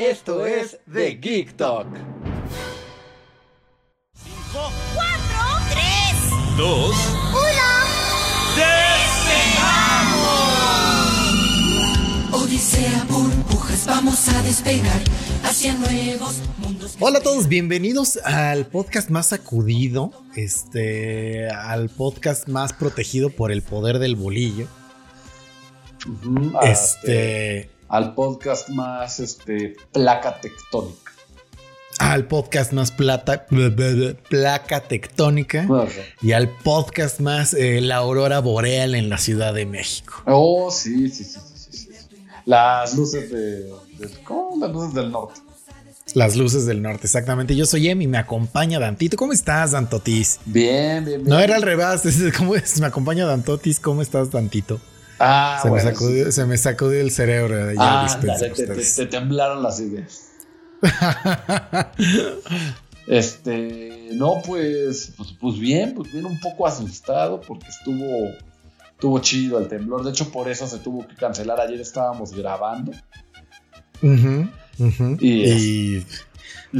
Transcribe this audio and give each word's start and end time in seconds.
Esto 0.00 0.46
es 0.46 0.78
The 0.90 1.10
Geek 1.20 1.58
Talk. 1.58 1.86
5, 4.14 4.72
4, 4.94 5.10
3, 5.70 6.56
2, 6.56 6.94
1. 12.32 12.32
Odisea, 12.32 13.04
burbujas, 13.10 13.84
vamos 13.86 14.28
a 14.28 14.42
despegar 14.42 15.00
hacia 15.44 15.74
nuevos 15.74 16.36
mundos. 16.58 16.96
Hola 16.98 17.18
a 17.18 17.22
todos, 17.22 17.48
bienvenidos 17.48 18.16
al 18.24 18.66
podcast 18.66 19.10
más 19.10 19.26
sacudido, 19.28 20.12
este, 20.36 21.50
al 21.50 21.90
podcast 21.90 22.48
más 22.48 22.72
protegido 22.72 23.28
por 23.28 23.52
el 23.52 23.60
poder 23.62 23.98
del 23.98 24.16
bolillo. 24.16 24.66
Ujú, 26.08 26.52
Este, 26.62 27.58
este, 27.58 27.70
al 27.90 28.14
podcast 28.14 28.68
más 28.70 29.20
este, 29.20 29.76
placa 29.92 30.40
tectónica. 30.40 31.12
al 31.98 32.26
podcast 32.26 32.72
más 32.72 32.90
plata, 32.92 33.46
placa 34.28 34.80
tectónica 34.84 35.66
y 36.22 36.32
al 36.32 36.48
podcast 36.48 37.20
más 37.20 37.52
eh, 37.52 37.80
la 37.82 37.96
aurora 37.96 38.38
boreal 38.40 38.94
en 38.94 39.08
la 39.10 39.18
Ciudad 39.18 39.52
de 39.52 39.66
México. 39.66 40.22
Oh, 40.26 40.70
sí, 40.70 41.10
sí, 41.10 41.24
sí, 41.24 41.38
sí, 41.54 41.68
sí, 41.72 41.76
sí. 41.92 42.16
Las 42.46 42.94
luces 42.96 43.30
de, 43.30 43.64
de- 43.98 44.22
¿Cómo? 44.24 44.56
Las 44.64 44.70
luces 44.72 44.94
del 44.94 45.10
norte. 45.10 45.40
Las 46.14 46.34
luces 46.36 46.66
del 46.66 46.82
norte, 46.82 47.06
exactamente. 47.06 47.54
Yo 47.54 47.66
soy 47.66 47.88
Em 47.88 48.00
y 48.02 48.06
me 48.08 48.18
acompaña 48.18 48.80
Dantito. 48.80 49.16
¿Cómo 49.16 49.32
estás, 49.32 49.72
Dantotis? 49.72 50.40
Bien, 50.44 51.04
bien, 51.04 51.22
bien. 51.22 51.28
No 51.28 51.38
era 51.38 51.54
al 51.56 51.62
revés, 51.62 52.04
es- 52.06 52.32
¿cómo 52.36 52.54
es? 52.56 52.80
Me 52.80 52.86
acompaña 52.86 53.26
Dantotis. 53.26 53.78
¿Cómo 53.78 54.00
estás, 54.02 54.30
Dantito? 54.30 54.80
Ah, 55.20 55.58
se, 55.62 55.68
bueno, 55.68 55.84
me 55.84 55.92
sacudió, 55.92 56.24
sí. 56.26 56.32
se 56.32 56.46
me 56.46 56.56
sacudió 56.56 57.00
el 57.00 57.10
cerebro. 57.10 57.72
Ya 57.72 57.76
Ah, 57.78 58.18
dale, 58.22 58.38
te, 58.38 58.46
te- 58.46 58.62
ustedes. 58.62 58.96
te 58.96 59.06
temblaron 59.06 59.62
las 59.62 59.78
ideas. 59.80 60.26
Este, 63.06 64.10
no, 64.12 64.40
pues, 64.46 65.12
pues, 65.16 65.30
pues 65.40 65.58
bien, 65.58 65.94
pues 65.94 66.12
bien, 66.12 66.26
un 66.26 66.38
poco 66.38 66.66
asustado 66.66 67.40
porque 67.40 67.66
estuvo, 67.66 68.28
estuvo 68.92 69.18
chido 69.18 69.58
el 69.58 69.66
temblor. 69.68 70.04
De 70.04 70.10
hecho, 70.10 70.30
por 70.30 70.48
eso 70.48 70.66
se 70.68 70.78
tuvo 70.78 71.06
que 71.08 71.16
cancelar. 71.16 71.60
Ayer 71.60 71.80
estábamos 71.80 72.32
grabando. 72.32 72.92
Y 75.20 75.98
Y 76.00 76.06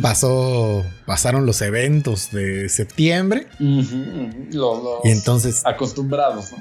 pasó, 0.01 0.85
pasaron 1.05 1.47
los 1.47 1.61
eventos 1.63 2.31
de 2.31 2.69
septiembre. 2.69 3.49
Los 3.59 4.79
Y 5.05 5.11
entonces, 5.11 5.63
acostumbrados, 5.67 6.53
¿no? 6.53 6.59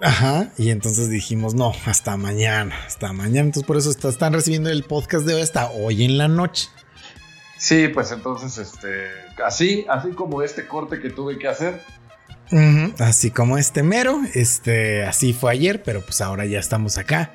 Ajá, 0.00 0.50
y 0.58 0.70
entonces 0.70 1.08
dijimos, 1.10 1.54
no, 1.54 1.72
hasta 1.86 2.16
mañana, 2.16 2.74
hasta 2.86 3.12
mañana. 3.12 3.40
Entonces 3.46 3.66
por 3.66 3.76
eso 3.76 3.90
está- 3.90 4.08
están 4.08 4.32
recibiendo 4.32 4.70
el 4.70 4.82
podcast 4.84 5.26
de 5.26 5.34
hoy 5.34 5.42
hasta 5.42 5.70
hoy 5.70 6.04
en 6.04 6.18
la 6.18 6.28
noche. 6.28 6.68
Sí, 7.58 7.88
pues 7.88 8.12
entonces, 8.12 8.58
este, 8.58 9.08
así, 9.44 9.86
así 9.88 10.10
como 10.10 10.42
este 10.42 10.66
corte 10.66 11.00
que 11.00 11.10
tuve 11.10 11.38
que 11.38 11.48
hacer. 11.48 11.80
Así 13.00 13.30
como 13.30 13.58
este 13.58 13.82
mero, 13.82 14.20
este, 14.34 15.04
así 15.04 15.32
fue 15.32 15.52
ayer, 15.52 15.82
pero 15.82 16.02
pues 16.02 16.20
ahora 16.20 16.44
ya 16.44 16.60
estamos 16.60 16.96
acá 16.98 17.32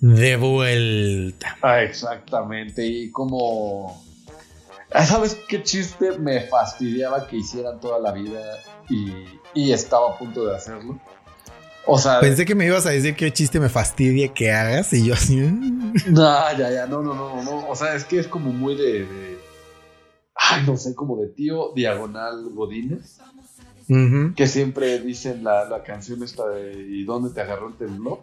de 0.00 0.36
vuelta. 0.36 1.58
Ah, 1.60 1.82
exactamente. 1.82 2.86
Y 2.86 3.10
como, 3.10 4.06
Ah, 4.90 5.04
¿sabes 5.04 5.36
qué 5.48 5.62
chiste 5.62 6.18
me 6.18 6.40
fastidiaba 6.42 7.26
que 7.26 7.36
hicieran 7.36 7.78
toda 7.78 7.98
la 7.98 8.10
vida 8.12 8.40
y, 8.88 9.12
y 9.52 9.72
estaba 9.72 10.14
a 10.14 10.18
punto 10.18 10.46
de 10.46 10.56
hacerlo? 10.56 10.98
O 11.90 11.96
sea, 11.98 12.20
Pensé 12.20 12.44
que 12.44 12.54
me 12.54 12.66
ibas 12.66 12.84
a 12.84 12.90
decir 12.90 13.16
qué 13.16 13.32
chiste 13.32 13.58
me 13.58 13.70
fastidia 13.70 14.28
que 14.34 14.52
hagas 14.52 14.92
y 14.92 15.06
yo 15.06 15.14
así. 15.14 15.36
mm. 15.36 15.94
no, 16.08 16.52
ya, 16.58 16.70
ya, 16.70 16.86
no, 16.86 17.00
no, 17.02 17.14
no, 17.14 17.42
no. 17.42 17.66
O 17.68 17.74
sea, 17.74 17.94
es 17.94 18.04
que 18.04 18.18
es 18.18 18.26
como 18.28 18.52
muy 18.52 18.76
de, 18.76 19.04
de- 19.06 19.38
ay, 20.34 20.64
no 20.66 20.76
sé, 20.76 20.94
como 20.94 21.16
de 21.16 21.28
tío 21.28 21.72
diagonal 21.74 22.50
Godínez. 22.54 23.18
Que 24.36 24.46
siempre 24.46 25.00
dicen 25.00 25.42
la, 25.42 25.64
la 25.64 25.82
canción 25.82 26.22
esta 26.22 26.46
de 26.50 26.72
¿Y 26.90 27.04
dónde 27.04 27.30
te 27.30 27.40
agarró 27.40 27.68
el 27.68 27.74
temblor? 27.76 28.20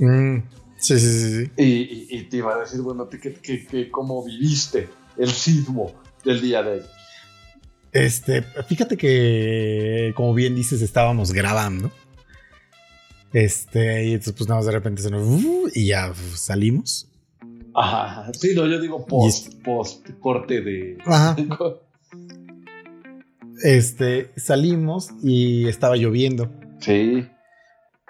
mm. 0.00 0.38
Sí, 0.80 0.98
sí, 0.98 1.10
sí, 1.10 1.44
sí. 1.46 1.50
Y, 1.56 1.64
y- 1.64 2.06
y 2.10 2.22
te 2.24 2.38
iba 2.38 2.54
a 2.56 2.58
decir, 2.60 2.80
bueno, 2.80 3.04
¿te- 3.06 3.20
que, 3.20 3.34
que, 3.34 3.66
que 3.66 3.88
cómo 3.90 4.24
viviste 4.24 4.88
el 5.16 5.30
sismo 5.30 5.92
del 6.24 6.40
día 6.40 6.62
de 6.64 6.70
hoy? 6.72 6.82
Este, 7.92 8.42
fíjate 8.68 8.96
que, 8.96 10.12
como 10.16 10.34
bien 10.34 10.54
dices, 10.56 10.82
estábamos 10.82 11.32
grabando. 11.32 11.90
Este, 13.32 14.06
y 14.06 14.12
entonces, 14.12 14.32
pues 14.36 14.48
nada 14.48 14.60
más 14.60 14.66
de 14.66 14.72
repente 14.72 15.02
se 15.02 15.10
nos. 15.10 15.22
uh, 15.22 15.68
y 15.74 15.86
ya 15.86 16.08
pues, 16.12 16.40
salimos. 16.40 17.08
Ajá, 17.74 18.30
sí, 18.32 18.52
no, 18.56 18.66
yo 18.66 18.80
digo 18.80 19.04
post, 19.06 19.54
post, 19.62 20.08
corte 20.20 20.60
de... 20.62 20.98
Ajá. 21.06 21.36
Este, 23.62 24.30
salimos 24.36 25.10
y 25.22 25.66
estaba 25.66 25.96
lloviendo. 25.96 26.50
Sí, 26.80 27.26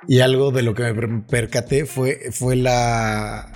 Y 0.06 0.20
algo 0.20 0.50
de 0.50 0.62
lo 0.62 0.74
que 0.74 0.82
me 0.82 0.94
per- 0.94 1.26
percaté 1.26 1.86
fue, 1.86 2.30
fue 2.32 2.54
la. 2.54 3.52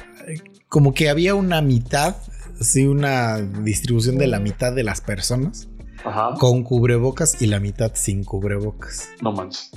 Como 0.68 0.94
que 0.94 1.10
había 1.10 1.34
una 1.34 1.60
mitad, 1.60 2.16
sí, 2.60 2.86
una 2.86 3.42
distribución 3.42 4.16
de 4.16 4.26
la 4.26 4.40
mitad 4.40 4.72
de 4.72 4.84
las 4.84 5.02
personas 5.02 5.68
ajá, 6.02 6.34
con 6.38 6.62
cubrebocas 6.62 7.42
y 7.42 7.46
la 7.46 7.60
mitad 7.60 7.92
sin 7.94 8.24
cubrebocas. 8.24 9.08
no 9.20 9.32
manches. 9.32 9.70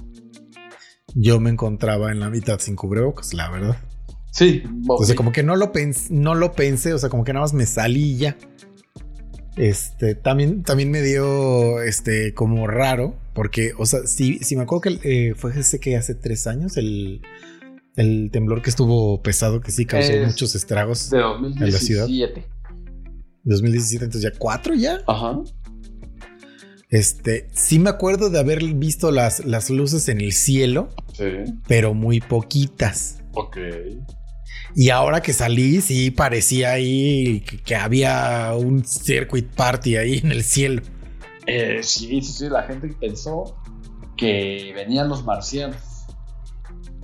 Yo 1.15 1.39
me 1.39 1.49
encontraba 1.49 2.11
en 2.11 2.19
la 2.19 2.29
mitad 2.29 2.59
sin 2.59 2.75
cubrebocas, 2.75 3.33
la 3.33 3.49
verdad. 3.49 3.77
Sí, 4.31 4.63
Entonces, 4.65 5.15
como 5.15 5.31
que 5.31 5.43
no 5.43 5.55
lo, 5.55 5.71
pens- 5.71 6.09
no 6.09 6.35
lo 6.35 6.51
pensé, 6.51 6.93
o 6.93 6.97
sea, 6.99 7.09
como 7.09 7.23
que 7.23 7.31
nada 7.31 7.45
más 7.45 7.53
me 7.53 7.65
salí 7.65 8.11
y 8.11 8.17
ya. 8.17 8.37
Este, 9.55 10.15
también, 10.15 10.63
también 10.63 10.91
me 10.91 11.01
dio, 11.01 11.81
este, 11.81 12.33
como 12.33 12.67
raro, 12.67 13.15
porque, 13.33 13.71
o 13.77 13.85
sea, 13.85 14.01
si, 14.05 14.39
si 14.39 14.57
me 14.57 14.63
acuerdo 14.63 14.81
que 14.81 15.29
eh, 15.29 15.33
fue 15.35 15.57
ese 15.57 15.79
que 15.79 15.95
hace 15.95 16.13
tres 16.15 16.45
años, 16.47 16.75
el, 16.75 17.21
el 17.95 18.29
temblor 18.33 18.61
que 18.61 18.69
estuvo 18.69 19.21
pesado, 19.21 19.61
que 19.61 19.71
sí 19.71 19.85
causó 19.85 20.11
Es 20.11 20.27
muchos 20.27 20.53
estragos. 20.55 21.09
de 21.09 21.19
en 21.19 21.71
la 21.71 21.71
ciudad. 21.79 22.01
2017. 22.07 22.45
2017, 23.45 24.03
entonces 24.05 24.29
ya 24.33 24.37
cuatro 24.37 24.73
ya. 24.73 24.99
Ajá. 25.07 25.39
Este, 26.95 27.49
sí 27.53 27.77
me 27.79 27.89
acuerdo 27.89 28.29
de 28.29 28.39
haber 28.39 28.63
visto 28.63 29.11
las, 29.11 29.43
las 29.45 29.69
luces 29.69 30.07
en 30.07 30.21
el 30.21 30.31
cielo, 30.31 30.89
Sí, 31.13 31.25
pero 31.67 31.93
muy 31.93 32.21
poquitas. 32.21 33.19
ok. 33.33 33.57
Y 34.77 34.89
ahora 34.89 35.21
que 35.21 35.33
salí, 35.33 35.81
sí 35.81 36.11
parecía 36.11 36.71
ahí 36.71 37.41
que, 37.41 37.57
que 37.61 37.75
había 37.75 38.53
un 38.57 38.85
circuit 38.85 39.47
party 39.47 39.97
ahí 39.97 40.17
en 40.23 40.31
el 40.31 40.43
cielo. 40.43 40.81
Eh, 41.47 41.79
sí, 41.83 42.21
sí, 42.21 42.33
sí, 42.33 42.49
la 42.49 42.63
gente 42.63 42.89
pensó 42.99 43.57
que 44.17 44.71
venían 44.75 45.07
los 45.09 45.23
marcianos. 45.23 45.77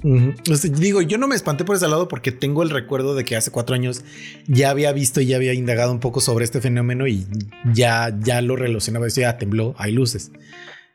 O 0.03 0.55
sea, 0.55 0.71
digo, 0.71 1.01
yo 1.01 1.17
no 1.17 1.27
me 1.27 1.35
espanté 1.35 1.63
por 1.63 1.75
ese 1.75 1.87
lado 1.87 2.07
porque 2.07 2.31
tengo 2.31 2.63
el 2.63 2.69
recuerdo 2.71 3.13
de 3.15 3.23
que 3.23 3.35
hace 3.35 3.51
cuatro 3.51 3.75
años 3.75 4.03
ya 4.47 4.69
había 4.71 4.91
visto 4.93 5.21
y 5.21 5.27
ya 5.27 5.35
había 5.35 5.53
indagado 5.53 5.91
un 5.91 5.99
poco 5.99 6.21
sobre 6.21 6.43
este 6.45 6.59
fenómeno 6.61 7.07
y 7.07 7.27
ya, 7.73 8.15
ya 8.21 8.41
lo 8.41 8.55
relacionaba. 8.55 9.05
Decía, 9.05 9.29
ah, 9.29 9.37
tembló, 9.37 9.75
hay 9.77 9.91
luces. 9.91 10.31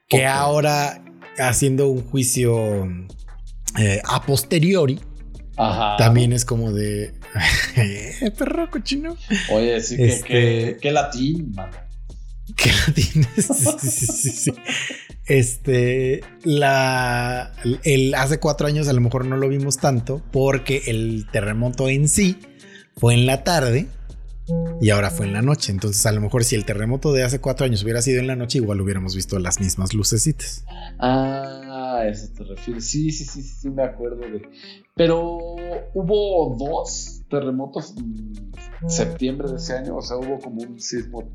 Que 0.09 0.27
ahora, 0.27 1.05
haciendo 1.39 1.89
un 1.89 2.03
juicio 2.03 2.87
eh, 3.79 4.01
a 4.05 4.25
posteriori, 4.27 4.99
Ajá. 5.57 5.97
también 5.99 6.33
es 6.33 6.45
como 6.45 6.73
de. 6.73 7.13
"Eh, 7.77 8.31
perro 8.37 8.71
cochino. 8.71 9.17
Oye, 9.53 9.81
sí, 9.81 9.97
que, 9.97 10.07
Este- 10.07 10.27
que, 10.29 10.79
que 10.81 10.91
latín, 10.93 11.53
mano. 11.55 11.77
que 12.57 12.71
la 12.71 12.95
tienes. 12.95 13.47
Sí, 13.47 13.91
sí, 13.91 14.07
sí, 14.07 14.31
sí. 14.31 14.53
Este, 15.27 16.21
la, 16.45 17.53
el 17.83 18.15
hace 18.15 18.39
cuatro 18.39 18.67
años 18.67 18.87
a 18.89 18.93
lo 18.93 19.01
mejor 19.01 19.25
no 19.25 19.37
lo 19.37 19.49
vimos 19.49 19.79
tanto 19.79 20.23
porque 20.31 20.83
el 20.87 21.27
terremoto 21.33 21.89
en 21.89 22.09
sí 22.09 22.39
fue 22.97 23.15
en 23.15 23.27
la 23.27 23.43
tarde 23.43 23.89
y 24.81 24.91
ahora 24.91 25.11
fue 25.11 25.27
en 25.27 25.33
la 25.33 25.43
noche. 25.43 25.73
Entonces, 25.73 26.05
a 26.07 26.13
lo 26.13 26.21
mejor 26.21 26.45
si 26.45 26.55
el 26.55 26.65
terremoto 26.65 27.13
de 27.13 27.25
hace 27.25 27.41
cuatro 27.41 27.67
años 27.67 27.83
hubiera 27.83 28.03
sido 28.03 28.21
en 28.21 28.27
la 28.27 28.37
noche, 28.37 28.59
igual 28.59 28.81
hubiéramos 28.81 29.15
visto 29.15 29.39
las 29.39 29.61
mismas 29.61 29.95
lucecitas. 29.95 30.65
Ah, 30.99 32.05
eso 32.07 32.29
te 32.33 32.45
refieres. 32.45 32.87
Sí, 32.87 33.11
sí, 33.11 33.25
sí, 33.25 33.43
sí, 33.43 33.55
sí, 33.63 33.71
me 33.71 33.83
acuerdo 33.83 34.19
de. 34.19 34.43
Pero 34.95 35.39
hubo 35.95 36.57
dos 36.57 37.23
terremotos 37.29 37.95
en 37.99 38.89
septiembre 38.89 39.51
de 39.51 39.57
ese 39.57 39.75
año, 39.75 39.97
o 39.97 40.03
sea, 40.03 40.17
hubo 40.17 40.39
como 40.39 40.63
un 40.63 40.79
sismo 40.79 41.31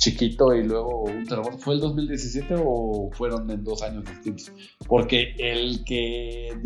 chiquito 0.00 0.54
y 0.54 0.64
luego 0.64 1.04
un 1.04 1.24
terremoto. 1.26 1.58
¿Fue 1.58 1.74
el 1.74 1.80
2017 1.80 2.54
o 2.58 3.10
fueron 3.12 3.48
en 3.50 3.62
dos 3.62 3.82
años 3.82 4.04
distintos? 4.04 4.50
Porque 4.88 5.34
el 5.38 5.84
que 5.84 6.56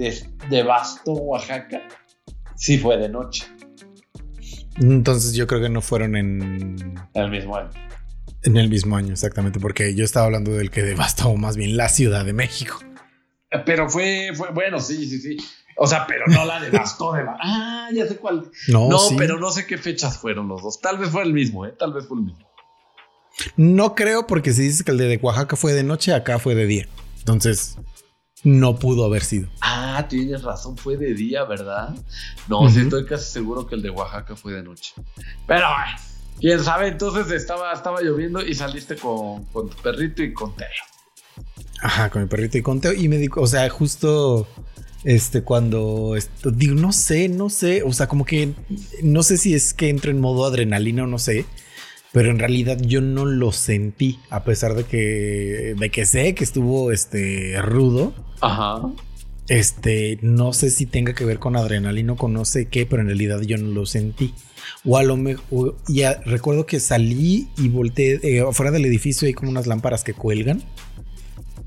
devastó 0.49 1.13
Oaxaca 1.13 1.83
sí 2.55 2.79
fue 2.79 2.97
de 2.97 3.09
noche. 3.09 3.45
Entonces 4.81 5.35
yo 5.35 5.47
creo 5.47 5.61
que 5.61 5.69
no 5.69 5.83
fueron 5.83 6.17
en... 6.17 6.95
El 7.13 7.31
mismo 7.31 7.57
año. 7.57 7.71
En 8.45 8.57
el 8.57 8.69
mismo 8.69 8.97
año, 8.97 9.13
exactamente, 9.13 9.59
porque 9.59 9.95
yo 9.95 10.05
estaba 10.05 10.27
hablando 10.27 10.53
del 10.53 10.71
que 10.71 10.83
devastó 10.83 11.35
más 11.35 11.57
bien 11.57 11.77
la 11.77 11.89
Ciudad 11.89 12.25
de 12.25 12.33
México. 12.33 12.79
Pero 13.67 13.89
fue, 13.89 14.31
fue 14.35 14.51
bueno, 14.53 14.81
sí, 14.81 15.07
sí, 15.07 15.19
sí. 15.19 15.37
O 15.77 15.87
sea, 15.87 16.07
pero 16.07 16.27
no 16.29 16.45
la 16.45 16.61
devastó 16.61 17.13
de... 17.15 17.25
Ah, 17.27 17.89
ya 17.93 18.07
sé 18.07 18.17
cuál. 18.17 18.51
No, 18.69 18.89
no 18.89 18.99
pero 19.17 19.41
no 19.41 19.51
sé 19.51 19.67
qué 19.67 19.77
fechas 19.77 20.19
fueron 20.19 20.47
los 20.47 20.63
dos. 20.63 20.81
Tal 20.81 20.99
vez 20.99 21.11
fue 21.11 21.23
el 21.23 21.33
mismo, 21.33 21.67
¿eh? 21.67 21.75
Tal 21.77 21.93
vez 21.93 22.07
fue 22.07 22.19
el 22.19 22.25
mismo. 22.25 22.44
No 23.57 23.95
creo 23.95 24.27
porque 24.27 24.53
si 24.53 24.63
dices 24.63 24.83
que 24.83 24.93
el 24.93 24.99
de 24.99 25.19
Oaxaca 25.23 25.57
fue 25.57 25.73
de 25.73 25.83
noche, 25.83 26.15
acá 26.15 26.39
fue 26.39 26.55
de 26.55 26.67
día. 26.67 26.89
Entonces, 27.19 27.77
no 28.45 28.79
pudo 28.79 29.05
haber 29.05 29.25
sido. 29.25 29.49
Ah, 29.61 30.07
tienes 30.09 30.43
razón, 30.43 30.77
fue 30.77 30.97
de 30.97 31.15
día, 31.15 31.45
¿verdad? 31.45 31.95
No, 32.49 32.69
estoy 32.69 33.07
casi 33.07 33.33
seguro 33.33 33.67
que 33.67 33.75
el 33.75 33.83
de 33.83 33.91
Oaxaca 33.91 34.37
fue 34.37 34.53
de 34.53 34.63
noche. 34.63 34.93
Pero, 35.47 35.67
quién 36.39 36.63
sabe, 36.63 36.89
entonces 36.89 37.31
estaba, 37.33 37.73
estaba 37.73 38.03
lloviendo 38.03 38.45
y 38.45 38.55
saliste 38.55 38.97
con, 38.97 39.47
tu 39.53 39.77
perrito 39.83 40.23
y 40.23 40.33
con 40.33 40.55
Teo. 40.55 40.67
Ajá, 41.81 42.11
con 42.11 42.23
mi 42.23 42.29
perrito 42.29 42.59
y 42.59 42.63
con 42.63 42.81
Teo. 42.81 42.93
Y 42.93 43.09
me 43.09 43.17
dijo, 43.17 43.41
o 43.41 43.47
sea, 43.47 43.69
justo 43.71 44.47
este, 45.05 45.43
cuando 45.43 46.15
digo, 46.45 46.75
no 46.75 46.93
sé, 46.93 47.29
no 47.29 47.51
sé, 47.51 47.83
o 47.83 47.93
sea, 47.93 48.09
como 48.09 48.25
que 48.25 48.55
no 49.03 49.23
sé 49.23 49.37
si 49.37 49.55
es 49.55 49.75
que 49.75 49.89
entro 49.89 50.11
en 50.11 50.21
modo 50.21 50.45
adrenalina 50.45 51.05
o 51.05 51.07
no 51.07 51.19
sé, 51.19 51.47
pero 52.15 52.31
en 52.31 52.39
realidad 52.39 52.79
yo 52.81 53.01
no 53.01 53.25
lo 53.25 53.51
sentí, 53.51 54.21
a 54.31 54.45
pesar 54.45 54.75
de 54.75 54.85
que, 54.85 55.75
de 55.77 55.91
que 55.91 56.07
sé 56.07 56.37
que 56.37 56.45
estuvo 56.45 56.93
este, 56.93 57.61
rudo. 57.61 58.15
Ajá. 58.41 58.83
Este, 59.49 60.21
no 60.23 60.53
sé 60.53 60.71
si 60.71 60.87
tenga 60.87 61.13
que 61.13 61.25
ver 61.25 61.41
con 61.41 61.57
adrenalina 61.57 62.13
o 62.13 62.17
con 62.17 62.33
no 62.33 62.45
sé 62.45 62.67
qué, 62.67 62.87
pero 62.87 63.03
en 63.03 63.09
realidad 63.09 63.41
yo 63.41 63.59
no 63.59 63.69
lo 63.69 63.85
sentí. 63.85 64.33
O 64.85 64.97
a 64.97 65.03
lo 65.03 65.17
mejor, 65.17 65.77
ya 65.89 66.21
recuerdo 66.25 66.67
que 66.67 66.79
salí 66.79 67.49
y 67.59 67.69
volteé, 67.69 68.21
eh, 68.23 68.45
fuera 68.53 68.71
del 68.71 68.85
edificio 68.85 69.27
hay 69.27 69.35
como 69.35 69.51
unas 69.51 69.67
lámparas 69.67 70.05
que 70.05 70.15
cuelgan. 70.15 70.63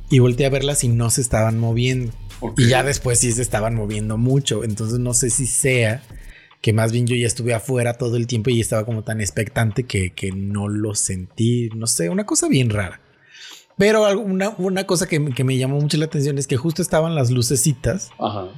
Y 0.10 0.20
volteé 0.20 0.46
a 0.46 0.50
verlas 0.50 0.86
y 0.86 0.88
no 0.88 1.10
se 1.10 1.20
estaban 1.20 1.60
moviendo. 1.60 2.14
Y 2.56 2.70
ya 2.70 2.84
después 2.84 3.20
sí 3.20 3.34
se 3.34 3.42
estaban 3.42 3.76
moviendo 3.76 4.18
mucho. 4.18 4.64
Entonces 4.64 5.00
no 5.00 5.14
sé 5.14 5.30
si 5.30 5.46
sea 5.46 6.04
que 6.62 6.74
más 6.74 6.92
bien 6.92 7.08
yo 7.08 7.16
ya 7.16 7.28
estuve 7.28 7.54
afuera 7.54 7.94
todo 7.94 8.18
el 8.18 8.28
tiempo 8.28 8.50
y 8.50 8.60
estaba 8.60 8.86
como 8.86 9.04
tan 9.04 9.22
expectante 9.22 9.84
que, 9.84 10.32
no 10.36 10.68
lo 10.68 10.96
sentí, 10.96 11.70
no 11.76 11.88
sé, 11.88 12.10
una 12.10 12.26
cosa 12.26 12.48
bien 12.48 12.70
rara. 12.70 13.02
Pero 13.78 14.20
una, 14.20 14.50
una 14.58 14.86
cosa 14.86 15.08
que, 15.08 15.20
me 15.20 15.58
llamó 15.58 15.80
mucho 15.80 15.98
la 15.98 16.06
atención 16.06 16.38
es 16.38 16.48
que 16.48 16.58
justo 16.58 16.82
estaban 16.82 17.16
las 17.16 17.30
lucecitas. 17.30 18.10
Ajá. 18.20 18.50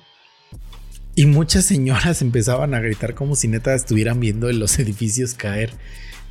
Y 1.16 1.26
muchas 1.26 1.66
señoras 1.66 2.22
empezaban 2.22 2.74
a 2.74 2.80
gritar 2.80 3.14
como 3.14 3.36
si 3.36 3.48
neta 3.48 3.74
estuvieran 3.76 4.20
viendo 4.20 4.52
los 4.52 4.80
edificios 4.80 5.34
caer. 5.34 5.72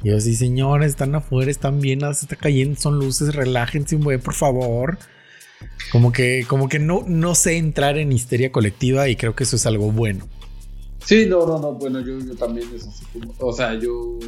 Y 0.02 0.08
yo 0.08 0.16
así, 0.16 0.34
señores, 0.34 0.90
están 0.90 1.14
afuera, 1.14 1.50
están 1.50 1.80
bien, 1.80 2.00
se 2.00 2.24
está 2.24 2.36
cayendo, 2.36 2.80
son 2.80 2.98
luces, 2.98 3.34
relájense, 3.34 3.98
por 3.98 4.34
favor. 4.34 4.98
Como 5.90 6.12
que, 6.12 6.44
como 6.48 6.68
que 6.68 6.78
no, 6.78 7.04
no 7.06 7.34
sé 7.34 7.56
entrar 7.56 7.98
en 7.98 8.12
histeria 8.12 8.52
colectiva 8.52 9.08
y 9.08 9.16
creo 9.16 9.34
que 9.34 9.44
eso 9.44 9.56
es 9.56 9.66
algo 9.66 9.90
bueno. 9.90 10.26
Sí, 11.04 11.26
no, 11.26 11.46
no, 11.46 11.58
no, 11.58 11.72
bueno, 11.72 12.00
yo, 12.00 12.18
yo 12.18 12.34
también 12.36 12.68
es 12.74 12.86
así 12.86 13.04
como, 13.06 13.34
o 13.38 13.52
sea, 13.52 13.74
yo 13.74 14.18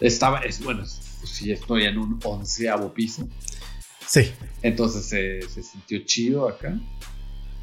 estaba, 0.00 0.40
es 0.40 0.62
bueno, 0.62 0.84
sí 0.86 1.52
estoy 1.52 1.84
en 1.84 1.98
un 1.98 2.18
onceavo 2.22 2.92
piso. 2.92 3.28
Sí. 4.06 4.30
Entonces 4.62 5.04
se, 5.04 5.42
se 5.42 5.62
sintió 5.62 6.00
chido 6.04 6.48
acá. 6.48 6.78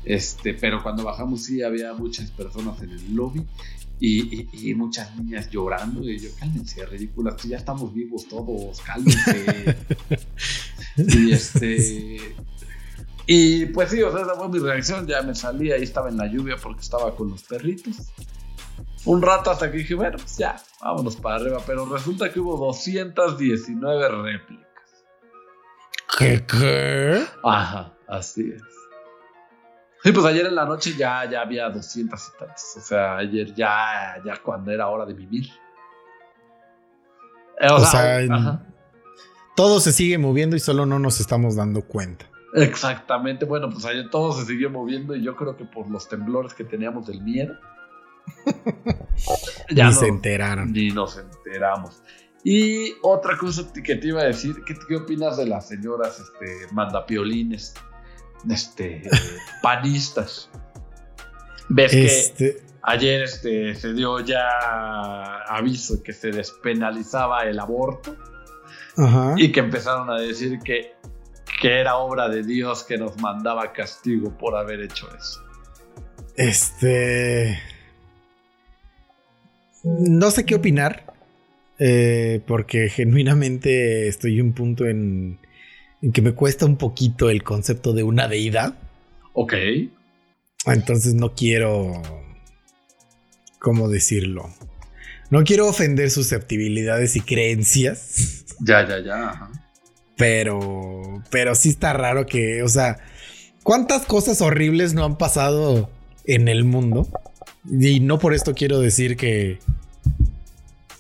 Este, 0.03 0.53
pero 0.53 0.83
cuando 0.83 1.03
bajamos 1.03 1.44
sí 1.44 1.63
había 1.63 1.94
muchas 1.94 2.29
personas 2.29 2.79
en 2.83 2.91
el 2.91 3.15
lobby 3.15 3.44
y, 4.00 4.47
y, 4.69 4.75
muchas 4.75 5.15
niñas 5.15 5.50
llorando. 5.50 6.07
Y 6.07 6.19
yo, 6.19 6.29
cálmense, 6.38 6.85
ridículas, 6.85 7.41
ya 7.44 7.57
estamos 7.57 7.94
vivos 7.94 8.27
todos, 8.27 8.81
cálmense. 8.81 9.75
y 10.97 11.31
este. 11.31 12.18
Y 13.27 13.66
pues 13.68 13.89
sí, 13.89 14.01
o 14.04 14.12
sea, 14.12 14.22
esa 14.22 14.36
fue 14.36 14.50
mi 14.50 14.60
reacción. 14.60 15.07
Ya 15.07 15.22
me 15.22 15.33
salí, 15.33 15.72
ahí 15.72 15.83
estaba 15.83 16.10
en 16.10 16.18
la 16.18 16.27
lluvia 16.27 16.56
porque 16.62 16.81
estaba 16.81 17.16
con 17.16 17.30
los 17.30 17.44
perritos. 17.44 17.95
Un 19.06 19.22
rato 19.22 19.51
hasta 19.51 19.72
que 19.72 19.77
dije, 19.77 19.95
bueno, 19.95 20.18
pues 20.18 20.38
ya, 20.38 20.56
vámonos 20.81 21.16
para 21.16 21.36
arriba. 21.36 21.60
Pero 21.66 21.86
resulta 21.86 22.31
que 22.31 22.39
hubo 22.39 22.57
219 22.57 24.10
réplicas. 24.10 24.66
¿Qué? 26.18 26.45
¿Qué? 26.45 27.24
Ajá, 27.44 27.94
así 28.07 28.51
es. 28.56 28.62
Sí, 30.04 30.12
pues 30.12 30.25
ayer 30.25 30.45
en 30.45 30.56
la 30.56 30.66
noche 30.66 30.94
ya, 30.95 31.28
ya 31.30 31.42
había 31.42 31.68
200 31.69 32.19
y 32.19 32.38
tantos. 32.38 32.78
O 32.78 32.81
sea, 32.81 33.18
ayer 33.18 33.56
ya, 33.56 34.21
ya 34.24 34.38
cuando 34.38 34.71
era 34.71 34.88
hora 34.88 35.04
de 35.04 35.13
vivir. 35.13 35.50
Eh, 37.60 37.68
o, 37.71 37.80
sea, 37.80 38.62
todo 39.56 39.80
se 39.80 39.92
sigue 39.92 40.18
moviendo 40.19 40.56
y 40.56 40.60
solo 40.60 40.86
no 40.86 41.00
nos 41.00 41.19
estamos 41.19 41.56
dando 41.56 41.81
cuenta. 41.81 42.28
Exactamente, 42.56 43.46
bueno, 43.46 43.69
pues 43.69 43.86
ayer 43.86 44.10
todo 44.10 44.31
se 44.31 44.46
siguió 44.46 44.69
moviendo 44.69 45.16
y 45.16 45.24
yo 45.24 45.36
creo 45.36 45.57
que 45.57 45.66
por 45.66 45.90
los 45.90 46.07
temblores 46.07 46.54
que 46.54 46.63
teníamos 46.63 47.07
del 47.07 47.22
miedo. 47.22 47.56
ya 49.69 49.88
ni 49.88 49.94
se 49.94 50.07
enteraron. 50.07 50.72
Ni 50.72 50.90
nos 50.90 51.18
enteramos. 51.18 52.02
Y 52.44 52.94
otra 53.02 53.38
cosa 53.38 53.63
que 53.74 53.96
te 53.96 54.07
iba 54.07 54.22
a 54.22 54.25
decir, 54.25 54.56
¿qué, 54.66 54.75
qué 54.88 54.96
opinas 54.96 55.38
de 55.38 55.48
las 55.48 55.68
señoras 55.68 56.19
este, 56.19 56.74
mandapiolines, 56.74 57.74
este, 58.50 59.02
panistas? 59.62 60.50
¿Ves 61.68 61.92
que 61.92 62.06
este 62.06 62.66
ayer 62.84 63.24
este, 63.24 63.74
se 63.74 63.94
dio 63.94 64.19
ya 64.19 64.48
aviso 65.48 66.04
que 66.04 66.13
se 66.13 66.31
despenalizaba 66.31 67.44
el 67.44 67.60
aborto? 67.60 68.16
Y 69.36 69.52
que 69.52 69.60
empezaron 69.60 70.10
a 70.10 70.16
decir 70.16 70.60
que 70.60 70.94
que 71.60 71.80
era 71.80 71.98
obra 71.98 72.30
de 72.30 72.44
Dios 72.44 72.84
que 72.84 72.98
nos 72.98 73.19
mandaba 73.22 73.74
castigo 73.74 74.38
por 74.38 74.56
haber 74.56 74.81
hecho 74.81 75.07
eso. 75.16 75.42
Este... 76.36 77.60
No 79.84 80.31
sé 80.31 80.46
qué 80.46 80.56
opinar, 80.56 81.13
eh, 81.78 82.42
porque 82.47 82.90
genuinamente 82.90 84.07
estoy 84.07 84.40
en 84.40 84.47
un 84.47 84.54
punto 84.54 84.85
en, 84.85 85.38
en 86.02 86.12
que 86.12 86.24
me 86.24 86.33
cuesta 86.33 86.66
un 86.66 86.78
poquito 86.78 87.30
el 87.30 87.44
concepto 87.44 87.94
de 87.94 88.02
una 88.02 88.28
deidad. 88.28 88.76
Ok. 89.33 89.54
Entonces 90.66 91.14
no 91.14 91.33
quiero... 91.35 92.02
¿Cómo 93.59 93.90
decirlo? 93.90 94.50
No 95.30 95.44
quiero 95.44 95.68
ofender 95.68 96.12
susceptibilidades 96.12 97.16
y 97.16 97.21
creencias. 97.21 98.45
Ya, 98.59 98.88
ya, 98.88 99.00
ya. 99.00 99.50
Pero, 100.18 101.22
pero 101.30 101.56
sí 101.56 101.69
está 101.69 101.94
raro 101.94 102.26
que, 102.26 102.64
o 102.64 102.69
sea, 102.69 102.98
¿cuántas 103.64 104.06
cosas 104.06 104.42
horribles 104.42 104.94
no 104.94 105.04
han 105.04 105.18
pasado 105.18 105.90
en 106.26 106.48
el 106.48 106.64
mundo? 106.64 107.07
Y 107.69 108.00
no 108.00 108.19
por 108.19 108.34
esto 108.34 108.54
quiero 108.54 108.80
decir 108.80 109.18
que, 109.18 109.60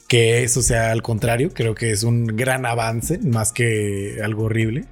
que 0.07 0.43
eso 0.43 0.61
sea 0.61 0.91
al 0.91 1.01
contrario, 1.01 1.51
creo 1.53 1.75
que 1.75 1.91
es 1.91 2.03
un 2.03 2.27
gran 2.27 2.65
avance 2.65 3.17
más 3.19 3.51
que 3.51 4.19
algo 4.23 4.45
horrible. 4.45 4.85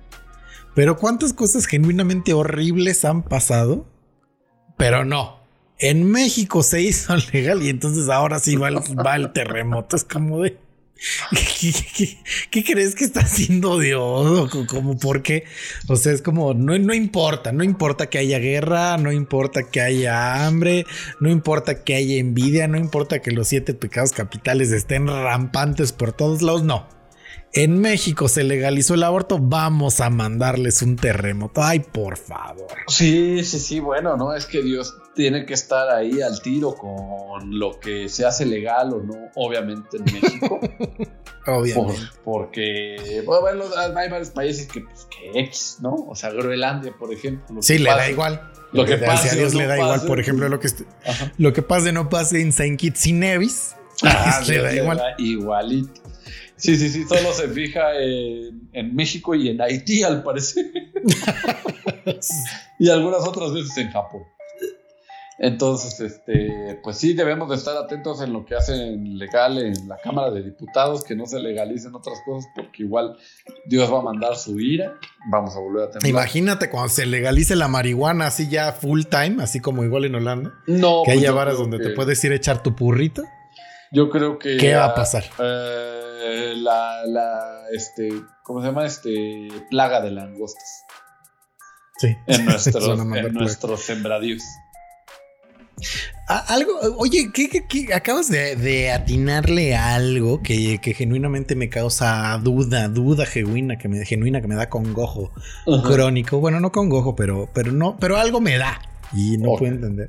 Pero 0.75 0.98
¿cuántas 0.98 1.34
cosas 1.34 1.68
genuinamente 1.68 2.34
horribles 2.34 3.06
han 3.06 3.24
pasado? 3.24 3.86
Pero 4.77 5.06
no. 5.06 5.39
En 5.77 6.10
México 6.10 6.63
se 6.63 6.82
hizo 6.82 7.15
legal 7.34 7.62
y 7.62 7.70
entonces 7.70 8.10
ahora 8.10 8.39
sí 8.39 8.56
va 8.56 8.70
va 8.72 9.15
el 9.15 9.32
terremoto. 9.34 9.96
Es 9.96 10.03
como 10.03 10.42
de... 10.42 10.58
¿Qué, 12.50 12.63
crees 12.63 12.95
que 12.95 13.03
está 13.03 13.22
haciendo 13.22 13.79
Dios? 13.79 14.50
como 14.67 14.98
por 14.98 15.22
qué? 15.22 15.45
O 15.88 15.95
sea, 15.95 16.13
es 16.13 16.22
como, 16.22 16.53
no, 16.53 16.77
no 16.77 16.93
importa, 16.93 17.51
no 17.51 17.63
importa 17.63 18.07
que 18.07 18.19
haya 18.19 18.39
guerra, 18.39 18.98
no 18.98 19.12
importa 19.12 19.63
que 19.63 19.81
haya 19.81 20.45
hambre, 20.45 20.86
no 21.19 21.29
importa 21.29 21.83
que 21.83 21.95
haya 21.95 22.15
envidia, 22.15 22.67
no 22.67 22.77
importa 22.77 23.19
que 23.19 23.31
los 23.31 23.48
siete 23.48 23.74
pecados 23.74 24.12
capitales 24.12 24.72
estén 24.72 25.07
rampantes 25.07 25.91
por 25.91 26.13
todos 26.13 26.41
lados, 26.41 26.63
no. 26.63 26.88
En 27.55 27.79
México 27.79 28.27
se 28.27 28.43
legalizó 28.43 28.95
el 28.95 29.03
aborto, 29.03 29.37
vamos 29.39 30.01
a 30.01 30.09
mandarles 30.09 30.81
un 30.81 30.95
terremoto. 30.95 31.61
Ay, 31.61 31.79
por 31.79 32.17
favor. 32.17 32.67
Sí, 32.87 33.43
sí, 33.43 33.59
sí, 33.59 33.79
bueno, 33.79 34.17
no, 34.17 34.33
es 34.33 34.47
que 34.47 34.63
Dios 34.63 34.95
tiene 35.13 35.45
que 35.45 35.53
estar 35.53 35.89
ahí 35.89 36.21
al 36.21 36.41
tiro 36.41 36.73
con 36.73 37.59
lo 37.59 37.79
que 37.79 38.09
se 38.09 38.25
hace 38.25 38.47
legal 38.47 38.93
o 38.93 39.03
no, 39.03 39.29
obviamente 39.35 39.97
en 39.97 40.05
México. 40.05 40.59
Obviamente. 41.45 42.01
porque 42.23 43.21
bueno, 43.25 43.65
hay 43.75 44.09
varios 44.09 44.29
países 44.29 44.65
que, 44.65 44.79
pues, 44.79 45.05
que 45.09 45.41
X, 45.41 45.79
¿no? 45.81 45.93
O 45.93 46.15
sea, 46.15 46.29
Groenlandia, 46.29 46.95
por 46.97 47.13
ejemplo. 47.13 47.61
Sí, 47.61 47.79
le 47.79 47.89
da 47.89 48.09
igual. 48.09 48.49
Lo 48.71 48.85
que 48.85 48.97
pase. 48.97 49.29
a 49.29 49.35
Dios 49.35 49.53
le 49.53 49.67
da 49.67 49.77
igual. 49.77 50.01
Por 50.03 50.19
ejemplo, 50.19 50.47
lo 50.47 50.59
que, 50.59 50.69
lo 51.37 51.51
que 51.53 51.61
pase 51.61 51.91
no 51.91 52.09
pase 52.09 52.41
en 52.41 52.51
Saint 52.51 52.79
Kitts 52.79 53.07
y 53.07 53.13
Nevis. 53.13 53.75
Ah, 54.05 54.41
le 54.47 54.57
da 54.57 54.73
igual. 54.73 55.01
igualito. 55.17 56.01
Sí, 56.63 56.77
sí, 56.77 56.88
sí, 56.89 57.03
solo 57.03 57.34
se 57.34 57.50
fija 57.50 57.93
en, 58.00 58.70
en 58.72 58.96
México 58.96 59.36
y 59.36 59.50
en 59.50 59.60
Haití, 59.62 60.01
al 60.01 60.24
parecer. 60.24 60.65
y 62.79 62.89
algunas 62.89 63.27
otras 63.27 63.51
veces 63.53 63.75
en 63.77 63.91
Japón. 63.91 64.24
Entonces, 65.39 66.00
este, 66.00 66.79
pues 66.84 66.98
sí, 66.98 67.13
debemos 67.15 67.50
de 67.50 67.55
estar 67.55 67.75
atentos 67.75 68.22
en 68.22 68.32
lo 68.32 68.46
que 68.46 68.55
hacen 68.55 69.17
legal 69.17 69.58
en 69.58 69.89
la 69.89 69.98
Cámara 69.98 70.32
de 70.32 70.41
Diputados, 70.43 71.03
que 71.03 71.15
no 71.15 71.25
se 71.25 71.39
legalicen 71.39 71.93
otras 71.96 72.20
cosas, 72.25 72.50
porque 72.55 72.84
igual 72.84 73.17
Dios 73.65 73.91
va 73.91 74.00
a 74.00 74.03
mandar 74.03 74.38
su 74.38 74.58
ira. 74.60 74.93
Vamos 75.32 75.53
a 75.58 75.60
volver 75.60 75.84
a 75.84 75.91
temblar. 75.91 76.10
Imagínate 76.10 76.70
cuando 76.70 76.88
se 76.89 77.05
legalice 77.05 77.58
la 77.58 77.67
marihuana 77.67 78.27
así 78.27 78.48
ya 78.48 78.72
full 78.72 79.01
time, 79.10 79.43
así 79.43 79.60
como 79.60 79.84
igual 79.84 80.05
en 80.05 80.15
Holanda. 80.15 80.53
No, 80.67 81.01
Que 81.03 81.12
pues 81.12 81.17
haya 81.17 81.27
yo 81.29 81.36
varas 81.36 81.58
donde 81.58 81.79
que- 81.79 81.84
te 81.86 81.89
puedes 81.89 82.24
ir 82.24 82.32
a 82.32 82.36
echar 82.36 82.63
tu 82.63 82.74
purrito. 82.75 83.24
Yo 83.93 84.09
creo 84.09 84.39
que. 84.39 84.57
¿Qué 84.57 84.73
va 84.75 84.85
a 84.85 84.95
pasar? 84.95 85.23
eh, 85.39 86.53
la, 86.57 87.05
la, 87.05 87.63
este, 87.71 88.09
¿cómo 88.43 88.62
se 88.62 88.67
llama? 88.67 88.85
Este, 88.85 89.47
plaga 89.69 90.01
de 90.01 90.12
langostas. 90.12 90.83
Sí. 92.00 92.15
En 92.27 92.45
nuestros, 92.45 93.00
en 93.00 93.33
nuestros 93.33 93.81
sembradíos. 93.83 94.41
Ah, 96.29 96.45
algo, 96.47 96.71
oye, 96.97 97.31
¿qué, 97.33 97.50
qué- 97.50 97.67
qué? 97.67 97.93
acabas 97.93 98.29
de, 98.29 98.55
de 98.55 98.91
atinarle 98.91 99.75
a 99.75 99.95
algo 99.95 100.41
que, 100.41 100.79
que 100.81 100.93
genuinamente 100.93 101.55
me 101.55 101.67
causa 101.69 102.38
duda, 102.41 102.88
duda 102.88 103.25
genuina 103.25 103.77
que 103.77 103.89
me, 103.89 104.05
genuina 104.05 104.39
que 104.41 104.47
me 104.47 104.55
da 104.55 104.69
congojo 104.69 105.31
crónico. 105.83 106.39
Bueno, 106.39 106.59
no 106.62 106.71
congojo, 106.71 107.15
pero, 107.15 107.50
pero 107.53 107.71
no, 107.73 107.97
pero 108.00 108.17
algo 108.17 108.39
me 108.39 108.57
da 108.57 108.79
y 109.12 109.38
no 109.38 109.51
Ok. 109.51 109.59
puedo 109.59 109.73
entender. 109.73 110.07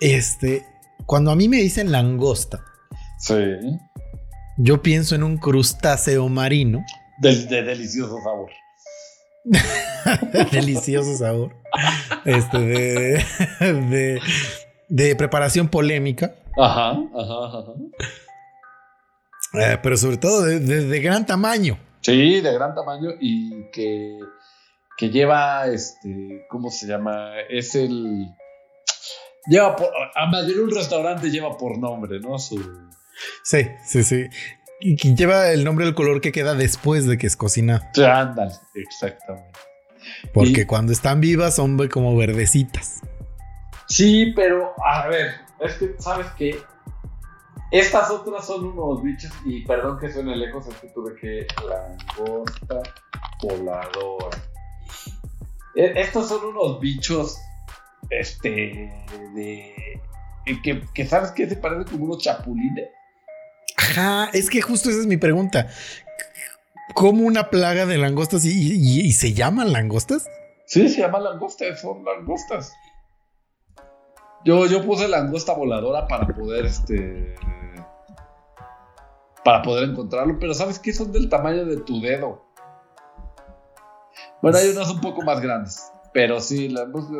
Este, 0.00 0.64
cuando 1.08 1.30
a 1.32 1.34
mí 1.36 1.48
me 1.48 1.56
dicen 1.56 1.90
langosta, 1.90 2.62
Sí. 3.18 3.34
yo 4.58 4.80
pienso 4.82 5.14
en 5.16 5.24
un 5.24 5.38
crustáceo 5.38 6.28
marino, 6.28 6.84
de 7.20 7.62
delicioso 7.64 8.16
sabor. 8.22 8.50
delicioso 10.52 11.16
sabor, 11.16 11.54
este, 12.24 12.58
de, 12.58 13.24
de, 13.60 14.20
de 14.88 15.16
preparación 15.16 15.68
polémica. 15.68 16.34
Ajá, 16.60 16.90
ajá, 16.92 17.58
ajá. 17.58 17.72
Eh, 19.54 19.78
pero 19.82 19.96
sobre 19.96 20.16
todo 20.18 20.42
de, 20.44 20.60
de- 20.60 20.84
de 20.86 21.00
gran 21.00 21.24
tamaño. 21.26 21.78
Sí, 22.02 22.40
de 22.40 22.52
gran 22.52 22.74
tamaño 22.74 23.10
y 23.20 23.70
que, 23.72 24.18
que 24.96 25.08
lleva, 25.10 25.66
este, 25.68 26.44
¿cómo 26.50 26.70
se 26.70 26.86
llama? 26.86 27.32
Es 27.48 27.74
el... 27.74 28.26
Lleva 29.48 29.74
por... 29.76 29.88
A 30.14 30.26
Madrid 30.26 30.60
un 30.60 30.70
restaurante 30.70 31.30
lleva 31.30 31.56
por 31.56 31.78
nombre, 31.78 32.20
¿no? 32.20 32.38
Su... 32.38 32.56
Sí, 33.42 33.66
sí, 33.84 34.04
sí. 34.04 34.26
Y 34.80 34.96
lleva 35.16 35.50
el 35.50 35.64
nombre 35.64 35.84
del 35.86 35.94
color 35.94 36.20
que 36.20 36.30
queda 36.32 36.54
después 36.54 37.06
de 37.06 37.18
que 37.18 37.26
es 37.26 37.36
cocinado. 37.36 37.82
Ándale, 38.06 38.52
exactamente. 38.74 39.58
Porque 40.32 40.60
Y- 40.62 40.66
cuando 40.66 40.92
están 40.92 41.20
vivas 41.20 41.56
son 41.56 41.88
como 41.88 42.16
verdecitas. 42.16 43.00
Sí, 43.86 44.32
pero 44.36 44.74
a 44.84 45.08
ver, 45.08 45.32
es 45.60 45.74
que, 45.74 45.94
¿sabes 45.98 46.26
qué? 46.36 46.58
Estas 47.70 48.10
otras 48.10 48.46
son 48.46 48.64
unos 48.66 49.02
bichos, 49.02 49.32
y 49.44 49.64
perdón 49.64 49.98
que 49.98 50.10
suene 50.12 50.36
lejos, 50.36 50.66
es 50.68 50.74
que 50.76 50.88
tuve 50.88 51.14
que 51.20 51.46
langosta 51.68 52.80
voladora. 53.42 54.38
E- 55.74 55.92
Estos 55.96 56.28
son 56.28 56.44
unos 56.46 56.80
bichos, 56.80 57.38
este, 58.10 58.92
de... 59.34 59.74
Que, 60.62 60.82
que 60.94 61.06
¿sabes 61.06 61.30
qué? 61.32 61.48
Se 61.48 61.56
parecen 61.56 61.84
como 61.84 62.04
unos 62.06 62.18
chapulines. 62.22 62.88
Ajá, 63.76 64.30
es 64.32 64.48
que 64.48 64.62
justo 64.62 64.88
esa 64.90 65.00
es 65.00 65.06
mi 65.06 65.16
pregunta. 65.18 65.68
¿Cómo 66.94 67.26
una 67.26 67.50
plaga 67.50 67.84
de 67.86 67.98
langostas 67.98 68.44
y, 68.46 68.50
y- 68.50 69.00
y 69.00 69.12
se 69.12 69.34
llaman 69.34 69.72
langostas? 69.72 70.26
Sí, 70.66 70.88
se 70.88 71.00
llama 71.00 71.20
langostas, 71.20 71.80
son 71.80 72.02
langostas. 72.04 72.72
Yo, 74.44 74.66
yo 74.66 74.84
puse 74.84 75.06
langosta 75.08 75.52
voladora 75.52 76.06
para 76.08 76.26
poder, 76.28 76.64
este. 76.66 77.34
Para 79.44 79.62
poder 79.62 79.90
encontrarlo, 79.90 80.38
pero 80.38 80.54
¿sabes 80.54 80.78
qué? 80.78 80.92
Son 80.92 81.12
del 81.12 81.28
tamaño 81.28 81.66
de 81.66 81.76
tu 81.78 82.00
dedo. 82.00 82.44
Bueno, 84.40 84.58
hay 84.58 84.68
unas 84.70 84.90
un 84.90 85.00
poco 85.00 85.22
más 85.22 85.40
grandes, 85.40 85.92
pero 86.14 86.40
sí, 86.40 86.68
langostas. 86.68 87.16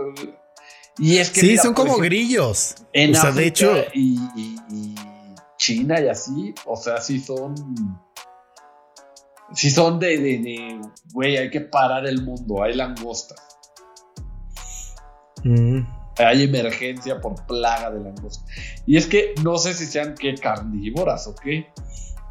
Y 0.99 1.19
es 1.19 1.31
que. 1.31 1.40
sí, 1.40 1.47
mira, 1.50 1.62
son 1.62 1.75
como 1.75 1.88
ejemplo, 1.88 2.05
grillos. 2.07 2.75
En 2.93 3.11
o 3.11 3.14
sea, 3.14 3.31
África 3.31 3.40
de 3.40 3.47
hecho, 3.47 3.73
Y, 3.95 4.19
y- 4.37 4.57
y 4.71 4.95
China 5.57 6.00
y 6.00 6.09
así, 6.09 6.55
o 6.67 6.76
sea, 6.76 7.00
sí 7.00 7.21
son. 7.21 7.55
Sí 9.55 9.71
son 9.71 9.99
de, 9.99 10.78
güey, 11.12 11.37
hay 11.38 11.50
que 11.50 11.61
parar 11.62 12.07
el 12.07 12.23
mundo, 12.23 12.62
hay 12.62 12.75
langostas. 12.75 13.38
mm, 15.45 15.81
Hay 16.19 16.43
emergencia 16.45 17.21
por 17.21 17.47
plaga 17.47 17.90
de 17.90 18.00
langosta. 18.00 18.45
Y 18.87 18.97
es 18.97 19.07
que 19.07 19.35
no 19.43 19.57
sé 19.57 19.73
si 19.75 19.87
sean 19.87 20.14
que 20.14 20.35
carnívoras 20.35 21.26
o 21.28 21.35
qué. 21.35 21.69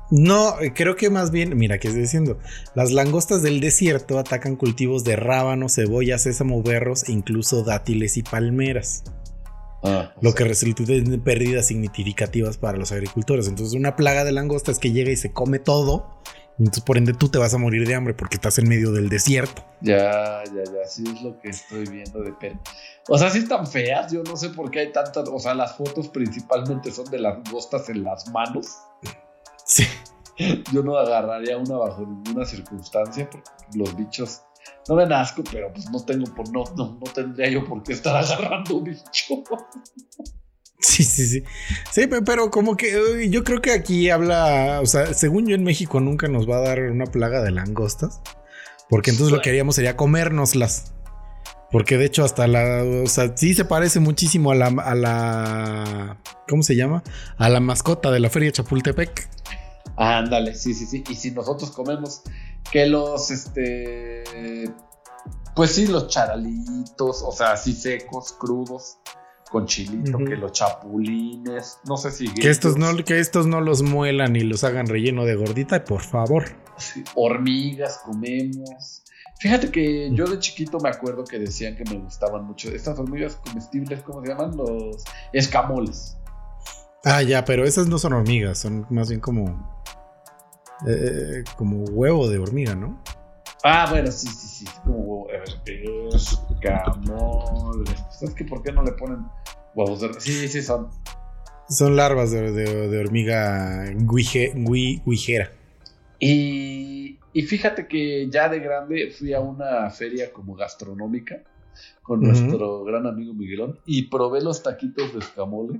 No, 0.09 0.55
creo 0.73 0.95
que 0.95 1.09
más 1.09 1.31
bien, 1.31 1.57
mira, 1.57 1.79
¿qué 1.79 1.89
estoy 1.89 2.03
diciendo? 2.03 2.39
Las 2.75 2.91
langostas 2.91 3.41
del 3.41 3.59
desierto 3.59 4.19
atacan 4.19 4.55
cultivos 4.55 5.03
de 5.03 5.15
rábanos, 5.15 5.75
cebollas, 5.75 6.23
sésamo, 6.23 6.61
berros 6.63 7.07
e 7.09 7.11
incluso 7.11 7.63
dátiles 7.63 8.17
y 8.17 8.23
palmeras. 8.23 9.03
Lo 10.21 10.33
que 10.33 10.43
resulta 10.43 10.83
en 10.93 11.21
pérdidas 11.21 11.67
significativas 11.67 12.57
para 12.57 12.77
los 12.77 12.91
agricultores. 12.91 13.47
Entonces, 13.47 13.73
una 13.75 13.95
plaga 13.95 14.23
de 14.23 14.31
langosta 14.31 14.71
es 14.71 14.79
que 14.79 14.91
llega 14.91 15.11
y 15.11 15.15
se 15.15 15.31
come 15.31 15.59
todo. 15.59 16.21
y 16.57 16.63
Entonces, 16.63 16.83
por 16.83 16.97
ende, 16.97 17.13
tú 17.13 17.29
te 17.29 17.37
vas 17.37 17.53
a 17.53 17.57
morir 17.57 17.87
de 17.87 17.95
hambre 17.95 18.13
porque 18.13 18.35
estás 18.35 18.57
en 18.59 18.67
medio 18.67 18.91
del 18.91 19.07
desierto. 19.07 19.63
Ya, 19.81 20.43
ya, 20.45 20.63
ya, 20.63 20.87
sí 20.89 21.03
es 21.13 21.21
lo 21.21 21.39
que 21.39 21.49
estoy 21.49 21.85
viendo 21.85 22.21
de 22.21 22.33
pena. 22.33 22.59
O 23.07 23.17
sea, 23.17 23.29
sí 23.29 23.39
están 23.39 23.67
feas, 23.67 24.11
yo 24.11 24.23
no 24.23 24.35
sé 24.35 24.49
por 24.49 24.71
qué 24.71 24.79
hay 24.79 24.91
tantas, 24.91 25.29
o 25.29 25.39
sea, 25.39 25.53
las 25.53 25.77
fotos 25.77 26.09
principalmente 26.09 26.91
son 26.91 27.09
de 27.09 27.19
langostas 27.19 27.87
en 27.89 28.03
las 28.03 28.27
manos. 28.29 28.67
Sí. 29.67 29.85
Yo 30.71 30.83
no 30.83 30.97
agarraría 30.97 31.57
una 31.57 31.77
bajo 31.77 32.01
ninguna 32.05 32.45
circunstancia 32.45 33.29
porque 33.29 33.49
los 33.73 33.95
bichos 33.95 34.41
no 34.87 34.95
me 34.95 35.03
asco, 35.13 35.43
pero 35.51 35.71
pues 35.73 35.89
no 35.89 36.03
tengo 36.05 36.25
por 36.33 36.49
no, 36.51 36.63
no, 36.75 36.99
no 37.03 37.11
tendría 37.13 37.49
yo 37.49 37.65
por 37.65 37.83
qué 37.83 37.93
estar 37.93 38.15
agarrando 38.15 38.75
un 38.77 38.83
bicho. 38.85 39.43
Sí, 40.79 41.03
sí, 41.03 41.27
sí. 41.27 41.43
Sí, 41.91 42.07
pe- 42.07 42.21
pero 42.21 42.51
como 42.51 42.77
que 42.77 43.27
yo 43.29 43.43
creo 43.43 43.61
que 43.61 43.71
aquí 43.71 44.09
habla, 44.09 44.79
o 44.81 44.85
sea, 44.85 45.13
según 45.13 45.47
yo 45.47 45.55
en 45.55 45.63
México 45.63 45.99
nunca 45.99 46.27
nos 46.27 46.47
va 46.49 46.57
a 46.57 46.61
dar 46.61 46.81
una 46.81 47.05
plaga 47.05 47.41
de 47.41 47.51
langostas. 47.51 48.21
Porque 48.89 49.11
entonces 49.11 49.35
lo 49.35 49.41
que 49.41 49.49
haríamos 49.49 49.75
sería 49.75 49.97
comérnoslas. 49.97 50.93
Porque 51.71 51.97
de 51.97 52.05
hecho 52.05 52.23
hasta 52.23 52.47
la, 52.47 52.83
o 53.03 53.07
sea, 53.07 53.35
sí 53.35 53.53
se 53.53 53.65
parece 53.65 53.99
muchísimo 53.99 54.51
a 54.51 54.55
la, 54.55 54.67
a 54.67 54.95
la, 54.95 56.17
¿cómo 56.47 56.63
se 56.63 56.75
llama? 56.77 57.03
A 57.37 57.49
la 57.49 57.59
mascota 57.59 58.11
de 58.11 58.21
la 58.21 58.29
feria 58.29 58.51
Chapultepec. 58.51 59.27
Ándale, 59.97 60.53
sí, 60.53 60.73
sí, 60.73 60.85
sí. 60.85 61.03
Y 61.09 61.15
si 61.15 61.31
nosotros 61.31 61.71
comemos 61.71 62.21
que 62.71 62.85
los, 62.85 63.31
este, 63.31 64.23
pues 65.55 65.71
sí, 65.71 65.87
los 65.87 66.07
charalitos, 66.07 67.23
o 67.23 67.31
sea, 67.31 67.53
así 67.53 67.73
secos, 67.73 68.33
crudos, 68.33 68.99
con 69.49 69.65
chilito, 69.65 70.19
que 70.19 70.35
los 70.35 70.51
chapulines, 70.51 71.79
no 71.85 71.97
sé 71.97 72.11
si... 72.11 72.31
Que 72.33 72.49
estos 72.49 72.77
no, 72.77 72.95
que 73.03 73.19
estos 73.19 73.47
no 73.47 73.59
los 73.61 73.81
muelan 73.81 74.35
y 74.35 74.41
los 74.41 74.63
hagan 74.63 74.87
relleno 74.87 75.25
de 75.25 75.35
gordita, 75.35 75.83
por 75.83 76.01
favor. 76.01 76.45
sí, 76.77 77.03
hormigas 77.15 77.99
comemos. 78.05 79.03
Fíjate 79.39 79.71
que 79.71 80.09
yo 80.13 80.25
de 80.25 80.39
chiquito 80.39 80.79
me 80.79 80.89
acuerdo 80.89 81.23
que 81.23 81.39
decían 81.39 81.75
que 81.75 81.83
me 81.85 81.99
gustaban 81.99 82.43
mucho 82.43 82.69
estas 82.69 82.97
hormigas 82.99 83.35
comestibles, 83.35 84.01
¿cómo 84.01 84.21
se 84.21 84.29
llaman? 84.29 84.57
Los 84.57 85.03
escamoles. 85.31 86.17
Ah, 87.03 87.21
ya, 87.21 87.45
pero 87.45 87.63
esas 87.63 87.87
no 87.87 87.99
son 87.99 88.13
hormigas, 88.13 88.59
son 88.59 88.85
más 88.89 89.09
bien 89.09 89.21
como, 89.21 89.76
eh, 90.87 91.43
como 91.55 91.83
huevo 91.85 92.27
de 92.29 92.37
hormiga, 92.37 92.75
¿no? 92.75 93.01
Ah, 93.63 93.87
bueno, 93.89 94.11
sí, 94.11 94.27
sí, 94.27 94.47
sí. 94.47 94.65
Como 94.83 95.27
eh, 95.29 96.09
escamoles. 96.13 97.95
¿Sabes 98.11 98.35
que 98.35 98.45
por 98.45 98.61
qué 98.63 98.71
no 98.71 98.83
le 98.83 98.91
ponen 98.93 99.25
huevos 99.75 100.01
de... 100.01 100.13
Sí, 100.19 100.47
sí, 100.47 100.61
son. 100.61 100.89
Son 101.69 101.95
larvas 101.95 102.31
de, 102.31 102.51
de- 102.51 102.87
de 102.87 102.99
hormiga 102.99 103.85
guije- 103.91 104.53
gui- 104.55 105.01
guijera. 105.05 105.51
Y, 106.19 107.19
y 107.33 107.41
fíjate 107.43 107.87
que 107.87 108.29
ya 108.29 108.49
de 108.49 108.59
grande 108.59 109.11
fui 109.17 109.33
a 109.33 109.39
una 109.39 109.89
feria 109.89 110.31
como 110.31 110.55
gastronómica 110.55 111.41
con 112.01 112.21
nuestro 112.21 112.83
gran 112.85 113.05
amigo 113.05 113.33
Miguelón 113.33 113.79
y 113.85 114.03
probé 114.03 114.41
los 114.41 114.63
taquitos 114.63 115.13
de 115.13 115.19
escamole. 115.19 115.79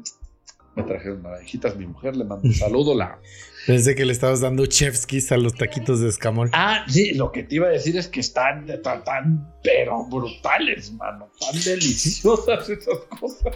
Me 0.76 0.84
trajeron 0.84 1.24
naranjitas, 1.24 1.76
mi 1.76 1.88
mujer 1.88 2.16
le 2.18 2.26
mandó 2.26 2.48
un 2.48 2.54
saludo. 2.54 2.94
La... 2.94 3.18
Pensé 3.68 3.94
que 3.96 4.06
le 4.06 4.14
estabas 4.14 4.40
dando 4.42 4.66
chefskis 4.66 5.32
a 5.34 5.38
los 5.38 5.54
taquitos 5.54 6.00
de 6.00 6.08
escamol. 6.08 6.50
Ah, 6.54 6.86
sí, 6.88 7.14
lo 7.14 7.32
que 7.34 7.44
te 7.44 7.56
iba 7.56 7.68
a 7.68 7.72
decir 7.72 7.98
es 7.98 8.08
que 8.08 8.22
están 8.22 8.66
tan, 8.82 9.04
tan 9.04 9.54
pero 9.62 10.06
brutales, 10.06 10.92
mano. 10.94 11.30
Tan 11.40 11.62
deliciosas 11.62 12.70
esas 12.70 13.00
cosas. 13.20 13.54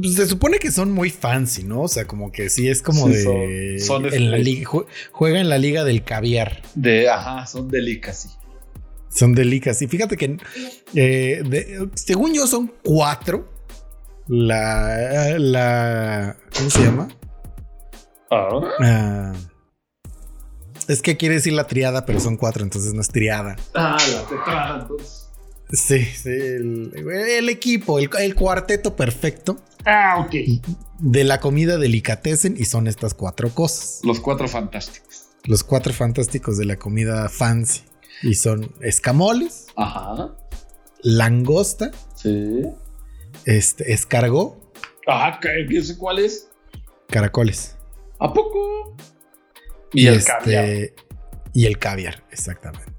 Pues 0.00 0.14
se 0.14 0.26
supone 0.28 0.58
que 0.58 0.70
son 0.70 0.92
muy 0.92 1.08
fancy, 1.10 1.64
¿no? 1.64 1.80
O 1.82 1.88
sea, 1.88 2.04
como 2.06 2.30
que 2.30 2.50
sí 2.50 2.68
es 2.68 2.82
como 2.82 3.08
Sí, 3.08 3.14
de. 3.14 3.78
son- 3.80 4.02
son 4.04 4.14
en 4.14 4.30
la 4.30 4.36
liga, 4.38 4.68
jue- 4.70 4.86
juega 5.10 5.40
en 5.40 5.48
la 5.48 5.56
liga 5.58 5.84
del 5.84 6.04
caviar. 6.04 6.62
De, 6.74 7.08
ajá, 7.08 7.46
son 7.46 7.68
delicas, 7.70 8.22
sí. 8.22 8.28
Son 9.08 9.34
delicas. 9.34 9.80
Y 9.80 9.88
fíjate 9.88 10.16
que, 10.18 10.36
eh, 10.94 11.42
de- 11.46 11.88
según 11.94 12.34
yo, 12.34 12.46
son 12.46 12.72
cuatro. 12.84 13.48
La, 14.28 15.36
la, 15.38 16.36
¿cómo 16.56 16.70
se 16.70 16.82
llama? 16.82 17.08
Ah, 18.80 19.32
es 20.88 21.00
que 21.02 21.16
quiere 21.16 21.36
decir 21.36 21.52
la 21.54 21.66
triada, 21.66 22.04
pero 22.04 22.20
son 22.20 22.36
cuatro, 22.36 22.62
entonces 22.62 22.92
no 22.94 23.00
es 23.00 23.08
triada. 23.08 23.56
Ah, 23.74 23.96
la 24.12 24.22
tetrada, 24.28 24.80
entonces. 24.82 25.20
Sí, 25.72 26.04
sí, 26.04 26.28
el, 26.28 26.92
el 26.94 27.48
equipo, 27.48 27.98
el, 27.98 28.10
el 28.20 28.34
cuarteto 28.34 28.94
perfecto 28.96 29.56
Ah, 29.86 30.16
ok. 30.24 30.34
de 30.98 31.24
la 31.24 31.40
comida 31.40 31.78
delicatessen 31.78 32.54
y 32.58 32.66
son 32.66 32.86
estas 32.86 33.14
cuatro 33.14 33.48
cosas. 33.50 34.00
Los 34.04 34.20
cuatro 34.20 34.46
fantásticos. 34.46 35.24
Los 35.44 35.64
cuatro 35.64 35.92
fantásticos 35.92 36.58
de 36.58 36.66
la 36.66 36.76
comida 36.76 37.28
fancy. 37.28 37.82
Y 38.22 38.34
son 38.34 38.72
escamoles, 38.80 39.66
Ajá. 39.76 40.34
langosta, 41.02 41.90
Sí. 42.14 42.62
este, 43.44 43.92
escargot, 43.92 44.54
Ajá, 45.06 45.38
¿qué, 45.40 45.66
qué 45.68 45.82
sé 45.82 45.96
cuál 45.98 46.18
es? 46.20 46.48
caracoles. 47.08 47.74
¿A 48.18 48.32
poco? 48.32 48.96
Y, 49.92 50.06
el 50.06 50.14
este, 50.14 50.30
caviar. 50.32 50.66
Y 51.52 51.66
el 51.66 51.78
caviar, 51.78 52.24
exactamente. 52.30 52.92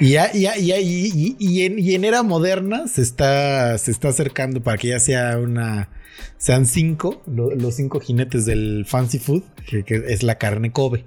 Y, 0.00 0.10
ya, 0.12 0.32
ya- 0.32 0.56
ya- 0.56 0.78
y, 0.80 1.10
y- 1.14 1.36
y 1.38 1.64
en, 1.66 1.78
y 1.78 1.94
en 1.94 2.04
era 2.04 2.22
moderna 2.22 2.88
se 2.88 3.02
está, 3.02 3.76
se 3.78 3.90
está 3.90 4.08
acercando 4.08 4.62
para 4.62 4.76
que 4.78 4.88
ya 4.88 4.98
sea 4.98 5.38
una. 5.38 5.90
Sean 6.38 6.66
cinco, 6.66 7.22
lo- 7.26 7.54
los 7.54 7.76
cinco 7.76 8.00
jinetes 8.00 8.46
del 8.46 8.84
fancy 8.88 9.18
food, 9.18 9.42
que, 9.68 9.84
que 9.84 9.96
es 10.08 10.22
la 10.22 10.36
carne 10.38 10.72
Kobe. 10.72 11.04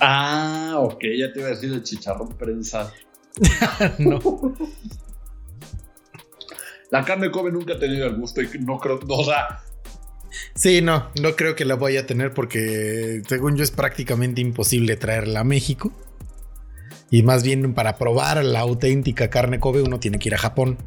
Ah, 0.00 0.76
ok, 0.78 1.02
ya 1.18 1.32
te 1.32 1.40
iba 1.40 1.48
a 1.48 1.50
decir 1.50 1.72
el 1.72 1.82
chicharrón 1.82 2.28
prensado. 2.36 2.92
no. 3.98 4.20
La 6.90 7.04
carne 7.04 7.30
Kobe 7.30 7.52
nunca 7.52 7.74
ha 7.74 7.78
tenido 7.78 8.06
el 8.06 8.16
gusto 8.16 8.40
y 8.40 8.48
no 8.60 8.78
creo, 8.78 8.98
no, 9.06 9.14
o 9.16 9.24
sea, 9.24 9.60
Sí, 10.54 10.80
no, 10.82 11.08
no 11.20 11.36
creo 11.36 11.54
que 11.54 11.64
la 11.64 11.76
vaya 11.76 12.00
a 12.00 12.06
tener 12.06 12.34
porque 12.34 13.22
según 13.26 13.56
yo 13.56 13.64
es 13.64 13.70
prácticamente 13.70 14.40
imposible 14.40 14.96
traerla 14.96 15.40
a 15.40 15.44
México. 15.44 15.92
Y 17.10 17.22
más 17.22 17.42
bien 17.42 17.74
para 17.74 17.96
probar 17.96 18.44
la 18.44 18.60
auténtica 18.60 19.30
carne 19.30 19.58
Kobe 19.60 19.82
uno 19.82 19.98
tiene 19.98 20.18
que 20.18 20.28
ir 20.28 20.34
a 20.34 20.38
Japón. 20.38 20.78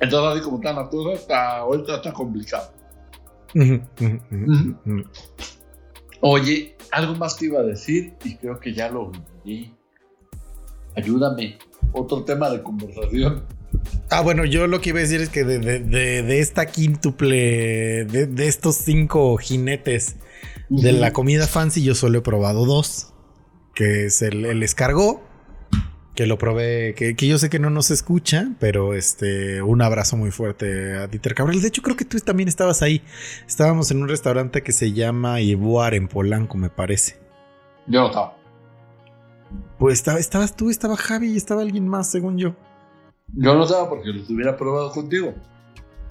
entonces 0.00 0.32
así 0.32 0.40
como 0.40 0.56
está 0.56 0.72
la 0.72 0.88
cosa, 0.88 1.12
está, 1.12 1.58
ahorita 1.58 1.96
está 1.96 2.12
complicado. 2.12 2.72
Oye, 6.20 6.76
algo 6.90 7.14
más 7.14 7.36
te 7.36 7.46
iba 7.46 7.60
a 7.60 7.62
decir 7.62 8.14
y 8.24 8.36
creo 8.36 8.58
que 8.58 8.72
ya 8.72 8.88
lo 8.90 9.10
olvidé. 9.44 9.72
Ayúdame. 10.96 11.58
Otro 11.92 12.24
tema 12.24 12.50
de 12.50 12.62
conversación. 12.62 13.44
Ah, 14.10 14.20
bueno, 14.22 14.44
yo 14.44 14.66
lo 14.66 14.80
que 14.80 14.90
iba 14.90 14.98
a 14.98 15.02
decir 15.02 15.20
es 15.20 15.28
que 15.28 15.44
de, 15.44 15.58
de- 15.58 15.80
de- 15.80 16.22
de 16.22 16.40
esta 16.40 16.66
quíntuple, 16.66 18.04
de, 18.04 18.26
de 18.26 18.48
estos 18.48 18.76
cinco 18.76 19.36
jinetes 19.36 20.16
de 20.68 20.92
la 20.92 21.12
comida 21.12 21.46
fancy, 21.46 21.82
yo 21.82 21.94
solo 21.94 22.18
he 22.18 22.22
probado 22.22 22.64
dos. 22.66 23.12
Que 23.74 24.06
es 24.06 24.22
el, 24.22 24.46
el 24.46 24.62
escargot, 24.62 25.20
que 26.14 26.26
lo 26.26 26.38
probé, 26.38 26.94
que, 26.94 27.14
que 27.14 27.26
yo 27.28 27.36
sé 27.36 27.50
que 27.50 27.58
no 27.58 27.68
nos 27.68 27.90
escucha, 27.90 28.48
pero 28.58 28.94
este, 28.94 29.60
un 29.60 29.82
abrazo 29.82 30.16
muy 30.16 30.30
fuerte 30.30 30.94
a 30.94 31.06
Dieter 31.08 31.34
Cabral. 31.34 31.60
De 31.60 31.68
hecho, 31.68 31.82
creo 31.82 31.94
que 31.94 32.06
tú 32.06 32.18
también 32.20 32.48
estabas 32.48 32.80
ahí. 32.80 33.02
Estábamos 33.46 33.90
en 33.90 34.00
un 34.02 34.08
restaurante 34.08 34.62
que 34.62 34.72
se 34.72 34.92
llama 34.92 35.42
Ibuar 35.42 35.92
en 35.92 36.08
Polanco, 36.08 36.56
me 36.56 36.70
parece. 36.70 37.18
Yo 37.86 38.00
no 38.00 38.06
estaba. 38.06 38.36
Pues 39.78 39.94
estaba, 39.98 40.18
estabas 40.18 40.56
tú, 40.56 40.70
estaba 40.70 40.96
Javi 40.96 41.32
y 41.32 41.36
estaba 41.36 41.60
alguien 41.60 41.86
más, 41.86 42.10
según 42.10 42.38
yo. 42.38 42.56
Yo 43.36 43.54
no 43.54 43.64
estaba 43.64 43.88
porque 43.88 44.08
los 44.10 44.28
hubiera 44.30 44.56
probado 44.56 44.90
contigo. 44.92 45.34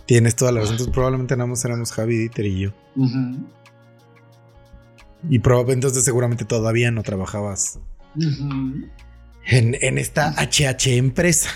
Tienes 0.05 0.35
toda 0.35 0.51
la 0.51 0.59
razón. 0.59 0.73
Entonces, 0.75 0.93
probablemente 0.93 1.35
nada 1.35 1.47
más 1.47 1.65
éramos 1.65 1.91
Javi, 1.91 2.17
Dieter 2.17 2.45
y 2.45 2.59
yo. 2.61 2.71
Y 5.29 5.39
probablemente 5.39 5.87
entonces 5.87 6.03
seguramente 6.05 6.45
todavía 6.45 6.91
no 6.91 7.01
trabajabas 7.03 7.79
en, 8.15 8.91
en 9.81 9.97
esta 9.97 10.33
HH 10.37 10.97
empresa. 10.97 11.49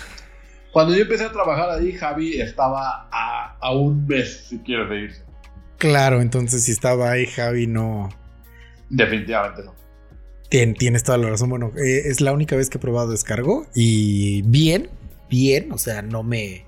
Cuando 0.72 0.94
yo 0.94 1.02
empecé 1.02 1.24
a 1.24 1.32
trabajar 1.32 1.70
ahí, 1.70 1.92
Javi 1.92 2.40
estaba 2.40 3.08
a, 3.12 3.56
a 3.60 3.72
un 3.74 4.06
mes, 4.06 4.46
si 4.48 4.58
quieres 4.58 4.88
de 4.88 5.00
irse. 5.00 5.22
Claro, 5.78 6.20
entonces 6.20 6.64
si 6.64 6.72
estaba 6.72 7.10
ahí 7.10 7.26
Javi, 7.26 7.66
no. 7.66 8.08
Definitivamente 8.88 9.62
no. 9.64 9.74
Tien- 10.50 10.76
tienes 10.76 11.04
toda 11.04 11.18
la 11.18 11.28
razón. 11.30 11.48
Bueno, 11.50 11.72
eh, 11.76 12.02
es 12.06 12.20
la 12.20 12.32
única 12.32 12.56
vez 12.56 12.70
que 12.70 12.78
he 12.78 12.80
probado 12.80 13.10
descargo 13.12 13.66
y 13.74 14.42
bien, 14.42 14.90
bien. 15.30 15.72
O 15.72 15.78
sea, 15.78 16.02
no 16.02 16.22
me, 16.22 16.66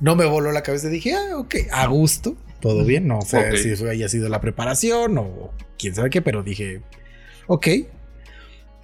no 0.00 0.14
me 0.14 0.24
voló 0.26 0.52
la 0.52 0.62
cabeza. 0.62 0.88
Dije, 0.88 1.14
ah, 1.14 1.38
ok, 1.38 1.54
a 1.72 1.86
gusto, 1.88 2.36
todo 2.60 2.84
bien. 2.84 3.08
No 3.08 3.22
sé 3.22 3.56
si 3.56 3.70
eso 3.70 3.88
haya 3.88 4.08
sido 4.08 4.28
la 4.28 4.40
preparación 4.40 5.18
o 5.18 5.52
quién 5.78 5.94
sabe 5.96 6.10
qué, 6.10 6.22
pero 6.22 6.42
dije, 6.44 6.82
ok. 7.48 7.66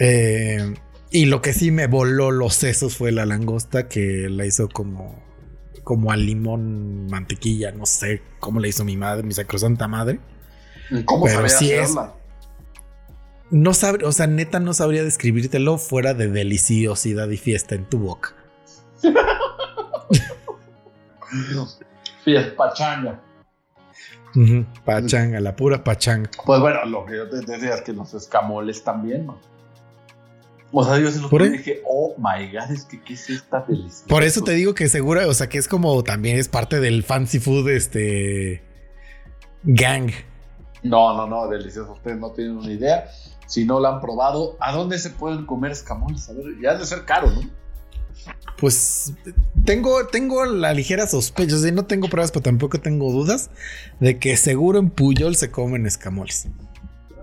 Eh, 0.01 0.75
y 1.11 1.27
lo 1.27 1.41
que 1.43 1.53
sí 1.53 1.71
me 1.71 1.87
voló 1.87 2.31
los 2.31 2.55
sesos 2.55 2.97
fue 2.97 3.13
la 3.13 3.25
langosta 3.27 3.89
que 3.89 4.29
la 4.29 4.45
hizo 4.47 4.69
como, 4.69 5.23
como 5.85 6.13
al 6.13 6.27
limón, 6.27 7.07
mantequilla. 7.07 7.73
No 7.73 7.87
sé 7.87 8.23
cómo 8.41 8.61
la 8.61 8.69
hizo 8.69 8.85
mi 8.85 8.97
madre, 8.97 9.23
mi 9.23 9.35
sacrosanta 9.35 9.89
madre. 9.89 10.21
¿Cómo 11.05 11.25
Pero 11.25 11.37
sabía 11.49 11.49
sí 11.59 11.71
es- 11.73 11.81
hacerla? 11.83 12.15
No 13.51 13.73
sabe, 13.73 14.05
o 14.05 14.13
sea, 14.13 14.27
neta 14.27 14.61
no 14.61 14.75
sabría 14.75 15.03
describírtelo 15.03 15.79
fuera 15.79 16.13
de 16.13 16.29
deliciosidad 16.29 17.31
y 17.31 17.39
fiesta 17.39 17.75
en 17.75 17.87
tu 17.87 17.99
boca. 17.99 18.35
Fies 22.25 22.47
pachanga. 22.53 23.21
Pachanga, 24.85 25.41
la 25.41 25.57
pura 25.57 25.83
pachanga. 25.83 26.31
Pues 26.45 26.61
bueno, 26.61 26.85
lo 26.85 27.07
que 27.07 27.17
yo 27.17 27.29
te 27.29 27.39
decía 27.39 27.75
es 27.75 27.83
que 27.83 27.93
los 27.93 28.15
escamoles 28.15 28.85
también, 28.85 29.27
¿no? 29.27 29.41
O 30.71 30.85
sea, 30.85 30.99
yo 30.99 31.11
se 31.11 31.21
los 31.21 31.31
dije, 31.31 31.83
oh 31.87 32.15
my 32.19 32.53
god, 32.53 32.71
es 32.71 32.85
que 32.85 33.03
qué 33.03 33.15
es 33.15 33.31
esta 33.31 33.65
deliciosa. 33.67 34.07
Por 34.07 34.23
eso 34.23 34.43
te 34.43 34.53
digo 34.53 34.75
que 34.75 34.89
segura, 34.89 35.27
o 35.27 35.33
sea, 35.33 35.49
que 35.49 35.57
es 35.57 35.67
como 35.67 36.05
también 36.05 36.37
es 36.37 36.49
parte 36.49 36.79
del 36.79 37.05
fancy 37.05 37.41
food, 37.41 37.71
este 37.71 38.63
gang. 39.63 40.11
No, 40.83 41.17
no, 41.17 41.27
no, 41.27 41.49
delicioso. 41.49 41.93
Ustedes 41.93 42.19
no 42.19 42.33
tienen 42.33 42.59
una 42.59 42.71
idea. 42.71 43.07
Si 43.47 43.65
no 43.65 43.81
lo 43.81 43.89
han 43.89 44.01
probado, 44.01 44.59
¿a 44.61 44.73
dónde 44.73 44.99
se 44.99 45.09
pueden 45.09 45.47
comer 45.47 45.73
escamoles? 45.73 46.29
A 46.29 46.35
ver, 46.35 46.45
ya 46.63 46.73
ha 46.73 46.75
de 46.75 46.85
ser 46.85 47.07
caro, 47.07 47.31
¿no? 47.31 47.41
Pues 48.59 49.13
tengo, 49.65 50.07
tengo 50.09 50.45
la 50.45 50.75
ligera 50.75 51.07
sospecha, 51.07 51.55
o 51.55 51.59
sea, 51.59 51.71
no 51.73 51.85
tengo 51.87 52.09
pruebas, 52.09 52.33
pero 52.33 52.43
tampoco 52.43 52.81
tengo 52.81 53.13
dudas 53.13 53.51
de 54.01 54.19
que 54.19 54.37
seguro 54.37 54.79
en 54.81 54.91
Puyol 54.91 55.37
se 55.37 55.51
comen 55.51 55.87
escamoles. 55.87 56.49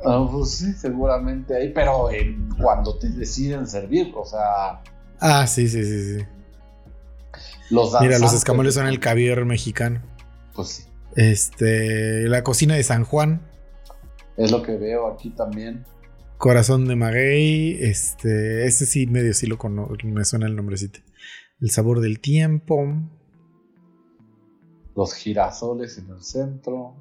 Ah, 0.05 0.25
pues 0.31 0.51
sí, 0.51 0.71
seguramente 0.73 1.55
ahí, 1.57 1.71
pero 1.73 2.09
en- 2.11 2.49
cuando 2.61 2.97
te 2.97 3.09
deciden 3.09 3.67
servir, 3.67 4.13
o 4.15 4.23
sea, 4.25 4.81
Ah, 5.19 5.47
sí, 5.47 5.67
sí, 5.67 5.83
sí, 5.83 6.19
sí. 6.19 6.25
los 7.69 7.99
Mira, 8.01 8.19
los 8.19 8.33
escamoles 8.33 8.75
son 8.75 8.87
el 8.87 8.99
caviar 8.99 9.43
mexicano. 9.45 10.01
Pues 10.53 10.67
sí, 10.69 10.83
Este, 11.15 12.27
la 12.29 12.43
cocina 12.43 12.75
de 12.75 12.83
San 12.83 13.03
Juan, 13.03 13.41
es 14.37 14.51
lo 14.51 14.61
que 14.61 14.77
veo 14.77 15.07
aquí 15.11 15.29
también. 15.31 15.85
Corazón 16.37 16.85
de 16.87 16.95
Maguey, 16.95 17.77
este, 17.81 18.65
ese 18.67 18.85
sí 18.85 19.07
medio 19.07 19.33
sí 19.33 19.47
lo 19.47 19.57
conozco, 19.57 19.95
me 20.03 20.25
suena 20.25 20.47
el 20.47 20.55
nombrecito. 20.55 20.99
El 21.61 21.71
sabor 21.71 22.01
del 22.01 22.19
tiempo. 22.19 22.85
Los 24.95 25.13
girasoles 25.13 25.97
en 25.97 26.09
el 26.09 26.21
centro. 26.23 26.95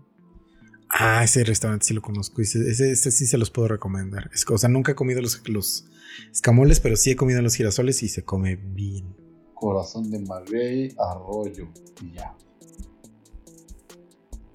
Ah, 0.88 1.24
ese 1.24 1.42
restaurante 1.44 1.86
sí 1.86 1.94
lo 1.94 2.02
conozco. 2.02 2.40
Ese, 2.40 2.70
ese- 2.70 2.92
ese 2.92 3.10
sí 3.10 3.26
se 3.26 3.36
los 3.38 3.50
puedo 3.50 3.68
recomendar. 3.68 4.30
Es, 4.32 4.48
o 4.48 4.56
sea, 4.58 4.68
nunca 4.68 4.92
he 4.92 4.94
comido 4.94 5.20
los, 5.20 5.42
los 5.48 5.86
escamoles, 6.30 6.78
pero 6.80 6.96
sí 6.96 7.10
he 7.10 7.16
comido 7.16 7.42
los 7.42 7.56
girasoles 7.56 8.02
y 8.04 8.08
se 8.08 8.24
come 8.24 8.54
bien. 8.56 9.14
Corazón 9.54 10.10
de 10.10 10.20
maguey, 10.20 10.94
arroyo 10.98 11.68
y 12.02 12.12
ya. 12.14 12.36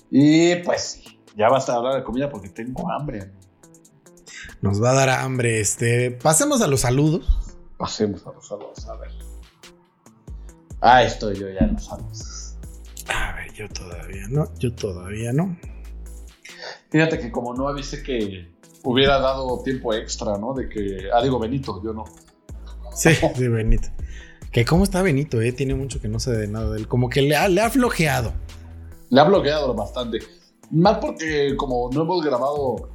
Y 0.09 0.55
pues 0.63 0.81
sí, 0.81 1.19
ya 1.35 1.49
basta 1.49 1.73
de 1.73 1.77
hablar 1.77 1.95
de 1.95 2.03
comida 2.03 2.29
porque 2.29 2.49
tengo 2.49 2.89
hambre. 2.89 3.31
Nos 4.61 4.83
va 4.83 4.91
a 4.91 4.93
dar 4.93 5.09
hambre. 5.09 5.59
Este, 5.59 6.11
pasemos 6.11 6.61
a 6.61 6.67
los 6.67 6.81
saludos. 6.81 7.25
Pasemos 7.77 8.25
a 8.27 8.33
los 8.33 8.47
saludos, 8.47 8.87
a 8.87 8.95
ver. 8.97 9.11
Ah, 10.81 11.03
estoy 11.03 11.37
yo 11.37 11.49
ya 11.49 11.65
no 11.67 11.79
sabes. 11.79 12.57
A 13.07 13.33
ver, 13.35 13.53
yo 13.53 13.67
todavía 13.69 14.27
no, 14.29 14.47
yo 14.59 14.73
todavía 14.73 15.33
no. 15.33 15.57
Fíjate 16.89 17.19
que 17.19 17.31
como 17.31 17.53
no 17.53 17.67
avise 17.67 18.03
que 18.03 18.53
hubiera 18.83 19.19
dado 19.19 19.61
tiempo 19.63 19.93
extra, 19.93 20.37
¿no? 20.37 20.53
De 20.53 20.67
que. 20.69 21.09
Ah, 21.13 21.21
digo 21.21 21.39
Benito, 21.39 21.81
yo 21.83 21.93
no. 21.93 22.05
Sí, 22.93 23.13
sí, 23.13 23.47
Benito. 23.47 23.89
Que 24.51 24.65
cómo 24.65 24.83
está 24.83 25.01
Benito, 25.01 25.41
eh. 25.41 25.51
Tiene 25.51 25.75
mucho 25.75 26.01
que 26.01 26.07
no 26.07 26.19
sé 26.19 26.31
de 26.31 26.47
nada 26.47 26.71
de 26.71 26.79
él. 26.79 26.87
Como 26.87 27.09
que 27.09 27.21
le 27.21 27.35
ha, 27.35 27.47
le 27.47 27.61
ha 27.61 27.69
flojeado. 27.69 28.33
Le 29.09 29.21
ha 29.21 29.23
bloqueado 29.23 29.73
bastante. 29.73 30.19
Más 30.71 30.97
porque 30.97 31.55
como 31.55 31.89
no 31.91 32.01
hemos 32.01 32.23
grabado 32.23 32.89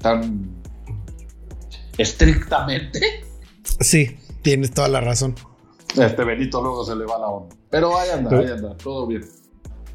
tan 0.00 0.57
estrictamente, 1.98 3.00
Sí, 3.80 4.16
tienes 4.42 4.70
toda 4.72 4.88
la 4.88 5.00
razón. 5.00 5.34
este 5.96 6.24
Benito 6.24 6.62
luego 6.62 6.84
se 6.86 6.96
le 6.96 7.04
va 7.04 7.18
la 7.18 7.26
onda. 7.26 7.54
Pero 7.70 7.98
ahí 7.98 8.08
anda, 8.10 8.38
ahí 8.38 8.46
anda, 8.46 8.76
todo 8.76 9.06
bien. 9.06 9.24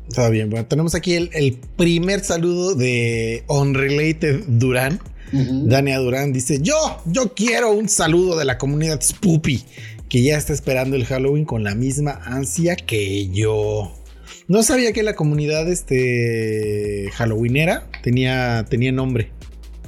Está 0.08 0.30
bien. 0.30 0.50
Bueno, 0.50 0.66
tenemos 0.68 0.96
aquí 0.96 1.16
el, 1.16 1.30
el 1.34 1.58
primer 1.78 2.20
saludo 2.24 2.76
de 2.76 3.44
Unrelated 3.48 4.44
Durán. 4.48 5.00
Dania 5.32 5.98
Durán 5.98 6.32
dice: 6.32 6.60
Yo, 6.62 6.76
yo 7.06 7.34
quiero 7.34 7.72
un 7.72 7.90
saludo 7.90 8.38
de 8.38 8.46
la 8.46 8.60
comunidad 8.60 9.02
Spoopy, 9.02 9.64
que 10.08 10.22
ya 10.22 10.38
está 10.38 10.54
esperando 10.54 10.96
el 10.96 11.06
Halloween 11.06 11.46
con 11.46 11.64
la 11.64 11.74
misma 11.74 12.20
ansia 12.26 12.76
que 12.76 13.30
yo. 13.30 13.92
No 14.48 14.62
sabía 14.62 14.94
que 14.94 15.02
la 15.02 15.16
comunidad 15.16 15.68
este, 15.72 17.10
Halloweenera 17.16 17.90
tenía, 18.04 18.66
tenía 18.70 18.92
nombre. 18.92 19.32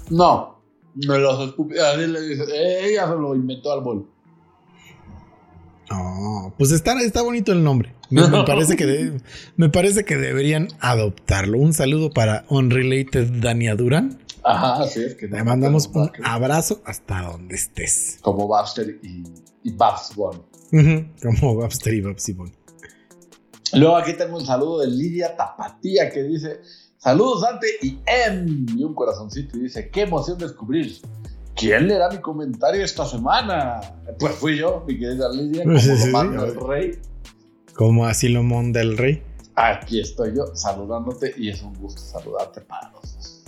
No, 0.10 0.55
no 0.96 1.18
los 1.18 1.40
escupi- 1.56 1.78
así 1.80 2.08
le 2.08 2.22
dice, 2.22 2.44
"Eh, 2.54 2.90
ella 2.92 3.08
se 3.08 3.16
lo 3.16 3.36
inventó 3.36 3.72
al 3.74 3.82
bol. 3.82 4.10
Oh, 5.92 6.52
pues 6.58 6.72
está, 6.72 7.00
está 7.02 7.22
bonito 7.22 7.52
el 7.52 7.64
nombre. 7.64 7.94
Me, 8.10 8.28
me 8.28 8.44
parece 8.46 8.76
que 8.76 8.86
de- 8.86 9.22
me 9.56 9.70
parece 9.70 10.04
que 10.04 10.16
deberían 10.18 10.68
adoptarlo. 10.80 11.60
Un 11.60 11.74
saludo 11.74 12.10
para 12.12 12.46
Unrelated 12.50 13.32
Dania 13.42 13.76
Durán. 13.76 14.20
Ajá, 14.44 14.84
así 14.84 15.02
es 15.04 15.16
que 15.16 15.28
Te 15.28 15.38
no, 15.38 15.46
mandamos 15.46 15.88
un 15.94 16.12
abrazo 16.24 16.82
hasta 16.86 17.22
donde 17.24 17.56
estés. 17.56 18.20
Como 18.22 18.48
Baxter 18.48 19.00
y, 19.02 19.24
y 19.64 19.76
Como 21.22 21.56
Babster 21.56 21.94
y 21.94 22.02
Babsy 22.02 22.34
Bon. 22.34 22.52
Luego 23.74 23.98
aquí 23.98 24.14
tengo 24.14 24.38
un 24.38 24.46
saludo 24.46 24.82
de 24.82 24.88
Lidia 24.88 25.36
Tapatía 25.36 26.10
que 26.12 26.24
dice: 26.24 26.62
Saludos 27.06 27.42
Dante 27.42 27.68
y 27.84 28.00
M. 28.08 28.66
Y 28.76 28.84
un 28.84 28.96
corazoncito 28.96 29.60
y 29.60 29.62
dice: 29.62 29.90
Qué 29.90 30.02
emoción 30.02 30.40
descubrir. 30.40 30.98
¿Quién 31.56 31.88
leerá 31.88 32.10
mi 32.10 32.18
comentario 32.18 32.84
esta 32.84 33.06
semana? 33.06 33.80
Pues 34.18 34.34
fui 34.34 34.58
yo, 34.58 34.84
mi 34.88 34.98
querida 34.98 35.32
Lidia, 35.32 35.66
como 35.66 35.78
Sí, 35.78 35.96
sí, 35.96 36.12
sí. 36.12 36.60
rey. 36.68 37.00
Como 37.76 38.08
así 38.08 38.28
lo 38.28 38.42
monda 38.42 38.82
el 38.82 38.98
rey. 38.98 39.22
Aquí 39.54 40.00
estoy 40.00 40.36
yo 40.36 40.48
saludándote 40.56 41.36
y 41.38 41.50
es 41.50 41.62
un 41.62 41.76
gusto 41.76 42.02
saludarte 42.02 42.62
para 42.62 42.90
los 42.90 43.16
dos. 43.16 43.44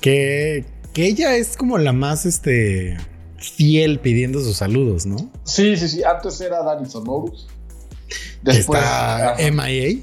Que, 0.00 0.64
que 0.92 1.06
ella 1.06 1.36
es 1.36 1.56
como 1.56 1.78
la 1.78 1.92
más 1.92 2.26
este, 2.26 2.96
fiel 3.38 4.00
pidiendo 4.00 4.40
sus 4.40 4.56
saludos, 4.56 5.06
¿no? 5.06 5.30
Sí, 5.44 5.76
sí, 5.76 5.88
sí. 5.88 6.02
Antes 6.02 6.40
era 6.40 6.64
Dani 6.64 6.84
Sonorus. 6.86 7.46
Después. 8.42 8.80
Está 8.80 9.36
MIA. 9.52 10.00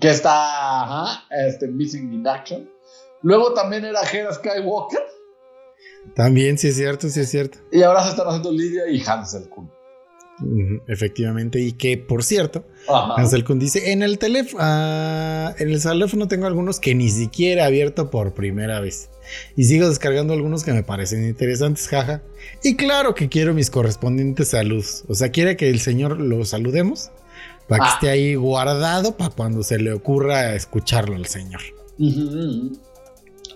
Que 0.00 0.10
está 0.10 0.82
ajá, 0.82 1.24
este, 1.46 1.68
Missing 1.68 2.12
in 2.12 2.26
Action. 2.26 2.68
Luego 3.22 3.54
también 3.54 3.84
era 3.84 4.00
Hera 4.02 4.32
Skywalker. 4.32 5.00
También, 6.14 6.58
sí 6.58 6.68
es 6.68 6.76
cierto, 6.76 7.08
sí 7.08 7.20
es 7.20 7.30
cierto. 7.30 7.58
Y 7.72 7.82
ahora 7.82 8.02
se 8.04 8.10
están 8.10 8.28
haciendo 8.28 8.52
Lidia 8.52 8.88
y 8.88 9.02
Hansel 9.04 9.48
Kun. 9.48 9.70
Efectivamente. 10.86 11.60
Y 11.60 11.72
que, 11.72 11.96
por 11.96 12.22
cierto, 12.22 12.64
Ajá. 12.88 13.14
Ansel 13.16 13.44
Kun 13.44 13.58
dice: 13.58 13.92
En 13.92 14.02
el 14.02 14.18
teléfono, 14.18 14.62
en 14.62 15.70
el 15.70 15.82
teléfono 15.82 16.28
tengo 16.28 16.46
algunos 16.46 16.78
que 16.78 16.94
ni 16.94 17.08
siquiera 17.08 17.62
he 17.62 17.66
abierto 17.66 18.10
por 18.10 18.34
primera 18.34 18.80
vez. 18.80 19.10
Y 19.56 19.64
sigo 19.64 19.88
descargando 19.88 20.34
algunos 20.34 20.62
que 20.62 20.72
me 20.72 20.84
parecen 20.84 21.26
interesantes, 21.26 21.88
jaja. 21.88 22.22
Y 22.62 22.76
claro 22.76 23.14
que 23.14 23.28
quiero 23.28 23.54
mis 23.54 23.70
correspondientes 23.70 24.48
saludos. 24.48 25.04
O 25.08 25.14
sea, 25.14 25.30
quiere 25.30 25.56
que 25.56 25.68
el 25.70 25.80
señor 25.80 26.20
lo 26.20 26.44
saludemos 26.44 27.10
para 27.68 27.82
que 27.84 27.88
Ah. 27.90 27.92
esté 27.94 28.10
ahí 28.10 28.34
guardado 28.34 29.16
para 29.16 29.30
cuando 29.30 29.62
se 29.62 29.78
le 29.78 29.92
ocurra 29.92 30.54
escucharlo 30.54 31.16
al 31.16 31.26
señor. 31.26 31.60
Ujú, 31.98 32.20
ujú. 32.20 32.72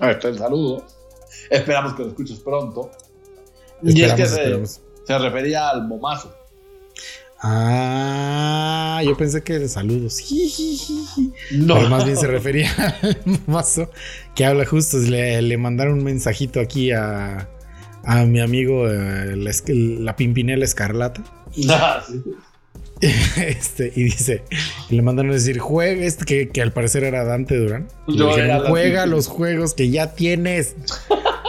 Ahí 0.01 0.13
está 0.13 0.29
el 0.29 0.39
saludo. 0.39 0.85
Esperamos 1.51 1.95
que 1.95 2.03
lo 2.03 2.09
escuches 2.09 2.39
pronto. 2.41 2.91
y 3.83 4.03
es 4.03 4.13
que 4.15 4.27
se, 4.27 5.19
refería 5.19 5.69
al 5.71 5.87
momazo. 5.89 6.35
Ah, 7.43 9.01
yo 9.05 9.17
pensé 9.17 9.43
que 9.43 9.59
de 9.59 9.69
saludos. 9.69 10.19
No. 11.53 11.75
Pero 11.77 11.89
más 11.89 12.05
bien 12.05 12.17
se 12.17 12.27
refería 12.27 12.71
al 13.03 13.41
mazo 13.47 13.91
que 14.35 14.45
habla 14.45 14.67
justo. 14.67 14.99
Le, 14.99 15.41
le 15.43 15.57
mandaron 15.57 15.95
un 15.95 16.05
mensajito 16.05 16.61
aquí 16.61 16.91
a, 16.93 17.49
a 18.05 18.25
mi 18.27 18.41
amigo 18.41 18.89
eh, 18.89 19.37
la, 19.37 19.53
la 19.67 20.17
Pimpinela 20.17 20.65
Escarlata. 20.65 21.23
Ah, 21.69 22.03
sí. 22.07 22.23
Este, 23.37 23.93
y 23.97 24.05
dice, 24.05 24.43
y 24.91 24.97
le 24.97 25.03
mandaron 25.03 25.31
a 25.31 25.35
decir, 25.35 25.59
juega, 25.59 26.05
este, 26.05 26.25
que, 26.25 26.49
que 26.51 26.61
al 26.63 26.73
parecer 26.73 27.05
era 27.05 27.25
Dante 27.25 27.57
Durán. 27.57 27.89
Yo 28.07 28.37
era 28.37 28.59
la 28.59 28.69
juega 28.69 28.85
Pimpinela". 28.85 29.07
los 29.07 29.27
juegos 29.27 29.75
que 29.75 29.91
ya 29.91 30.15
tienes. 30.15 30.75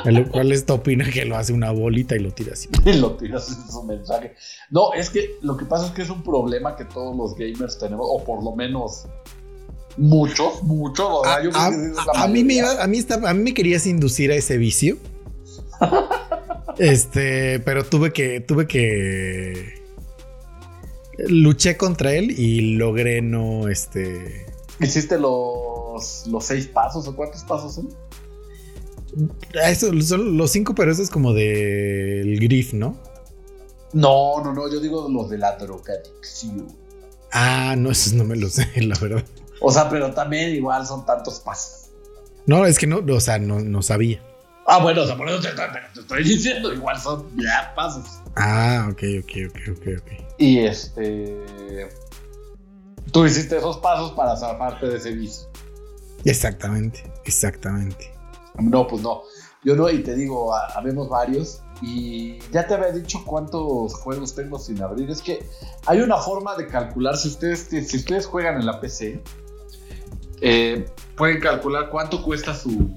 A 0.04 0.10
lo 0.10 0.28
cual 0.32 0.52
esta 0.52 0.74
opina 0.74 1.08
que 1.08 1.26
lo 1.26 1.38
hace 1.38 1.54
una 1.54 1.70
bolita 1.70 2.16
y 2.16 2.20
lo 2.20 2.32
tira 2.32 2.54
así. 2.54 2.70
Y 2.86 2.94
lo 2.94 3.12
tiras 3.18 3.50
en 3.50 3.72
su 3.72 3.84
mensaje. 3.84 4.34
No, 4.72 4.94
es 4.94 5.12
que 5.12 5.36
lo 5.44 5.56
que 5.58 5.66
pasa 5.66 5.86
es 5.88 5.92
que 5.92 6.02
es 6.02 6.10
un 6.10 6.24
problema 6.24 6.76
que 6.76 6.86
todos 6.86 7.16
los 7.16 7.36
gamers 7.36 7.78
tenemos, 7.78 8.08
o 8.10 8.24
por 8.24 8.44
lo 8.44 8.56
menos 8.56 9.06
muchos, 9.98 10.64
muchos. 10.64 11.28
A, 11.28 11.44
yo 11.44 11.52
mí 12.30 12.44
me 12.44 12.56
iba, 12.56 12.82
a 12.82 12.88
mí 12.88 12.98
está- 12.98 13.30
a 13.30 13.34
mí 13.36 13.44
me 13.44 13.54
querías 13.54 13.86
inducir 13.86 14.32
a 14.32 14.36
ese 14.36 14.58
vicio. 14.58 14.98
este, 16.80 17.60
pero 17.60 17.84
tuve 17.84 18.12
que, 18.12 18.40
tuve 18.40 18.66
que 18.68 19.81
luché 21.17 21.78
contra 21.78 22.13
él 22.13 22.32
y 22.32 22.76
logré 22.76 23.21
no, 23.21 23.67
este, 23.67 24.45
¿Hiciste 24.80 25.19
los, 25.19 26.26
los 26.28 26.43
seis 26.43 26.67
pasos 26.67 27.08
o 27.08 27.15
cuántos 27.15 27.43
pasos 27.43 27.76
son? 27.76 27.89
eso 29.63 29.91
son 30.02 30.38
los 30.38 30.52
cinco, 30.52 30.74
pero 30.74 30.91
eso 30.91 31.04
es 31.04 31.10
como 31.10 31.34
del 31.34 32.39
grif, 32.39 32.74
¿no? 32.74 32.97
No, 33.93 34.41
no, 34.43 34.54
no, 34.54 34.71
yo 34.71 34.80
digo 34.80 35.08
los 35.10 35.30
de 35.30 35.38
la 35.38 35.58
drogadicción. 35.58 36.67
Ah, 37.32 37.76
no, 37.78 37.91
esos 37.91 38.13
no 38.13 38.24
me 38.24 38.36
los 38.36 38.54
sé, 38.54 38.69
la 38.82 38.97
verdad. 38.97 39.24
O 39.60 39.71
sea, 39.71 39.89
pero 39.89 40.12
también 40.12 40.56
igual 40.56 40.88
son 40.88 41.06
tantos 41.06 41.39
pasos. 41.41 41.89
No, 42.47 42.65
es 42.65 42.80
que 42.80 42.88
no, 42.88 43.02
o 43.08 43.19
sea, 43.19 43.38
no, 43.38 43.60
no 43.60 43.82
sabía. 43.82 44.24
Ah, 44.65 44.80
bueno, 44.82 45.04
o 45.04 45.06
sea, 45.06 45.15
por 45.17 45.30
eso 45.30 45.41
te, 45.41 45.50
te 45.50 46.00
estoy 46.00 46.24
diciendo, 46.24 46.74
igual 46.74 47.00
son 47.00 47.28
ya 47.38 47.74
pasos. 47.76 48.21
Ah, 48.36 48.88
ok, 48.91 49.04
ok, 49.22 49.32
ok, 49.50 49.60
ok, 49.78 49.88
ok. 50.00 50.12
Y 50.38 50.60
este. 50.60 51.89
Tú 53.12 53.26
hiciste 53.26 53.58
esos 53.58 53.78
pasos 53.80 54.12
para 54.12 54.36
zafarte 54.38 54.88
de 54.88 54.98
ese 54.98 55.12
vicio. 55.12 55.48
Exactamente, 56.24 57.04
exactamente. 57.26 58.12
No, 58.60 58.88
pues 58.88 59.02
no. 59.02 59.24
Yo 59.63 59.76
no, 59.76 59.89
y 59.89 60.02
te 60.04 60.15
digo, 60.15 60.54
ha- 60.56 60.67
habemos 60.76 61.10
varios. 61.10 61.62
Y 61.82 62.39
ya 62.52 62.67
te 62.67 62.76
había 62.76 62.91
dicho 62.91 63.24
cuántos 63.26 63.94
juegos 63.96 64.36
tengo 64.36 64.60
sin 64.60 64.82
abrir. 64.82 65.10
Es 65.10 65.22
que 65.22 65.44
hay 65.88 66.00
una 66.00 66.17
forma 66.17 66.56
de 66.56 66.67
calcular. 66.67 67.17
Si 67.17 67.28
ustedes, 67.28 67.67
si 67.70 67.98
ustedes 67.98 68.28
juegan 68.28 68.60
en 68.60 68.65
la 68.67 68.80
PC, 68.80 69.22
eh, 70.41 70.86
pueden 71.17 71.39
calcular 71.41 71.89
cuánto 71.89 72.24
cuesta 72.24 72.54
su, 72.56 72.91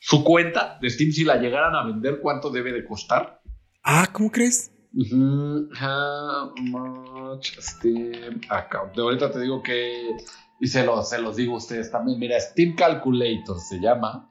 su 0.00 0.24
cuenta 0.24 0.78
de 0.80 0.90
Steam. 0.90 1.12
Si 1.12 1.24
la 1.24 1.36
llegaran 1.36 1.74
a 1.74 1.84
vender, 1.86 2.20
cuánto 2.20 2.50
debe 2.50 2.72
de 2.72 2.84
costar. 2.86 3.42
Ah, 3.84 4.08
¿cómo 4.10 4.30
crees? 4.30 4.72
How 5.12 6.54
much 6.56 7.58
Steam 7.60 8.40
account. 8.48 8.94
De 8.94 9.02
ahorita 9.02 9.30
te 9.30 9.40
digo 9.40 9.62
que. 9.62 10.16
Y 10.58 10.68
se 10.68 10.84
los, 10.84 11.10
se 11.10 11.18
los 11.18 11.36
digo 11.36 11.54
a 11.54 11.58
ustedes 11.58 11.90
también. 11.90 12.18
Mira, 12.18 12.40
Steam 12.40 12.74
Calculator 12.76 13.60
se 13.60 13.78
llama. 13.80 14.30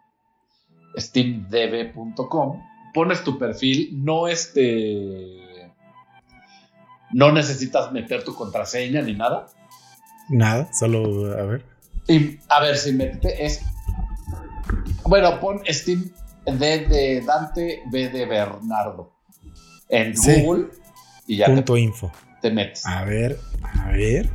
SteamDB.com. 0.97 2.63
Pones 2.95 3.23
tu 3.23 3.37
perfil. 3.37 3.91
No 4.03 4.27
este. 4.27 5.71
No 7.11 7.31
necesitas 7.31 7.91
meter 7.91 8.23
tu 8.23 8.33
contraseña 8.33 9.03
ni 9.03 9.13
nada. 9.13 9.47
Nada, 10.29 10.73
solo 10.73 11.31
a 11.37 11.43
ver. 11.43 11.65
Y 12.07 12.39
a 12.49 12.59
ver 12.59 12.75
si 12.77 12.91
métete. 12.91 13.45
Es. 13.45 13.61
Bueno, 15.03 15.39
pon 15.39 15.61
Steam 15.69 16.09
D 16.45 16.87
de 16.87 17.21
Dante, 17.21 17.83
B 17.91 18.09
de 18.09 18.25
Bernardo. 18.25 19.12
En 19.93 20.17
Sí. 20.17 20.41
Google. 20.41 20.65
Y 21.27 21.37
ya 21.37 21.45
te, 21.45 21.53
Punto 21.53 21.77
info. 21.77 22.11
te 22.41 22.49
metes. 22.51 22.83
A 22.85 23.03
ver, 23.05 23.39
a 23.61 23.91
ver. 23.91 24.29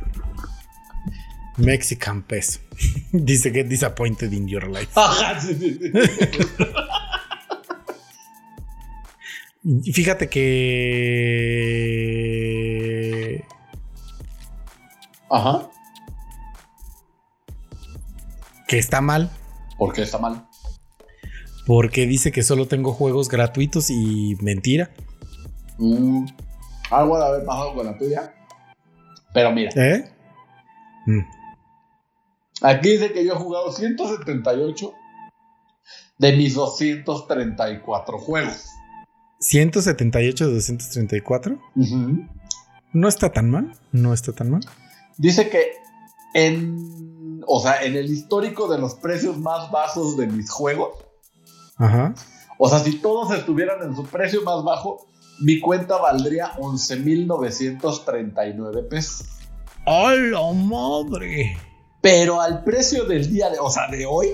Mexican 1.57 2.23
peso. 2.23 2.61
Dice 3.11 3.51
que 3.51 3.63
disappointed 3.65 4.31
in 4.31 4.47
your 4.47 4.67
life. 4.69 4.87
Ajá, 4.95 5.39
sí, 5.41 5.53
sí, 5.55 5.77
sí. 5.79 5.91
Y 9.83 9.91
Fíjate 9.93 10.29
que 10.29 10.49
Ajá. 15.29 15.69
Que 18.67 18.77
está 18.79 19.01
mal. 19.01 19.31
¿Por 19.77 19.93
qué 19.93 20.01
está 20.03 20.17
mal? 20.17 20.45
Porque 21.65 22.05
dice 22.07 22.31
que 22.31 22.41
solo 22.43 22.67
tengo 22.67 22.93
juegos 22.93 23.27
gratuitos 23.29 23.89
y 23.91 24.35
mentira. 24.41 24.91
Mm, 25.79 26.25
algo 26.91 27.17
de 27.17 27.25
haber 27.25 27.45
pasado 27.45 27.73
con 27.73 27.85
la 27.85 27.97
tuya. 27.97 28.33
Pero 29.33 29.51
mira, 29.51 29.71
¿Eh? 29.75 30.11
Mm. 31.05 31.19
aquí 32.61 32.89
dice 32.89 33.11
que 33.13 33.25
yo 33.25 33.33
he 33.33 33.37
jugado 33.37 33.71
178 33.71 34.93
de 36.17 36.35
mis 36.35 36.53
234 36.55 38.17
juegos. 38.19 38.65
178 39.39 40.47
de 40.47 40.53
234. 40.53 41.59
Ujú. 41.75 42.27
No 42.91 43.07
está 43.07 43.31
tan 43.31 43.49
mal. 43.49 43.71
No 43.91 44.13
está 44.13 44.33
tan 44.33 44.49
mal. 44.49 44.61
Dice 45.17 45.49
que 45.49 45.73
en, 46.33 47.41
o 47.47 47.61
sea, 47.61 47.83
en 47.83 47.95
el 47.95 48.11
histórico 48.11 48.67
de 48.67 48.79
los 48.79 48.95
precios 48.95 49.37
más 49.37 49.71
bajos 49.71 50.17
de 50.17 50.27
mis 50.27 50.49
juegos, 50.49 51.05
Ajá. 51.77 52.13
o 52.57 52.67
sea, 52.69 52.79
si 52.79 52.97
todos 52.97 53.31
estuvieran 53.33 53.81
en 53.83 53.95
su 53.95 54.03
precio 54.05 54.41
más 54.43 54.63
bajo, 54.63 55.07
mi 55.41 55.59
cuenta 55.59 55.97
valdría 55.97 56.53
11.939 56.57 58.87
pesos. 58.87 59.27
¡A 59.85 60.13
la 60.13 60.53
madre! 60.53 61.57
Pero 62.01 62.41
al 62.41 62.63
precio 62.63 63.03
del 63.05 63.29
día 63.29 63.49
de, 63.49 63.59
o 63.59 63.69
sea, 63.69 63.89
de 63.89 64.05
hoy, 64.05 64.29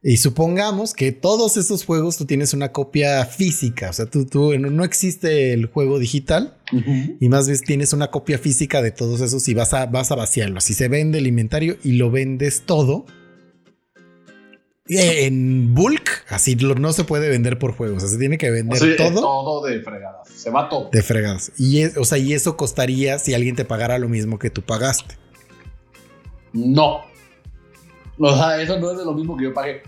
Y 0.00 0.18
supongamos 0.18 0.94
que 0.94 1.10
todos 1.10 1.56
esos 1.56 1.84
juegos 1.84 2.16
tú 2.16 2.24
tienes 2.24 2.54
una 2.54 2.70
copia 2.70 3.24
física, 3.26 3.90
o 3.90 3.92
sea, 3.92 4.06
tú, 4.06 4.26
tú 4.26 4.56
no 4.56 4.70
no 4.70 4.84
existe 4.84 5.52
el 5.52 5.66
juego 5.66 5.98
digital 5.98 6.56
Ujú. 6.72 7.16
y 7.20 7.28
más 7.28 7.48
bien 7.48 7.58
tienes 7.66 7.92
una 7.92 8.08
copia 8.12 8.38
física 8.38 8.80
de 8.80 8.92
todos 8.92 9.20
esos 9.20 9.46
y 9.48 9.54
vas 9.54 9.74
a, 9.74 9.86
vas 9.86 10.12
a 10.12 10.14
vaciarlo. 10.14 10.58
Así 10.58 10.72
se 10.74 10.86
vende 10.86 11.18
el 11.18 11.26
inventario 11.26 11.78
y 11.82 11.92
lo 11.92 12.12
vendes 12.12 12.62
todo 12.64 13.06
en 14.88 15.74
bulk, 15.74 16.24
así 16.28 16.54
no 16.56 16.92
se 16.92 17.04
puede 17.04 17.28
vender 17.28 17.58
por 17.58 17.72
juegos, 17.76 17.98
o 17.98 18.00
sea, 18.00 18.08
se 18.08 18.18
tiene 18.18 18.38
que 18.38 18.50
O 18.50 18.52
vender 18.52 18.78
sea, 18.78 18.96
todo. 18.96 19.20
todo 19.20 19.66
de 19.66 19.80
fregadas. 19.82 20.28
Se 20.34 20.50
va 20.50 20.68
todo. 20.68 20.88
De 20.90 21.02
fregadas. 21.02 21.52
Y, 21.58 21.82
es- 21.82 21.96
o 21.96 22.04
sea, 22.04 22.18
y 22.18 22.32
eso 22.32 22.56
costaría 22.56 23.18
si 23.18 23.34
alguien 23.34 23.54
te 23.56 23.64
pagara 23.64 23.98
lo 23.98 24.08
mismo 24.08 24.38
que 24.38 24.50
tú 24.50 24.62
pagaste. 24.62 25.16
No. 26.52 27.00
O 28.18 28.36
sea, 28.36 28.60
eso 28.60 28.78
no 28.78 28.90
es 28.90 28.98
de 28.98 29.04
lo 29.04 29.12
mismo 29.12 29.36
que 29.36 29.44
yo 29.44 29.54
pagué. 29.54 29.82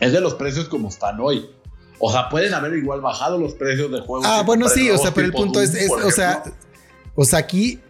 Es 0.00 0.12
de 0.12 0.20
los 0.20 0.34
precios 0.34 0.68
como 0.68 0.88
están 0.88 1.18
hoy. 1.20 1.50
O 1.98 2.12
sea, 2.12 2.28
pueden 2.28 2.54
haber 2.54 2.74
igual 2.74 3.00
bajado 3.00 3.38
los 3.38 3.54
precios 3.54 3.90
de 3.90 4.00
juegos. 4.00 4.26
Ah, 4.28 4.42
bueno, 4.46 4.68
sí, 4.68 4.88
o 4.90 4.98
sea, 4.98 5.12
pero 5.12 5.26
el 5.26 5.32
punto 5.32 5.60
es, 5.60 5.72
Doom, 5.72 5.98
es, 6.00 6.04
o 6.06 6.10
sea, 6.12 6.44
o 7.16 7.24
sea, 7.24 7.40
aquí, 7.40 7.80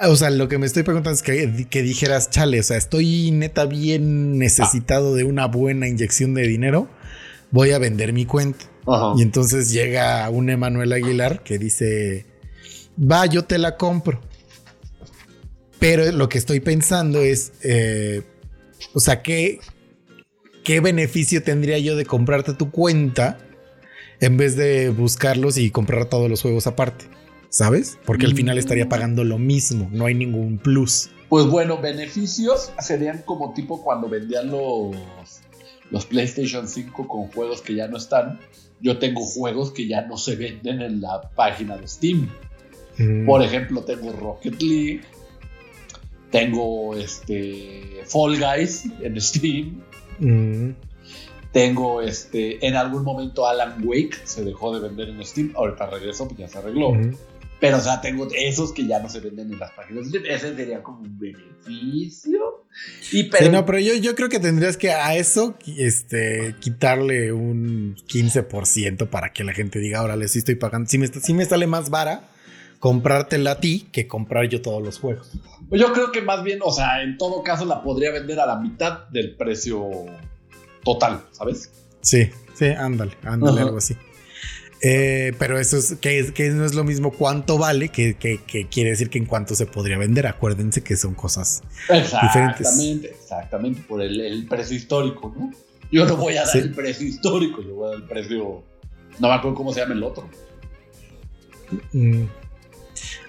o 0.00 0.16
sea, 0.16 0.30
lo 0.30 0.48
que 0.48 0.58
me 0.58 0.66
estoy 0.66 0.82
preguntando 0.82 1.16
es 1.16 1.22
que, 1.22 1.66
que 1.68 1.82
dijeras, 1.82 2.30
chale, 2.30 2.60
o 2.60 2.62
sea, 2.62 2.76
estoy 2.76 3.30
neta 3.30 3.64
bien 3.66 4.38
necesitado 4.38 5.14
de 5.14 5.24
una 5.24 5.46
buena 5.46 5.88
inyección 5.88 6.34
de 6.34 6.42
dinero, 6.42 6.88
voy 7.50 7.72
a 7.72 7.78
vender 7.78 8.12
mi 8.12 8.26
cuenta. 8.26 8.66
Ajá. 8.86 9.14
Y 9.16 9.22
entonces 9.22 9.70
llega 9.70 10.28
un 10.30 10.50
Emanuel 10.50 10.92
Aguilar 10.92 11.42
que 11.42 11.58
dice, 11.58 12.26
va, 12.98 13.26
yo 13.26 13.44
te 13.44 13.58
la 13.58 13.76
compro. 13.76 14.20
Pero 15.78 16.10
lo 16.12 16.28
que 16.28 16.38
estoy 16.38 16.60
pensando 16.60 17.20
es, 17.20 17.52
eh, 17.62 18.22
o 18.94 19.00
sea, 19.00 19.22
¿qué, 19.22 19.60
¿qué 20.64 20.80
beneficio 20.80 21.42
tendría 21.42 21.78
yo 21.78 21.96
de 21.96 22.06
comprarte 22.06 22.54
tu 22.54 22.70
cuenta 22.70 23.38
en 24.20 24.36
vez 24.36 24.56
de 24.56 24.88
buscarlos 24.90 25.58
y 25.58 25.70
comprar 25.70 26.06
todos 26.06 26.30
los 26.30 26.42
juegos 26.42 26.66
aparte? 26.66 27.06
¿Sabes? 27.48 27.98
Porque 28.04 28.26
al 28.26 28.34
final 28.34 28.58
estaría 28.58 28.88
pagando 28.88 29.24
lo 29.24 29.38
mismo, 29.38 29.88
no 29.92 30.06
hay 30.06 30.14
ningún 30.14 30.58
plus. 30.58 31.10
Pues 31.28 31.46
bueno, 31.46 31.80
beneficios 31.80 32.72
serían 32.78 33.22
como 33.24 33.52
tipo 33.52 33.82
cuando 33.82 34.08
vendían 34.08 34.48
los, 34.48 34.94
los 35.90 36.06
PlayStation 36.06 36.68
5 36.68 37.08
con 37.08 37.28
juegos 37.28 37.62
que 37.62 37.74
ya 37.74 37.88
no 37.88 37.96
están. 37.96 38.38
Yo 38.80 38.98
tengo 38.98 39.22
juegos 39.22 39.72
que 39.72 39.88
ya 39.88 40.02
no 40.02 40.18
se 40.18 40.36
venden 40.36 40.82
en 40.82 41.00
la 41.00 41.22
página 41.34 41.76
de 41.76 41.88
Steam. 41.88 42.28
Mm. 42.98 43.26
Por 43.26 43.42
ejemplo, 43.42 43.82
tengo 43.82 44.12
Rocket 44.12 44.60
League. 44.60 45.00
Tengo 46.30 46.94
este 46.94 48.02
Fall 48.06 48.38
Guys 48.38 48.84
en 49.00 49.20
Steam. 49.20 49.82
Mm. 50.18 50.70
Tengo 51.52 52.02
este. 52.02 52.64
En 52.66 52.76
algún 52.76 53.02
momento 53.02 53.48
Alan 53.48 53.80
Wake 53.82 54.16
se 54.24 54.44
dejó 54.44 54.78
de 54.78 54.86
vender 54.86 55.08
en 55.08 55.24
Steam. 55.24 55.52
Ahorita 55.56 55.86
regreso, 55.86 56.28
pues 56.28 56.38
ya 56.38 56.48
se 56.48 56.58
arregló. 56.58 56.92
Mm. 56.92 57.14
Pero, 57.66 57.78
o 57.78 57.80
sea, 57.80 58.00
tengo 58.00 58.28
esos 58.34 58.72
que 58.72 58.86
ya 58.86 59.00
no 59.00 59.08
se 59.08 59.20
venden 59.20 59.52
en 59.52 59.58
las 59.58 59.72
páginas. 59.72 60.06
Ese 60.28 60.54
sería 60.56 60.82
como 60.82 61.00
un 61.00 61.18
beneficio. 61.18 62.66
Y 63.12 63.24
pero. 63.24 63.44
Sí, 63.44 63.50
no, 63.50 63.66
pero 63.66 63.78
yo, 63.78 63.94
yo 63.94 64.14
creo 64.14 64.28
que 64.28 64.40
tendrías 64.40 64.76
que 64.76 64.90
a 64.90 65.16
eso 65.16 65.56
este, 65.78 66.54
quitarle 66.60 67.32
un 67.32 67.96
15% 68.08 69.08
para 69.08 69.32
que 69.32 69.44
la 69.44 69.52
gente 69.52 69.78
diga, 69.78 70.02
órale, 70.02 70.28
sí 70.28 70.38
estoy 70.38 70.56
pagando. 70.56 70.88
Sí 70.88 70.98
me, 70.98 71.08
sí 71.08 71.34
me 71.34 71.44
sale 71.44 71.66
más 71.66 71.90
vara 71.90 72.28
comprártela 72.78 73.52
a 73.52 73.60
ti 73.60 73.88
que 73.92 74.06
comprar 74.06 74.48
yo 74.48 74.62
todos 74.62 74.82
los 74.82 74.98
juegos. 74.98 75.32
Yo 75.70 75.92
creo 75.92 76.12
que 76.12 76.22
más 76.22 76.42
bien, 76.44 76.60
o 76.62 76.72
sea, 76.72 77.02
en 77.02 77.18
todo 77.18 77.42
caso 77.42 77.64
la 77.64 77.82
podría 77.82 78.12
vender 78.12 78.38
a 78.38 78.46
la 78.46 78.60
mitad 78.60 79.08
del 79.08 79.36
precio 79.36 79.88
total, 80.84 81.22
¿sabes? 81.32 81.72
Sí, 82.00 82.30
sí, 82.54 82.66
ándale, 82.66 83.12
ándale, 83.24 83.58
Ajá. 83.58 83.66
algo 83.66 83.78
así. 83.78 83.96
Eh, 84.88 85.32
pero 85.38 85.58
eso 85.58 85.78
es 85.78 85.96
que, 86.00 86.32
que 86.32 86.50
no 86.50 86.64
es 86.64 86.74
lo 86.74 86.84
mismo 86.84 87.10
cuánto 87.10 87.58
vale 87.58 87.88
que, 87.88 88.14
que- 88.14 88.38
que 88.46 88.68
quiere 88.68 88.90
decir 88.90 89.10
que 89.10 89.18
en 89.18 89.24
cuánto 89.26 89.54
se 89.56 89.66
podría 89.66 89.98
vender. 89.98 90.26
Acuérdense 90.28 90.82
que 90.82 90.96
son 90.96 91.14
cosas. 91.14 91.62
Exactamente, 91.88 93.10
exactamente, 93.10 93.80
por 93.88 94.00
el, 94.02 94.20
el 94.20 94.46
precio 94.46 94.76
histórico, 94.76 95.34
¿no? 95.36 95.50
Yo 95.90 96.04
no 96.06 96.16
voy 96.16 96.34
a 96.36 96.42
dar 96.44 96.48
Sí. 96.52 96.58
el 96.58 96.72
precio 96.72 97.06
histórico, 97.06 97.62
yo 97.62 97.74
voy 97.74 97.86
a 97.88 97.90
dar 97.92 98.02
el 98.02 98.08
precio. 98.08 98.62
No 99.18 99.28
me 99.28 99.34
acuerdo 99.34 99.56
cómo 99.56 99.72
se 99.72 99.80
llama 99.80 99.94
el 99.94 100.02
otro. 100.02 100.28
Mm. 101.92 102.24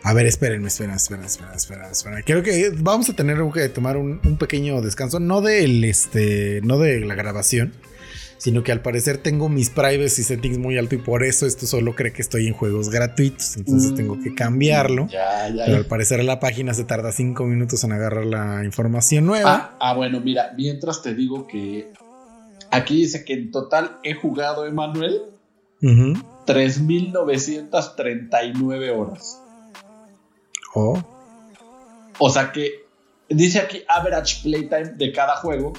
A 0.04 0.14
ver, 0.14 0.26
espérenme, 0.28 0.68
espera, 0.68 0.96
espera, 0.96 1.26
espera, 1.26 1.54
espera, 1.56 1.92
espera. 1.92 2.22
Creo 2.24 2.44
que 2.44 2.72
vamos 2.78 3.10
a 3.10 3.14
tener 3.14 3.38
que 3.54 3.68
tomar 3.70 3.98
un, 3.98 4.22
un 4.24 4.38
pequeño 4.38 4.82
descanso, 4.82 5.20
no 5.20 5.42
del 5.42 5.84
este, 5.84 6.62
no 6.64 6.78
de 6.78 7.00
la 7.02 7.16
grabación, 7.16 7.74
sino 8.38 8.64
que 8.64 8.72
al 8.72 8.82
parecer 8.82 9.18
tengo 9.18 9.50
mis 9.50 9.70
privacy 9.70 10.24
settings 10.24 10.58
muy 10.58 10.78
alto 10.78 10.96
y 10.96 11.00
por 11.00 11.24
eso 11.24 11.46
esto 11.46 11.66
solo 11.66 11.96
cree 11.96 12.14
que 12.14 12.22
estoy 12.22 12.48
en 12.48 12.54
juegos 12.54 12.90
gratuitos, 12.90 13.58
entonces 13.58 13.96
tengo 13.96 14.20
que 14.22 14.34
cambiarlo. 14.36 15.06
Mm, 15.06 15.10
Ya, 15.10 15.50
ya. 15.50 15.66
Pero 15.66 15.78
al 15.78 15.86
parecer 15.86 16.24
la 16.24 16.40
página 16.40 16.74
se 16.74 16.84
tarda 16.84 17.12
cinco 17.12 17.46
minutos 17.46 17.84
en 17.84 17.92
agarrar 17.94 18.26
la 18.26 18.64
información 18.64 19.26
nueva. 19.26 19.54
Ah, 19.54 19.78
ah, 19.80 19.94
bueno, 19.96 20.20
mira, 20.20 20.54
mientras 20.56 21.02
te 21.02 21.14
digo 21.16 21.48
que 21.48 21.92
aquí 22.72 22.98
dice 23.02 23.26
que 23.26 23.34
en 23.34 23.52
total 23.52 23.98
he 24.04 24.14
jugado, 24.14 24.66
Emanuel, 24.66 25.22
Ujú. 25.82 26.14
3.939 26.48 28.98
horas. 28.98 29.42
Oh, 30.74 31.02
O 32.20 32.30
sea 32.30 32.52
que 32.52 32.86
dice 33.30 33.60
aquí 33.60 33.84
average 33.88 34.42
playtime 34.44 34.94
de 34.96 35.12
cada 35.12 35.36
juego 35.38 35.74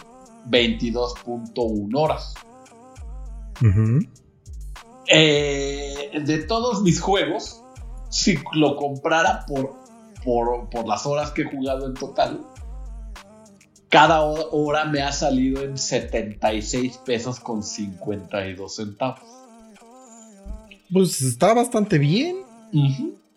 22.1 0.49 1.91
horas. 1.99 2.35
Eh, 5.11 6.11
de 6.25 6.39
todos 6.39 6.83
mis 6.83 7.01
juegos, 7.01 7.63
si 8.11 8.39
lo 8.53 8.77
comprara 8.77 9.45
por, 9.47 9.75
por, 10.25 10.69
por 10.71 10.87
las 10.87 11.07
horas 11.07 11.31
que 11.33 11.43
he 11.43 11.45
jugado 11.51 11.87
en 11.87 11.95
total, 11.95 12.45
cada 13.89 14.23
ho- 14.23 14.51
hora 14.51 14.85
me 14.85 15.01
ha 15.03 15.13
salido 15.13 15.63
en 15.63 15.79
76 15.79 16.99
pesos 16.99 17.41
con 17.41 17.63
52 17.63 18.75
centavos. 18.77 19.21
Pues 20.93 21.21
está 21.23 21.55
bastante 21.55 21.99
bien. 21.99 22.37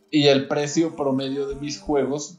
Y 0.09 0.27
el 0.27 0.47
precio 0.49 0.95
promedio 0.97 1.47
de 1.47 1.55
mis 1.55 1.79
juegos 1.79 2.37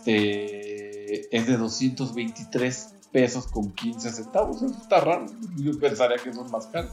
este, 0.00 1.36
es 1.36 1.46
de 1.46 1.56
223 1.56 2.94
pesos 3.12 3.46
con 3.46 3.72
15 3.72 4.10
centavos. 4.10 4.62
Eso 4.62 4.74
está 4.80 5.00
raro. 5.00 5.26
Yo 5.56 5.78
pensaría 5.78 6.16
que 6.18 6.32
son 6.32 6.50
más 6.50 6.66
caros. 6.66 6.92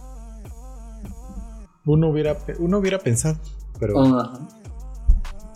Uno 1.85 2.09
hubiera, 2.09 2.37
uno 2.59 2.79
hubiera 2.79 2.99
pensado, 2.99 3.37
pero, 3.79 4.01
Ajá. 4.01 4.39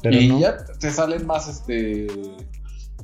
pero 0.02 0.15
y 0.15 0.30
no. 0.30 0.39
ya 0.39 0.63
te 0.80 0.89
salen 0.89 1.28
más 1.28 1.50
este 1.50 2.08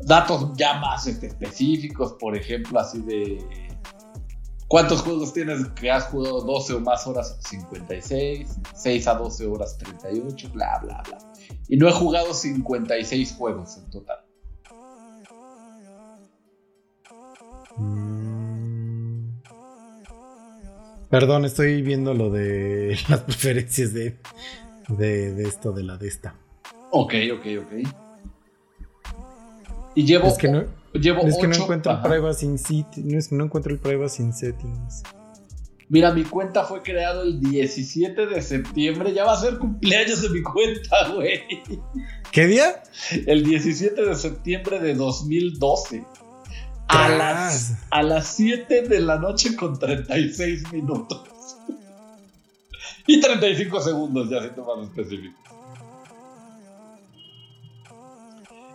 datos 0.06 0.54
ya 0.56 0.80
más 0.80 1.08
este, 1.08 1.28
específicos, 1.28 2.14
por 2.14 2.38
ejemplo, 2.38 2.80
así 2.80 3.02
de 3.02 3.68
¿Cuántos 4.68 5.02
juegos 5.02 5.32
tienes 5.32 5.66
que 5.70 5.90
has 5.90 6.06
jugado 6.06 6.42
12 6.42 6.74
o 6.74 6.80
más 6.82 7.08
horas? 7.08 7.38
56, 7.40 8.60
6 8.76 9.08
a 9.08 9.14
12 9.14 9.46
horas 9.48 9.78
38, 9.78 10.50
bla, 10.54 10.80
bla, 10.84 11.02
bla. 11.08 11.18
Y 11.70 11.78
no 11.78 11.88
he 11.88 11.92
jugado 11.94 12.34
56 12.34 13.36
juegos 13.38 13.78
en 13.78 13.90
total. 13.90 14.18
Perdón, 21.10 21.46
estoy 21.46 21.82
viendo 21.82 22.14
lo 22.14 22.30
de 22.30 22.98
las 23.10 23.22
preferencias 23.22 23.94
de, 23.94 24.18
de, 24.90 25.44
esto, 25.44 25.72
de 25.72 25.84
la 25.84 25.98
de 25.98 26.08
esta. 26.08 26.36
Ok, 26.92 27.14
ok, 27.34 27.46
ok. 27.64 27.72
Y 29.96 30.06
llevo. 30.06 30.28
Es 30.28 30.38
que 30.38 30.50
no, 30.50 30.64
es 30.94 31.38
que 31.38 31.48
no 31.48 31.56
encuentro 31.56 31.92
el 31.92 32.02
privacy 32.02 32.48
no, 32.48 33.18
es, 33.18 33.32
no 33.32 33.46
encuentro 33.46 33.74
el 33.74 33.80
privacy 33.80 34.32
settings. 34.32 35.04
Mira, 35.90 36.14
mi 36.14 36.24
cuenta 36.24 36.66
fue 36.66 36.82
creado 36.82 37.24
el 37.24 37.40
17 37.40 38.28
de 38.28 38.42
septiembre. 38.42 39.14
Ya 39.14 39.24
va 39.24 39.34
a 39.34 39.38
ser 39.38 39.58
cumpleaños 39.58 40.22
de 40.22 40.30
mi 40.30 40.44
cuenta, 40.44 41.14
güey. 41.14 41.40
¿Qué 42.32 42.46
día? 42.46 42.84
El 43.26 43.46
17 43.46 44.06
de 44.06 44.16
septiembre 44.16 44.80
de 44.80 44.96
2012. 44.96 46.04
A 46.88 47.10
las, 47.10 47.74
a 47.90 48.02
las 48.02 48.28
7 48.28 48.84
de 48.84 49.00
la 49.02 49.18
noche 49.18 49.56
con 49.56 49.78
36 49.78 50.72
minutos. 50.72 51.24
y 53.06 53.20
35 53.20 53.82
segundos, 53.82 54.30
ya 54.30 54.42
siento 54.42 54.64
más 54.64 54.88
específico. 54.88 55.38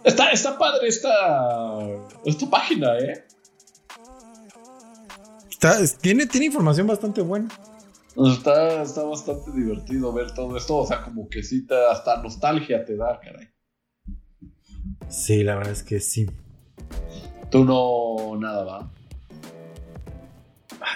Está, 0.05 0.31
está 0.33 0.59
padre 0.59 0.88
esta, 0.88 1.79
esta 2.25 2.51
página, 2.51 2.98
¿eh? 2.98 3.25
tiene, 6.01 6.27
tiene 6.27 6.46
información 6.46 6.87
bastante 6.87 7.20
buena. 7.20 7.48
Está, 8.16 8.83
está 8.83 9.05
bastante 9.05 9.53
divertido 9.53 10.12
ver 10.12 10.35
todo 10.35 10.57
esto. 10.57 10.77
O 10.79 10.87
sea, 10.87 11.03
como 11.03 11.29
que 11.29 11.42
sí, 11.42 11.66
te, 11.66 11.75
hasta 11.75 12.20
nostalgia 12.22 12.85
te 12.85 12.96
da, 12.96 13.18
caray. 13.20 13.48
Sí, 15.09 15.42
la 15.44 15.57
verdad 15.57 15.72
es 15.72 15.83
que 15.83 16.01
sí. 16.01 16.27
Tú 17.52 17.66
no, 17.66 18.40
nada, 18.40 18.64
va. 18.64 18.90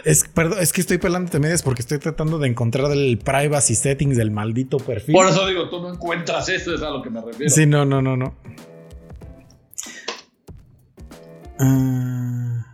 Es, 0.04 0.26
perdón, 0.26 0.58
es 0.60 0.72
que 0.72 0.80
estoy 0.80 0.96
pelándote 0.96 1.38
medias 1.38 1.62
porque 1.62 1.82
estoy 1.82 1.98
tratando 1.98 2.38
de 2.38 2.48
encontrar 2.48 2.90
el 2.92 3.18
privacy 3.18 3.74
settings 3.74 4.16
del 4.16 4.30
maldito 4.30 4.78
perfil. 4.78 5.14
Por 5.14 5.26
eso 5.26 5.46
digo, 5.46 5.68
tú 5.68 5.82
no 5.82 5.92
encuentras 5.92 6.48
eso, 6.48 6.74
es 6.74 6.80
a 6.80 6.88
lo 6.88 7.02
que 7.02 7.10
me 7.10 7.20
refiero. 7.20 7.50
Sí, 7.50 7.66
no, 7.66 7.84
no, 7.84 8.00
no, 8.00 8.16
no. 8.16 8.34
Ah. 11.60 12.64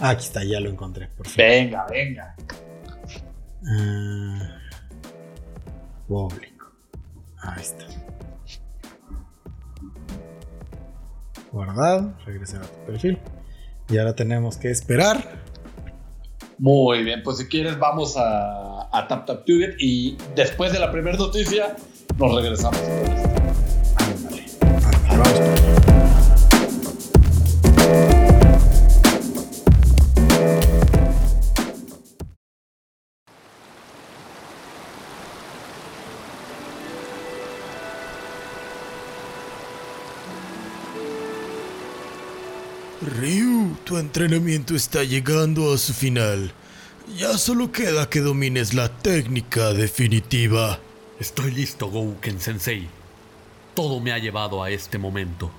aquí 0.00 0.24
está, 0.24 0.42
ya 0.42 0.58
lo 0.58 0.70
encontré. 0.70 1.08
Venga, 1.36 1.86
venga. 1.88 2.34
Uh. 6.08 6.28
Ahí 7.46 7.62
está. 7.62 7.84
Guardado. 11.52 12.14
Regresar 12.24 12.62
a 12.62 12.66
tu 12.66 12.78
perfil. 12.86 13.18
Y 13.88 13.98
ahora 13.98 14.14
tenemos 14.14 14.56
que 14.56 14.70
esperar. 14.70 15.42
Muy 16.58 17.04
bien, 17.04 17.22
pues 17.22 17.38
si 17.38 17.48
quieres 17.48 17.78
vamos 17.78 18.16
a, 18.16 18.88
a 18.90 19.06
Tap 19.08 19.26
Tap 19.26 19.44
y 19.78 20.16
después 20.34 20.72
de 20.72 20.78
la 20.78 20.90
primera 20.90 21.16
noticia 21.18 21.76
nos 22.18 22.34
regresamos 22.34 22.80
entrenamiento 44.16 44.74
está 44.74 45.04
llegando 45.04 45.74
a 45.74 45.76
su 45.76 45.92
final. 45.92 46.50
Ya 47.18 47.36
solo 47.36 47.70
queda 47.70 48.08
que 48.08 48.20
domines 48.20 48.72
la 48.72 48.88
técnica 48.88 49.74
definitiva. 49.74 50.80
Estoy 51.20 51.50
listo, 51.50 51.88
Gouken 51.90 52.40
Sensei. 52.40 52.88
Todo 53.74 54.00
me 54.00 54.12
ha 54.12 54.18
llevado 54.18 54.62
a 54.62 54.70
este 54.70 54.96
momento. 54.96 55.50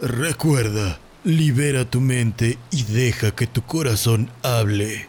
Recuerda, 0.00 0.98
libera 1.24 1.84
tu 1.84 2.00
mente 2.00 2.56
y 2.70 2.84
deja 2.84 3.32
que 3.32 3.46
tu 3.46 3.60
corazón 3.60 4.30
hable. 4.42 5.06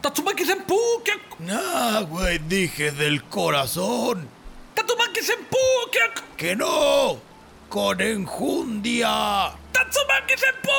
Tatsumaki 0.00 0.44
Senpu, 0.44 0.76
Nah, 1.38 2.00
güey, 2.00 2.40
dije 2.48 2.90
del 2.90 3.22
corazón. 3.22 4.26
Tatsumaki 4.74 5.22
Senpu, 5.22 5.56
Que 6.36 6.56
no, 6.56 7.20
con 7.76 8.00
enjundia. 8.00 9.52
Tatsumaki 9.70 10.34
Senpu, 10.38 10.72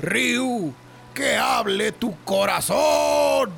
Ryu, 0.00 0.74
que 1.14 1.38
hable 1.38 1.92
tu 1.92 2.14
corazón. 2.26 3.54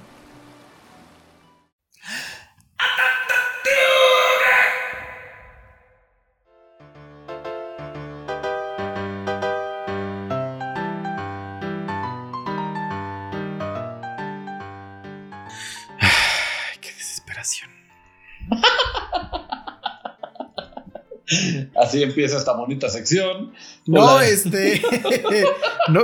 Así 21.80 22.02
empieza 22.02 22.36
esta 22.38 22.52
bonita 22.52 22.88
sección. 22.88 23.52
No, 23.86 24.20
este. 24.20 24.82
no, 25.88 26.02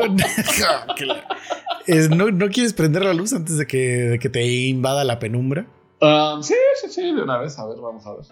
no, 2.31 2.49
quieres 2.49 2.73
prender 2.73 3.05
la 3.05 3.15
luz 3.15 3.33
antes 3.33 3.59
de 3.59 3.67
que, 3.67 4.31
te 4.33 4.47
invada 4.47 5.05
la 5.05 5.19
penumbra? 5.19 5.67
Um, 6.01 6.43
sí, 6.43 6.55
sí, 6.81 6.89
sí, 6.91 7.03
de 7.15 7.23
una 7.23 7.39
vez. 7.39 7.59
A 7.59 7.67
ver, 7.67 7.79
vamos 7.79 8.07
a 8.07 8.15
ver. 8.15 8.25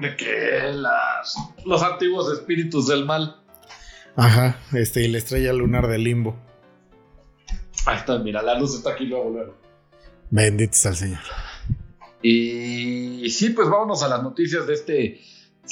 De 0.00 0.16
que 0.16 0.72
las, 0.72 1.36
los 1.64 1.82
antiguos 1.82 2.32
espíritus 2.32 2.88
del 2.88 3.04
mal. 3.04 3.36
Ajá, 4.16 4.58
este, 4.72 5.02
y 5.02 5.08
la 5.08 5.18
estrella 5.18 5.52
lunar 5.52 5.86
del 5.88 6.04
limbo. 6.04 6.36
Ahí 7.86 7.96
está, 7.96 8.18
mira, 8.18 8.42
la 8.42 8.58
luz 8.58 8.74
está 8.74 8.90
aquí 8.90 9.06
luego, 9.06 9.30
luego. 9.30 9.54
Bendito 10.30 10.74
sea 10.74 10.92
el 10.92 10.96
Señor. 10.96 11.20
Y, 12.22 13.28
sí, 13.30 13.50
pues 13.50 13.68
vámonos 13.68 14.02
a 14.02 14.08
las 14.08 14.22
noticias 14.22 14.66
de 14.66 14.74
este 14.74 15.20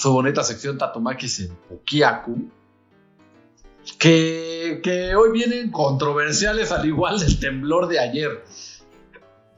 su 0.00 0.12
bonita 0.12 0.42
sección 0.42 0.78
Tatomakis 0.78 1.40
en 1.40 1.54
Pukiaku. 1.68 2.50
Que, 3.98 4.80
que 4.82 5.14
hoy 5.14 5.32
vienen 5.32 5.70
controversiales 5.70 6.70
al 6.70 6.86
igual 6.86 7.18
del 7.18 7.38
temblor 7.38 7.88
de 7.88 7.98
ayer. 7.98 8.44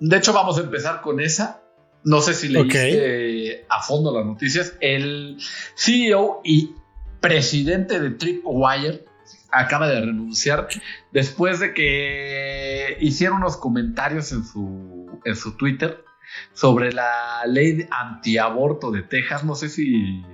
De 0.00 0.16
hecho, 0.16 0.32
vamos 0.32 0.58
a 0.58 0.62
empezar 0.62 1.00
con 1.00 1.20
esa. 1.20 1.60
No 2.04 2.20
sé 2.20 2.34
si 2.34 2.48
leíste 2.48 3.66
a 3.68 3.82
fondo 3.82 4.12
las 4.12 4.26
noticias. 4.26 4.74
El 4.80 5.38
CEO 5.76 6.40
y 6.44 6.74
presidente 7.20 8.00
de 8.00 8.10
Tripwire 8.10 9.04
acaba 9.52 9.86
de 9.88 10.00
renunciar 10.00 10.66
después 11.12 11.60
de 11.60 11.74
que 11.74 12.96
hiciera 13.00 13.34
unos 13.34 13.56
comentarios 13.56 14.32
en 14.32 14.44
su, 14.44 15.20
en 15.24 15.36
su 15.36 15.56
Twitter 15.56 16.04
sobre 16.52 16.92
la 16.92 17.42
ley 17.46 17.86
antiaborto 17.90 18.90
de 18.90 19.02
Texas. 19.02 19.44
No 19.44 19.54
sé 19.54 19.68
si, 19.68 20.24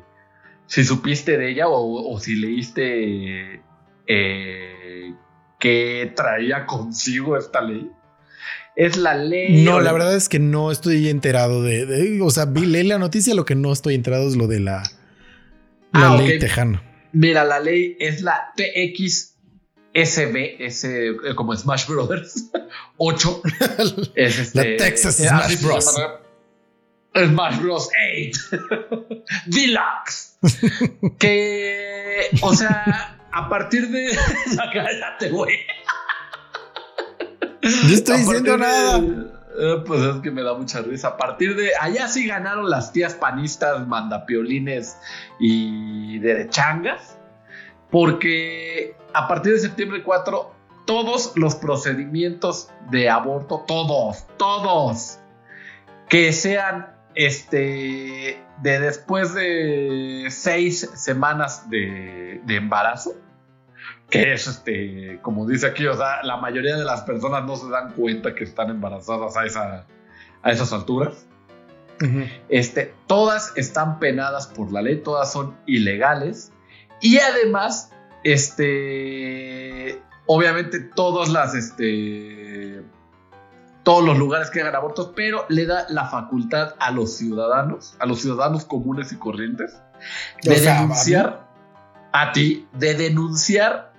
si 0.69 0.85
supiste 0.85 1.37
de 1.37 1.51
ella 1.51 1.65
o, 1.67 2.21
si 2.21 2.37
leíste 2.37 3.63
eh, 4.07 5.15
que 5.59 6.13
traía 6.15 6.67
consigo 6.67 7.37
esta 7.37 7.61
ley. 7.63 7.91
Es 8.77 8.97
la 8.97 9.15
ley. 9.17 9.65
No, 9.65 9.81
la 9.81 9.93
verdad 9.93 10.15
es 10.15 10.29
que 10.29 10.39
no 10.39 10.71
estoy 10.71 11.09
enterado 11.09 11.63
de. 11.63 12.21
o 12.23 12.31
sea, 12.31 12.45
vi, 12.45 12.65
leí 12.65 12.87
la 12.87 12.99
noticia, 12.99 13.35
lo 13.35 13.45
que 13.45 13.57
no 13.57 13.73
estoy 13.73 13.97
enterado 13.97 14.29
es 14.29 14.37
lo 14.37 14.47
de 14.47 14.61
la, 14.61 14.85
la 15.93 16.13
ah, 16.13 16.17
ley 16.17 16.39
tejana. 16.39 16.83
Mira, 17.13 17.43
la 17.45 17.59
ley 17.59 17.97
es 17.99 18.23
la 18.23 18.53
TX 18.55 19.35
SB, 19.95 20.57
ese, 20.65 21.09
eh, 21.09 21.35
como 21.35 21.57
Smash 21.57 21.87
Brothers 21.89 22.51
8. 22.99 23.43
es 24.15 24.39
este, 24.39 24.73
la 24.73 24.85
Texas 24.85 25.17
Smash 25.17 25.63
Bros. 25.63 25.97
Smash 27.17 27.61
Bros. 27.61 27.89
8. 28.53 28.65
Deluxe. 29.47 30.28
que, 31.19 32.29
o 32.43 32.55
sea, 32.55 33.19
a 33.33 33.49
partir 33.49 33.89
de. 33.89 34.17
Cállate, 34.73 35.31
güey. 35.31 35.57
Yo 37.63 37.95
estoy 37.95 38.19
diciendo 38.19 38.57
nada. 38.57 38.99
Eh, 39.61 39.83
pues 39.85 40.01
es 40.03 40.21
que 40.23 40.31
me 40.31 40.43
da 40.43 40.55
mucha 40.55 40.81
risa. 40.83 41.09
A 41.09 41.17
partir 41.17 41.57
de 41.57 41.73
allá 41.81 42.07
sí 42.07 42.27
ganaron 42.27 42.71
las 42.71 42.93
tías 42.93 43.15
panistas, 43.15 43.87
mandapiolines 43.87 44.97
y 45.41 46.19
derechangas. 46.21 47.19
Porque 47.91 48.97
a 49.15 49.27
partir 49.27 49.55
de 49.55 49.59
septiembre 49.59 50.03
4, 50.03 50.55
todos 50.87 51.33
los 51.37 51.57
procedimientos 51.57 52.71
de 52.91 53.11
aborto, 53.11 53.65
todos, 53.67 54.27
todos, 54.37 55.19
que 56.09 56.33
sean 56.33 56.98
este 57.19 58.41
de 58.63 58.81
después 58.81 59.35
de 59.35 60.29
seis 60.31 60.89
semanas 60.95 61.69
de, 61.69 62.41
de 62.45 62.57
embarazo, 62.57 63.17
que 64.09 64.33
es 64.35 64.47
este, 64.47 65.19
como 65.21 65.45
dice 65.45 65.67
aquí, 65.67 65.85
o 65.87 65.97
sea, 65.97 66.23
la 66.23 66.37
mayoría 66.37 66.77
de 66.77 66.85
las 66.85 67.03
personas 67.03 67.45
no 67.45 67.57
se 67.57 67.69
dan 67.71 67.93
cuenta 67.95 68.37
que 68.37 68.45
están 68.45 68.71
embarazadas 68.71 69.37
a, 69.37 69.45
esa, 69.45 69.87
a 70.43 70.51
esas 70.53 70.73
alturas. 70.73 71.27
este, 72.49 72.95
todas 73.09 73.53
están 73.57 73.99
penadas 73.99 74.47
por 74.47 74.71
la 74.71 74.81
ley, 74.81 75.03
todas 75.03 75.33
son 75.33 75.57
ilegales. 75.67 76.53
Y 77.01 77.19
además, 77.19 77.91
este, 78.23 80.01
obviamente 80.27 80.79
todas 80.79 81.31
las, 81.31 81.57
este, 81.57 82.85
todos 83.89 84.05
los 84.05 84.19
lugares 84.19 84.51
que 84.51 84.61
hagan 84.61 84.77
abortos, 84.77 85.13
pero 85.17 85.47
le 85.49 85.65
da 85.65 85.87
la 85.89 86.05
facultad 86.11 86.75
a 86.79 86.91
los 86.91 87.17
ciudadanos, 87.17 87.97
a 87.99 88.05
los 88.05 88.21
ciudadanos 88.21 88.67
comunes 88.67 89.13
y 89.13 89.17
corrientes, 89.17 89.81
de 90.43 90.61
denunciar 90.61 91.49
a 92.13 92.33
ti, 92.33 92.69
de 92.75 92.93
denunciar 92.93 93.95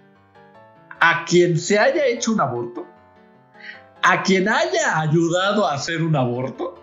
a 1.00 1.26
quien 1.26 1.58
se 1.58 1.80
haya 1.80 2.06
hecho 2.06 2.32
un 2.34 2.40
aborto, 2.40 2.86
a 4.04 4.22
quien 4.22 4.48
haya 4.48 5.00
ayudado 5.00 5.68
a 5.68 5.74
hacer 5.74 6.04
un 6.04 6.16
aborto 6.16 6.76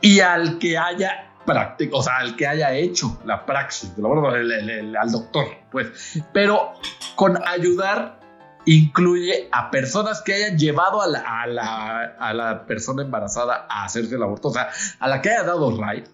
y 0.00 0.20
al 0.20 0.58
que 0.60 0.78
haya 0.78 1.32
práctico, 1.44 1.98
o 1.98 2.02
sea, 2.04 2.18
al 2.18 2.36
que 2.36 2.46
haya 2.46 2.72
hecho 2.74 3.20
la 3.24 3.44
praxis 3.44 3.96
del 3.96 4.04
aborto, 4.04 4.28
al 4.28 5.10
doctor, 5.10 5.46
pues. 5.72 6.22
Pero 6.32 6.74
con 7.16 7.44
ayudar 7.44 8.20
incluye 8.66 9.48
a 9.52 9.70
personas 9.70 10.22
que 10.22 10.34
hayan 10.34 10.58
llevado 10.58 11.00
a 11.02 11.06
la, 11.06 12.14
a 12.18 12.32
la, 12.32 12.66
persona 12.66 13.02
embarazada 13.02 13.66
a 13.68 13.84
hacerse 13.84 14.14
el 14.14 14.22
aborto, 14.22 14.48
o 14.48 14.52
sea, 14.52 14.70
a 14.98 15.08
la 15.08 15.20
que 15.20 15.30
haya 15.30 15.44
dado 15.44 15.70
right, 15.70 16.06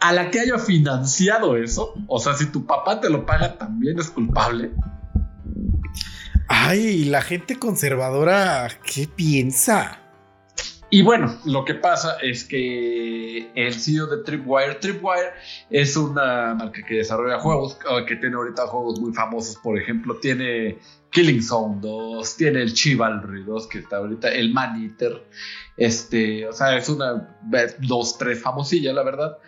a 0.00 0.12
la 0.12 0.30
que 0.30 0.40
haya 0.40 0.58
financiado 0.58 1.56
eso, 1.56 1.94
o 2.08 2.18
sea, 2.18 2.34
si 2.34 2.46
tu 2.46 2.66
papá 2.66 3.00
te 3.00 3.10
lo 3.10 3.24
paga, 3.26 3.56
también 3.56 3.98
es 3.98 4.10
culpable. 4.10 4.70
Ay, 6.48 7.04
la 7.04 7.22
gente 7.22 7.58
conservadora, 7.58 8.68
¿qué 8.84 9.08
piensa? 9.08 10.00
Y 10.90 11.02
bueno, 11.02 11.36
lo 11.44 11.64
que 11.64 11.74
pasa 11.74 12.18
es 12.22 12.44
que 12.44 13.50
el 13.54 13.74
CEO 13.74 14.06
de 14.06 14.22
Tripwire, 14.22 14.76
Tripwire 14.76 15.32
es 15.68 15.96
una 15.96 16.54
marca 16.54 16.84
que 16.86 16.96
desarrolla 16.96 17.40
juegos, 17.40 17.76
que 18.06 18.14
tiene 18.14 18.36
ahorita 18.36 18.68
juegos 18.68 19.00
muy 19.00 19.12
famosos, 19.12 19.56
por 19.56 19.76
ejemplo, 19.76 20.18
tiene 20.20 20.78
Killing 21.14 21.42
Zone 21.42 21.78
2, 21.80 22.36
tiene 22.36 22.60
el 22.60 22.74
Chivalry 22.74 23.44
2, 23.44 23.68
que 23.68 23.78
está 23.78 23.98
ahorita, 23.98 24.32
el 24.32 24.52
Man 24.52 24.82
Eater, 24.82 25.24
este, 25.76 26.44
o 26.48 26.52
sea, 26.52 26.76
es 26.76 26.88
una, 26.88 27.38
dos, 27.78 28.18
tres 28.18 28.42
famosilla, 28.42 28.92
la 28.92 29.04
verdad. 29.04 29.38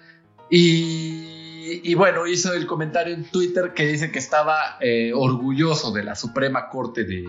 Y, 0.49 1.93
bueno, 1.97 2.25
hizo 2.29 2.53
el 2.53 2.69
comentario 2.69 3.13
en 3.15 3.25
Twitter 3.25 3.73
que 3.75 3.85
dice 3.85 4.13
que 4.13 4.21
estaba 4.21 4.79
eh, 4.81 5.11
orgulloso 5.13 5.91
de 5.91 6.05
la 6.05 6.15
Suprema 6.15 6.69
Corte 6.69 7.03
de 7.03 7.25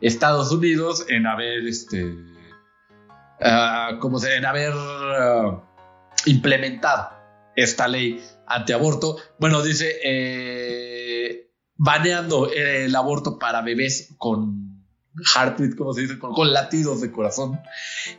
Estados 0.00 0.50
Unidos 0.50 1.04
en 1.10 1.26
haber, 1.26 1.66
este, 1.66 2.04
uh, 2.04 3.98
como 4.00 4.18
se, 4.18 4.36
en 4.36 4.46
haber 4.46 4.72
ah, 4.74 5.62
implementado 6.24 7.10
esta 7.54 7.86
ley 7.86 8.24
antiaborto. 8.46 9.18
Bueno, 9.38 9.62
dice, 9.62 9.98
eh, 10.02 11.43
baneando 11.76 12.50
el 12.50 12.94
aborto 12.94 13.38
para 13.38 13.62
bebés 13.62 14.14
con 14.18 14.64
heartbeat, 15.34 15.76
como 15.76 15.92
se 15.92 16.02
dice, 16.02 16.18
con, 16.18 16.52
latidos 16.52 17.00
de 17.00 17.12
corazón. 17.12 17.60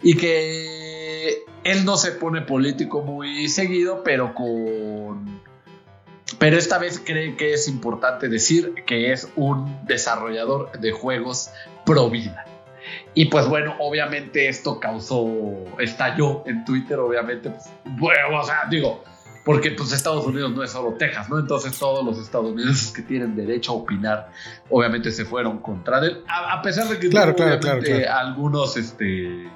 Y 0.02 0.16
que 0.16 1.44
él 1.64 1.86
no 1.86 1.98
se 1.98 2.12
pone 2.12 2.42
político 2.42 3.02
muy 3.02 3.48
seguido, 3.50 4.04
pero 4.04 4.34
con... 4.34 5.44
Pero 6.40 6.58
esta 6.58 6.80
vez 6.80 7.02
cree 7.04 7.38
que 7.38 7.54
es 7.54 7.68
importante 7.68 8.28
decir 8.28 8.74
que 8.86 9.12
es 9.12 9.30
un 9.36 9.86
desarrollador 9.86 10.80
de 10.80 10.92
juegos 10.92 11.50
pro 11.86 12.10
vida. 12.10 12.46
Y 13.14 13.26
pues 13.26 13.48
bueno, 13.48 13.76
obviamente 13.80 14.50
esto 14.50 14.80
causó, 14.80 15.28
estalló 15.80 16.44
en 16.46 16.66
Twitter, 16.66 17.00
obviamente, 17.00 17.52
pues, 17.52 17.70
bueno, 17.86 18.42
o 18.42 18.44
sea, 18.44 18.66
digo, 18.70 19.04
porque 19.46 19.72
pues 19.72 19.92
Estados 19.92 20.26
Unidos 20.26 20.52
no 20.54 20.64
es 20.64 20.72
solo 20.72 20.96
Texas, 20.96 21.30
¿no? 21.30 21.38
Entonces 21.38 21.78
todos 21.78 22.04
los 22.04 22.18
estadounidenses 22.18 22.92
que 22.92 23.04
tienen 23.04 23.36
derecho 23.36 23.74
a 23.74 23.76
opinar, 23.76 24.32
obviamente 24.72 25.12
se 25.12 25.24
fueron 25.24 25.60
contra 25.60 26.00
él, 26.00 26.24
a, 26.28 26.62
pesar 26.64 26.88
de 26.88 27.00
que 27.00 27.10
claro, 27.10 27.36
claro, 27.36 27.60
claro, 27.60 27.82
algunos, 28.12 28.76
este, 28.76 29.48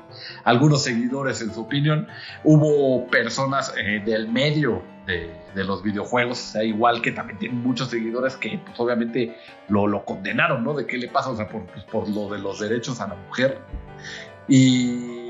algunos 0.44 0.84
seguidores 0.84 1.42
en 1.42 1.52
su 1.52 1.62
opinión, 1.62 2.08
hubo 2.44 3.08
personas 3.08 3.74
eh, 3.78 4.02
del 4.06 4.30
medio 4.30 4.84
de, 5.08 5.38
los 5.56 5.82
videojuegos, 5.82 6.40
o 6.40 6.52
sea, 6.54 6.64
igual 6.64 7.02
que 7.02 7.12
también 7.12 7.40
tienen 7.40 7.58
muchos 7.58 7.90
seguidores 7.90 8.38
que 8.38 8.62
pues 8.64 8.80
obviamente 8.80 9.36
lo, 9.68 9.88
lo 9.88 10.06
condenaron, 10.06 10.64
¿no? 10.64 10.74
De 10.74 10.86
qué 10.86 10.98
le 10.98 11.10
pasa, 11.10 11.32
o 11.32 11.36
sea, 11.36 11.50
por, 11.50 11.66
pues, 11.66 11.84
por 11.86 12.08
lo 12.08 12.30
de 12.30 12.38
los 12.38 12.60
derechos 12.60 13.02
a 13.02 13.08
la 13.08 13.16
mujer. 13.16 13.58
Y 14.48 15.29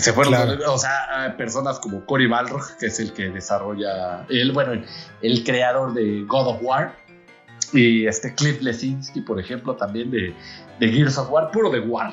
se 0.00 0.12
fueron, 0.12 0.34
o 0.66 0.78
sea, 0.78 1.34
personas 1.36 1.78
como 1.78 2.04
Cory 2.04 2.26
Balrog, 2.26 2.76
que 2.78 2.86
es 2.86 3.00
el 3.00 3.12
que 3.12 3.28
desarrolla, 3.28 4.26
el, 4.28 4.52
bueno, 4.52 4.82
el, 5.22 5.44
creador 5.44 5.94
de 5.94 6.24
God 6.26 6.48
of 6.48 6.62
War, 6.62 6.96
y 7.72 8.06
este 8.06 8.34
Cliff 8.34 8.60
Lesinski, 8.62 9.20
por 9.20 9.38
ejemplo, 9.38 9.76
también 9.76 10.10
de, 10.10 10.34
de 10.80 10.88
Gears 10.88 11.18
of 11.18 11.30
War, 11.30 11.50
puro 11.50 11.70
de 11.70 11.80
War. 11.80 12.12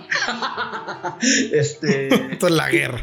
este, 1.52 2.10
Toda 2.40 2.52
la 2.52 2.70
guerra. 2.70 3.00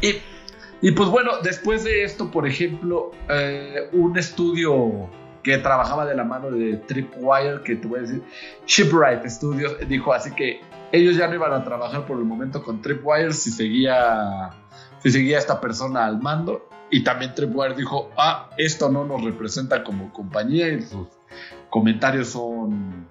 Y, 0.81 0.91
pues 0.91 1.09
bueno, 1.09 1.31
después 1.41 1.83
de 1.83 2.03
esto, 2.03 2.29
por 2.31 2.47
ejemplo, 2.47 3.11
eh, 3.29 3.89
un 3.91 4.17
estudio 4.17 5.09
que 5.41 5.57
trabajaba 5.57 6.05
de 6.05 6.15
la 6.15 6.23
mano 6.23 6.51
de 6.51 6.77
Tripwire, 6.77 7.61
que 7.63 7.75
te 7.75 7.87
voy 7.87 7.99
a 7.99 8.01
decir, 8.03 8.21
Shipwright 8.65 9.25
Studios, 9.27 9.75
dijo 9.87 10.13
así 10.13 10.31
que 10.31 10.61
ellos 10.95 11.15
ya 11.15 11.27
no 11.27 11.35
iban 11.35 11.53
a 11.53 11.63
trabajar 11.63 12.05
por 12.05 12.17
el 12.17 12.25
momento 12.25 12.63
con 12.63 12.81
Tripwire 12.81 13.33
si 13.33 13.51
seguía 13.51 14.51
si 15.05 15.11
seguía 15.11 15.37
esta 15.37 15.61
persona 15.61 16.05
al 16.05 16.19
mando. 16.19 16.67
Y 16.89 17.03
también 17.03 17.35
Tripwire 17.35 17.75
dijo, 17.75 18.11
ah, 18.17 18.49
esto 18.57 18.89
no 18.89 19.05
nos 19.05 19.23
representa 19.23 19.83
como 19.83 20.11
compañía 20.11 20.67
y 20.69 20.81
sus 20.81 21.07
comentarios 21.69 22.29
son 22.29 23.07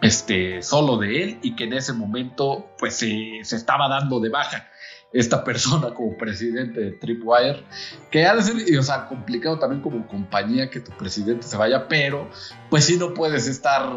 este, 0.00 0.62
solo 0.62 0.96
de 0.98 1.22
él 1.22 1.38
y 1.42 1.56
que 1.56 1.64
en 1.64 1.72
ese 1.72 1.92
momento 1.92 2.68
pues 2.78 2.96
se, 2.96 3.38
estaba 3.40 3.88
dando 3.88 4.20
de 4.20 4.28
baja 4.28 4.68
esta 5.12 5.42
persona 5.42 5.94
como 5.94 6.16
presidente 6.16 6.80
de 6.80 6.92
Tripwire, 6.92 7.64
que 8.10 8.26
ha 8.26 8.36
de 8.36 8.42
ser, 8.42 8.78
o 8.78 8.82
sea, 8.82 9.08
complicado 9.08 9.58
también 9.58 9.82
como 9.82 10.06
compañía 10.06 10.68
que 10.68 10.80
tu 10.80 10.92
presidente 10.92 11.46
se 11.46 11.56
vaya, 11.56 11.88
pero 11.88 12.28
pues 12.68 12.84
sí 12.84 12.98
no 12.98 13.14
puedes 13.14 13.48
estar 13.48 13.90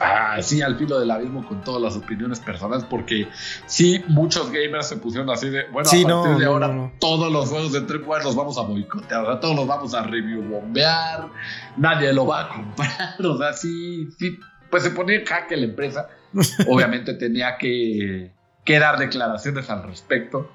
así 0.00 0.62
al 0.62 0.76
filo 0.76 0.98
del 0.98 1.10
abismo 1.10 1.46
con 1.46 1.62
todas 1.62 1.82
las 1.82 1.96
opiniones 1.96 2.40
personales, 2.40 2.84
porque 2.88 3.28
sí, 3.66 4.02
muchos 4.08 4.50
gamers 4.50 4.88
se 4.88 4.96
pusieron 4.96 5.28
así 5.30 5.50
de, 5.50 5.64
bueno, 5.70 5.88
a 5.88 5.92
partir 5.92 6.38
de 6.38 6.46
ahora 6.46 6.92
todos 6.98 7.32
los 7.32 7.48
juegos 7.48 7.72
de 7.72 7.82
Tripwire 7.82 8.24
los 8.24 8.36
vamos 8.36 8.58
a 8.58 8.62
boicotear, 8.62 9.24
o 9.24 9.26
sea, 9.26 9.40
todos 9.40 9.56
los 9.56 9.66
vamos 9.66 9.94
a 9.94 10.02
review 10.02 10.42
bombear, 10.42 11.28
nadie 11.76 12.12
lo 12.12 12.26
va 12.26 12.42
a 12.42 12.48
comprar, 12.48 13.14
o 13.24 13.38
sea, 13.38 13.52
sí, 13.52 14.08
sí 14.18 14.38
pues 14.70 14.82
se 14.82 14.90
ponía 14.90 15.16
en 15.16 15.24
jaque 15.24 15.56
la 15.56 15.64
empresa, 15.64 16.08
obviamente 16.68 17.14
tenía 17.14 17.56
que, 17.58 18.32
que 18.64 18.78
dar 18.78 18.98
declaraciones 18.98 19.68
al 19.70 19.82
respecto, 19.82 20.50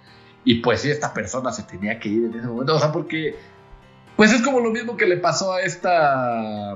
y 0.46 0.56
pues 0.56 0.82
sí, 0.82 0.92
esta 0.92 1.14
persona 1.14 1.52
se 1.52 1.64
tenía 1.64 2.00
que 2.00 2.10
ir 2.10 2.26
en 2.26 2.40
ese 2.40 2.48
momento, 2.48 2.76
o 2.76 2.80
sea, 2.80 2.92
porque, 2.92 3.36
pues 4.16 4.32
es 4.32 4.42
como 4.42 4.60
lo 4.60 4.72
mismo 4.72 4.96
que 4.96 5.08
le 5.08 5.18
pasó 5.18 5.54
a 5.54 5.62
esta, 5.62 6.74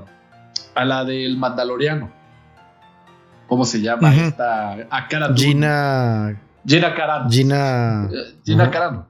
a 0.74 0.84
la 0.84 1.04
del 1.04 1.36
Mandaloriano 1.36 2.17
¿Cómo 3.48 3.64
se 3.64 3.80
llama? 3.80 4.14
Esta. 4.14 4.72
A 4.90 5.08
Gina. 5.34 6.40
Gina 6.66 6.94
Carano. 6.94 7.30
Gina. 7.30 8.08
Gina 8.44 8.70
Carano. 8.70 9.08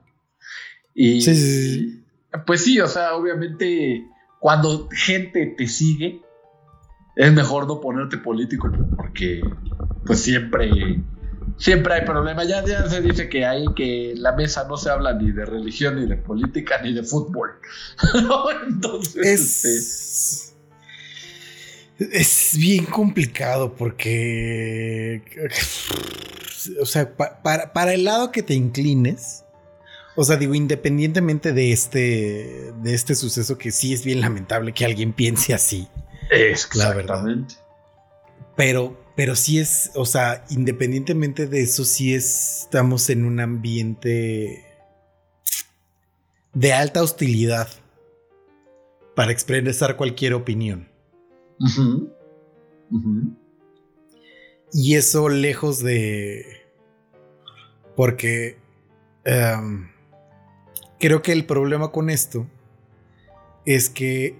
Y. 0.95 1.21
Sí, 1.21 1.35
sí, 1.35 2.03
Pues 2.45 2.63
sí, 2.63 2.79
o 2.79 2.87
sea, 2.87 3.15
obviamente, 3.15 4.07
cuando 4.39 4.87
gente 4.91 5.53
te 5.57 5.67
sigue, 5.67 6.21
es 7.17 7.33
mejor 7.33 7.67
no 7.67 7.81
ponerte 7.81 8.17
político 8.17 8.71
porque, 8.95 9.41
pues 10.05 10.21
siempre. 10.21 11.03
Siempre 11.57 11.95
hay 11.95 12.05
problemas. 12.05 12.47
Ya, 12.47 12.63
ya 12.65 12.87
se 12.87 13.01
dice 13.01 13.27
que 13.27 13.45
hay 13.45 13.65
que 13.75 14.11
en 14.11 14.23
la 14.23 14.31
mesa 14.31 14.65
no 14.69 14.77
se 14.77 14.89
habla 14.89 15.11
ni 15.11 15.31
de 15.31 15.45
religión, 15.45 15.97
ni 15.97 16.05
de 16.05 16.15
política, 16.15 16.79
ni 16.81 16.93
de 16.93 17.03
fútbol. 17.03 17.59
Entonces. 18.69 19.25
Es... 19.25 19.65
Este, 19.65 20.48
Es 21.99 22.55
bien 22.57 22.85
complicado 22.85 23.75
porque. 23.75 25.21
O 26.81 26.85
sea, 26.85 27.15
para, 27.15 27.73
para 27.73 27.93
el 27.93 28.05
lado 28.05 28.31
que 28.31 28.43
te 28.43 28.53
inclines. 28.53 29.43
O 30.15 30.23
sea, 30.25 30.35
digo, 30.35 30.53
independientemente 30.53 31.53
de 31.53 31.71
este, 31.71 32.73
de 32.81 32.93
este 32.93 33.15
suceso 33.15 33.57
que 33.57 33.71
sí 33.71 33.93
es 33.93 34.03
bien 34.03 34.19
lamentable 34.19 34.73
que 34.73 34.83
alguien 34.83 35.13
piense 35.13 35.53
así. 35.53 35.87
Es 36.29 36.75
la 36.75 36.93
verdad. 36.93 37.23
Pero, 38.57 39.01
pero 39.15 39.37
sí 39.37 39.59
es, 39.59 39.91
o 39.95 40.05
sea, 40.05 40.43
independientemente 40.49 41.47
de 41.47 41.61
eso, 41.61 41.85
sí 41.85 42.13
estamos 42.13 43.09
en 43.09 43.23
un 43.23 43.39
ambiente 43.39 44.65
de 46.53 46.73
alta 46.73 47.01
hostilidad 47.01 47.69
para 49.15 49.31
expresar 49.31 49.95
cualquier 49.95 50.33
opinión. 50.33 50.88
Y 54.71 54.95
eso 54.95 55.29
lejos 55.29 55.83
de... 55.83 56.45
Porque 57.95 58.57
em, 59.25 59.89
creo 60.99 61.21
que 61.21 61.33
el 61.33 61.45
problema 61.45 61.91
con 61.91 62.09
esto 62.09 62.47
es 63.65 63.89
que 63.89 64.39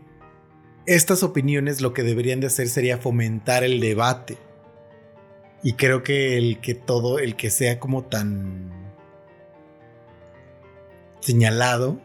estas 0.86 1.24
opiniones 1.24 1.82
lo 1.82 1.94
que 1.94 2.04
deberían 2.04 2.40
de 2.40 2.48
hacer 2.48 2.70
sería 2.70 2.98
fomentar 2.98 3.64
el 3.64 3.80
debate. 3.80 4.38
Y 5.62 5.74
creo 5.74 6.04
que 6.04 6.38
el 6.38 6.62
que 6.62 6.74
todo, 6.74 7.20
el 7.20 7.36
que 7.36 7.50
sea 7.50 7.80
como 7.80 8.06
tan 8.06 8.72
señalado, 11.20 12.00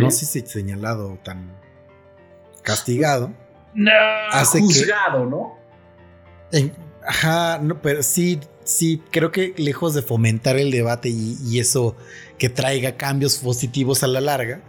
no 0.00 0.10
sé 0.10 0.26
si 0.26 0.40
señalado 0.40 1.12
o 1.12 1.16
tan 1.18 1.56
castigado, 2.62 3.32
no, 3.74 3.90
hace 4.30 4.60
juzgado, 4.60 5.26
¿no? 5.26 5.58
ajá, 7.06 7.58
no, 7.58 7.80
pero 7.80 8.02
sí, 8.02 8.40
sí, 8.64 9.02
creo 9.10 9.30
que 9.30 9.54
lejos 9.56 9.94
de 9.94 10.02
fomentar 10.02 10.56
el 10.56 10.70
debate 10.70 11.08
y, 11.08 11.58
eso 11.58 11.96
que 12.38 12.48
traiga 12.48 12.96
cambios 12.96 13.38
positivos 13.38 14.02
a 14.02 14.06
la 14.06 14.20
larga, 14.20 14.62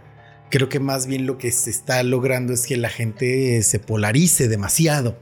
creo 0.50 0.68
que 0.68 0.80
más 0.80 1.06
bien 1.06 1.26
lo 1.26 1.38
que 1.38 1.50
se 1.50 1.70
está 1.70 2.02
logrando 2.02 2.52
es 2.52 2.66
que 2.66 2.76
la 2.76 2.88
gente 2.88 3.62
se 3.62 3.78
polarice 3.78 4.48
demasiado 4.48 5.16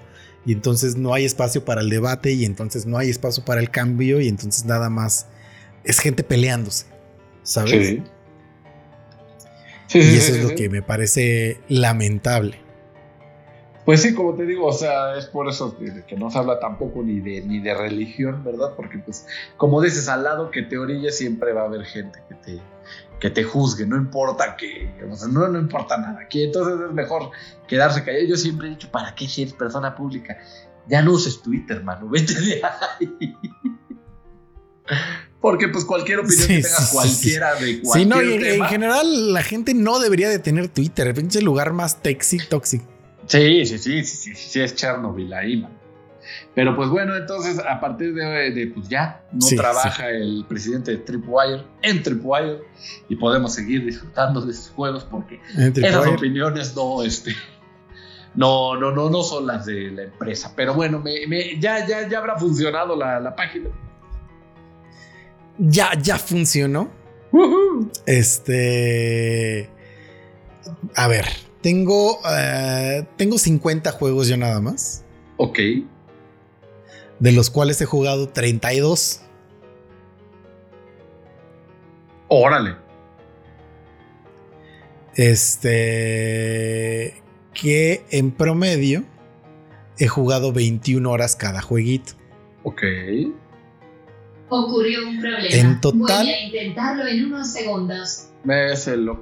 y 0.45 0.53
entonces 0.53 0.97
no 0.97 1.15
hay 1.15 1.25
espacio 1.25 1.65
para 1.65 1.81
el 1.81 1.91
debate 1.91 2.33
y 2.33 2.45
entonces 2.45 2.87
no 2.87 2.99
hay 2.99 3.11
espacio 3.11 3.45
para 3.45 3.61
el 3.61 3.71
cambio 3.71 4.21
y 4.21 4.29
entonces 4.29 4.65
nada 4.65 4.91
más 4.91 5.27
es 5.85 6.01
gente 6.01 6.25
peleándose, 6.25 6.87
¿sabes? 7.43 7.99
Sí. 9.89 9.99
y 9.99 10.17
eso 10.17 10.35
es 10.35 10.43
lo 10.43 10.55
que 10.55 10.69
me 10.69 10.83
parece 10.83 11.61
lamentable. 11.69 12.70
Pues 13.91 14.03
sí, 14.03 14.15
como 14.15 14.35
te 14.35 14.47
digo, 14.47 14.67
o 14.67 14.73
sea, 14.73 15.17
es 15.17 15.27
por 15.27 15.49
eso 15.49 15.77
que, 15.77 16.17
no 16.17 16.31
se 16.31 16.39
habla 16.39 16.61
tampoco 16.61 17.03
ni 17.03 17.19
de, 17.19 17.41
ni 17.41 17.59
de 17.59 17.75
religión, 17.75 18.45
¿verdad? 18.45 18.75
Porque 18.77 18.99
pues, 18.99 19.27
como 19.57 19.83
dices, 19.83 20.09
al 20.09 20.23
lado 20.23 20.53
que 20.53 20.63
te 20.63 20.79
orille 20.79 21.11
siempre 21.11 21.53
va 21.53 21.63
a 21.63 21.65
haber 21.65 21.85
gente 21.85 22.23
que 22.29 22.37
te, 22.37 22.61
que 23.19 23.31
te 23.31 23.43
juzgue, 23.43 23.87
no 23.87 23.97
importa 23.97 24.55
que, 24.57 24.95
o 25.11 25.17
sea, 25.17 25.27
no, 25.27 25.49
no 25.49 25.59
importa 25.59 25.97
nada, 25.97 26.29
que 26.29 26.45
entonces 26.45 26.89
es 26.89 26.95
mejor 26.95 27.33
quedarse 27.67 28.05
callado. 28.05 28.27
Yo 28.27 28.37
siempre 28.37 28.69
he 28.69 28.71
dicho, 28.71 28.89
¿para 28.93 29.13
qué 29.17 29.27
si 29.27 29.43
eres 29.43 29.55
persona 29.55 29.97
pública? 29.97 30.39
Ya 30.87 31.03
no 31.03 31.11
uses 31.11 31.43
Twitter, 31.43 31.79
hermano, 31.79 32.09
vete 32.09 32.35
de 32.35 32.63
ahí. 32.63 33.37
Porque 35.41 35.67
pues 35.67 35.85
cualquier 35.85 36.21
opinión 36.21 36.47
que 36.47 36.63
tenga 36.63 36.91
cualquiera 36.93 37.55
de 37.57 37.81
cualquier 37.81 38.05
Sí, 38.05 38.07
no, 38.07 38.21
en, 38.21 38.65
general 38.67 39.33
la 39.33 39.43
gente 39.43 39.75
no 39.75 39.99
debería 39.99 40.29
de 40.29 40.39
tener 40.39 40.69
Twitter, 40.69 41.09
es 41.09 41.35
el 41.35 41.45
lugar 41.45 41.73
más 41.73 41.99
tóxico. 42.49 42.85
Sí, 43.31 43.65
sí, 43.65 43.79
sí, 43.79 44.05
sí, 44.05 44.35
sí, 44.35 44.61
es 44.61 44.75
Chernobyl 44.75 45.33
ahí, 45.33 45.59
man. 45.59 45.71
Pero 46.53 46.75
pues 46.75 46.89
bueno, 46.89 47.17
entonces 47.17 47.61
a 47.61 47.79
partir 47.79 48.13
de, 48.13 48.73
pues 48.75 48.89
ya 48.89 49.23
no 49.31 49.47
trabaja 49.57 50.11
el 50.11 50.45
presidente 50.49 50.91
de 50.91 50.97
Tripwire 50.99 51.65
en 51.83 52.03
Tripwire 52.03 52.59
y 53.09 53.15
podemos 53.15 53.55
seguir 53.55 53.85
disfrutando 53.85 54.41
de 54.41 54.51
esos 54.51 54.71
juegos 54.71 55.05
porque 55.05 55.41
esas 55.57 56.09
opiniones 56.09 56.75
no, 56.75 57.05
este, 57.05 57.37
no, 58.35 58.77
no, 58.77 58.91
no, 58.91 59.11
no 59.11 59.23
son 59.23 59.47
las 59.47 59.67
de 59.67 59.93
la 59.93 60.03
empresa. 60.03 60.53
Pero 60.57 60.75
bueno, 60.75 61.05
ya, 61.61 61.87
ya, 61.87 62.09
ya 62.09 62.19
habrá 62.19 62.37
funcionado 62.37 62.97
la, 62.97 63.37
página. 63.37 63.71
Ya, 65.57 65.93
ya 66.01 66.19
funcionó. 66.19 66.91
Este. 68.07 69.71
A 70.97 71.07
ver, 71.07 71.27
tengo, 71.61 72.21
eh, 72.29 73.07
tengo 73.17 73.39
50 73.39 73.93
juegos 73.93 74.29
yo 74.29 74.37
nada 74.37 74.61
más. 74.61 75.05
Ok. 75.37 75.59
De 77.19 77.33
los 77.33 77.51
cuales 77.51 77.81
he 77.81 77.87
jugado 77.87 78.29
32. 78.29 79.23
Órale. 82.29 82.77
Este. 85.15 85.63
Que 87.53 88.05
en 88.11 88.31
promedio 88.31 89.05
he 89.99 90.07
jugado 90.07 90.53
21 90.53 91.11
horas 91.11 91.37
cada 91.37 91.61
jueguito. 91.61 92.13
Ok. 92.63 92.83
Ocurrió 94.49 95.09
un 95.09 95.21
problema. 95.21 95.49
En 95.51 95.81
total. 95.81 96.27
Voy 96.27 96.35
a 96.35 96.47
intentarlo 96.47 97.07
en 97.07 97.27
unos 97.27 97.53
segundos. 97.53 98.29
Es 98.49 98.87
lo 98.87 99.21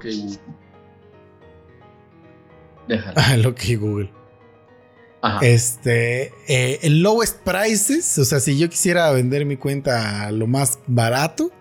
que 2.89 3.37
lo 3.37 3.55
que 3.55 3.75
Google. 3.75 4.11
Este, 5.41 6.31
eh, 6.47 6.79
el 6.81 7.01
lowest 7.01 7.39
prices, 7.43 8.17
o 8.17 8.25
sea, 8.25 8.39
si 8.39 8.57
yo 8.57 8.69
quisiera 8.69 9.11
vender 9.11 9.45
mi 9.45 9.57
cuenta 9.57 10.27
a 10.27 10.31
lo 10.31 10.47
más 10.47 10.79
barato, 10.87 11.51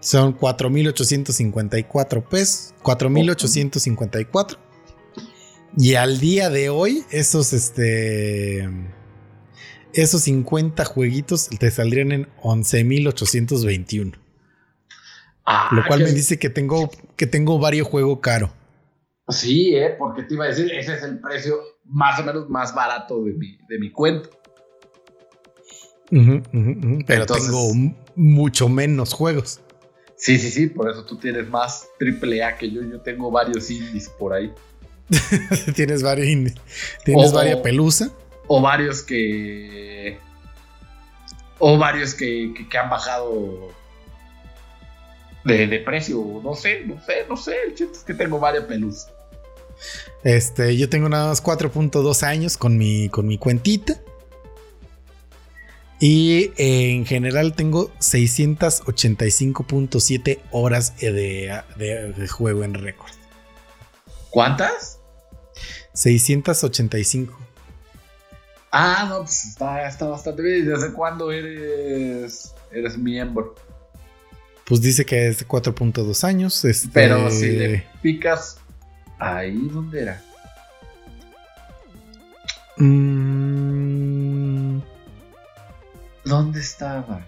son 0.00 0.38
4.854 0.38 2.28
pesos, 2.28 2.74
4.854. 2.82 4.56
Y 5.76 5.94
al 5.94 6.18
día 6.18 6.50
de 6.50 6.68
hoy, 6.68 7.04
esos, 7.10 7.52
este, 7.52 8.68
esos 9.92 10.22
50 10.22 10.84
jueguitos 10.84 11.48
te 11.48 11.70
saldrían 11.70 12.12
en 12.12 12.28
11.821. 12.42 14.14
Ah, 15.46 15.68
lo 15.72 15.84
cual 15.86 16.02
me 16.02 16.12
dice 16.12 16.38
que 16.38 16.48
tengo, 16.48 16.90
que 17.16 17.26
tengo 17.26 17.58
varios 17.58 17.88
juegos 17.88 18.20
caros. 18.20 18.50
Sí, 19.30 19.76
¿eh? 19.76 19.94
porque 19.98 20.22
te 20.22 20.34
iba 20.34 20.44
a 20.44 20.48
decir, 20.48 20.72
ese 20.72 20.94
es 20.94 21.02
el 21.02 21.20
precio 21.20 21.56
más 21.84 22.18
o 22.20 22.24
menos 22.24 22.48
más 22.48 22.74
barato 22.74 23.22
de 23.24 23.32
mi, 23.32 23.58
de 23.68 23.78
mi 23.78 23.90
cuenta. 23.90 24.28
Pero 26.10 27.26
tengo 27.26 27.72
mucho 28.16 28.68
menos 28.68 29.12
juegos. 29.12 29.60
Sí, 30.16 30.38
sí, 30.38 30.50
sí, 30.50 30.66
por 30.66 30.90
eso 30.90 31.04
tú 31.04 31.16
tienes 31.16 31.48
más 31.48 31.88
triple 31.98 32.42
A 32.44 32.56
que 32.58 32.70
yo. 32.70 32.82
Yo 32.82 33.00
tengo 33.00 33.30
varios 33.30 33.70
indies 33.70 34.08
por 34.08 34.34
ahí. 34.34 34.52
tienes 35.74 36.02
varios 36.02 36.26
indies. 36.26 36.56
Tienes 37.04 37.32
varias 37.32 37.60
pelusa. 37.60 38.10
O 38.46 38.60
varios 38.60 39.02
que. 39.02 40.18
O 41.58 41.78
varios 41.78 42.14
que, 42.14 42.52
que 42.68 42.78
han 42.78 42.90
bajado 42.90 43.70
de, 45.44 45.66
de, 45.66 45.78
precio, 45.80 46.40
no 46.42 46.54
sé, 46.54 46.84
no 46.84 47.00
sé, 47.02 47.26
no 47.28 47.36
sé. 47.36 47.56
El 47.66 47.74
chiste 47.74 47.98
es 47.98 48.04
que 48.04 48.14
tengo 48.14 48.38
varias 48.38 48.64
pelusas. 48.64 49.12
Este, 50.24 50.76
yo 50.76 50.88
tengo 50.88 51.08
nada 51.08 51.28
más 51.28 51.42
4.2 51.42 52.22
años 52.22 52.56
con 52.56 52.76
mi, 52.76 53.08
con 53.08 53.26
mi 53.26 53.38
cuentita. 53.38 54.00
Y 56.02 56.52
en 56.56 57.04
general 57.04 57.52
tengo 57.54 57.92
685.7 57.98 60.38
horas 60.50 60.96
de, 60.96 61.60
de, 61.76 62.28
juego 62.28 62.64
en 62.64 62.72
récord. 62.72 63.10
¿Cuántas? 64.30 64.98
685. 65.92 67.38
Ah, 68.72 69.04
no, 69.10 69.24
pues 69.24 69.44
está, 69.44 69.86
está 69.86 70.06
bastante 70.06 70.40
bien. 70.42 70.66
¿Desde 70.66 70.90
cuándo 70.92 71.30
eres, 71.32 72.54
eres 72.72 72.96
miembro? 72.96 73.54
Pues 74.64 74.80
dice 74.80 75.04
que 75.04 75.28
es 75.28 75.40
de 75.40 75.46
4.2 75.46 76.24
años. 76.24 76.64
Este... 76.64 76.88
Pero 76.94 77.30
si 77.30 77.50
le 77.50 77.86
picas 78.00 78.59
Ahí, 79.20 79.68
¿dónde 79.70 80.02
era? 80.02 80.22
Mm. 82.78 83.20
¿Dónde 86.24 86.60
estaba? 86.60 87.20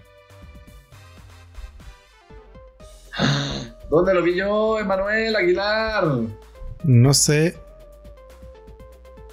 ¿Dónde 3.91 4.13
lo 4.15 4.23
vi 4.23 4.35
yo, 4.35 4.79
Emanuel 4.79 5.35
Aguilar? 5.35 6.05
No 6.83 7.13
sé. 7.13 7.55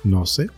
No 0.05 0.27
sé. 0.27 0.51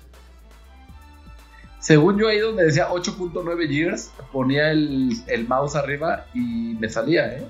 Según 1.78 2.18
yo 2.18 2.26
ahí 2.28 2.40
donde 2.40 2.64
decía 2.64 2.88
8.9 2.88 3.68
years, 3.68 4.10
ponía 4.32 4.72
el, 4.72 5.12
el 5.28 5.46
mouse 5.46 5.76
arriba 5.76 6.26
y 6.34 6.76
me 6.80 6.88
salía, 6.88 7.32
¿eh? 7.34 7.46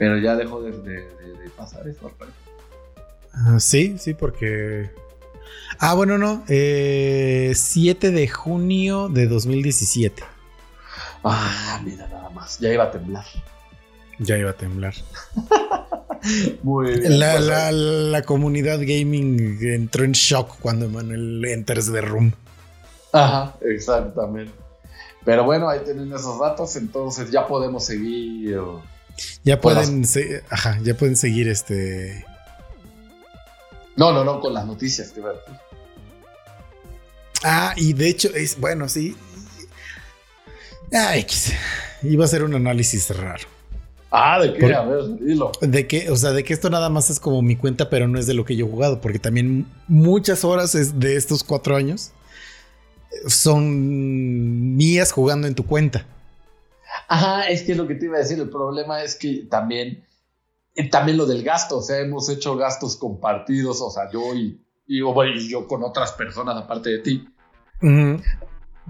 Pero 0.00 0.16
ya 0.16 0.34
dejó 0.34 0.62
de, 0.62 0.72
pasar 1.58 1.86
eso, 1.86 2.10
ah, 3.34 3.60
sí, 3.60 3.96
sí, 3.98 4.14
porque. 4.14 4.88
Ah, 5.78 5.92
bueno, 5.92 6.16
no. 6.16 6.42
eh, 6.48 7.52
7 7.54 8.10
de 8.10 8.26
junio 8.26 9.10
de 9.10 9.26
2017. 9.28 10.22
Ah, 11.22 11.78
mira 11.84 12.08
nada 12.08 12.30
más. 12.30 12.58
Ya 12.60 12.72
iba 12.72 12.84
a 12.84 12.90
temblar. 12.90 13.26
Ya 14.18 14.38
iba 14.38 14.50
a 14.50 14.54
temblar. 14.54 14.94
Muy 16.62 16.98
bien. 16.98 17.18
La, 17.18 17.32
pues, 17.34 17.44
la- 17.44 17.72
la 17.72 18.22
comunidad 18.22 18.78
gaming 18.80 19.58
entró 19.60 20.04
en 20.04 20.12
shock 20.12 20.58
cuando 20.60 20.88
Manuel 20.88 21.44
enters 21.44 21.92
the 21.92 22.00
room. 22.00 22.32
Ajá, 23.12 23.54
exactamente. 23.60 24.52
Pero 25.26 25.44
bueno, 25.44 25.68
ahí 25.68 25.80
tienen 25.84 26.10
esos 26.10 26.40
datos, 26.40 26.74
entonces 26.76 27.30
ya 27.30 27.46
podemos 27.46 27.84
seguir. 27.84 28.58
Ya 29.44 29.60
pueden, 29.60 30.04
se- 30.04 30.42
ajá, 30.50 30.78
ya 30.82 30.94
pueden 30.96 31.16
seguir 31.16 31.48
este. 31.48 32.24
No, 33.96 34.12
no, 34.12 34.24
no, 34.24 34.40
con 34.40 34.54
las 34.54 34.66
noticias 34.66 35.10
que 35.10 35.20
ver. 35.20 35.34
Ah, 37.42 37.72
y 37.76 37.92
de 37.92 38.08
hecho, 38.08 38.28
es 38.34 38.58
bueno, 38.58 38.88
sí. 38.88 39.16
Ah, 40.92 41.16
X. 41.18 41.52
Iba 42.02 42.24
a 42.24 42.28
ser 42.28 42.42
un 42.44 42.54
análisis 42.54 43.08
raro. 43.16 43.46
Ah, 44.10 44.40
¿de 44.40 44.52
qué? 44.54 44.60
Por- 44.60 44.74
A 44.74 44.82
ver, 44.84 45.04
dilo. 45.20 45.52
De 45.60 45.86
que, 45.86 46.10
o 46.10 46.16
sea, 46.16 46.32
de 46.32 46.42
que 46.44 46.52
esto 46.52 46.68
nada 46.70 46.88
más 46.88 47.10
es 47.10 47.20
como 47.20 47.42
mi 47.42 47.56
cuenta, 47.56 47.88
pero 47.90 48.08
no 48.08 48.18
es 48.18 48.26
de 48.26 48.34
lo 48.34 48.44
que 48.44 48.56
yo 48.56 48.66
he 48.66 48.70
jugado, 48.70 49.00
porque 49.00 49.18
también 49.18 49.66
muchas 49.86 50.44
horas 50.44 50.74
es 50.74 50.98
de 50.98 51.16
estos 51.16 51.44
cuatro 51.44 51.76
años 51.76 52.10
son 53.26 54.76
mías 54.76 55.12
jugando 55.12 55.46
en 55.46 55.54
tu 55.54 55.64
cuenta. 55.66 56.06
Ajá, 57.10 57.48
es 57.48 57.62
que 57.64 57.72
es 57.72 57.78
lo 57.78 57.88
que 57.88 57.96
te 57.96 58.04
iba 58.04 58.18
a 58.18 58.20
decir. 58.20 58.38
El 58.38 58.50
problema 58.50 59.02
es 59.02 59.16
que 59.16 59.48
también, 59.50 60.06
también 60.92 61.18
lo 61.18 61.26
del 61.26 61.42
gasto, 61.42 61.78
o 61.78 61.82
sea, 61.82 61.98
hemos 61.98 62.28
hecho 62.28 62.56
gastos 62.56 62.96
compartidos, 62.96 63.82
o 63.82 63.90
sea, 63.90 64.08
yo 64.12 64.32
y, 64.32 64.64
y, 64.86 65.00
yo 65.48 65.66
con 65.66 65.82
otras 65.82 66.12
personas 66.12 66.56
aparte 66.56 66.90
de 66.90 66.98
ti. 67.00 67.28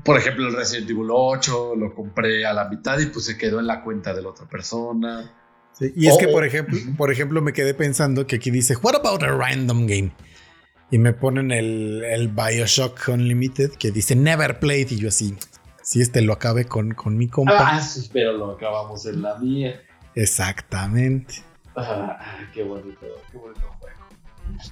Por 0.04 0.18
ejemplo, 0.18 0.48
el 0.48 0.54
Resident 0.54 0.90
Evil 0.90 1.08
8 1.10 1.76
lo 1.76 1.94
compré 1.94 2.44
a 2.44 2.52
la 2.52 2.68
mitad 2.68 2.98
y 2.98 3.06
pues 3.06 3.24
se 3.24 3.38
quedó 3.38 3.58
en 3.58 3.66
la 3.66 3.82
cuenta 3.82 4.12
de 4.12 4.20
la 4.20 4.28
otra 4.28 4.46
persona. 4.46 5.34
Sí, 5.72 5.90
Y 5.96 6.08
es 6.08 6.14
Oh, 6.14 6.18
que, 6.18 6.28
por 6.28 6.42
oh. 6.42 6.46
ejemplo, 6.46 6.78
por 6.98 7.10
ejemplo, 7.10 7.40
me 7.40 7.54
quedé 7.54 7.72
pensando 7.72 8.26
que 8.26 8.36
aquí 8.36 8.50
dice, 8.50 8.76
What 8.76 8.96
about 8.96 9.22
a 9.22 9.28
random 9.28 9.86
game? 9.86 10.12
Y 10.90 10.98
me 10.98 11.14
ponen 11.14 11.52
el, 11.52 12.04
el 12.04 12.28
Bioshock 12.28 13.08
Unlimited 13.08 13.70
que 13.78 13.90
dice 13.90 14.14
Never 14.14 14.58
played. 14.58 14.90
Y 14.90 14.96
yo 14.96 15.08
así, 15.08 15.34
si 15.82 16.00
este 16.00 16.22
lo 16.22 16.32
acabe 16.32 16.64
con, 16.66 16.92
con 16.92 17.16
mi 17.16 17.28
compa. 17.28 17.76
Ah, 17.76 17.80
sí, 17.80 18.08
pero 18.12 18.32
lo 18.32 18.52
acabamos 18.52 19.06
en 19.06 19.22
la 19.22 19.36
mía. 19.38 19.80
Exactamente. 20.14 21.42
Ah, 21.76 22.18
qué 22.52 22.62
bonito, 22.62 23.06
qué 23.30 23.38
bonito 23.38 23.60
juego. 23.78 23.96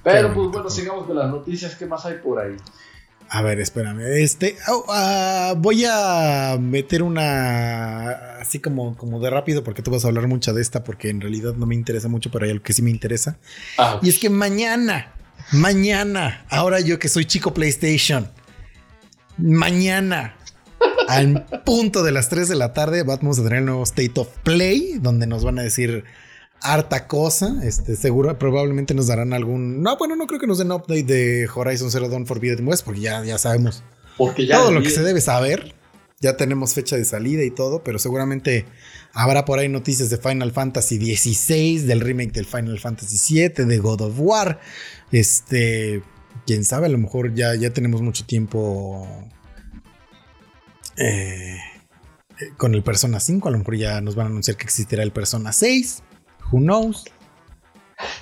Pero 0.03 0.33
pues 0.33 0.49
bueno, 0.49 0.69
sigamos 0.69 1.05
con 1.05 1.17
las 1.17 1.29
noticias. 1.29 1.75
¿Qué 1.75 1.85
más 1.85 2.05
hay 2.05 2.15
por 2.17 2.39
ahí? 2.39 2.55
A 3.31 3.43
ver, 3.43 3.59
espérame. 3.59 4.01
Este, 4.01 4.57
oh, 4.69 4.85
ah, 4.89 5.53
voy 5.55 5.85
a 5.85 6.57
meter 6.59 7.03
una 7.03 8.39
así 8.39 8.59
como, 8.59 8.97
como 8.97 9.19
de 9.19 9.29
rápido 9.29 9.63
porque 9.63 9.83
tú 9.83 9.91
vas 9.91 10.03
a 10.03 10.07
hablar 10.07 10.27
mucho 10.27 10.51
de 10.53 10.61
esta 10.61 10.83
porque 10.83 11.09
en 11.09 11.21
realidad 11.21 11.53
no 11.53 11.67
me 11.67 11.75
interesa 11.75 12.07
mucho, 12.07 12.31
pero 12.31 12.45
hay 12.45 12.51
algo 12.51 12.63
que 12.63 12.73
sí 12.73 12.81
me 12.81 12.89
interesa. 12.89 13.37
Ah, 13.77 13.99
Y 14.01 14.09
es 14.09 14.17
que 14.17 14.31
mañana, 14.31 15.13
mañana, 15.51 16.45
ahora 16.49 16.79
yo 16.79 16.97
que 16.97 17.07
soy 17.07 17.25
chico 17.25 17.53
PlayStation, 17.53 18.31
mañana, 19.37 20.35
al 21.09 21.45
punto 21.65 22.03
de 22.03 22.11
las 22.11 22.29
3 22.29 22.47
de 22.47 22.55
la 22.55 22.73
tarde, 22.73 23.03
vamos 23.03 23.39
a 23.39 23.43
tener 23.43 23.59
el 23.59 23.65
nuevo 23.65 23.83
State 23.83 24.13
of 24.15 24.27
Play, 24.43 24.99
donde 25.01 25.25
nos 25.25 25.43
van 25.43 25.57
a 25.57 25.63
decir 25.63 26.03
harta 26.61 27.07
cosa. 27.07 27.59
Este, 27.63 27.95
seguro, 27.95 28.37
probablemente 28.37 28.93
nos 28.93 29.07
darán 29.07 29.33
algún. 29.33 29.81
No, 29.81 29.97
bueno, 29.97 30.15
no 30.15 30.27
creo 30.27 30.39
que 30.39 30.45
nos 30.47 30.59
den 30.59 30.71
update 30.71 31.03
de 31.03 31.49
Horizon 31.53 31.89
Zero 31.89 32.09
Dawn 32.09 32.27
Forbidden 32.27 32.67
West, 32.67 32.85
porque 32.85 33.01
ya, 33.01 33.23
ya 33.23 33.39
sabemos 33.39 33.83
porque 34.19 34.45
ya 34.45 34.57
todo 34.57 34.71
lo 34.71 34.83
que 34.83 34.91
se 34.91 35.01
debe 35.01 35.21
saber. 35.21 35.73
Ya 36.21 36.35
tenemos 36.35 36.73
fecha 36.73 36.97
de 36.97 37.05
salida 37.05 37.45
y 37.45 37.49
todo, 37.49 37.81
pero 37.81 37.97
seguramente 37.97 38.65
habrá 39.13 39.45
por 39.45 39.57
ahí 39.57 39.69
noticias 39.69 40.09
de 40.09 40.17
Final 40.17 40.51
Fantasy 40.51 41.15
XVI, 41.15 41.79
del 41.79 42.01
remake 42.01 42.33
del 42.33 42.45
Final 42.45 42.77
Fantasy 42.77 43.33
VII, 43.33 43.65
de 43.65 43.77
God 43.77 44.01
of 44.01 44.15
War. 44.17 44.59
Este, 45.13 46.03
quién 46.45 46.65
sabe, 46.65 46.87
a 46.87 46.89
lo 46.89 46.97
mejor 46.97 47.33
ya, 47.33 47.55
ya 47.55 47.69
tenemos 47.69 48.01
mucho 48.01 48.25
tiempo 48.25 49.07
eh, 50.99 51.57
eh, 52.39 52.49
con 52.57 52.75
el 52.75 52.83
Persona 52.83 53.19
5. 53.19 53.47
A 53.47 53.51
lo 53.51 53.57
mejor 53.57 53.75
ya 53.75 54.01
nos 54.01 54.15
van 54.15 54.27
a 54.27 54.29
anunciar 54.29 54.57
que 54.57 54.63
existirá 54.63 55.03
el 55.03 55.11
Persona 55.11 55.51
6. 55.51 56.03
Who 56.51 56.59
knows? 56.59 57.05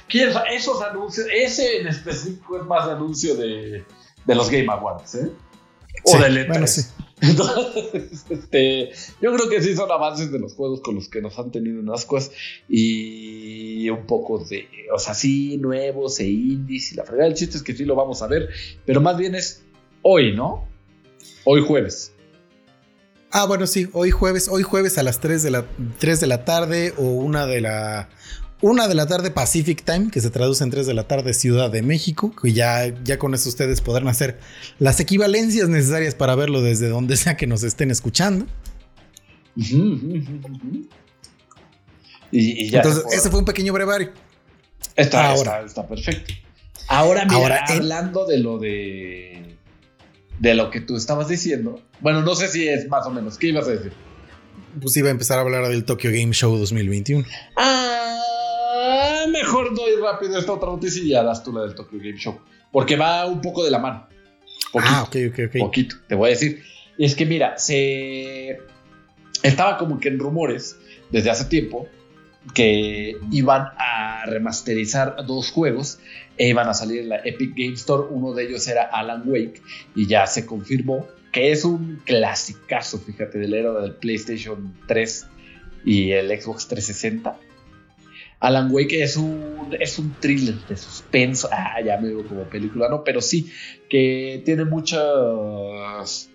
¿Quién 0.07 0.30
Esos 0.51 0.82
anuncios, 0.82 1.28
ese 1.34 1.82
en 1.82 1.88
específico 1.88 2.57
es 2.57 2.65
más 2.65 2.88
anuncio 2.88 3.36
de, 3.36 3.84
de 4.25 4.36
los 4.36 4.49
Game 4.49 4.67
Awards, 4.69 5.15
¿eh? 5.15 5.32
O 6.03 6.11
Sí, 6.11 6.17
del 6.19 6.38
E3. 6.38 6.47
bueno, 6.47 6.67
sí. 6.67 6.82
Entonces, 7.21 8.25
este, 8.30 8.91
yo 9.21 9.34
creo 9.34 9.49
que 9.49 9.61
sí 9.61 9.75
son 9.75 9.91
avances 9.91 10.32
de 10.32 10.38
los 10.38 10.53
juegos 10.53 10.82
con 10.82 10.95
los 10.95 11.09
que 11.09 11.19
nos 11.19 11.39
han 11.39 11.51
tenido 11.51 11.80
en 11.80 11.89
ascuas 11.89 12.32
y 12.69 13.89
un 13.89 14.05
poco 14.05 14.38
de, 14.38 14.67
o 14.93 14.99
sea, 14.99 15.15
sí, 15.15 15.57
nuevos 15.57 16.19
e 16.19 16.28
indies 16.28 16.91
y 16.91 16.95
la 16.95 17.05
fregada. 17.05 17.28
El 17.28 17.34
chiste 17.34 17.57
es 17.57 17.63
que 17.63 17.75
sí 17.75 17.86
lo 17.86 17.95
vamos 17.95 18.21
a 18.21 18.28
ver, 18.28 18.49
pero 18.86 19.01
más 19.01 19.17
bien 19.17 19.34
es 19.34 19.63
hoy, 20.03 20.36
¿no? 20.36 20.67
Hoy 21.43 21.63
jueves. 21.65 22.13
Ah, 23.32 23.45
bueno, 23.45 23.67
sí, 23.67 23.89
hoy 23.93 24.11
jueves, 24.11 24.47
hoy 24.49 24.63
jueves 24.63 24.97
a 24.97 25.03
las 25.03 25.19
3 25.19 25.43
de 25.43 25.51
la, 25.51 25.65
3 25.99 26.19
de 26.19 26.28
la 26.28 26.45
tarde 26.45 26.93
o 26.97 27.03
una 27.03 27.45
de 27.45 27.61
la 27.61 28.09
una 28.59 28.88
de 28.88 28.95
la 28.95 29.05
tarde 29.05 29.30
Pacific 29.30 29.84
Time, 29.84 30.09
que 30.09 30.19
se 30.19 30.32
traduce 30.32 30.63
en 30.63 30.71
3 30.71 30.88
de 30.88 30.93
la 30.95 31.07
tarde 31.07 31.34
Ciudad 31.36 31.69
de 31.69 31.84
México, 31.84 32.34
que 32.41 32.53
ya, 32.53 32.88
ya 33.03 33.19
con 33.19 33.36
eso 33.36 33.49
ustedes 33.49 33.82
podrán 33.82 34.07
hacer 34.07 34.39
las 34.80 34.99
equivalencias 34.99 35.69
necesarias 35.69 36.15
para 36.15 36.34
verlo 36.34 36.63
desde 36.63 36.89
donde 36.89 37.17
sea 37.17 37.38
que 37.38 37.45
nos 37.45 37.61
estén 37.61 37.91
escuchando. 37.91 38.47
Y, 39.55 39.86
y 42.32 42.69
ya. 42.71 42.80
Entonces, 42.80 43.03
ese 43.13 43.30
fue 43.30 43.39
un 43.39 43.45
pequeño 43.45 43.73
brevario. 43.73 44.11
Está, 44.95 45.30
Ahora. 45.32 45.59
está, 45.59 45.61
está 45.65 45.88
perfecto. 45.88 46.34
Ahora, 46.88 47.25
mira, 47.25 47.36
Ahora, 47.38 47.65
en- 47.69 47.75
hablando 47.78 48.25
de 48.25 48.38
lo 48.39 48.57
de. 48.57 49.57
De 50.39 50.53
lo 50.53 50.69
que 50.69 50.81
tú 50.81 50.95
estabas 50.95 51.27
diciendo. 51.27 51.81
Bueno, 51.99 52.21
no 52.21 52.35
sé 52.35 52.47
si 52.47 52.67
es 52.67 52.88
más 52.89 53.05
o 53.07 53.09
menos. 53.11 53.38
¿Qué 53.38 53.47
ibas 53.47 53.67
a 53.67 53.71
decir? 53.71 53.91
Pues 54.81 54.95
iba 54.97 55.07
a 55.07 55.11
empezar 55.11 55.39
a 55.39 55.41
hablar 55.41 55.67
del 55.67 55.83
Tokyo 55.83 56.11
Game 56.11 56.31
Show 56.33 56.55
2021. 56.57 57.25
Ah, 57.55 59.25
mejor 59.31 59.75
doy 59.75 59.95
rápido 60.01 60.38
esta 60.38 60.53
otra 60.53 60.69
noticia 60.69 61.03
y 61.03 61.09
ya 61.09 61.23
das 61.23 61.43
tú 61.43 61.51
la 61.51 61.61
del 61.63 61.75
Tokyo 61.75 61.97
Game 61.97 62.17
Show. 62.17 62.39
Porque 62.71 62.95
va 62.95 63.25
un 63.25 63.41
poco 63.41 63.63
de 63.63 63.71
la 63.71 63.79
mano. 63.79 64.07
Poquito, 64.71 64.93
Ah, 64.93 65.03
ok, 65.03 65.15
ok, 65.31 65.39
ok. 65.47 65.59
poquito, 65.59 65.95
te 66.07 66.15
voy 66.15 66.27
a 66.27 66.29
decir. 66.31 66.61
Y 66.97 67.05
es 67.05 67.15
que 67.15 67.25
mira, 67.25 67.57
se. 67.57 68.59
Estaba 69.43 69.77
como 69.77 69.99
que 69.99 70.09
en 70.09 70.19
rumores 70.19 70.77
desde 71.11 71.29
hace 71.29 71.45
tiempo 71.45 71.88
que 72.54 73.18
iban 73.32 73.70
a 73.78 74.26
remasterizar 74.26 75.26
dos 75.26 75.52
juegos 75.52 76.00
e 76.38 76.50
iban 76.50 76.68
a 76.70 76.74
salir 76.74 77.02
en 77.02 77.10
la 77.10 77.18
Epic 77.18 77.54
Game 77.56 77.74
Store. 77.74 78.08
Uno 78.10 78.34
de 78.34 78.45
ellos 78.45 78.68
era 78.68 78.84
Alan 78.84 79.24
Wake 79.26 79.62
y 79.95 80.08
ya 80.08 80.28
se 80.28 80.45
confirmó 80.45 81.08
que 81.32 81.52
es 81.52 81.66
un 81.66 82.02
clasicazo, 82.06 83.00
fíjate, 83.00 83.38
de 83.38 83.48
la 83.48 83.58
era 83.58 83.74
del 83.82 83.95
PlayStation 83.95 84.74
3 84.88 85.28
y 85.86 86.12
el 86.12 86.30
Xbox 86.30 86.68
360. 86.68 87.38
Alan 88.39 88.72
Wake 88.72 89.02
es 89.02 89.18
un, 89.18 89.76
es 89.80 89.98
un 89.98 90.14
thriller 90.20 90.56
de 90.68 90.78
suspenso. 90.78 91.50
Ah, 91.52 91.82
ya 91.84 91.98
me 91.98 92.10
digo 92.10 92.26
como 92.26 92.43
película, 92.43 92.88
no, 92.88 93.04
pero 93.04 93.22
sí, 93.22 93.52
que 93.89 94.41
tiene 94.45 94.66
muchas 94.66 96.30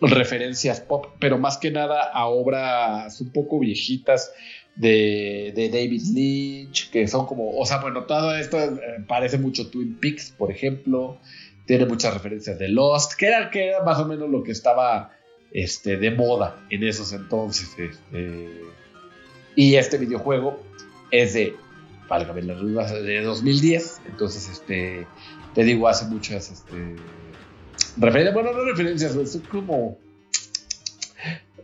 referencias 0.00 0.80
pop, 0.80 1.06
pero 1.20 1.38
más 1.38 1.58
que 1.58 1.70
nada 1.70 2.02
a 2.02 2.26
obras 2.26 3.20
un 3.20 3.30
poco 3.30 3.60
viejitas 3.60 4.32
de, 4.76 5.52
de 5.54 5.68
David 5.68 6.02
Lynch, 6.14 6.90
que 6.90 7.06
son 7.06 7.26
como, 7.26 7.58
o 7.58 7.66
sea, 7.66 7.78
bueno, 7.78 8.04
todo 8.04 8.34
esto 8.36 8.58
eh, 8.58 9.04
parece 9.06 9.38
mucho 9.38 9.68
Twin 9.68 9.96
Peaks, 10.00 10.30
por 10.36 10.50
ejemplo, 10.50 11.18
tiene 11.66 11.86
muchas 11.86 12.14
referencias 12.14 12.58
de 12.58 12.68
Lost, 12.68 13.14
que 13.14 13.26
era, 13.26 13.50
que 13.50 13.68
era 13.68 13.82
más 13.82 13.98
o 13.98 14.06
menos 14.06 14.30
lo 14.30 14.42
que 14.42 14.52
estaba 14.52 15.12
este, 15.52 15.96
de 15.96 16.10
moda 16.10 16.64
en 16.70 16.84
esos 16.84 17.12
entonces. 17.12 17.68
este. 17.78 18.62
y 19.54 19.74
este 19.74 19.98
videojuego 19.98 20.62
es 21.10 21.34
de, 21.34 21.54
válgame 22.08 22.42
la 22.42 22.54
duda, 22.54 22.92
de 22.92 23.22
2010, 23.22 24.00
entonces, 24.06 24.48
este, 24.48 25.06
te 25.54 25.64
digo, 25.64 25.86
hace 25.88 26.06
muchas, 26.06 26.50
este, 26.50 26.96
referencias, 27.98 28.34
bueno, 28.34 28.52
no 28.52 28.64
referencias, 28.64 29.12
son 29.12 29.42
como 29.42 29.98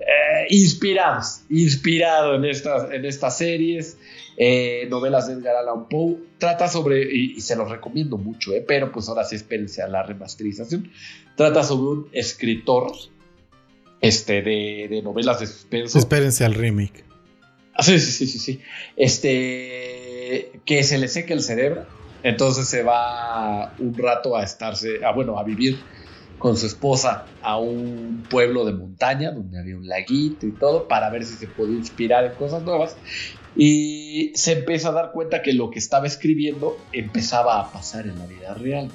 eh, 0.08 0.46
inspirados, 0.48 1.42
inspirado 1.50 2.34
en 2.34 2.46
estas, 2.46 2.90
en 2.90 3.04
estas 3.04 3.36
series, 3.36 3.98
eh, 4.38 4.86
novelas 4.88 5.26
de 5.26 5.34
Edgar 5.34 5.56
Allan 5.56 5.86
Poe, 5.86 6.16
trata 6.38 6.66
sobre, 6.66 7.02
y, 7.14 7.34
y 7.36 7.40
se 7.42 7.56
los 7.56 7.68
recomiendo 7.68 8.16
mucho, 8.16 8.54
eh, 8.54 8.64
pero 8.66 8.90
pues 8.90 9.06
ahora 9.10 9.24
sí 9.24 9.36
espérense 9.36 9.82
a 9.82 9.86
la 9.86 10.02
remasterización, 10.02 10.90
trata 11.36 11.62
sobre 11.62 12.00
un 12.00 12.08
escritor 12.12 12.92
este, 14.00 14.40
de, 14.40 14.86
de 14.88 15.02
novelas 15.02 15.40
de 15.40 15.46
suspenso. 15.46 15.98
Espérense 15.98 16.42
al 16.44 16.54
remake. 16.54 17.04
Ah, 17.74 17.82
Sí, 17.82 18.00
sí, 18.00 18.10
sí, 18.10 18.26
sí, 18.26 18.38
sí. 18.38 18.60
Este, 18.96 20.60
que 20.64 20.82
se 20.84 20.96
le 20.98 21.08
seca 21.08 21.34
el 21.34 21.42
cerebro 21.42 21.86
Entonces 22.22 22.66
se 22.66 22.82
va 22.82 23.74
un 23.78 23.94
rato 23.96 24.36
a 24.36 24.42
estarse, 24.42 25.04
a, 25.04 25.12
bueno, 25.12 25.38
a 25.38 25.44
vivir 25.44 25.78
con 26.38 26.56
su 26.56 26.66
esposa 26.66 27.26
a 27.42 27.58
un 27.58 28.24
pueblo 28.30 28.64
de 28.64 28.72
montaña 28.72 29.32
donde 29.32 29.58
había 29.58 29.76
un 29.76 29.88
laguito 29.88 30.46
y 30.46 30.52
todo 30.52 30.88
para 30.88 31.10
ver 31.10 31.24
si 31.24 31.34
se 31.34 31.46
podía 31.46 31.76
inspirar 31.76 32.24
en 32.24 32.32
cosas 32.32 32.62
nuevas. 32.62 32.96
Y 33.56 34.32
se 34.34 34.52
empieza 34.52 34.90
a 34.90 34.92
dar 34.92 35.12
cuenta 35.12 35.42
que 35.42 35.52
lo 35.52 35.70
que 35.70 35.78
estaba 35.78 36.06
escribiendo 36.06 36.78
empezaba 36.92 37.60
a 37.60 37.72
pasar 37.72 38.06
en 38.06 38.18
la 38.18 38.26
vida 38.26 38.54
real. 38.54 38.90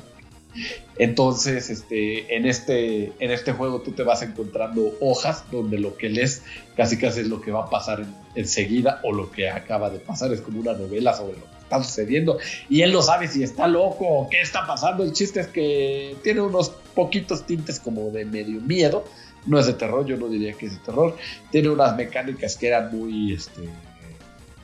Entonces, 0.97 1.69
este, 1.69 2.35
en, 2.35 2.45
este, 2.45 3.11
en 3.19 3.31
este 3.31 3.53
juego 3.53 3.81
tú 3.81 3.91
te 3.91 4.03
vas 4.03 4.21
encontrando 4.21 4.95
hojas 5.01 5.45
donde 5.51 5.79
lo 5.79 5.97
que 5.97 6.09
lees 6.09 6.43
casi 6.77 6.97
casi 6.97 7.21
es 7.21 7.27
lo 7.27 7.41
que 7.41 7.51
va 7.51 7.63
a 7.63 7.69
pasar 7.69 8.05
enseguida 8.35 9.01
o 9.03 9.11
lo 9.11 9.31
que 9.31 9.49
acaba 9.49 9.89
de 9.89 9.99
pasar. 9.99 10.31
Es 10.31 10.41
como 10.41 10.59
una 10.59 10.73
novela 10.73 11.13
sobre 11.13 11.37
lo 11.39 11.52
está 11.73 11.83
sucediendo. 11.83 12.37
Y 12.69 12.81
él 12.81 12.91
no 12.91 13.01
sabe 13.01 13.27
si 13.27 13.43
está 13.43 13.67
loco 13.67 14.05
o 14.07 14.29
qué 14.29 14.41
está 14.41 14.65
pasando. 14.65 15.03
El 15.03 15.13
chiste 15.13 15.39
es 15.39 15.47
que 15.47 16.15
tiene 16.23 16.41
unos 16.41 16.69
poquitos 16.69 17.45
tintes 17.45 17.79
como 17.79 18.11
de 18.11 18.25
medio 18.25 18.61
miedo. 18.61 19.05
No 19.45 19.59
es 19.59 19.65
de 19.65 19.73
terror, 19.73 20.05
yo 20.05 20.17
no 20.17 20.27
diría 20.29 20.53
que 20.53 20.67
es 20.67 20.73
de 20.73 20.79
terror. 20.79 21.17
Tiene 21.51 21.69
unas 21.69 21.95
mecánicas 21.95 22.55
que 22.55 22.67
eran 22.67 22.97
muy 22.97 23.33
este, 23.33 23.61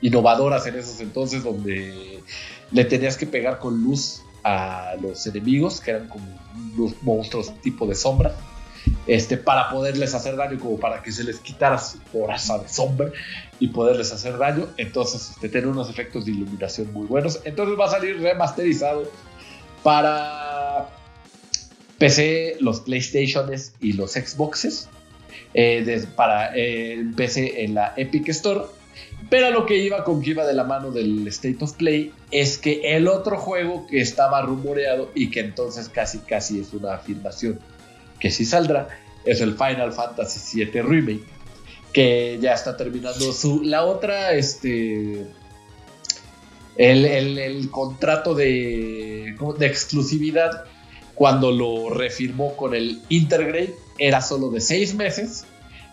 innovadoras 0.01 0.65
en 0.67 0.75
esos 0.75 0.99
entonces 1.01 1.43
donde 1.43 2.19
le 2.71 2.85
tenías 2.85 3.17
que 3.17 3.25
pegar 3.25 3.59
con 3.59 3.83
luz 3.83 4.21
a 4.43 4.95
los 5.01 5.25
enemigos, 5.27 5.81
que 5.81 5.91
eran 5.91 6.07
como 6.07 6.25
unos 6.77 6.93
monstruos 7.03 7.53
tipo 7.61 7.85
de 7.85 7.95
sombra, 7.95 8.35
este, 9.07 9.37
para 9.37 9.69
poderles 9.69 10.13
hacer 10.13 10.35
daño, 10.35 10.59
como 10.59 10.79
para 10.79 11.01
que 11.01 11.11
se 11.11 11.23
les 11.23 11.39
quitara 11.39 11.77
su 11.77 11.99
coraza 12.11 12.57
de 12.59 12.69
sombra 12.69 13.11
y 13.59 13.69
poderles 13.69 14.11
hacer 14.11 14.37
daño. 14.37 14.67
Entonces, 14.77 15.31
este, 15.31 15.49
tiene 15.49 15.67
unos 15.67 15.89
efectos 15.89 16.25
de 16.25 16.31
iluminación 16.31 16.91
muy 16.93 17.07
buenos. 17.07 17.39
Entonces 17.45 17.79
va 17.79 17.85
a 17.85 17.91
salir 17.91 18.21
remasterizado 18.21 19.09
para 19.83 20.89
PC, 21.97 22.57
los 22.59 22.81
PlayStations 22.81 23.73
y 23.79 23.93
los 23.93 24.11
Xboxes. 24.13 24.89
Eh, 25.53 26.05
para 26.15 26.51
eh, 26.55 27.03
PC 27.15 27.63
en 27.63 27.73
la 27.73 27.93
Epic 27.97 28.29
Store 28.29 28.65
pero 29.29 29.51
lo 29.51 29.65
que 29.65 29.77
iba 29.77 30.03
con 30.03 30.21
que 30.21 30.31
iba 30.31 30.45
de 30.45 30.53
la 30.53 30.63
mano 30.63 30.91
del 30.91 31.27
State 31.27 31.57
of 31.61 31.73
Play 31.73 32.13
es 32.31 32.57
que 32.57 32.95
el 32.95 33.07
otro 33.07 33.37
juego 33.37 33.85
que 33.87 34.01
estaba 34.01 34.41
rumoreado 34.41 35.11
y 35.13 35.29
que 35.29 35.41
entonces 35.41 35.89
casi 35.89 36.19
casi 36.19 36.59
es 36.59 36.73
una 36.73 36.95
afirmación 36.95 37.59
que 38.19 38.31
sí 38.31 38.45
saldrá 38.45 38.89
es 39.25 39.41
el 39.41 39.55
Final 39.55 39.91
Fantasy 39.93 40.65
VII 40.65 40.81
Remake 40.81 41.23
que 41.93 42.37
ya 42.41 42.53
está 42.53 42.77
terminando 42.77 43.31
su 43.33 43.63
la 43.63 43.85
otra 43.85 44.33
este 44.33 45.25
el, 46.77 47.69
contrato 47.71 48.33
de, 48.35 49.35
de 49.57 49.65
exclusividad 49.65 50.65
cuando 51.15 51.51
lo 51.51 51.89
refirmó 51.89 52.55
con 52.55 52.73
el 52.73 53.01
Intergrade 53.09 53.75
era 53.97 54.21
solo 54.21 54.49
de 54.49 54.61
seis 54.61 54.93
meses 54.93 55.45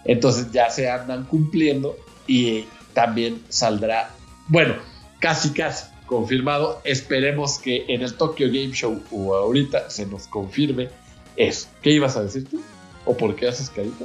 entonces 0.06 0.52
ya 0.52 0.70
se 0.70 0.88
andan 0.88 1.24
cumpliendo 1.24 1.96
y 2.26 2.64
también 2.92 3.42
saldrá, 3.48 4.10
bueno, 4.48 4.74
casi 5.18 5.50
casi 5.50 5.86
confirmado. 6.06 6.80
Esperemos 6.84 7.58
que 7.58 7.84
en 7.88 8.02
el 8.02 8.14
Tokyo 8.14 8.46
Game 8.46 8.72
Show 8.72 9.02
o 9.10 9.34
ahorita 9.34 9.90
se 9.90 10.06
nos 10.06 10.26
confirme 10.28 10.88
eso. 11.36 11.68
¿Qué 11.82 11.90
ibas 11.90 12.16
a 12.16 12.22
decir 12.22 12.46
tú? 12.48 12.60
¿O 13.04 13.16
por 13.16 13.36
qué 13.36 13.48
haces 13.48 13.70
carita? 13.70 14.04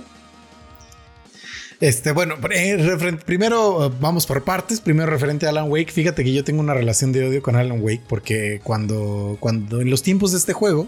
Este, 1.80 2.12
bueno, 2.12 2.36
eh, 2.52 3.18
primero 3.26 3.88
eh, 3.88 3.92
vamos 4.00 4.28
por 4.28 4.44
partes. 4.44 4.80
Primero 4.80 5.10
referente 5.10 5.48
a 5.48 5.50
Alan 5.50 5.70
Wake. 5.70 5.92
Fíjate 5.92 6.24
que 6.24 6.32
yo 6.32 6.44
tengo 6.44 6.60
una 6.60 6.76
relación 6.76 7.12
de 7.12 7.28
odio 7.28 7.42
con 7.42 7.56
Alan 7.56 7.82
Wake 7.82 8.04
porque 8.08 8.62
cuando, 8.64 9.38
cuando 9.40 9.82
en 9.82 9.90
los 9.90 10.04
tiempos 10.04 10.32
de 10.32 10.38
este 10.38 10.54
juego 10.54 10.88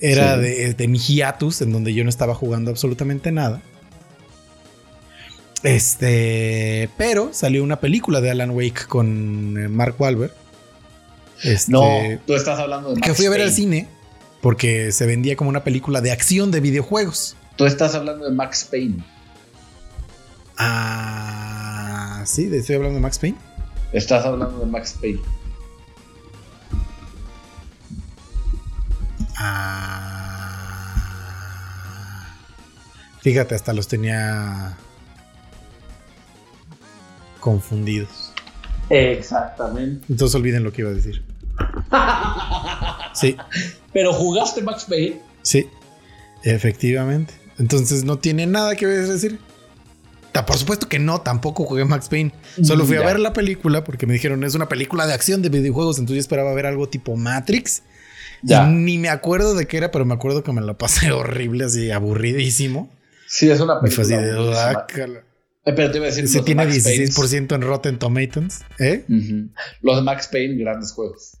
era 0.00 0.36
de, 0.36 0.74
de 0.74 0.88
mi 0.88 0.98
hiatus, 0.98 1.62
en 1.62 1.72
donde 1.72 1.94
yo 1.94 2.04
no 2.04 2.10
estaba 2.10 2.34
jugando 2.34 2.70
absolutamente 2.70 3.32
nada. 3.32 3.62
Este, 5.64 6.90
pero 6.98 7.30
salió 7.32 7.64
una 7.64 7.80
película 7.80 8.20
de 8.20 8.30
Alan 8.30 8.50
Wake 8.50 8.86
con 8.86 9.56
eh, 9.58 9.68
Mark 9.68 9.94
Wahlberg. 9.98 10.32
Este, 11.42 11.72
no, 11.72 11.88
tú 12.26 12.34
estás 12.34 12.58
hablando 12.58 12.90
de 12.90 12.96
Max 12.96 13.08
que 13.08 13.14
fui 13.14 13.26
a 13.26 13.30
ver 13.30 13.40
al 13.40 13.50
cine 13.50 13.88
porque 14.44 14.92
se 14.92 15.06
vendía 15.06 15.36
como 15.36 15.48
una 15.48 15.64
película 15.64 16.02
de 16.02 16.12
acción 16.12 16.50
de 16.50 16.60
videojuegos. 16.60 17.34
Tú 17.56 17.64
estás 17.64 17.94
hablando 17.94 18.26
de 18.26 18.30
Max 18.30 18.68
Payne. 18.70 19.02
Ah, 20.58 22.22
sí, 22.26 22.50
estoy 22.52 22.76
hablando 22.76 22.96
de 22.96 23.00
Max 23.00 23.18
Payne. 23.18 23.38
Estás 23.94 24.26
hablando 24.26 24.58
de 24.58 24.66
Max 24.66 24.98
Payne. 25.00 25.22
Ah, 29.38 30.66
fíjate, 33.22 33.54
hasta 33.54 33.72
los 33.72 33.88
tenía 33.88 34.76
confundidos. 37.40 38.34
Exactamente. 38.90 40.04
Entonces 40.10 40.34
olviden 40.34 40.64
lo 40.64 40.70
que 40.70 40.82
iba 40.82 40.90
a 40.90 40.94
decir. 40.94 41.24
sí. 43.14 43.36
Pero 43.92 44.12
jugaste 44.12 44.62
Max 44.62 44.86
Payne. 44.88 45.20
Sí, 45.42 45.68
efectivamente. 46.42 47.34
Entonces 47.58 48.04
no 48.04 48.18
tiene 48.18 48.46
nada 48.46 48.74
que 48.76 48.86
decir. 48.86 49.38
Por 50.46 50.56
supuesto 50.56 50.88
que 50.88 50.98
no, 50.98 51.20
tampoco 51.20 51.64
jugué 51.64 51.84
Max 51.84 52.08
Payne. 52.08 52.32
Solo 52.62 52.84
fui 52.84 52.96
a 52.96 53.02
ver 53.02 53.20
la 53.20 53.32
película 53.32 53.84
porque 53.84 54.06
me 54.06 54.14
dijeron 54.14 54.42
es 54.42 54.54
una 54.56 54.68
película 54.68 55.06
de 55.06 55.14
acción 55.14 55.42
de 55.42 55.48
videojuegos. 55.48 55.98
Entonces 55.98 56.16
yo 56.16 56.20
esperaba 56.20 56.52
ver 56.54 56.66
algo 56.66 56.88
tipo 56.88 57.16
Matrix. 57.16 57.82
Ya. 58.42 58.66
ni 58.66 58.98
me 58.98 59.08
acuerdo 59.08 59.54
de 59.54 59.66
qué 59.66 59.78
era, 59.78 59.90
pero 59.90 60.04
me 60.04 60.12
acuerdo 60.12 60.42
que 60.42 60.52
me 60.52 60.60
la 60.60 60.76
pasé 60.76 61.12
horrible, 61.12 61.64
así 61.64 61.90
aburridísimo. 61.90 62.92
Sí, 63.26 63.50
es 63.50 63.60
una 63.60 63.80
película. 63.80 64.20
de 64.20 65.22
eh, 65.66 65.72
pero 65.72 65.90
te 65.90 65.96
iba 65.96 66.06
a 66.06 66.10
decir. 66.10 66.28
Se 66.28 66.42
tiene 66.42 66.66
16% 66.66 67.54
en 67.54 67.62
Rotten 67.62 67.98
Tomatoes. 67.98 68.62
¿eh? 68.78 69.04
Los 69.80 69.96
de 69.96 70.02
Max 70.02 70.28
Payne, 70.30 70.56
grandes 70.56 70.92
juegos. 70.92 71.33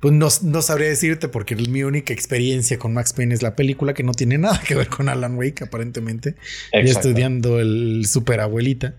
Pues 0.00 0.14
no, 0.14 0.28
no, 0.42 0.62
sabría 0.62 0.88
decirte 0.88 1.28
porque 1.28 1.56
mi 1.56 1.82
única 1.82 2.12
experiencia 2.12 2.78
con 2.78 2.94
Max 2.94 3.12
Payne 3.12 3.34
es 3.34 3.42
la 3.42 3.56
película 3.56 3.94
que 3.94 4.04
no 4.04 4.12
tiene 4.12 4.38
nada 4.38 4.60
que 4.66 4.74
ver 4.74 4.88
con 4.88 5.08
Alan 5.08 5.36
Wake, 5.36 5.64
aparentemente. 5.64 6.36
Ya 6.72 6.80
estudiando 6.80 7.58
el 7.58 8.06
super 8.06 8.40
abuelita. 8.40 8.94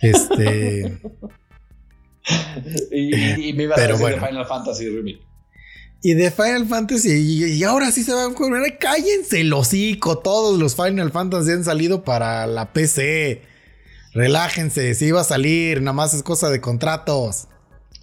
Este. 0.00 0.98
y, 2.92 3.52
me 3.54 3.62
iba 3.64 3.76
a 3.76 3.80
decir 3.80 4.06
de 4.06 4.20
Final 4.20 4.46
Fantasy 4.46 4.88
Remake 4.88 5.34
y 6.04 6.12
de 6.12 6.30
Final 6.30 6.66
Fantasy. 6.66 7.10
Y, 7.12 7.64
ahora 7.64 7.90
sí 7.90 8.04
se 8.04 8.12
van 8.12 8.32
a 8.32 8.34
cobrar. 8.34 8.62
Cállense 8.78 9.40
el 9.40 9.52
hocico. 9.54 10.18
Todos 10.18 10.58
los 10.58 10.76
Final 10.76 11.10
Fantasy 11.10 11.50
han 11.50 11.64
salido 11.64 12.04
para 12.04 12.46
la 12.46 12.74
PC. 12.74 13.40
Relájense. 14.12 14.94
Si 14.94 15.06
iba 15.06 15.22
a 15.22 15.24
salir, 15.24 15.80
nada 15.80 15.94
más 15.94 16.12
es 16.12 16.22
cosa 16.22 16.50
de 16.50 16.60
contratos. 16.60 17.48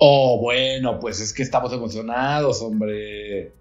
Oh, 0.03 0.39
bueno, 0.39 0.99
pues 0.99 1.19
es 1.19 1.31
que 1.31 1.43
estamos 1.43 1.71
emocionados, 1.73 2.59
hombre. 2.63 3.51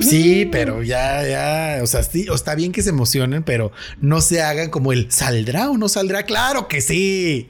Sí, 0.00 0.48
pero 0.50 0.82
ya, 0.82 1.24
ya, 1.24 1.80
o 1.80 1.86
sea, 1.86 2.02
sí, 2.02 2.26
está 2.34 2.56
bien 2.56 2.72
que 2.72 2.82
se 2.82 2.90
emocionen, 2.90 3.44
pero 3.44 3.70
no 4.00 4.20
se 4.20 4.42
hagan 4.42 4.68
como 4.68 4.92
el 4.92 5.12
¿saldrá 5.12 5.70
o 5.70 5.78
no 5.78 5.88
saldrá? 5.88 6.24
Claro 6.24 6.66
que 6.66 6.80
sí. 6.80 7.46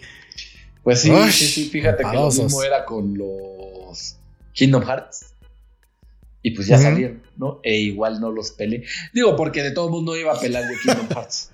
Pues 0.85 1.01
sí, 1.01 1.11
sí, 1.31 1.47
sí, 1.47 1.71
fíjate 1.71 2.05
que 2.05 2.15
lo 2.15 2.31
mismo 2.31 2.63
era 2.63 2.85
con 2.85 3.17
los 3.17 4.17
Kingdom 4.53 4.83
Hearts. 4.85 5.33
Y 6.43 6.51
pues 6.51 6.67
ya 6.67 6.77
salieron, 6.77 7.23
¿no? 7.39 7.61
E 7.63 7.79
igual 7.79 8.21
no 8.21 8.31
los 8.31 8.51
peleé. 8.51 8.85
Digo, 9.15 9.35
porque 9.35 9.63
de 9.63 9.71
todo 9.71 9.87
el 9.87 9.93
mundo 9.93 10.15
iba 10.15 10.35
a 10.35 10.39
pelar 10.39 10.65
de 10.69 10.77
Kingdom 10.77 11.09
Hearts. 11.17 11.51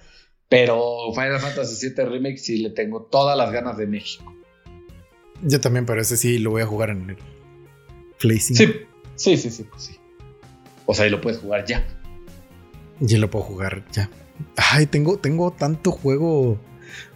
Pero 0.48 1.12
Final 1.14 1.38
Fantasy 1.38 1.90
VII 1.90 2.04
Remake 2.06 2.38
sí 2.38 2.56
le 2.56 2.70
tengo 2.70 3.02
todas 3.02 3.38
las 3.38 3.52
ganas 3.52 3.76
de 3.76 3.86
México. 3.86 4.34
Yo 5.42 5.60
también, 5.60 5.86
pero 5.86 6.00
ese 6.00 6.16
sí 6.16 6.38
lo 6.38 6.50
voy 6.50 6.62
a 6.62 6.66
jugar 6.66 6.90
en 6.90 7.10
el 7.10 7.16
Play 8.18 8.40
Sí, 8.40 8.54
sí, 9.16 9.36
sí, 9.36 9.50
sí, 9.50 9.64
pues 9.64 9.82
sí. 9.82 9.96
O 10.86 10.94
sea, 10.94 11.06
y 11.06 11.10
lo 11.10 11.20
puedes 11.20 11.38
jugar 11.38 11.64
ya. 11.66 11.86
Ya 13.00 13.18
lo 13.18 13.30
puedo 13.30 13.44
jugar 13.44 13.84
ya. 13.92 14.10
Ay, 14.56 14.86
tengo, 14.86 15.18
tengo 15.18 15.52
tanto 15.52 15.92
juego. 15.92 16.58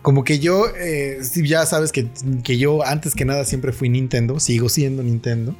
Como 0.03 0.25
que 0.25 0.39
yo, 0.39 0.67
eh, 0.77 1.21
ya 1.43 1.67
sabes 1.67 1.91
que, 1.91 2.09
que 2.45 2.59
yo 2.59 2.85
antes 2.85 3.15
que 3.15 3.25
nada 3.25 3.45
siempre 3.45 3.73
fui 3.73 3.89
Nintendo, 3.89 4.39
sigo 4.39 4.69
siendo 4.69 5.03
Nintendo. 5.03 5.57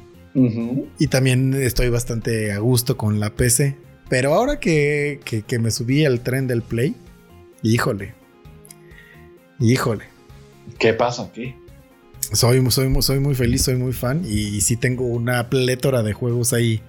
Y 0.97 1.07
también 1.07 1.53
estoy 1.53 1.89
bastante 1.89 2.51
a 2.51 2.57
gusto 2.57 2.97
con 2.97 3.19
la 3.19 3.35
PC. 3.35 3.77
Pero 4.09 4.33
ahora 4.33 4.59
que, 4.59 5.19
me 5.59 5.71
subí 5.71 6.05
al 6.05 6.21
tren 6.21 6.47
del 6.47 6.61
Play, 6.61 6.95
híjole. 7.61 8.13
Híjole. 9.59 10.05
¿Qué 10.79 10.93
pasa 10.93 11.23
aquí? 11.23 11.55
Soy, 12.33 12.63
soy, 12.71 13.01
soy 13.01 13.19
muy 13.19 13.35
feliz, 13.35 13.63
soy 13.63 13.75
muy 13.75 13.93
fan. 13.93 14.23
Y, 14.25 14.59
sí 14.61 14.75
tengo 14.75 15.05
una 15.05 15.49
plétora 15.49 16.03
de 16.03 16.13
juegos 16.13 16.51
ahí 16.53 16.81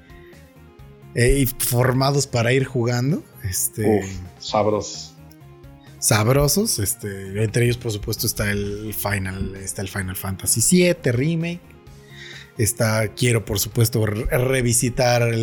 eh, 1.14 1.46
formados 1.58 2.26
para 2.26 2.52
ir 2.52 2.64
jugando. 2.64 3.22
Este, 3.42 4.02
sabrosos. 4.38 5.14
Sabrosos. 5.98 6.78
Este, 6.78 7.42
entre 7.42 7.64
ellos, 7.66 7.76
por 7.76 7.92
supuesto, 7.92 8.26
está 8.26 8.50
el 8.50 8.94
Final, 8.94 9.54
está 9.56 9.82
el 9.82 9.88
Final 9.88 10.16
Fantasy 10.16 10.60
VII 10.94 11.12
Remake 11.12 11.60
Está, 12.56 13.08
quiero 13.08 13.44
por 13.44 13.58
supuesto 13.58 14.06
re- 14.06 14.26
revisitar 14.38 15.22
el, 15.22 15.34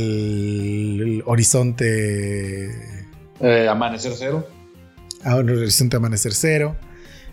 el 1.02 1.24
horizonte, 1.26 2.70
Eh, 3.41 3.68
Amanecer 3.70 4.14
Cero. 4.18 4.47
ah, 5.26 5.38
el 5.39 5.49
horizonte 5.49 5.97
amanecer 5.97 6.34
cero, 6.34 6.78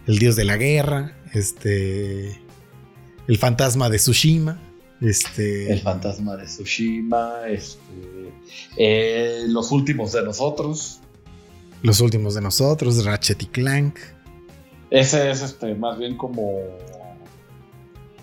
el 0.08 0.18
dios 0.18 0.34
de 0.34 0.44
la 0.44 0.56
guerra, 0.56 1.16
este, 1.32 2.40
el 3.28 3.36
fantasma 3.36 3.88
de 3.90 3.98
Tsushima, 3.98 4.58
este, 5.00 5.72
El 5.72 5.80
fantasma 5.80 6.36
de 6.36 6.46
Tsushima. 6.46 7.46
Este, 7.46 8.32
eh, 8.76 9.44
los 9.46 9.70
últimos 9.70 10.12
de 10.12 10.24
nosotros. 10.24 11.00
los 11.82 12.00
últimos 12.00 12.34
de 12.34 12.40
nosotros, 12.40 13.04
Ratchet 13.04 13.42
y 13.42 13.46
Clank. 13.46 13.98
Ese 14.90 15.30
es 15.30 15.42
este, 15.42 15.74
más 15.74 15.98
bien 15.98 16.16
como 16.16 16.58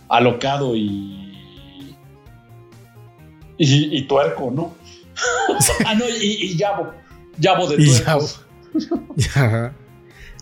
alocado 0.10 0.76
y. 0.76 1.88
y, 3.58 3.98
y 3.98 4.02
tuerco, 4.08 4.52
¿no? 4.52 4.74
ah, 5.86 5.96
no, 5.96 6.10
y, 6.10 6.52
y 6.52 6.58
Yabo. 6.58 6.92
Yabo 7.38 7.68
de 7.68 7.78
tuercos. 7.78 8.42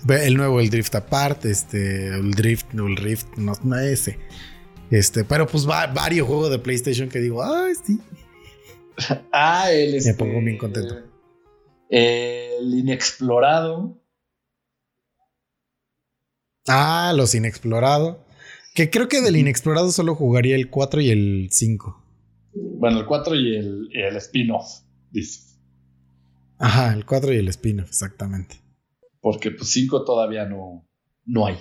Ve, 0.06 0.28
El 0.28 0.36
nuevo, 0.36 0.60
el 0.60 0.70
Drift 0.70 0.96
Apart, 0.96 1.46
este, 1.46 2.08
el 2.08 2.32
Drift, 2.32 2.74
el 2.74 2.98
Rift, 2.98 3.38
no, 3.38 3.54
no 3.64 3.78
ese. 3.78 4.20
Este, 4.94 5.24
pero 5.24 5.48
pues 5.48 5.68
va, 5.68 5.88
varios 5.88 6.28
juegos 6.28 6.52
de 6.52 6.60
PlayStation 6.60 7.10
que 7.10 7.18
digo, 7.18 7.44
ay, 7.44 7.74
sí. 7.84 8.00
Ah, 9.32 9.72
el. 9.72 9.96
Este, 9.96 10.14
pongo 10.14 10.40
bien 10.40 10.60
contento. 10.60 11.02
El 11.90 12.72
inexplorado. 12.76 14.00
Ah, 16.68 17.12
los 17.16 17.34
inexplorado. 17.34 18.24
Que 18.76 18.92
creo 18.92 19.08
que 19.08 19.22
del 19.22 19.36
inexplorado 19.36 19.90
solo 19.92 20.14
jugaría 20.14 20.56
el 20.56 20.70
4 20.70 21.02
y 21.02 21.10
el 21.10 21.50
5. 21.52 22.06
Bueno, 22.78 23.00
el 23.00 23.08
4 23.08 23.34
y 23.34 23.56
el, 23.56 23.90
el 23.94 24.16
spin-off, 24.18 24.84
dice. 25.10 25.58
Ajá, 26.60 26.94
el 26.94 27.04
4 27.08 27.34
y 27.34 27.38
el 27.38 27.48
spin-off, 27.48 27.90
exactamente. 27.90 28.62
Porque 29.22 29.50
pues 29.50 29.72
5 29.72 30.06
todavía 30.06 30.46
no, 30.46 30.88
no 31.26 31.48
hay. 31.48 31.58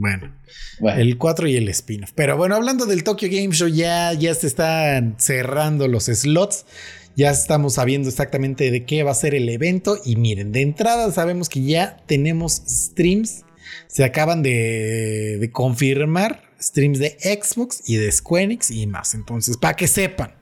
Bueno, 0.00 0.34
Bueno, 0.78 0.98
el 0.98 1.18
4 1.18 1.46
y 1.48 1.56
el 1.56 1.68
spin-off. 1.68 2.12
Pero 2.14 2.38
bueno, 2.38 2.54
hablando 2.56 2.86
del 2.86 3.04
Tokyo 3.04 3.28
Game 3.30 3.54
Show, 3.54 3.68
ya, 3.68 4.14
ya 4.14 4.34
se 4.34 4.46
están 4.46 5.16
cerrando 5.18 5.88
los 5.88 6.04
slots. 6.06 6.64
Ya 7.16 7.30
estamos 7.30 7.74
sabiendo 7.74 8.08
exactamente 8.08 8.70
de 8.70 8.86
qué 8.86 9.02
va 9.02 9.10
a 9.10 9.14
ser 9.14 9.34
el 9.34 9.46
evento. 9.50 9.98
Y 10.02 10.16
miren, 10.16 10.52
de 10.52 10.62
entrada 10.62 11.12
sabemos 11.12 11.50
que 11.50 11.62
ya 11.62 11.98
tenemos 12.06 12.62
streams. 12.66 13.44
Se 13.88 14.02
acaban 14.02 14.42
de, 14.42 15.36
de 15.38 15.50
confirmar 15.50 16.44
streams 16.58 16.98
de 16.98 17.18
Xbox 17.20 17.82
y 17.86 17.96
de 17.96 18.10
Square 18.10 18.44
Enix 18.44 18.70
y 18.70 18.86
más. 18.86 19.12
Entonces, 19.12 19.58
para 19.58 19.76
que 19.76 19.86
sepan, 19.86 20.34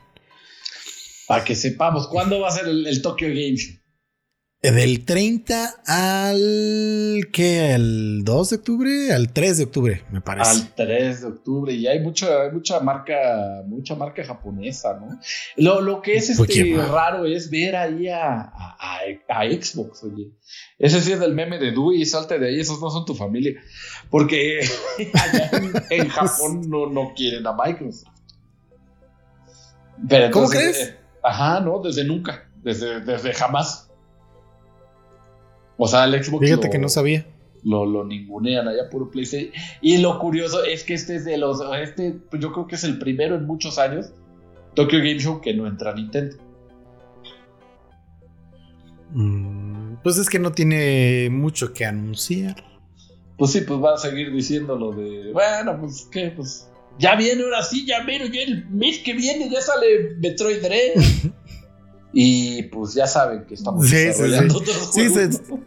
para 1.27 1.43
que 1.43 1.57
sepamos, 1.57 2.07
¿cuándo 2.07 2.41
va 2.41 2.49
a 2.49 2.53
ser 2.53 2.67
el, 2.67 2.87
el 2.87 3.03
Tokyo 3.03 3.27
Game 3.27 3.57
Show? 3.57 3.78
Del 4.63 5.05
30 5.05 5.75
al. 5.87 7.29
¿Qué? 7.33 7.73
¿Al 7.75 8.25
2 8.25 8.51
de 8.51 8.57
octubre? 8.57 9.13
Al 9.13 9.33
3 9.33 9.59
de 9.59 9.65
octubre, 9.65 10.05
me 10.11 10.21
parece. 10.21 10.51
Al 10.51 10.75
3 10.75 11.21
de 11.21 11.27
octubre. 11.29 11.73
Y 11.73 11.87
hay 11.87 12.01
mucha, 12.01 12.43
hay 12.43 12.51
mucha 12.53 12.81
marca, 12.81 13.63
mucha 13.67 13.95
marca 13.95 14.25
japonesa, 14.25 14.99
¿no? 15.01 15.21
Lo, 15.57 15.81
lo 15.81 16.03
que 16.03 16.17
es 16.17 16.31
este 16.31 16.77
raro 16.77 17.25
es 17.25 17.51
ver 17.51 17.77
ahí 17.77 18.09
a, 18.09 18.41
a- 18.41 18.77
a- 19.29 19.45
Xbox, 19.45 20.03
oye. 20.05 20.33
Ese 20.79 21.01
sí 21.01 21.13
es 21.13 21.21
del 21.21 21.35
meme 21.35 21.59
de 21.59 21.71
Dewey, 21.71 22.05
salte 22.05 22.39
de 22.39 22.49
ahí, 22.49 22.61
esos 22.61 22.81
no 22.81 22.91
son 22.91 23.05
tu 23.05 23.15
familia. 23.15 23.61
Porque 24.11 24.61
allá 25.15 25.51
en, 25.53 25.73
en 26.03 26.09
Japón 26.09 26.69
no, 26.69 26.87
no 26.91 27.13
quieren 27.15 27.47
a 27.47 27.53
Microsoft. 27.55 28.13
Pero 30.09 30.31
¿Cómo 30.31 30.49
crees? 30.49 30.79
eh, 30.79 30.97
ajá, 31.23 31.61
no, 31.61 31.81
desde 31.81 32.05
nunca, 32.05 32.49
desde, 32.63 33.01
desde 33.01 33.33
jamás. 33.35 33.88
O 35.79 35.89
sea, 35.89 36.05
el 36.05 36.23
Xbox. 36.23 36.45
Fíjate 36.45 36.67
lo- 36.67 36.73
que 36.73 36.79
no 36.79 36.89
sabía. 36.91 37.25
lo, 37.65 37.87
lo 37.87 38.05
ningunean 38.05 38.69
allá 38.69 38.91
puro 38.91 39.11
PlayStation. 39.11 39.51
Y 39.81 39.99
lo 39.99 40.19
curioso 40.19 40.63
es 40.65 40.85
que 40.85 40.95
este 40.95 41.17
es 41.17 41.25
de 41.25 41.39
los. 41.39 41.61
Este, 41.81 42.13
pues 42.31 42.43
yo 42.43 42.53
creo 42.53 42.67
que 42.67 42.75
es 42.75 42.85
el 42.85 42.99
primero 42.99 43.37
en 43.37 43.47
muchos 43.47 43.79
años. 43.79 44.11
Tokyo 44.75 44.99
Game 44.99 45.19
Show 45.19 45.41
que 45.41 45.55
no 45.55 45.67
entra 45.67 45.91
a 45.93 45.95
Nintendo. 45.95 46.37
Mm, 49.13 49.97
Pues 50.03 50.19
es 50.19 50.29
que 50.29 50.39
no 50.39 50.53
tiene 50.53 51.29
mucho 51.31 51.73
que 51.73 51.85
anunciar. 51.85 52.57
Pues 53.37 53.53
sí, 53.53 53.61
pues 53.63 53.81
va 53.83 53.95
a 53.95 53.99
seguir 53.99 54.33
diciendo 54.33 54.77
lo 54.77 54.93
de. 54.93 55.33
Bueno, 55.33 55.79
pues 55.81 56.09
qué, 56.13 56.33
pues. 56.35 56.69
Ya 56.99 57.15
viene, 57.15 57.43
ahora 57.45 57.63
sí, 57.63 57.87
ya 57.87 58.03
miro, 58.03 58.27
ya 58.27 58.43
el 58.43 58.67
mes 58.71 58.99
que 58.99 59.13
viene 59.15 59.49
ya 59.49 59.61
sale 59.61 60.17
Metroid 60.21 60.61
Dread. 60.61 60.95
y 62.13 62.63
pues 62.65 62.95
ya 62.95 63.07
saben 63.07 63.45
que 63.47 63.55
estamos 63.55 63.87
Sí, 63.87 63.97
sí, 63.97 64.05
desarrollando 64.07 64.55
sí. 64.55 64.61
otros 64.61 64.91
Sí, 64.95 65.09
juegos, 65.09 65.35
sí. 65.37 65.43
¿no? 65.49 65.65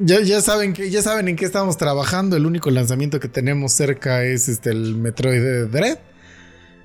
Ya, 0.00 0.20
ya 0.20 0.40
saben 0.40 0.72
que 0.72 0.90
ya 0.90 1.02
saben 1.02 1.28
en 1.28 1.36
qué 1.36 1.44
estamos 1.44 1.76
trabajando. 1.76 2.36
El 2.36 2.46
único 2.46 2.70
lanzamiento 2.70 3.20
que 3.20 3.28
tenemos 3.28 3.72
cerca 3.72 4.24
es 4.24 4.48
este 4.48 4.70
el 4.70 4.96
Metroid 4.96 5.66
Dread. 5.70 5.98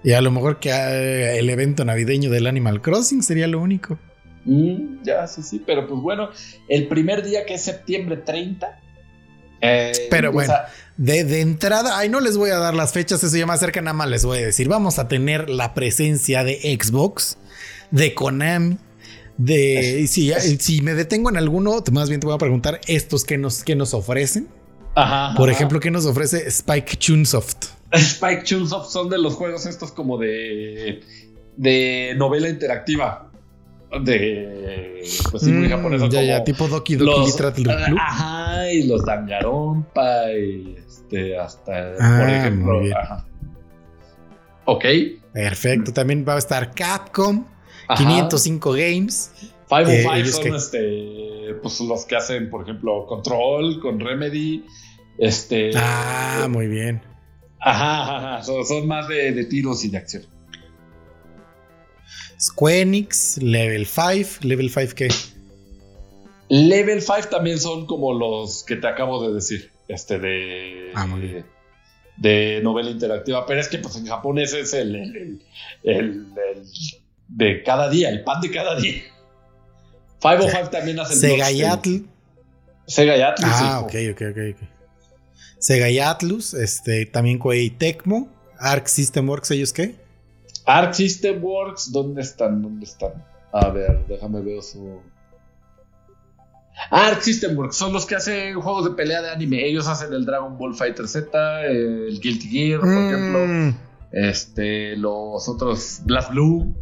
Y 0.04 0.14
a 0.14 0.22
lo 0.22 0.32
mejor 0.32 0.60
que 0.60 0.70
eh, 0.70 1.40
el 1.40 1.50
evento 1.50 1.84
navideño 1.84 2.30
del 2.30 2.48
Animal 2.48 2.82
Crossing 2.82 3.24
sería 3.24 3.48
lo 3.48 3.60
único. 3.60 3.98
Mm, 4.46 5.04
ya, 5.04 5.28
sí, 5.28 5.42
sí, 5.44 5.62
pero 5.66 5.88
pues 5.88 6.00
bueno, 6.02 6.30
el 6.70 6.88
primer 6.88 7.24
día 7.26 7.46
que 7.46 7.56
es 7.56 7.62
septiembre 7.64 8.18
30. 8.18 8.80
eh, 9.62 9.92
Pero 10.10 10.32
bueno. 10.32 10.54
De, 10.96 11.24
de 11.24 11.42
entrada, 11.42 11.98
ay, 11.98 12.10
no 12.10 12.20
les 12.20 12.38
voy 12.38 12.50
a 12.52 12.58
dar 12.58 12.74
las 12.74 12.92
fechas, 12.94 13.24
eso 13.24 13.36
ya 13.36 13.46
más 13.46 13.60
cerca, 13.60 13.82
nada 13.82 13.94
más 13.94 14.10
les 14.10 14.24
voy 14.24 14.38
a 14.38 14.46
decir. 14.46 14.68
Vamos 14.70 15.00
a 15.00 15.08
tener 15.08 15.50
la 15.50 15.74
presencia 15.74 16.44
de 16.44 16.60
Xbox, 16.80 17.38
de 17.92 18.14
Konami, 18.14 18.78
de. 19.38 20.06
Si, 20.08 20.82
me 20.82 20.94
detengo 20.94 21.30
en 21.30 21.38
alguno, 21.38 21.84
más 21.92 22.10
bien 22.10 22.20
te 22.22 22.28
voy 22.28 22.36
a 22.36 22.40
preguntar 22.40 22.80
estos 22.88 23.24
que 23.24 23.38
nos, 23.38 23.64
que 23.64 23.76
nos 23.76 23.94
ofrecen. 23.94 24.48
Ajá, 24.96 25.36
Por 25.36 25.50
ajá. 25.50 25.56
ejemplo, 25.58 25.80
¿qué 25.80 25.92
nos 25.92 26.06
ofrece 26.06 26.48
Spike 26.48 26.98
Chunsoft? 26.98 27.68
Spike 27.92 28.44
Chunsoft 28.44 28.90
son 28.92 29.10
de 29.10 29.18
los 29.18 29.34
juegos 29.36 29.66
estos 29.66 29.92
como 29.92 30.18
de 30.18 31.02
de 31.58 32.14
novela 32.18 32.48
interactiva 32.50 33.30
de 34.06 35.02
pues 35.32 35.44
sí 35.44 35.52
muy 35.52 35.68
Mm, 35.68 35.72
japonesa 35.72 36.06
ya, 36.06 36.20
como 36.20 36.28
ya, 36.28 36.44
tipo 36.44 36.68
Doki 36.68 36.96
Doki 36.96 37.32
los 37.32 37.36
Club. 37.54 37.98
ajá 38.00 38.72
y 38.72 38.84
los 38.88 39.04
Danganronpa 39.06 40.32
y 40.32 40.76
este 40.88 41.38
hasta 41.40 41.94
Ah, 42.00 42.18
por 42.20 42.30
ejemplo 42.30 42.82
ajá. 42.96 43.26
ok 44.66 44.86
Perfecto. 45.34 45.94
También 45.94 46.26
va 46.28 46.36
a 46.36 46.40
estar 46.40 46.72
Capcom, 46.74 47.46
ajá. 47.90 47.98
505 47.98 48.72
Games. 48.72 49.32
505 49.68 50.14
eh, 50.14 50.26
son 50.32 50.44
que- 50.44 50.56
este 50.56 51.54
pues 51.62 51.80
los 51.82 52.06
que 52.06 52.16
hacen 52.16 52.50
por 52.50 52.64
ejemplo 52.64 53.06
Control 53.08 53.80
con 53.82 54.00
Remedy 54.00 54.64
este 55.18 55.72
Ah, 55.76 56.48
muy 56.50 56.68
bien. 56.68 57.02
ajá, 57.60 58.02
ajá, 58.04 58.18
ajá, 58.36 58.44
son, 58.44 58.66
son 58.66 58.88
más 58.88 59.08
de, 59.08 59.32
de 59.34 59.46
tiros 59.46 59.84
y 59.84 59.90
de 59.90 59.98
acción 59.98 60.24
Square 62.40 62.82
Enix, 62.82 63.38
Level 63.42 63.86
5. 63.86 64.40
¿Level 64.48 64.70
5 64.70 64.94
qué? 64.96 65.10
Level 66.48 67.02
5 67.02 67.28
también 67.30 67.60
son 67.60 67.86
como 67.86 68.14
los 68.14 68.64
que 68.64 68.76
te 68.78 68.88
acabo 68.88 69.28
de 69.28 69.34
decir. 69.34 69.72
Este 69.90 70.20
de. 70.20 70.92
Ah, 70.96 71.06
muy 71.06 71.20
bien. 71.22 71.46
De 72.16 72.62
novela 72.64 72.90
interactiva. 72.92 73.46
Pero 73.46 73.60
es 73.60 73.68
que 73.68 73.78
pues 73.80 73.96
en 73.98 74.06
Japón 74.08 74.40
ese 74.40 74.62
es 74.62 74.74
el- 74.74 74.96
el- 74.96 75.42
el 75.84 76.26
de 77.30 77.64
cada 77.64 77.90
día, 77.90 78.10
el 78.10 78.24
pan 78.24 78.42
de 78.42 78.52
cada 78.52 78.76
día. 78.80 79.02
505 80.22 80.70
también 80.70 81.00
hacen. 81.00 81.18
Sega 81.18 81.36
Bloodstain. 81.50 81.58
y 81.58 81.64
Atlus. 81.64 82.02
Sega 82.88 83.18
y 83.18 83.22
Atlus. 83.22 83.50
Ah, 83.54 83.80
ok, 83.82 83.94
hijo. 83.96 84.12
ok, 84.14 84.22
ok, 84.32 84.38
ok. 84.56 84.70
Sega 85.60 85.90
y 85.90 86.00
Atlus, 86.00 86.54
este, 86.54 87.06
también 87.06 87.38
Koei 87.38 87.70
Tecmo, 87.70 88.30
Arc 88.60 88.88
System 88.88 89.28
Works, 89.30 89.52
¿ellos 89.52 89.74
qué? 89.74 89.96
Arc 90.66 90.94
System 90.94 91.44
Works, 91.44 91.92
¿dónde 91.92 92.22
están? 92.22 92.62
¿Dónde 92.62 92.86
están? 92.86 93.12
A 93.52 93.70
ver, 93.70 94.06
déjame 94.08 94.42
ver 94.42 94.62
su. 94.62 95.02
Arc 96.92 97.22
System 97.22 97.58
Works 97.58 97.76
son 97.76 97.92
los 97.94 98.06
que 98.06 98.16
hacen 98.16 98.60
juegos 98.60 98.86
de 98.86 98.92
pelea 98.92 99.22
de 99.22 99.30
anime. 99.32 99.66
Ellos 99.66 99.88
hacen 99.88 100.14
el 100.14 100.26
Dragon 100.26 100.58
Ball 100.58 100.74
Fighter 100.76 101.08
Z, 101.08 101.66
el 101.66 102.20
Guilty 102.22 102.48
Gear, 102.50 102.80
por 102.80 102.90
ejemplo. 102.90 103.46
Mm, 103.48 103.76
Este, 104.12 104.96
los 104.96 105.48
otros, 105.50 106.00
Blast 106.06 106.32
Blue, 106.32 106.74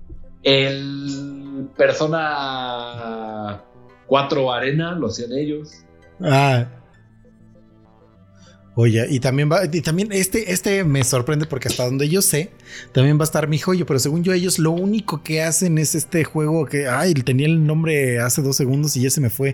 el 0.43 1.67
Persona 1.77 3.63
4 4.07 4.51
Arena, 4.53 4.93
lo 4.95 5.07
hacían 5.07 5.31
ellos. 5.33 5.71
Ah. 6.21 6.65
Oye, 8.79 9.07
y 9.09 9.19
también 9.19 9.51
va, 9.51 9.65
y 9.65 9.81
también 9.81 10.09
este, 10.11 10.51
este 10.51 10.83
me 10.83 11.03
sorprende 11.03 11.47
porque 11.47 11.67
hasta 11.67 11.85
donde 11.85 12.07
yo 12.09 12.21
sé, 12.21 12.51
también 12.91 13.17
va 13.17 13.21
a 13.21 13.23
estar 13.23 13.47
mi 13.47 13.57
joyo, 13.57 13.87
pero 13.87 13.97
según 13.97 14.23
yo, 14.23 14.33
ellos 14.33 14.59
lo 14.59 14.69
único 14.71 15.23
que 15.23 15.41
hacen 15.41 15.79
es 15.79 15.95
este 15.95 16.23
juego 16.23 16.67
que, 16.67 16.87
ay, 16.87 17.15
tenía 17.15 17.47
el 17.47 17.65
nombre 17.65 18.19
hace 18.19 18.43
dos 18.43 18.55
segundos 18.55 18.95
y 18.95 19.01
ya 19.01 19.09
se 19.09 19.19
me 19.19 19.31
fue. 19.31 19.53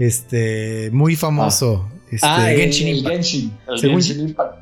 Este, 0.00 0.90
muy 0.92 1.14
famoso. 1.14 1.88
Este, 2.10 2.26
ah, 2.26 2.50
el- 2.50 2.58
Genshin 2.58 2.88
el, 2.88 2.96
Impact. 2.98 3.14
Genshin, 3.14 3.58
el 3.68 3.78
Según- 3.78 4.02
Genshin 4.02 4.28
Impact. 4.30 4.54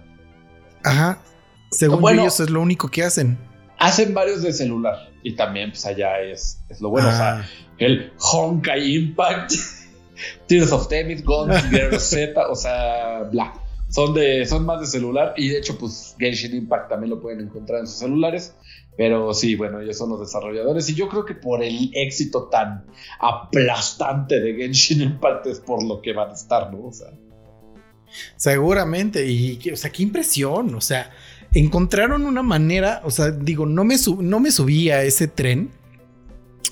Ajá. 0.85 1.23
Según 1.71 2.01
Bueno. 2.03 2.23
ellos 2.23 2.41
es 2.41 2.51
lo 2.51 2.61
único 2.61 2.89
que 2.91 3.05
hacen. 3.05 3.39
Hacen 3.79 4.15
varios 4.15 4.43
de 4.43 4.53
celular. 4.53 5.11
Y 5.23 5.35
también, 5.35 5.71
pues 5.71 5.85
allá 5.87 6.21
es, 6.21 6.61
es 6.69 6.81
lo 6.81 6.91
bueno. 6.91 7.09
O 7.09 7.13
sea, 7.13 7.39
Ah, 7.39 7.45
el 7.79 8.13
Honkai 8.19 8.95
Impact, 8.95 9.53
Tears 10.47 10.73
of 10.73 10.89
Temis, 10.89 11.25
Guns, 11.25 11.63
Gear 11.71 11.99
Z, 11.99 12.49
o 12.49 12.55
sea, 12.55 13.23
bla. 13.31 13.55
Son, 13.89 14.13
de, 14.13 14.45
son 14.45 14.67
más 14.67 14.81
de 14.81 14.87
celular 14.87 15.33
y 15.37 15.49
de 15.49 15.59
hecho, 15.59 15.79
pues 15.79 16.15
Genshin 16.19 16.55
Impact 16.55 16.91
también 16.91 17.09
lo 17.09 17.23
pueden 17.23 17.41
encontrar 17.41 17.81
en 17.81 17.87
sus 17.87 17.97
celulares. 17.97 18.55
Pero 18.99 19.33
sí, 19.33 19.55
bueno, 19.55 19.81
ellos 19.81 19.97
son 19.97 20.11
los 20.11 20.19
desarrolladores 20.19 20.89
y 20.91 20.95
yo 20.95 21.09
creo 21.09 21.25
que 21.25 21.35
por 21.35 21.63
el 21.63 21.91
éxito 21.95 22.49
tan 22.49 22.85
aplastante 23.21 24.41
de 24.41 24.55
Genshin 24.55 25.03
Impact 25.03 25.47
es 25.47 25.61
por 25.61 25.85
lo 25.85 26.03
que 26.03 26.13
van 26.13 26.31
a 26.31 26.35
estar, 26.35 26.73
¿no? 26.73 26.89
O 26.89 26.93
sea, 26.93 27.13
seguramente. 28.37 29.25
Y, 29.25 29.71
o 29.71 29.77
sea, 29.77 29.91
qué 29.91 30.03
impresión. 30.03 30.75
O 30.75 30.81
sea, 30.81 31.11
encontraron 31.53 32.25
una 32.27 32.43
manera. 32.43 33.01
O 33.05 33.11
sea, 33.11 33.31
digo, 33.31 33.67
no 33.67 33.85
me, 33.85 33.99
sub- 33.99 34.23
no 34.23 34.41
me 34.41 34.51
subí 34.51 34.91
a 34.91 35.03
ese 35.03 35.29
tren. 35.29 35.71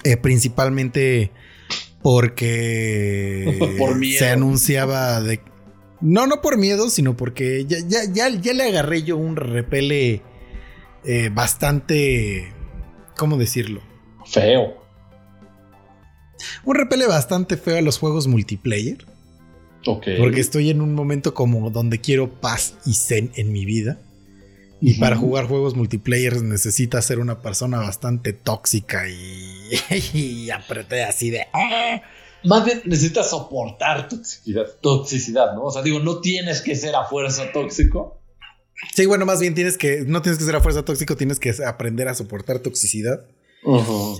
eh, 0.05 0.16
principalmente 0.16 1.31
porque 2.03 3.74
Por 3.79 3.97
miedo. 3.97 4.18
se 4.18 4.29
anunciaba 4.29 5.20
de. 5.20 5.41
No, 6.01 6.27
no 6.27 6.41
por 6.43 6.59
miedo, 6.59 6.91
sino 6.91 7.16
porque 7.16 7.64
ya, 7.66 7.79
ya, 7.89 8.01
ya, 8.12 8.29
ya 8.29 8.53
le 8.53 8.64
agarré 8.64 9.03
yo 9.03 9.16
un 9.16 9.35
repele 9.37 10.22
eh, 11.05 11.31
bastante. 11.33 12.53
¿Cómo 13.16 13.37
decirlo? 13.39 13.81
feo. 14.27 14.74
Un 16.64 16.74
repele 16.74 17.07
bastante 17.07 17.57
feo 17.57 17.79
a 17.79 17.81
los 17.81 17.99
juegos 17.99 18.27
multiplayer. 18.27 19.07
Porque 19.85 20.41
estoy 20.41 20.70
en 20.70 20.81
un 20.81 20.95
momento 20.95 21.33
como 21.33 21.70
donde 21.70 22.01
quiero 22.01 22.29
paz 22.41 22.74
y 22.85 22.95
zen 22.95 23.31
en 23.37 23.53
mi 23.53 23.64
vida. 23.64 24.01
Y 24.81 24.95
para 25.01 25.16
jugar 25.16 25.47
juegos 25.47 25.74
multiplayer 25.74 26.43
necesitas 26.43 27.05
ser 27.05 27.18
una 27.18 27.41
persona 27.41 27.79
bastante 27.79 28.33
tóxica 28.33 29.09
y, 29.09 29.70
y 30.14 30.51
apreté 30.51 31.03
así 31.05 31.31
de... 31.31 31.47
"Ah". 31.53 32.03
Más 32.45 32.64
bien 32.64 32.83
necesitas 32.85 33.31
soportar 33.31 34.09
toxicidad, 34.09 34.66
toxicidad, 34.81 35.55
¿no? 35.55 35.64
O 35.64 35.70
sea, 35.72 35.83
digo, 35.83 35.99
no 35.99 36.20
tienes 36.20 36.61
que 36.61 36.77
ser 36.77 36.95
a 36.95 37.05
fuerza 37.07 37.51
tóxico. 37.53 38.20
Sí, 38.95 39.07
bueno, 39.07 39.24
más 39.27 39.41
bien 39.41 39.55
tienes 39.55 39.77
que... 39.79 40.03
No 40.07 40.20
tienes 40.22 40.39
que 40.39 40.45
ser 40.45 40.55
a 40.55 40.61
fuerza 40.61 40.85
tóxico, 40.85 41.16
tienes 41.16 41.41
que 41.41 41.53
aprender 41.66 42.07
a 42.09 42.14
soportar 42.14 42.59
toxicidad. 42.61 43.24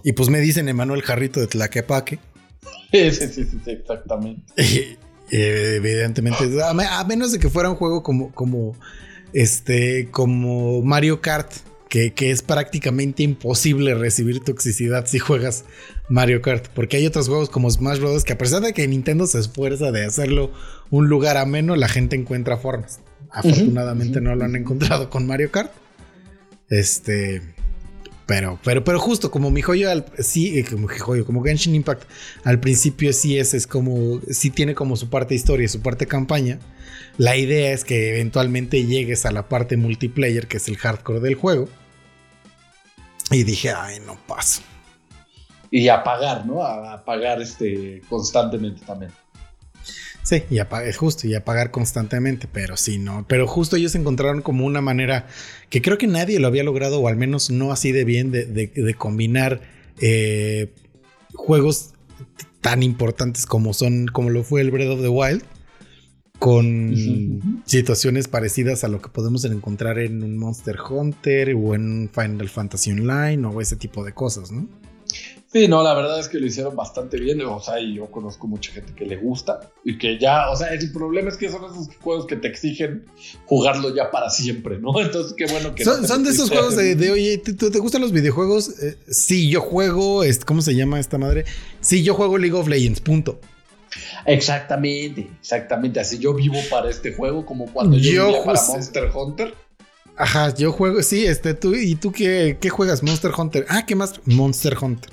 Y 0.03 0.13
pues 0.13 0.29
me 0.29 0.41
dicen 0.41 0.69
Emanuel 0.69 1.03
Jarrito 1.03 1.39
de 1.39 1.47
Tlaquepaque. 1.47 2.19
Sí, 2.91 3.11
sí, 3.13 3.29
sí, 3.29 3.45
sí, 3.65 3.71
exactamente. 3.71 4.43
Eh, 5.29 5.75
evidentemente, 5.79 6.45
a, 6.63 6.73
me- 6.73 6.85
a 6.87 7.03
menos 7.03 7.33
de 7.33 7.41
que 7.41 7.51
fuera 7.51 7.69
un 7.69 7.75
juego 7.75 8.01
como, 8.01 8.31
como, 8.33 8.77
este, 9.41 10.09
como 10.11 10.81
Mario 10.83 11.21
Kart, 11.21 11.53
que, 11.91 12.13
que 12.15 12.31
es 12.31 12.41
prácticamente 12.43 13.23
imposible 13.23 13.95
recibir 13.95 14.41
toxicidad 14.41 15.07
si 15.07 15.19
juegas 15.19 15.65
Mario 16.09 16.41
Kart, 16.41 16.69
porque 16.75 16.97
hay 16.97 17.07
otros 17.07 17.29
juegos 17.29 17.51
como 17.51 17.71
Smash 17.71 17.99
Bros. 17.99 18.25
que 18.25 18.33
a 18.33 18.39
pesar 18.39 18.63
de 18.63 18.73
que 18.73 18.89
Nintendo 18.89 19.27
se 19.27 19.39
esfuerza 19.39 19.93
de 19.93 20.05
hacerlo 20.07 20.51
un 20.91 21.09
lugar 21.09 21.37
ameno, 21.37 21.77
la 21.77 21.89
gente 21.89 22.17
encuentra 22.17 22.57
formas. 22.57 23.01
Afortunadamente 23.31 24.21
no 24.23 24.35
lo 24.35 24.45
han 24.45 24.57
encontrado 24.57 25.11
con 25.11 25.27
Mario 25.27 25.51
Kart. 25.51 25.71
Este, 26.71 27.43
pero, 28.27 28.59
pero, 28.65 28.83
pero 28.83 28.99
justo 28.99 29.31
como 29.31 29.51
mi 29.51 29.63
joyo, 29.63 29.91
al- 29.91 30.07
sí, 30.19 30.59
eh, 30.59 30.65
como 30.65 30.89
joyo, 30.89 31.25
como 31.27 31.43
Genshin 31.45 31.75
Impact, 31.75 32.05
al 32.45 32.59
principio 32.59 33.13
sí 33.13 33.39
es, 33.39 33.53
es 33.55 33.67
como, 33.67 34.21
sí 34.31 34.51
tiene 34.51 34.75
como 34.75 34.97
su 34.97 35.11
parte 35.11 35.35
historia 35.35 35.69
su 35.69 35.81
parte 35.83 36.07
campaña. 36.07 36.59
La 37.19 37.37
idea 37.37 37.73
es 37.73 37.85
que 37.85 38.11
eventualmente 38.11 38.85
llegues 38.85 39.25
a 39.27 39.31
la 39.33 39.49
parte 39.49 39.77
multiplayer, 39.77 40.47
que 40.47 40.59
es 40.59 40.69
el 40.69 40.77
hardcore 40.77 41.21
del 41.21 41.35
juego. 41.35 41.69
Y 43.31 43.43
dije, 43.45 43.71
ay, 43.71 44.01
no 44.07 44.19
paso. 44.27 44.63
Y 45.71 45.89
apagar, 45.89 46.47
¿no? 46.47 46.63
A 46.63 46.93
apagar 46.95 47.41
este 47.43 48.03
constantemente 48.09 48.83
también. 48.87 49.11
Sí, 50.23 50.43
y 50.51 50.59
apagar, 50.59 50.93
justo, 50.95 51.27
y 51.27 51.35
apagar 51.35 51.71
constantemente, 51.71 52.49
pero 52.53 52.77
sí, 52.77 52.99
no. 52.99 53.25
Pero 53.29 53.47
justo 53.47 53.77
ellos 53.77 53.95
encontraron 53.95 54.43
como 54.43 54.67
una 54.67 54.81
manera 54.81 55.27
que 55.71 55.81
creo 55.83 55.99
que 55.99 56.07
nadie 56.09 56.39
lo 56.41 56.49
había 56.49 56.65
logrado, 56.65 57.01
o 57.01 57.09
al 57.09 57.17
menos 57.17 57.51
no 57.51 57.73
así 57.73 57.93
de 57.93 58.05
bien, 58.05 58.31
de, 58.33 58.45
de- 58.45 58.67
de 58.75 58.95
combinar 58.95 59.61
eh, 60.01 60.73
juegos 61.35 61.95
tan 62.61 62.83
importantes 62.83 63.47
como 63.47 63.73
son, 63.73 64.07
como 64.07 64.31
lo 64.31 64.43
fue 64.43 64.61
el 64.61 64.71
Breath 64.71 64.91
of 64.91 65.01
the 65.01 65.09
Wild, 65.09 65.45
con 66.39 67.63
situaciones 67.65 68.29
parecidas 68.29 68.85
a 68.85 68.89
lo 68.89 69.01
que 69.01 69.09
podemos 69.09 69.45
encontrar 69.45 69.99
en 69.99 70.23
un 70.23 70.37
Monster 70.39 70.77
Hunter 70.89 71.55
o 71.55 71.75
en 71.75 72.11
Final 72.13 72.49
Fantasy 72.49 72.93
Online 72.93 73.47
o 73.47 73.61
ese 73.61 73.77
tipo 73.77 74.05
de 74.05 74.13
cosas, 74.13 74.53
¿no? 74.53 74.69
Sí, 75.53 75.69
no, 75.69 75.83
la 75.83 75.95
verdad 75.95 76.19
es 76.21 76.29
que 76.29 76.39
lo 76.39 76.47
hicieron 76.47 76.77
bastante 76.77 77.19
bien. 77.19 77.41
O 77.43 77.61
sea, 77.61 77.81
y 77.81 77.95
yo 77.95 78.11
conozco 78.11 78.47
mucha 78.47 78.73
gente 78.73 78.93
que 78.95 79.07
le 79.07 79.17
gusta 79.17 79.61
y 79.85 79.97
que 79.97 80.19
ya, 80.19 80.51
o 80.51 80.57
sea, 80.57 80.69
el 80.69 80.93
problema 80.93 81.31
es 81.31 81.37
que 81.39 81.49
son 81.49 81.65
esos 81.65 81.89
juegos 82.03 82.27
que 82.27 82.37
te 82.37 82.49
exigen 82.49 83.05
jugarlo 83.47 83.95
ya 83.95 84.11
para 84.11 84.29
siempre, 84.29 84.79
¿no? 84.79 85.01
Entonces, 85.01 85.33
qué 85.35 85.47
bueno 85.47 85.75
que. 85.75 85.85
no 85.85 85.93
Son, 85.93 86.03
te 86.03 86.09
son 86.09 86.25
de 86.25 86.31
esos 86.31 86.51
juegos 86.51 86.77
de, 86.77 86.95
de, 86.97 87.11
oye, 87.11 87.39
¿te, 87.39 87.55
te- 87.55 87.79
gustan 87.79 88.03
los 88.03 88.13
videojuegos? 88.13 88.79
Eh, 88.83 88.99
sí, 89.09 89.49
yo 89.49 89.63
juego, 89.63 90.23
¿cómo 90.45 90.61
se 90.61 90.75
llama 90.75 91.01
esta 91.01 91.17
madre? 91.17 91.45
Sí, 91.81 92.03
yo 92.03 92.13
juego 92.15 92.37
League 92.37 92.57
of 92.57 92.69
Legends, 92.69 93.01
punto. 93.01 93.41
Exactamente, 94.27 95.31
exactamente. 95.41 96.01
Así 96.01 96.19
yo 96.19 96.35
vivo 96.35 96.59
para 96.71 96.91
este 96.91 97.15
juego, 97.15 97.47
como 97.47 97.67
cuando 97.73 97.97
yo, 97.97 98.31
Yo 98.33 98.45
para 98.45 98.61
Monster 98.61 99.11
Hunter. 99.15 99.55
Ajá, 100.17 100.55
yo 100.55 100.73
juego, 100.73 101.03
sí, 101.03 101.27
este, 101.27 101.53
tú, 101.55 101.75
¿y 101.75 101.95
tú 101.95 102.11
qué, 102.11 102.57
qué 102.61 102.71
juegas? 102.71 103.03
Monster 103.03 103.33
Hunter. 103.37 103.67
Ah, 103.69 103.85
¿qué 103.85 103.95
más? 103.95 104.21
Monster 104.25 104.77
Hunter. 104.81 105.11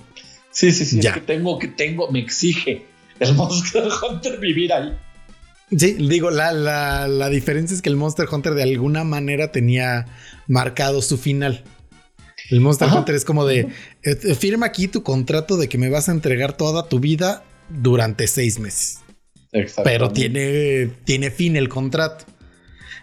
Sí, 0.51 0.71
sí, 0.71 0.85
sí. 0.85 1.01
Ya. 1.01 1.09
Es 1.09 1.15
que 1.15 1.21
tengo, 1.21 1.59
que 1.59 1.67
tengo, 1.67 2.09
me 2.09 2.19
exige 2.19 2.85
el 3.19 3.33
Monster 3.35 3.83
Hunter 3.87 4.39
vivir 4.39 4.71
ahí. 4.71 4.97
Sí, 5.77 5.93
digo, 5.93 6.29
la, 6.29 6.53
la, 6.53 7.07
la 7.07 7.29
diferencia 7.29 7.75
es 7.75 7.81
que 7.81 7.89
el 7.89 7.95
Monster 7.95 8.27
Hunter 8.31 8.53
de 8.53 8.63
alguna 8.63 9.03
manera 9.03 9.51
tenía 9.51 10.05
marcado 10.47 11.01
su 11.01 11.17
final. 11.17 11.63
El 12.49 12.61
Monster 12.61 12.87
Ajá. 12.87 12.99
Hunter 12.99 13.15
es 13.15 13.25
como 13.25 13.45
de, 13.45 13.59
eh, 13.59 13.69
eh, 14.03 14.35
firma 14.35 14.67
aquí 14.67 14.87
tu 14.87 15.03
contrato 15.03 15.57
de 15.57 15.67
que 15.67 15.77
me 15.77 15.89
vas 15.89 16.09
a 16.09 16.11
entregar 16.11 16.55
toda 16.55 16.87
tu 16.87 16.99
vida 16.99 17.43
durante 17.69 18.27
seis 18.27 18.59
meses. 18.59 18.99
Pero 19.83 20.11
tiene, 20.11 20.87
tiene 21.05 21.29
fin 21.31 21.55
el 21.55 21.69
contrato. 21.69 22.25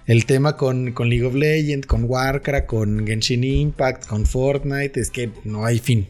El 0.06 0.26
tema 0.26 0.56
con, 0.56 0.92
con 0.92 1.08
League 1.08 1.24
of 1.24 1.34
Legends, 1.34 1.86
con 1.86 2.04
Warcraft, 2.04 2.66
con 2.66 3.06
Genshin 3.06 3.44
Impact, 3.44 4.06
con 4.06 4.26
Fortnite, 4.26 4.98
es 4.98 5.10
que 5.10 5.30
no 5.44 5.64
hay 5.64 5.78
fin. 5.78 6.08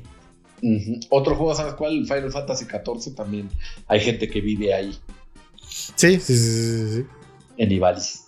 Otro 1.10 1.34
juego, 1.36 1.54
¿sabes 1.54 1.74
cuál? 1.74 2.04
Final 2.06 2.30
Fantasy 2.32 2.64
XIV 2.64 3.14
también. 3.14 3.48
Hay 3.88 4.00
gente 4.00 4.28
que 4.28 4.40
vive 4.40 4.72
ahí, 4.72 4.98
Sí, 5.68 6.18
sí, 6.20 6.36
sí, 6.36 6.36
sí, 6.36 6.94
sí. 6.96 7.04
en 7.58 7.72
Ivalice. 7.72 8.20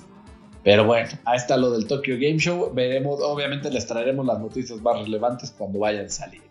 Pero 0.64 0.84
bueno, 0.84 1.08
ahí 1.24 1.36
está 1.38 1.56
lo 1.56 1.70
del 1.72 1.86
Tokyo 1.86 2.14
Game 2.14 2.38
Show. 2.38 2.72
Veremos, 2.74 3.20
obviamente 3.22 3.70
les 3.70 3.86
traeremos 3.86 4.24
las 4.26 4.38
noticias 4.38 4.80
más 4.80 4.98
relevantes 5.02 5.50
cuando 5.56 5.80
vayan 5.80 6.06
a 6.06 6.08
salir. 6.08 6.42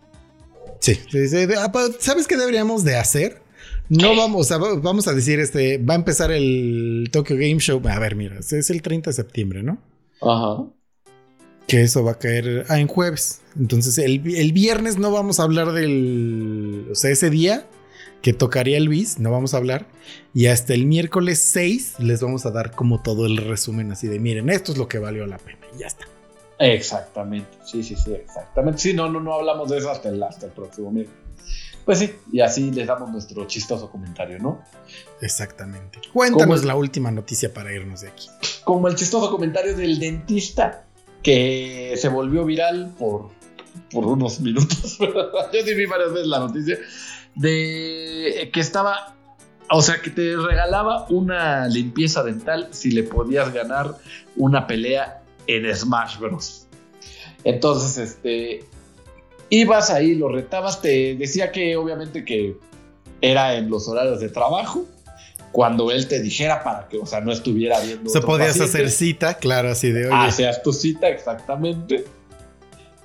Sí, 0.80 0.94
sí, 1.10 1.28
sí. 1.28 1.46
De- 1.46 1.56
ah, 1.56 1.70
pa- 1.72 1.88
¿Sabes 1.98 2.26
qué 2.26 2.36
deberíamos 2.36 2.84
de 2.84 2.96
hacer? 2.96 3.40
No 3.88 4.16
vamos 4.16 4.50
a, 4.50 4.58
vamos 4.58 5.08
a 5.08 5.12
decir, 5.12 5.38
este, 5.40 5.78
va 5.78 5.94
a 5.94 5.96
empezar 5.96 6.30
el 6.32 7.08
Tokyo 7.12 7.36
Game 7.36 7.58
Show. 7.58 7.82
A 7.88 7.98
ver, 7.98 8.16
mira, 8.16 8.38
es 8.38 8.70
el 8.70 8.82
30 8.82 9.10
de 9.10 9.14
septiembre, 9.14 9.62
¿no? 9.62 9.78
Ajá. 10.22 10.64
Que 11.66 11.82
eso 11.82 12.02
va 12.02 12.12
a 12.12 12.18
caer 12.18 12.64
ah, 12.68 12.80
en 12.80 12.86
jueves. 12.86 13.42
Entonces, 13.58 13.98
el, 13.98 14.34
el 14.34 14.52
viernes 14.52 14.98
no 14.98 15.10
vamos 15.10 15.40
a 15.40 15.44
hablar 15.44 15.72
del. 15.72 16.88
O 16.90 16.94
sea, 16.94 17.10
ese 17.10 17.30
día 17.30 17.66
que 18.22 18.32
tocaría 18.32 18.76
el 18.76 18.88
bis, 18.88 19.18
no 19.18 19.30
vamos 19.30 19.52
a 19.54 19.58
hablar. 19.58 19.86
Y 20.32 20.46
hasta 20.46 20.74
el 20.74 20.86
miércoles 20.86 21.38
6 21.40 21.96
les 21.98 22.22
vamos 22.22 22.46
a 22.46 22.50
dar 22.50 22.70
como 22.72 23.02
todo 23.02 23.26
el 23.26 23.36
resumen 23.36 23.92
así 23.92 24.08
de: 24.08 24.18
miren, 24.18 24.48
esto 24.48 24.72
es 24.72 24.78
lo 24.78 24.88
que 24.88 24.98
valió 24.98 25.26
la 25.26 25.38
pena. 25.38 25.58
Y 25.74 25.80
ya 25.80 25.86
está. 25.88 26.06
Exactamente. 26.58 27.58
Sí, 27.64 27.82
sí, 27.82 27.96
sí, 27.96 28.12
exactamente. 28.14 28.78
Sí, 28.78 28.94
no, 28.94 29.08
no, 29.08 29.20
no 29.20 29.34
hablamos 29.34 29.68
de 29.68 29.78
eso 29.78 29.90
hasta 29.90 30.08
el, 30.08 30.22
hasta 30.22 30.46
el 30.46 30.52
próximo 30.52 30.92
miércoles. 30.92 31.21
Pues 31.84 31.98
sí, 31.98 32.14
y 32.32 32.40
así 32.40 32.70
les 32.70 32.86
damos 32.86 33.10
nuestro 33.10 33.44
chistoso 33.46 33.90
comentario, 33.90 34.38
¿no? 34.38 34.62
Exactamente. 35.20 36.00
Cuéntanos 36.12 36.60
¿Cómo? 36.60 36.68
la 36.68 36.76
última 36.76 37.10
noticia 37.10 37.52
para 37.52 37.72
irnos 37.72 38.02
de 38.02 38.08
aquí. 38.08 38.28
Como 38.64 38.86
el 38.86 38.94
chistoso 38.94 39.30
comentario 39.30 39.76
del 39.76 39.98
dentista 39.98 40.84
que 41.22 41.94
se 41.96 42.08
volvió 42.08 42.44
viral 42.44 42.94
por, 42.98 43.30
por 43.90 44.06
unos 44.06 44.40
minutos. 44.40 44.98
Yo 45.00 45.62
sí 45.64 45.74
vi 45.74 45.86
varias 45.86 46.12
veces 46.12 46.28
la 46.28 46.38
noticia 46.40 46.78
de 47.34 48.50
que 48.52 48.60
estaba, 48.60 49.16
o 49.70 49.82
sea, 49.82 50.00
que 50.02 50.10
te 50.10 50.36
regalaba 50.36 51.06
una 51.08 51.66
limpieza 51.68 52.22
dental 52.22 52.68
si 52.70 52.90
le 52.90 53.02
podías 53.02 53.52
ganar 53.52 53.96
una 54.36 54.66
pelea 54.66 55.22
en 55.46 55.74
Smash 55.74 56.18
Bros. 56.18 56.66
Entonces, 57.44 57.98
este, 57.98 58.64
ibas 59.52 59.90
ahí, 59.90 60.14
lo 60.14 60.28
retabas, 60.28 60.80
te 60.80 61.14
decía 61.14 61.52
que 61.52 61.76
obviamente 61.76 62.24
que 62.24 62.56
era 63.20 63.54
en 63.54 63.68
los 63.68 63.86
horarios 63.86 64.18
de 64.20 64.30
trabajo 64.30 64.86
cuando 65.52 65.90
él 65.90 66.08
te 66.08 66.22
dijera 66.22 66.64
para 66.64 66.88
que, 66.88 66.96
o 66.96 67.04
sea, 67.04 67.20
no 67.20 67.30
estuviera 67.30 67.78
viendo. 67.80 68.08
O 68.08 68.12
sea, 68.12 68.20
otro 68.20 68.30
podías 68.30 68.56
paciente. 68.56 68.78
hacer 68.78 68.90
cita, 68.90 69.34
claro, 69.34 69.70
así 69.70 69.90
de 69.92 70.06
oye. 70.06 70.14
Hacías 70.16 70.62
tu 70.62 70.72
cita, 70.72 71.08
exactamente. 71.08 72.06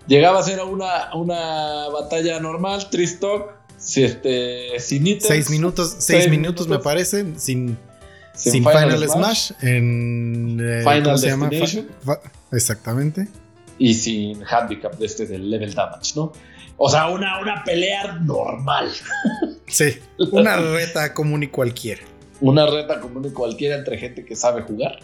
Llegaba 0.08 0.39
a 0.39 0.43
ser 0.43 0.62
una, 0.64 1.14
una 1.14 1.89
batalla 1.89 2.39
normal, 2.39 2.89
Tristok, 2.89 3.52
si 3.78 4.06
este, 4.06 4.80
sin 4.80 5.06
ítems. 5.06 5.28
seis 5.28 5.50
minutos, 5.50 5.95
seis, 6.00 6.30
minutos, 6.30 6.70
me 6.70 6.80
parece, 6.80 7.26
sin, 7.36 7.78
sin, 8.34 8.64
Final, 8.64 9.06
Smash, 9.10 9.52
en 9.62 10.58
eh, 10.62 10.80
Final 10.84 11.04
¿cómo 11.04 11.18
se 11.18 11.28
llama? 11.28 11.50
Destination. 11.50 11.88
fa- 12.06 12.22
exactamente. 12.54 13.28
Y 13.80 13.94
sin 13.94 14.44
handicap 14.44 14.98
de 14.98 15.06
este 15.06 15.26
del 15.26 15.50
level 15.50 15.74
damage, 15.74 16.14
¿no? 16.16 16.32
O 16.78 16.90
sea, 16.90 17.08
una, 17.10 17.40
una 17.40 17.64
pelea 17.64 18.14
normal. 18.14 18.92
Sí, 19.70 19.98
una 20.18 20.56
reta 20.56 21.14
común 21.14 21.44
y 21.44 21.48
cualquiera. 21.48 22.02
Una 22.40 22.66
reta 22.68 23.02
común 23.02 23.26
y 23.26 23.32
cualquiera 23.32 23.76
entre 23.76 23.98
gente 23.98 24.24
que 24.24 24.34
sabe 24.34 24.62
jugar. 24.62 25.00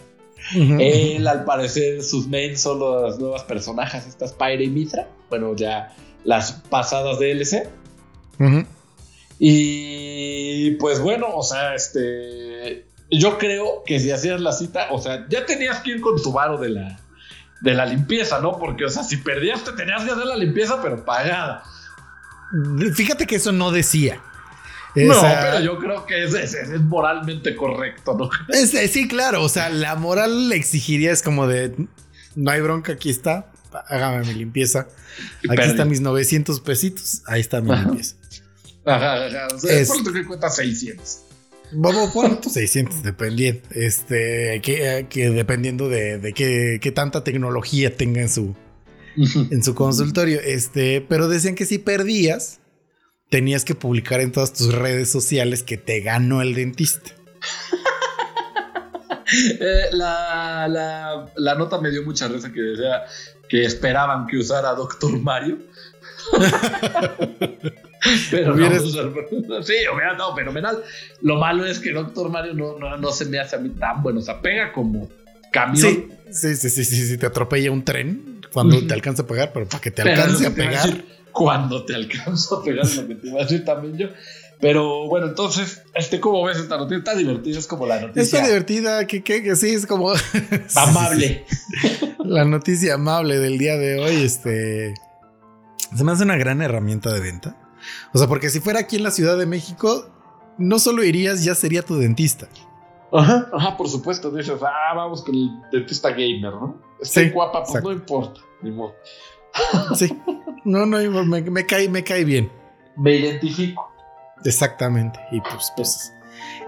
Él, 0.54 1.26
al 1.26 1.44
parecer, 1.44 2.02
sus 2.02 2.26
mains 2.28 2.62
son 2.62 2.80
las 3.02 3.18
nuevas 3.18 3.42
personajes, 3.44 4.06
estas 4.06 4.32
Pyre 4.32 4.64
y 4.64 4.70
Mithra. 4.70 5.06
Bueno, 5.28 5.54
ya 5.54 5.94
las 6.24 6.52
pasadas 6.70 7.18
DLC. 7.18 7.68
Ujú. 8.38 8.64
Y 9.38 10.72
pues 10.72 11.00
bueno, 11.00 11.28
o 11.34 11.42
sea, 11.42 11.74
este. 11.74 12.86
Yo 13.10 13.38
creo 13.38 13.82
que 13.84 14.00
si 14.00 14.10
hacías 14.10 14.40
la 14.40 14.52
cita, 14.52 14.88
o 14.90 14.98
sea, 14.98 15.26
ya 15.28 15.44
tenías 15.44 15.80
que 15.80 15.92
ir 15.92 16.00
con 16.00 16.20
tu 16.22 16.32
varo 16.32 16.58
de 16.58 16.70
la, 16.70 17.00
de 17.64 17.74
la 17.74 17.86
limpieza, 17.86 18.38
¿no? 18.40 18.58
Porque, 18.58 18.84
o 18.84 18.90
sea, 18.90 19.02
si 19.02 19.16
perdías, 19.16 19.64
te 19.64 19.72
tenías 19.72 20.04
que 20.04 20.10
hacer 20.10 20.26
la 20.26 20.36
limpieza, 20.36 20.80
pero 20.82 21.04
pagada. 21.04 21.62
Fíjate 22.94 23.26
que 23.26 23.36
eso 23.36 23.52
no 23.52 23.72
decía. 23.72 24.20
No, 24.94 25.20
pero 25.20 25.60
yo 25.60 25.78
creo 25.80 26.06
que 26.06 26.22
es, 26.24 26.34
es- 26.34 26.54
es 26.54 26.80
moralmente 26.82 27.56
correcto, 27.56 28.16
¿no? 28.16 28.30
Es- 28.54 28.70
sí, 28.92 29.08
claro, 29.08 29.42
o 29.42 29.48
sea, 29.48 29.68
la 29.70 29.96
moral 29.96 30.48
le 30.48 30.56
exigiría 30.56 31.10
es 31.10 31.22
como 31.22 31.48
de, 31.48 31.74
no 32.36 32.50
hay 32.52 32.60
bronca, 32.60 32.92
aquí 32.92 33.10
está, 33.10 33.50
hágame 33.88 34.24
mi 34.24 34.34
limpieza. 34.34 34.86
Aquí 35.38 35.48
perdí. 35.56 35.70
están 35.70 35.88
mis 35.88 36.00
900 36.00 36.60
pesitos, 36.60 37.22
ahí 37.26 37.40
está 37.40 37.60
mi 37.60 37.72
Ajá. 37.72 37.82
limpieza. 37.86 38.14
Ajá, 38.86 39.14
ajá, 39.26 39.48
o 39.52 39.58
sea, 39.58 39.72
Es- 39.80 39.88
por 39.88 40.06
lo 40.06 40.12
que 40.12 40.24
cuesta 40.24 40.48
600. 40.48 41.23
Vamos 41.72 42.10
por 42.12 42.40
tus 42.40 42.52
600, 42.52 43.02
dependiendo, 43.02 43.60
este, 43.72 44.60
que, 44.62 45.06
que 45.10 45.30
dependiendo 45.30 45.88
de, 45.88 46.18
de 46.18 46.32
qué, 46.32 46.78
qué 46.80 46.92
tanta 46.92 47.24
tecnología 47.24 47.96
tenga 47.96 48.20
en 48.20 48.28
su, 48.28 48.54
en 49.16 49.62
su 49.64 49.74
consultorio. 49.74 50.40
Este, 50.40 51.00
pero 51.08 51.28
decían 51.28 51.54
que 51.56 51.64
si 51.66 51.78
perdías, 51.78 52.60
tenías 53.30 53.64
que 53.64 53.74
publicar 53.74 54.20
en 54.20 54.30
todas 54.30 54.52
tus 54.52 54.72
redes 54.72 55.10
sociales 55.10 55.62
que 55.62 55.76
te 55.76 56.00
ganó 56.00 56.42
el 56.42 56.54
dentista. 56.54 57.10
Eh, 59.58 59.88
la, 59.92 60.68
la- 60.68 61.32
la 61.36 61.54
nota 61.56 61.80
me 61.80 61.90
dio 61.90 62.04
mucha 62.04 62.28
risa 62.28 62.52
que 62.52 62.60
decía 62.60 63.02
que 63.48 63.64
esperaban 63.64 64.26
que 64.28 64.36
usara 64.36 64.74
Doctor 64.74 65.18
Mario. 65.18 65.58
pero 68.30 68.54
no, 68.54 69.62
sí, 69.62 69.74
hubiera 69.92 70.12
estado 70.12 70.34
fenomenal. 70.34 70.82
Lo 71.22 71.36
malo 71.36 71.64
es 71.64 71.78
que 71.78 71.92
Doctor 71.92 72.30
Mario 72.30 72.54
no, 72.54 72.78
no, 72.78 72.96
no 72.96 73.10
se 73.12 73.24
me 73.26 73.38
hace 73.38 73.56
a 73.56 73.58
mí 73.58 73.70
tan 73.70 74.02
bueno. 74.02 74.20
O 74.20 74.22
sea, 74.22 74.40
pega 74.40 74.72
como 74.72 75.08
camión. 75.50 75.76
Sí, 75.76 76.08
sí, 76.30 76.56
sí, 76.56 76.70
sí, 76.70 76.84
sí, 76.84 77.06
sí, 77.06 77.18
te 77.18 77.26
atropella 77.26 77.70
un 77.70 77.84
tren 77.84 78.40
cuando 78.52 78.86
te 78.86 78.94
alcanza 78.94 79.22
a 79.22 79.26
pegar, 79.26 79.52
pero 79.52 79.66
para 79.66 79.80
que 79.80 79.90
te 79.90 80.02
Pero 80.02 80.22
alcance 80.22 80.46
a 80.46 80.54
pegar. 80.54 81.04
Cuando 81.32 81.84
te 81.84 81.94
alcanzo 81.94 82.60
a 82.60 82.64
pegar, 82.64 82.86
lo 82.86 83.08
que 83.08 83.14
te 83.16 83.28
iba 83.28 83.40
a 83.40 83.42
decir 83.44 83.64
también 83.64 83.96
yo. 83.96 84.08
Pero 84.60 85.08
bueno, 85.08 85.26
entonces, 85.26 85.82
este, 85.94 86.20
¿cómo 86.20 86.44
ves 86.44 86.58
esta 86.58 86.76
noticia? 86.76 86.98
Está 86.98 87.14
divertida, 87.16 87.58
es 87.58 87.66
como 87.66 87.86
la 87.86 88.00
noticia 88.00 88.22
Está 88.22 88.46
divertida, 88.46 89.06
que, 89.06 89.22
que, 89.22 89.42
que 89.42 89.56
sí, 89.56 89.70
es 89.70 89.86
como 89.86 90.12
amable. 90.76 91.44
la 92.24 92.44
noticia 92.44 92.94
amable 92.94 93.38
del 93.38 93.58
día 93.58 93.76
de 93.76 93.98
hoy. 93.98 94.22
Este 94.22 94.94
se 95.94 96.02
me 96.04 96.12
hace 96.12 96.24
una 96.24 96.36
gran 96.36 96.62
herramienta 96.62 97.12
de 97.12 97.20
venta. 97.20 97.56
O 98.12 98.18
sea, 98.18 98.26
porque 98.28 98.50
si 98.50 98.60
fuera 98.60 98.80
aquí 98.80 98.96
en 98.96 99.02
la 99.02 99.10
Ciudad 99.10 99.36
de 99.38 99.46
México, 99.46 100.06
no 100.58 100.78
solo 100.78 101.02
irías, 101.04 101.44
ya 101.44 101.54
sería 101.54 101.82
tu 101.82 101.96
dentista. 101.98 102.46
Ajá, 103.12 103.48
ajá, 103.52 103.76
por 103.76 103.88
supuesto. 103.88 104.30
Dices, 104.30 104.60
ah, 104.62 104.94
vamos 104.94 105.22
con 105.24 105.34
el 105.34 105.50
dentista 105.72 106.10
gamer, 106.10 106.52
¿no? 106.52 106.80
Está 107.00 107.20
Sí, 107.20 107.30
guapa, 107.30 107.60
pues 107.60 107.68
exacto. 107.70 107.88
no 107.90 107.94
importa. 107.94 108.40
Ni 108.62 108.70
modo. 108.70 108.94
Sí, 109.94 110.18
no, 110.64 110.84
no, 110.86 110.98
me, 111.24 111.42
me 111.42 111.64
cae, 111.66 111.88
me 111.88 112.02
cae 112.02 112.24
bien. 112.24 112.50
Me 112.96 113.14
identifico. 113.16 113.88
Exactamente. 114.44 115.18
Y 115.30 115.40
pues, 115.40 115.72
pues 115.76 116.12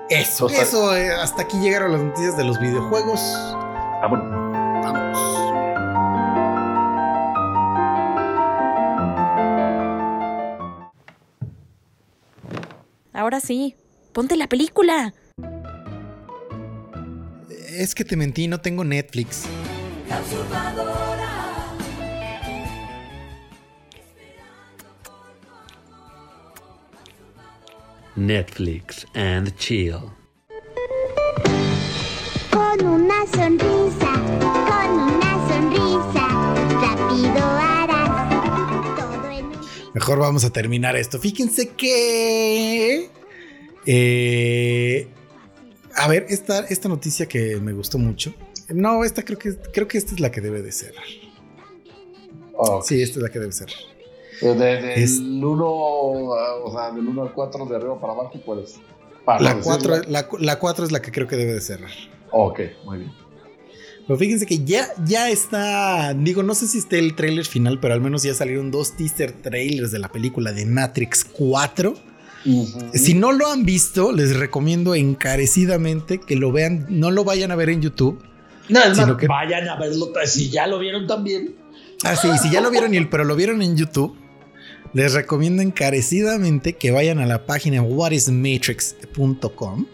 eso, 0.08 0.46
O 0.46 0.48
sea- 0.48 0.62
eso. 0.62 0.96
eh, 0.96 1.10
hasta 1.12 1.42
aquí 1.42 1.58
llegaron 1.58 1.92
las 1.92 2.00
noticias 2.02 2.36
de 2.36 2.44
los 2.44 2.60
videojuegos. 2.60 3.20
Ah, 3.22 4.06
bueno. 4.08 4.45
Ahora 13.26 13.40
sí, 13.40 13.74
ponte 14.12 14.36
la 14.36 14.46
película. 14.46 15.12
Es 17.70 17.96
que 17.96 18.04
te 18.04 18.14
mentí, 18.14 18.46
no 18.46 18.60
tengo 18.60 18.84
Netflix. 18.84 19.46
Netflix 28.14 29.04
and 29.14 29.56
chill. 29.56 30.02
Mejor 40.06 40.20
vamos 40.20 40.44
a 40.44 40.50
terminar 40.50 40.94
esto. 40.94 41.18
Fíjense 41.18 41.70
que. 41.70 43.10
eh, 43.86 45.08
a 45.96 46.06
ver, 46.06 46.26
esta, 46.28 46.60
esta 46.60 46.88
noticia 46.88 47.26
que 47.26 47.56
me 47.56 47.72
gustó 47.72 47.98
mucho. 47.98 48.32
No, 48.68 49.02
esta 49.02 49.24
creo 49.24 49.36
que 49.36 49.56
creo 49.72 49.88
que 49.88 49.98
esta 49.98 50.14
es 50.14 50.20
la 50.20 50.30
que 50.30 50.40
debe 50.40 50.62
de 50.62 50.70
cerrar. 50.70 51.02
Oh, 52.54 52.80
Sí, 52.82 53.02
esta 53.02 53.18
es 53.18 53.22
la 53.24 53.30
que 53.30 53.40
debe 53.40 53.50
cerrar. 53.50 53.74
Pues 54.40 54.56
de- 54.56 54.76
del 54.80 55.02
Es- 55.02 55.18
1, 55.18 55.66
o 55.66 56.70
sea, 56.72 56.92
del 56.92 57.08
1 57.08 57.22
al 57.22 57.32
4 57.32 57.66
de 57.66 57.74
arriba 57.74 58.00
para 58.00 58.12
abajo, 58.12 58.40
pues. 58.46 58.76
Para 59.24 59.40
La 59.40 59.54
no 59.54 59.60
4 59.62 59.90
decirlo. 59.96 60.12
la, 60.12 60.28
la 60.38 60.58
cuatro 60.60 60.84
es 60.84 60.92
la 60.92 61.02
que 61.02 61.10
creo 61.10 61.26
que 61.26 61.34
debe 61.34 61.52
de 61.52 61.60
cerrar. 61.60 61.90
Ok, 62.30 62.60
muy 62.84 62.98
bien. 62.98 63.12
Pero 64.06 64.18
fíjense 64.18 64.46
que 64.46 64.64
ya, 64.64 64.88
ya 65.04 65.30
está. 65.30 66.14
Digo, 66.14 66.42
no 66.42 66.54
sé 66.54 66.66
si 66.68 66.78
esté 66.78 66.98
el 66.98 67.14
tráiler 67.16 67.44
final, 67.44 67.80
pero 67.80 67.94
al 67.94 68.00
menos 68.00 68.22
ya 68.22 68.34
salieron 68.34 68.70
dos 68.70 68.96
teaser 68.96 69.32
trailers 69.32 69.90
de 69.90 69.98
la 69.98 70.08
película 70.08 70.52
de 70.52 70.64
Matrix 70.66 71.24
4. 71.24 71.94
Si 72.94 73.14
no 73.14 73.32
lo 73.32 73.48
han 73.50 73.64
visto, 73.64 74.12
les 74.12 74.36
recomiendo 74.36 74.94
encarecidamente 74.94 76.20
que 76.20 76.36
lo 76.36 76.52
vean. 76.52 76.86
No 76.88 77.10
lo 77.10 77.24
vayan 77.24 77.50
a 77.50 77.56
ver 77.56 77.70
en 77.70 77.82
YouTube. 77.82 78.22
No, 78.68 78.80
es 78.84 78.94
Sino 78.96 79.08
más, 79.08 79.16
que- 79.16 79.26
vayan 79.26 79.68
a 79.68 79.76
verlo. 79.76 80.12
Si 80.24 80.50
ya 80.50 80.68
lo 80.68 80.78
vieron 80.78 81.08
también. 81.08 81.56
Ah, 82.04 82.14
sí, 82.14 82.28
si 82.40 82.50
ya 82.52 82.60
lo 82.60 82.70
vieron, 82.70 82.92
pero 83.10 83.24
lo 83.24 83.34
vieron 83.34 83.60
en 83.62 83.76
YouTube, 83.76 84.16
les 84.92 85.14
recomiendo 85.14 85.62
encarecidamente 85.62 86.74
que 86.74 86.92
vayan 86.92 87.18
a 87.18 87.26
la 87.26 87.44
página 87.46 87.82
whatismatrix.com, 87.82 89.86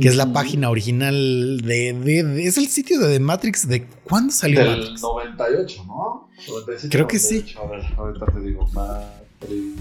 que 0.00 0.08
es 0.08 0.16
la 0.16 0.32
página 0.32 0.70
original 0.70 1.60
de, 1.62 1.92
de- 1.92 2.22
de- 2.24 2.46
Es 2.46 2.58
el 2.58 2.68
sitio 2.68 2.98
de 3.00 3.12
The 3.14 3.20
Matrix. 3.20 3.66
¿De 3.68 3.84
cuándo 4.04 4.32
salió 4.32 4.60
Del 4.60 4.78
Matrix? 4.80 5.00
98, 5.02 5.84
¿no? 5.86 6.28
97, 6.46 6.88
Creo 6.96 7.06
que 7.08 7.18
sí. 7.18 7.44
98. 7.56 7.60
A 7.60 7.66
ver, 7.70 7.84
ahorita 7.98 8.26
te 8.26 8.40
digo. 8.40 8.66
Matrix. 8.68 9.78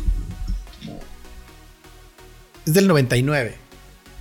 Es 2.65 2.73
del 2.73 2.88
99. 2.88 3.56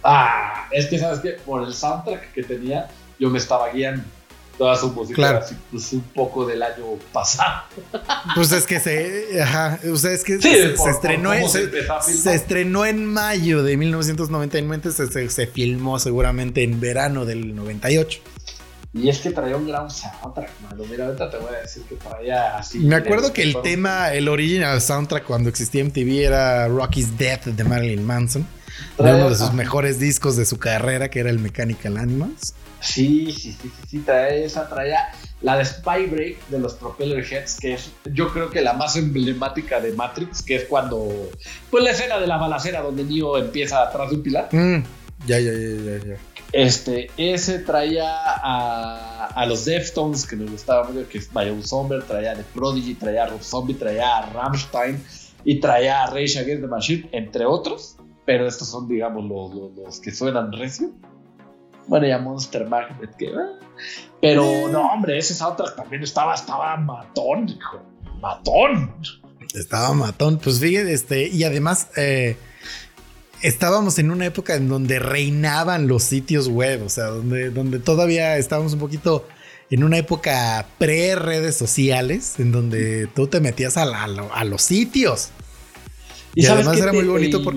Ah, 0.04 0.68
es 0.70 0.86
que 0.86 0.98
sabes 0.98 1.18
que 1.20 1.30
por 1.44 1.66
el 1.66 1.74
soundtrack 1.74 2.32
que 2.32 2.42
tenía, 2.44 2.88
yo 3.18 3.28
me 3.30 3.38
estaba 3.38 3.70
guiando. 3.72 4.04
Toda 4.58 4.74
su 4.76 4.90
música 4.90 5.16
Claro. 5.16 5.38
así, 5.38 5.54
pues, 5.70 5.92
un 5.92 6.00
poco 6.00 6.46
del 6.46 6.62
año 6.62 6.84
pasado. 7.12 7.64
Pues 8.34 8.50
es 8.52 8.64
que 8.64 8.80
se. 8.80 9.42
Ajá. 9.42 9.78
O 9.92 9.96
sea, 9.96 10.12
es 10.12 10.24
que 10.24 10.40
Sí, 10.40 10.50
se, 10.54 10.68
por- 10.70 10.86
se 10.86 10.90
estrenó, 10.92 11.34
en, 11.34 11.48
se 11.48 11.58
se, 11.58 11.64
empezó 11.64 11.92
a 11.94 12.02
filmar. 12.02 12.22
se 12.22 12.34
estrenó 12.34 12.86
en 12.86 13.04
mayo 13.04 13.62
de 13.62 13.76
1999. 13.76 14.90
Se, 14.92 15.06
se- 15.08 15.28
se 15.28 15.46
filmó 15.46 15.98
seguramente 15.98 16.62
en 16.62 16.80
verano 16.80 17.24
del 17.26 17.54
98. 17.54 18.20
Y 18.94 19.10
es 19.10 19.18
que 19.18 19.30
traía 19.30 19.56
un 19.58 19.66
gran 19.68 19.90
soundtrack, 19.90 20.48
mano. 20.62 20.84
Mira, 20.90 21.04
ahorita 21.06 21.30
te 21.30 21.36
voy 21.36 21.54
a 21.54 21.58
decir 21.60 21.82
que 21.82 21.96
traía 21.96 22.56
así. 22.56 22.78
Me 22.78 22.96
acuerdo 22.96 23.34
que 23.34 23.42
el 23.42 23.60
tema, 23.60 24.14
el 24.14 24.26
original 24.26 24.80
soundtrack 24.80 25.24
cuando 25.24 25.50
existía 25.50 25.84
MTV 25.84 26.24
era 26.24 26.66
Rocky's 26.68 27.18
Death 27.18 27.44
de 27.44 27.62
Marilyn 27.64 28.06
Manson. 28.06 28.42
De 28.42 29.04
Traía- 29.04 29.16
uno 29.16 29.28
de 29.28 29.36
sus 29.36 29.52
mejores 29.52 29.98
discos 29.98 30.36
de 30.36 30.46
su 30.46 30.58
carrera, 30.58 31.10
que 31.10 31.20
era 31.20 31.28
el 31.28 31.38
Mechanical 31.38 31.98
Animals. 31.98 32.54
Sí, 32.86 33.32
sí, 33.32 33.52
sí, 33.60 33.70
sí, 33.88 33.98
traía 34.00 34.44
esa, 34.44 34.68
traía 34.68 35.08
la 35.42 35.56
de 35.58 35.64
Spy 35.64 36.06
Break 36.06 36.48
de 36.48 36.58
los 36.58 36.74
Propeller 36.74 37.24
Heads, 37.24 37.58
que 37.60 37.74
es 37.74 37.90
yo 38.12 38.32
creo 38.32 38.50
que 38.50 38.60
la 38.62 38.72
más 38.72 38.96
emblemática 38.96 39.80
de 39.80 39.92
Matrix, 39.92 40.42
que 40.42 40.56
es 40.56 40.64
cuando, 40.64 41.30
pues 41.70 41.84
la 41.84 41.90
escena 41.90 42.18
de 42.18 42.26
la 42.26 42.36
balacera 42.38 42.80
donde 42.82 43.04
Neo 43.04 43.36
empieza 43.36 43.82
atrás 43.82 44.10
de 44.10 44.16
un 44.16 44.22
pilar. 44.22 44.48
Mm, 44.52 44.82
Ya, 45.26 45.38
ya, 45.40 45.52
ya, 45.52 45.98
ya, 45.98 46.06
ya. 46.06 46.16
Este, 46.52 47.10
ese 47.16 47.58
traía 47.58 48.06
a, 48.06 49.26
a 49.26 49.46
los 49.46 49.64
Deftones, 49.64 50.26
que 50.26 50.36
nos 50.36 50.50
gustaba 50.50 50.84
mucho, 50.88 51.08
que 51.08 51.18
es 51.18 51.32
Mayon 51.32 51.62
Somber, 51.62 52.02
traía 52.04 52.32
a 52.32 52.34
The 52.36 52.44
Prodigy, 52.54 52.94
traía 52.94 53.24
a 53.24 53.26
Rob 53.26 53.42
Zombie, 53.42 53.74
traía 53.74 54.18
a 54.18 54.30
Rammstein 54.30 55.02
y 55.44 55.60
traía 55.60 56.04
a 56.04 56.06
Rage 56.06 56.38
Against 56.38 56.62
the 56.62 56.68
Machine, 56.68 57.08
entre 57.12 57.44
otros. 57.44 57.96
Pero 58.24 58.46
estos 58.46 58.68
son, 58.68 58.88
digamos, 58.88 59.24
los, 59.24 59.54
los, 59.54 59.84
los 59.84 60.00
que 60.00 60.12
suenan 60.12 60.52
recio. 60.52 60.90
Bueno, 61.86 62.06
ya 62.06 62.18
Monster 62.18 62.66
Magnet, 62.68 63.14
que... 63.16 63.28
ah. 63.28 63.58
Pero 64.20 64.68
no, 64.72 64.90
hombre, 64.92 65.18
ese 65.18 65.34
soundtrack 65.34 65.76
también 65.76 66.02
estaba, 66.02 66.34
estaba 66.34 66.76
matón, 66.78 67.48
hijo. 67.48 67.82
Matón. 68.20 68.94
Estaba 69.54 69.92
matón. 69.92 70.38
Pues 70.38 70.58
fíjate, 70.60 70.92
este, 70.92 71.28
y 71.28 71.44
además 71.44 71.88
eh, 71.96 72.36
estábamos 73.42 73.98
en 73.98 74.10
una 74.10 74.26
época 74.26 74.54
en 74.54 74.68
donde 74.68 74.98
reinaban 74.98 75.86
los 75.86 76.02
sitios 76.02 76.48
web, 76.48 76.82
o 76.84 76.88
sea, 76.88 77.04
donde, 77.06 77.50
donde 77.50 77.78
todavía 77.78 78.38
estábamos 78.38 78.72
un 78.72 78.78
poquito 78.80 79.28
en 79.70 79.84
una 79.84 79.98
época 79.98 80.66
pre-redes 80.78 81.56
sociales, 81.56 82.38
en 82.38 82.52
donde 82.52 83.08
tú 83.08 83.26
te 83.26 83.40
metías 83.40 83.76
a, 83.76 83.84
la- 83.84 84.44
los 84.44 84.62
sitios. 84.62 85.30
Y, 86.34 86.46
además 86.46 86.78
era 86.78 86.90
te- 86.92 86.96
muy 86.96 87.06
bonito 87.06 87.40
y- 87.40 87.44
por. 87.44 87.54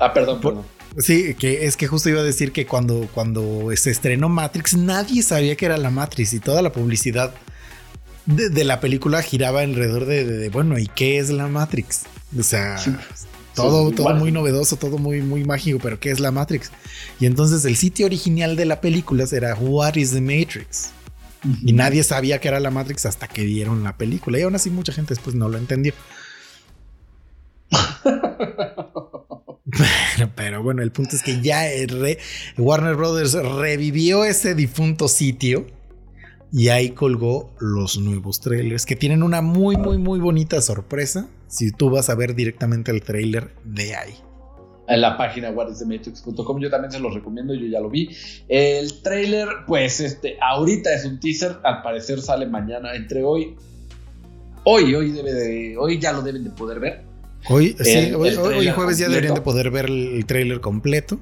Ah, 0.00 0.12
perdón, 0.12 0.40
Por- 0.40 0.54
perdón. 0.54 0.75
Sí, 0.98 1.34
que 1.34 1.66
es 1.66 1.76
que 1.76 1.86
justo 1.86 2.08
iba 2.08 2.20
a 2.20 2.24
decir 2.24 2.52
que 2.52 2.66
cuando, 2.66 3.08
cuando 3.12 3.68
se 3.76 3.90
estrenó 3.90 4.28
Matrix, 4.28 4.74
nadie 4.76 5.22
sabía 5.22 5.54
que 5.56 5.66
era 5.66 5.76
la 5.76 5.90
Matrix 5.90 6.32
y 6.32 6.40
toda 6.40 6.62
la 6.62 6.72
publicidad 6.72 7.34
de, 8.24 8.48
de 8.48 8.64
la 8.64 8.80
película 8.80 9.22
giraba 9.22 9.60
alrededor 9.60 10.06
de, 10.06 10.24
de- 10.24 10.38
de, 10.38 10.48
bueno, 10.48 10.78
¿y 10.78 10.86
qué 10.86 11.18
es 11.18 11.28
la 11.30 11.48
Matrix? 11.48 12.02
O 12.38 12.42
sea, 12.42 12.78
Sí. 12.78 12.92
todo, 13.54 13.90
todo 13.92 14.14
muy 14.14 14.32
novedoso, 14.32 14.76
todo 14.76 14.96
muy, 14.98 15.20
muy 15.22 15.44
mágico, 15.44 15.78
pero 15.82 16.00
¿qué 16.00 16.10
es 16.10 16.20
la 16.20 16.30
Matrix? 16.30 16.70
Y 17.20 17.26
entonces 17.26 17.64
el 17.66 17.76
sitio 17.76 18.06
original 18.06 18.56
de 18.56 18.64
la 18.64 18.80
película 18.80 19.24
era 19.30 19.54
What 19.54 19.96
is 19.96 20.12
the 20.12 20.20
Matrix? 20.20 20.90
Y 21.62 21.72
nadie 21.74 22.02
sabía 22.04 22.40
que 22.40 22.48
era 22.48 22.58
la 22.58 22.70
Matrix 22.70 23.06
hasta 23.06 23.28
que 23.28 23.44
vieron 23.44 23.84
la 23.84 23.96
película. 23.96 24.38
Y 24.38 24.42
aún 24.42 24.54
así 24.56 24.70
mucha 24.70 24.92
gente 24.92 25.14
después 25.14 25.36
no 25.36 25.48
lo 25.48 25.58
entendió. 25.58 25.92
Pero, 29.70 30.30
pero 30.36 30.62
bueno, 30.62 30.82
el 30.82 30.92
punto 30.92 31.16
es 31.16 31.22
que 31.22 31.40
ya 31.40 31.62
re- 31.88 32.18
Warner 32.56 32.94
Brothers 32.94 33.34
revivió 33.34 34.24
ese 34.24 34.54
difunto 34.54 35.08
sitio 35.08 35.66
y 36.52 36.68
ahí 36.68 36.90
colgó 36.90 37.52
los 37.58 37.98
nuevos 37.98 38.40
trailers 38.40 38.86
que 38.86 38.94
tienen 38.96 39.22
una 39.24 39.42
muy, 39.42 39.76
muy, 39.76 39.98
muy 39.98 40.20
bonita 40.20 40.60
sorpresa 40.62 41.28
si 41.48 41.72
tú 41.72 41.90
vas 41.90 42.08
a 42.10 42.14
ver 42.14 42.34
directamente 42.36 42.92
el 42.92 43.02
trailer 43.02 43.50
de 43.64 43.96
ahí. 43.96 44.14
en 44.88 45.00
la 45.00 45.16
página 45.18 45.50
whatisthematrix.com. 45.50 46.60
Yo 46.60 46.70
también 46.70 46.92
se 46.92 47.00
los 47.00 47.12
recomiendo, 47.12 47.52
yo 47.52 47.66
ya 47.66 47.80
lo 47.80 47.90
vi. 47.90 48.08
El 48.48 49.02
trailer, 49.02 49.48
pues 49.66 49.98
este, 49.98 50.38
ahorita 50.40 50.94
es 50.94 51.04
un 51.04 51.18
teaser, 51.18 51.56
al 51.64 51.82
parecer 51.82 52.20
sale 52.22 52.46
mañana, 52.46 52.94
entre 52.94 53.24
hoy. 53.24 53.56
Hoy, 54.62 54.94
hoy 54.94 55.10
debe 55.10 55.32
de, 55.32 55.76
hoy 55.76 55.98
ya 55.98 56.12
lo 56.12 56.22
deben 56.22 56.44
de 56.44 56.50
poder 56.50 56.78
ver. 56.78 57.02
Hoy, 57.48 57.76
sí, 57.80 57.90
El- 57.90 58.14
hoy, 58.16 58.30
hoy 58.30 58.68
jueves 58.70 58.98
ya 58.98 59.06
completo. 59.06 59.10
deberían 59.10 59.34
de 59.34 59.40
poder 59.40 59.70
ver 59.70 59.86
el, 59.86 60.24
trailer 60.26 60.60
completo. 60.60 61.18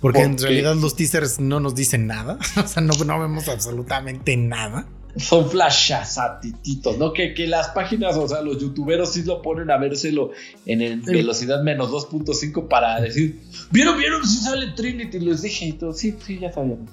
Porque 0.00 0.20
en 0.20 0.38
realidad 0.38 0.74
los 0.76 0.94
teasers 0.94 1.40
no 1.40 1.58
nos 1.58 1.74
dicen 1.74 2.06
nada. 2.06 2.38
O 2.62 2.66
sea, 2.68 2.82
no, 2.82 2.92
no 3.04 3.20
vemos 3.20 3.48
absolutamente 3.48 4.36
nada. 4.36 4.86
Son 5.16 5.50
flashazatititos, 5.50 6.98
¿no? 6.98 7.12
Que, 7.14 7.32
que 7.32 7.46
las 7.46 7.68
páginas, 7.68 8.16
o 8.16 8.28
sea, 8.28 8.42
los 8.42 8.60
youtuberos 8.60 9.14
sí 9.14 9.22
lo 9.22 9.40
ponen 9.40 9.70
a 9.70 9.78
vérselo 9.78 10.32
en 10.66 10.82
el 10.82 11.02
Sí. 11.04 11.10
velocidad 11.12 11.62
menos 11.62 11.90
2.5 11.90 12.68
para 12.68 13.00
decir, 13.00 13.40
¿vieron, 13.70 13.96
vieron 13.98 14.26
si 14.26 14.38
sale 14.44 14.72
Trinity? 14.76 15.18
Les 15.20 15.40
dije 15.40 15.64
y 15.66 15.72
todo, 15.72 15.94
sí, 15.94 16.14
sí, 16.26 16.38
ya 16.38 16.52
sabíamos. 16.52 16.90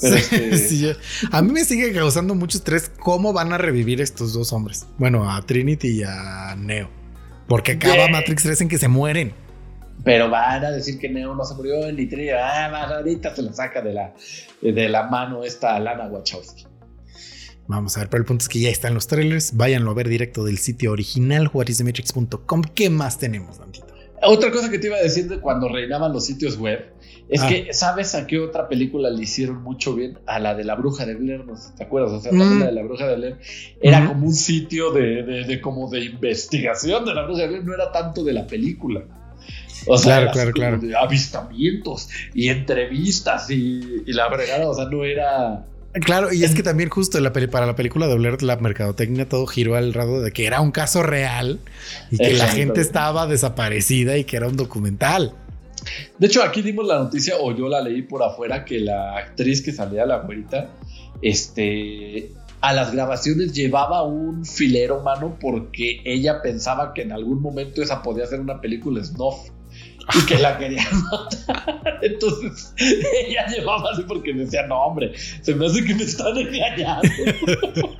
Pero 0.00 0.16
Sí, 0.30 0.34
este- 0.36 0.58
sí, 0.58 0.92
a 1.30 1.42
mí 1.42 1.52
me 1.52 1.64
sigue 1.66 1.92
causando 1.92 2.34
mucho 2.34 2.56
estrés 2.56 2.90
cómo 2.98 3.34
van 3.34 3.52
a 3.52 3.58
revivir 3.58 4.00
estos 4.00 4.32
dos 4.32 4.52
hombres. 4.54 4.86
Bueno, 4.96 5.30
a 5.30 5.42
Trinity 5.44 5.88
y 5.88 6.02
a 6.02 6.56
Neo. 6.58 6.88
Porque 7.48 7.72
acaba 7.72 7.94
Yeah. 7.94 8.08
Matrix 8.08 8.42
3 8.42 8.60
en 8.62 8.68
que 8.68 8.78
se 8.78 8.88
mueren. 8.88 9.32
Pero 10.02 10.28
van 10.28 10.64
a 10.64 10.70
decir 10.70 10.98
que 10.98 11.08
Neo 11.08 11.34
no 11.34 11.44
se 11.44 11.54
murió 11.54 11.90
ni 11.92 12.06
Trinity. 12.06 12.30
Ah, 12.30 12.68
más 12.70 12.90
ahorita 12.90 13.34
se 13.34 13.42
la 13.42 13.52
saca 13.52 13.80
de 13.80 13.94
la, 13.94 14.12
de 14.60 14.88
la 14.88 15.04
mano 15.04 15.44
esta 15.44 15.78
Lana 15.78 16.06
Wachowski. 16.06 16.66
Vamos 17.66 17.96
a 17.96 18.00
ver, 18.00 18.10
pero 18.10 18.20
el 18.20 18.26
punto 18.26 18.42
es 18.42 18.48
que 18.48 18.60
ya 18.60 18.68
están 18.68 18.92
los 18.92 19.06
trailers. 19.06 19.56
Váyanlo 19.56 19.90
a 19.90 19.94
ver 19.94 20.08
directo 20.08 20.44
del 20.44 20.58
sitio 20.58 20.92
original, 20.92 21.50
whatisthematrix.com. 21.52 22.62
¿Qué 22.74 22.90
más 22.90 23.18
tenemos, 23.18 23.58
Dantito? 23.58 23.93
Otra 24.26 24.50
cosa 24.50 24.70
que 24.70 24.78
te 24.78 24.86
iba 24.88 24.96
a 24.96 25.02
decir 25.02 25.28
de 25.28 25.38
cuando 25.40 25.68
reinaban 25.68 26.12
los 26.12 26.24
sitios 26.26 26.56
web 26.58 26.92
es 27.28 27.40
Ah. 27.42 27.48
que, 27.48 27.72
¿sabes 27.72 28.14
a 28.14 28.26
qué 28.26 28.38
otra 28.38 28.68
película 28.68 29.08
le 29.10 29.22
hicieron 29.22 29.62
mucho 29.62 29.94
bien? 29.94 30.18
A 30.26 30.38
la 30.38 30.54
de 30.54 30.64
la 30.64 30.74
bruja 30.74 31.06
de 31.06 31.14
Blair, 31.14 31.44
no 31.44 31.56
sé 31.56 31.68
si 31.70 31.74
te 31.76 31.84
acuerdas. 31.84 32.12
O 32.12 32.20
sea, 32.20 32.32
Mm. 32.32 32.38
también 32.38 32.60
la 32.60 32.66
de 32.66 32.72
la 32.72 32.82
bruja 32.82 33.06
de 33.06 33.16
Blair 33.16 33.36
era 33.80 34.06
como 34.08 34.26
un 34.26 34.34
sitio 34.34 34.92
de, 34.92 35.22
de- 35.22 35.44
de 35.44 35.60
como 35.60 35.88
de 35.90 36.00
investigación 36.04 37.04
de 37.04 37.14
la 37.14 37.22
bruja 37.24 37.42
de 37.42 37.48
Blair, 37.48 37.64
no 37.64 37.74
era 37.74 37.90
tanto 37.92 38.22
de 38.24 38.32
la 38.34 38.46
película. 38.46 39.04
O 39.86 39.98
sea, 39.98 40.30
Claro, 40.52 40.80
avistamientos 40.98 42.08
y 42.34 42.48
entrevistas 42.48 43.50
y, 43.50 44.02
y 44.06 44.12
la 44.12 44.30
fregada, 44.30 44.68
o 44.68 44.74
sea, 44.74 44.86
no 44.86 45.04
era. 45.04 45.66
Claro, 46.02 46.32
y 46.32 46.42
es 46.42 46.54
que 46.54 46.62
también 46.64 46.90
justo 46.90 47.20
la 47.20 47.32
peli- 47.32 47.46
para 47.46 47.66
la 47.66 47.76
película 47.76 48.08
de 48.08 48.16
Blair, 48.16 48.42
la 48.42 48.56
mercadotecnia 48.56 49.28
todo 49.28 49.46
giró 49.46 49.76
al 49.76 49.92
lado 49.92 50.20
de 50.20 50.32
que 50.32 50.44
era 50.44 50.60
un 50.60 50.72
caso 50.72 51.04
real 51.04 51.60
y 52.10 52.18
que 52.18 52.34
la 52.34 52.48
gente 52.48 52.80
estaba 52.80 53.28
desaparecida 53.28 54.16
y 54.18 54.24
que 54.24 54.36
era 54.36 54.48
un 54.48 54.56
documental. 54.56 55.34
De 56.18 56.26
hecho, 56.26 56.42
aquí 56.42 56.62
dimos 56.62 56.86
la 56.86 56.98
noticia, 56.98 57.34
o 57.40 57.54
yo 57.54 57.68
la 57.68 57.80
leí 57.80 58.02
por 58.02 58.22
afuera, 58.22 58.64
que 58.64 58.80
la 58.80 59.16
actriz 59.18 59.62
que 59.62 59.70
salía, 59.70 60.04
la 60.04 60.18
güerita, 60.18 60.70
este, 61.22 62.32
a 62.60 62.72
las 62.72 62.92
grabaciones 62.92 63.52
llevaba 63.52 64.02
un 64.02 64.44
filero 64.44 65.00
mano 65.02 65.36
porque 65.40 66.00
ella 66.04 66.42
pensaba 66.42 66.92
que 66.92 67.02
en 67.02 67.12
algún 67.12 67.40
momento 67.40 67.82
esa 67.82 68.02
podía 68.02 68.26
ser 68.26 68.40
una 68.40 68.60
película 68.60 69.04
snuff 69.04 69.50
y 70.12 70.26
que 70.26 70.38
la 70.38 70.58
querían 70.58 70.86
matar. 71.04 71.98
Entonces, 72.02 72.74
ella 72.76 73.46
llevaba 73.48 73.90
así 73.92 74.02
porque 74.06 74.32
decía, 74.34 74.66
no, 74.66 74.76
hombre, 74.84 75.12
se 75.42 75.54
me 75.54 75.66
hace 75.66 75.84
que 75.84 75.94
me 75.94 76.02
están 76.04 76.36
engañando. 76.36 77.08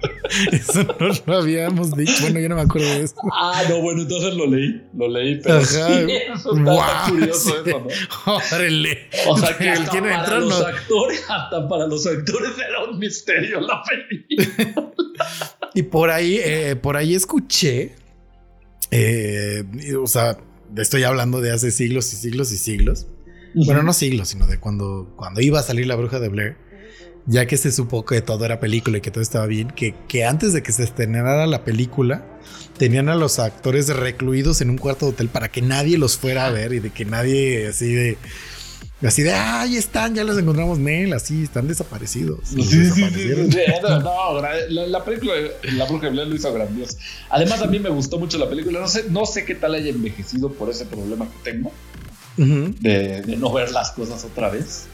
Eso 0.52 0.82
no 0.98 1.08
lo 1.26 1.36
habíamos 1.38 1.96
dicho. 1.96 2.12
Bueno, 2.22 2.40
yo 2.40 2.48
no 2.48 2.56
me 2.56 2.62
acuerdo 2.62 2.88
de 2.88 3.02
eso. 3.04 3.14
ah, 3.32 3.62
no, 3.68 3.80
bueno, 3.82 4.02
entonces 4.02 4.34
lo 4.34 4.46
leí, 4.46 4.82
lo 4.96 5.08
leí, 5.08 5.38
pero 5.42 5.56
Ajá. 5.58 5.66
sí, 5.66 6.12
eso 6.32 6.56
está, 6.56 7.04
curioso 7.08 7.50
Sí. 7.64 7.70
eso, 7.70 7.86
¿no? 8.26 8.32
Órale. 8.56 8.98
O 9.28 9.38
sea 9.38 9.56
que 9.58 9.70
hasta 9.70 9.90
para 10.00 10.18
entrar, 10.18 10.42
los 10.42 10.60
no. 10.60 10.66
actores, 10.66 11.24
hasta 11.28 11.68
para 11.68 11.86
los 11.86 12.06
actores 12.06 12.50
era 12.58 12.84
un 12.90 12.98
misterio 12.98 13.60
la 13.60 13.82
película. 13.82 14.92
Y 15.76 15.82
por 15.82 16.10
ahí, 16.10 16.38
eh, 16.42 16.76
por 16.76 16.96
ahí 16.96 17.14
escuché, 17.16 17.96
eh, 18.92 19.64
o 20.00 20.06
sea, 20.06 20.36
estoy 20.76 21.04
hablando 21.04 21.40
de 21.40 21.52
hace 21.52 21.70
siglos 21.70 22.12
y 22.12 22.16
siglos 22.16 22.52
y 22.52 22.58
siglos. 22.58 23.06
Bueno, 23.54 23.82
no 23.82 23.92
siglos, 23.92 24.28
sino 24.28 24.46
de 24.46 24.58
cuando, 24.58 25.12
cuando 25.16 25.40
iba 25.40 25.60
a 25.60 25.62
salir 25.62 25.86
la 25.86 25.94
bruja 25.94 26.18
de 26.18 26.28
Blair, 26.28 26.56
ya 27.26 27.46
que 27.46 27.56
se 27.56 27.70
supo 27.70 28.04
que 28.04 28.20
todo 28.20 28.44
era 28.44 28.58
película 28.58 28.98
y 28.98 29.00
que 29.00 29.10
todo 29.10 29.22
estaba 29.22 29.46
bien, 29.46 29.68
que, 29.68 29.94
que 30.08 30.24
antes 30.24 30.52
de 30.52 30.62
que 30.62 30.72
se 30.72 30.82
estrenara 30.82 31.46
la 31.46 31.64
película, 31.64 32.26
tenían 32.76 33.08
a 33.08 33.14
los 33.14 33.38
actores 33.38 33.88
recluidos 33.88 34.60
en 34.60 34.70
un 34.70 34.78
cuarto 34.78 35.06
de 35.06 35.12
hotel 35.12 35.28
para 35.28 35.48
que 35.48 35.62
nadie 35.62 35.98
los 35.98 36.18
fuera 36.18 36.46
a 36.46 36.50
ver 36.50 36.72
y 36.72 36.80
de 36.80 36.90
que 36.90 37.04
nadie 37.04 37.68
así 37.68 37.92
de... 37.92 38.18
Así 39.04 39.22
de, 39.22 39.32
ah, 39.32 39.60
ahí 39.60 39.76
están, 39.76 40.14
ya 40.14 40.24
los 40.24 40.38
encontramos, 40.38 40.78
Nel, 40.78 41.12
así, 41.12 41.42
están 41.42 41.68
desaparecidos. 41.68 42.40
Sí, 42.44 42.62
sí, 42.62 42.90
sí, 42.90 43.02
no, 43.82 44.40
la, 44.40 44.86
la 44.86 45.04
película 45.04 45.34
de 45.34 45.52
La 45.72 45.84
Bruja 45.84 46.06
de 46.06 46.12
Blair 46.12 46.28
lo 46.28 46.36
hizo 46.36 46.52
grandioso. 46.52 46.96
Además, 47.28 47.60
a 47.62 47.66
mí 47.66 47.78
me 47.78 47.90
gustó 47.90 48.18
mucho 48.18 48.38
la 48.38 48.48
película. 48.48 48.80
No 48.80 48.88
sé, 48.88 49.04
no 49.10 49.26
sé 49.26 49.44
qué 49.44 49.54
tal 49.54 49.74
haya 49.74 49.90
envejecido 49.90 50.52
por 50.52 50.70
ese 50.70 50.86
problema 50.86 51.26
que 51.26 51.52
tengo 51.52 51.72
de, 52.36 53.22
de 53.22 53.36
no 53.36 53.52
ver 53.52 53.70
las 53.72 53.90
cosas 53.92 54.24
otra 54.24 54.50
vez. 54.50 54.86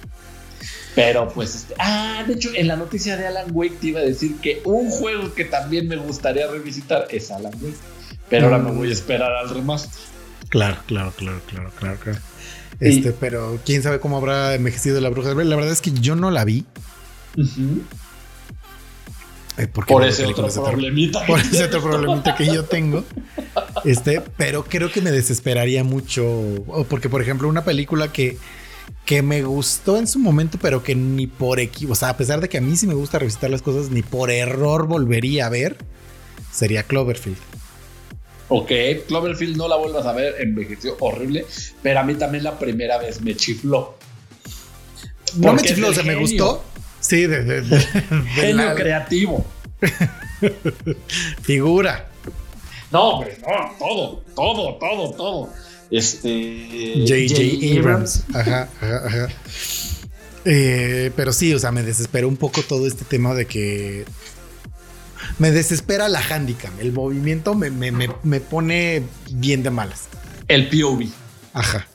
Pero 0.95 1.29
pues, 1.29 1.55
este, 1.55 1.75
ah, 1.79 2.25
de 2.27 2.35
hecho, 2.35 2.51
en 2.55 2.67
la 2.67 2.77
noticia 2.77 3.17
de 3.17 3.27
Alan 3.27 3.51
Wake 3.53 3.77
te 3.81 3.87
iba 3.89 4.01
a 4.01 4.03
decir 4.03 4.37
que 4.41 4.61
un 4.65 4.91
juego 4.91 5.33
que 5.35 5.45
también 5.45 5.89
me 5.89 5.97
gustaría 5.97 6.49
revisitar 6.49 7.07
es 7.11 7.31
Alan 7.31 7.53
Wake. 7.63 7.77
Pero 8.29 8.47
ahora 8.47 8.59
me 8.59 8.73
voy 8.73 8.91
a 8.91 8.93
esperar 8.93 9.33
al 9.33 9.51
remaster. 9.51 10.01
Claro, 10.49 10.79
claro, 10.87 11.13
claro, 11.17 11.41
claro, 11.47 11.71
claro, 11.79 11.99
claro. 12.01 12.19
Y- 12.81 12.89
Este, 12.89 13.13
pero 13.13 13.59
quién 13.65 13.83
sabe 13.83 14.01
cómo 14.01 14.17
habrá 14.17 14.55
envejecido 14.55 15.01
la 15.01 15.11
bruja 15.11 15.29
de 15.29 15.35
Blair. 15.35 15.49
La 15.51 15.57
verdad 15.57 15.73
es 15.73 15.81
que 15.81 15.93
yo 15.93 16.17
no 16.17 16.31
la 16.31 16.45
vi. 16.45 16.65
eh, 19.59 19.67
Por 19.67 20.05
ese 20.05 20.25
otro 20.27 20.47
problemita. 20.65 21.25
Por 21.27 21.41
ese 21.41 21.65
otro 21.65 21.83
problemita 21.83 22.35
que 22.35 22.47
yo 22.47 22.65
tengo. 22.65 23.05
Este, 23.85 24.21
pero 24.37 24.65
creo 24.65 24.91
que 24.93 25.01
me 25.01 25.11
desesperaría 25.11 25.83
mucho. 25.85 26.25
Porque, 26.89 27.09
por 27.09 27.23
ejemplo, 27.23 27.49
una 27.49 27.65
película 27.65 28.13
que, 28.13 28.37
que 29.07 29.23
me 29.23 29.43
gustó 29.43 29.97
en 29.97 30.07
su 30.07 30.19
momento, 30.19 30.59
pero 30.61 30.83
que 30.83 30.95
ni 30.95 31.27
por 31.27 31.61
equipo, 31.61 31.93
o 31.93 31.95
sea, 31.95 32.11
a 32.11 32.17
pesar 32.19 32.41
de 32.43 32.49
que 32.51 32.59
a 32.59 32.61
mí 32.61 32.77
sí 32.77 32.87
me 32.87 32.93
gusta 32.95 33.19
revisitar 33.19 33.49
las 33.49 33.63
cosas, 33.63 33.91
ni 33.91 34.03
por 34.03 34.31
error 34.31 34.87
volvería 34.87 35.47
a 35.47 35.49
ver, 35.49 35.79
sería 36.53 36.83
Cloverfield. 36.83 37.39
Ok, 38.53 38.71
Cloverfield 39.09 39.57
no 39.57 39.69
la 39.69 39.77
vuelvas 39.77 40.05
a 40.07 40.13
ver, 40.13 40.35
envejeció 40.41 40.97
horrible, 41.01 41.47
pero 41.83 42.01
a 42.01 42.03
mí 42.03 42.15
también 42.17 42.45
la 42.45 42.59
primera 42.59 42.99
vez 42.99 43.21
me 43.23 43.35
chifló. 43.37 43.97
No 45.37 45.53
me 45.55 45.63
chifló, 45.63 45.89
o 45.89 45.95
sea, 45.95 46.03
me 46.03 46.17
gustó. 46.17 46.63
Sí, 47.01 47.27
de, 47.27 47.45
de- 47.45 47.63
de- 47.63 47.77
de 47.79 47.83
Genio 48.35 48.67
la 48.67 48.75
creativo. 48.75 49.47
figura. 51.43 52.09
No, 52.93 53.03
hombre, 53.11 53.39
no, 53.41 53.77
todo, 53.79 54.23
todo, 54.35 54.75
todo, 54.79 55.13
todo. 55.15 55.53
Este. 55.91 57.05
J.J. 57.07 57.79
Abrams. 57.79 58.25
Ajá, 58.35 58.69
ajá, 58.81 59.07
ajá. 59.07 59.29
Eh, 60.45 61.11
pero 61.17 61.33
sí, 61.33 61.53
o 61.55 61.59
sea, 61.59 61.71
me 61.71 61.83
desesperó 61.83 62.27
un 62.29 62.37
poco 62.37 62.63
todo 62.63 62.87
este 62.87 63.05
tema 63.05 63.35
de 63.35 63.47
que. 63.47 64.05
Me 65.41 65.51
desespera 65.51 66.09
la 66.09 66.21
handicam. 66.21 66.73
El 66.79 66.93
movimiento 66.93 67.55
me, 67.57 67.71
me- 67.71 67.91
me- 67.91 68.11
me 68.23 68.41
pone 68.41 69.03
bien 69.33 69.63
de 69.65 69.71
malas. 69.71 70.09
El 70.47 70.69
POV. 70.69 71.07
Ajá. 71.55 71.87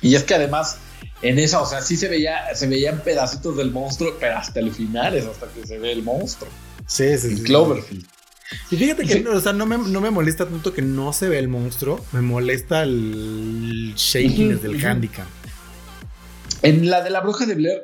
Y 0.00 0.14
es 0.14 0.22
que 0.22 0.34
además, 0.34 0.78
en 1.22 1.38
esa, 1.38 1.60
o 1.60 1.66
sea, 1.66 1.82
sí 1.82 1.96
se 1.96 2.08
veía, 2.08 2.54
se 2.54 2.66
veían 2.66 3.00
pedacitos 3.00 3.56
del 3.56 3.70
monstruo, 3.72 4.16
pero 4.20 4.38
hasta 4.38 4.60
el 4.60 4.72
final 4.72 5.14
es 5.14 5.26
hasta 5.26 5.48
que 5.48 5.66
se 5.66 5.78
ve 5.78 5.92
el 5.92 6.02
monstruo. 6.02 6.48
Sí, 6.86 7.18
sí, 7.18 7.26
En 7.28 7.36
sí. 7.38 7.42
Cloverfield. 7.42 8.06
Y 8.70 8.76
fíjate 8.76 9.04
que 9.04 9.14
Sí. 9.14 9.20
no, 9.20 9.32
o 9.32 9.40
sea, 9.40 9.52
no, 9.52 9.66
me, 9.66 9.76
no 9.78 10.00
me 10.00 10.10
molesta 10.10 10.44
tanto 10.46 10.72
que 10.72 10.82
no 10.82 11.12
se 11.12 11.28
ve 11.28 11.38
el 11.38 11.48
monstruo. 11.48 12.04
Me 12.12 12.20
molesta 12.20 12.82
el 12.84 13.94
shakiness 13.96 14.58
Ujú, 14.58 14.68
del 14.68 14.76
ujú. 14.76 14.86
handicam. 14.86 15.26
En 16.62 16.88
la 16.88 17.02
de 17.02 17.10
la 17.10 17.20
bruja 17.20 17.46
de 17.46 17.54
Blair, 17.54 17.82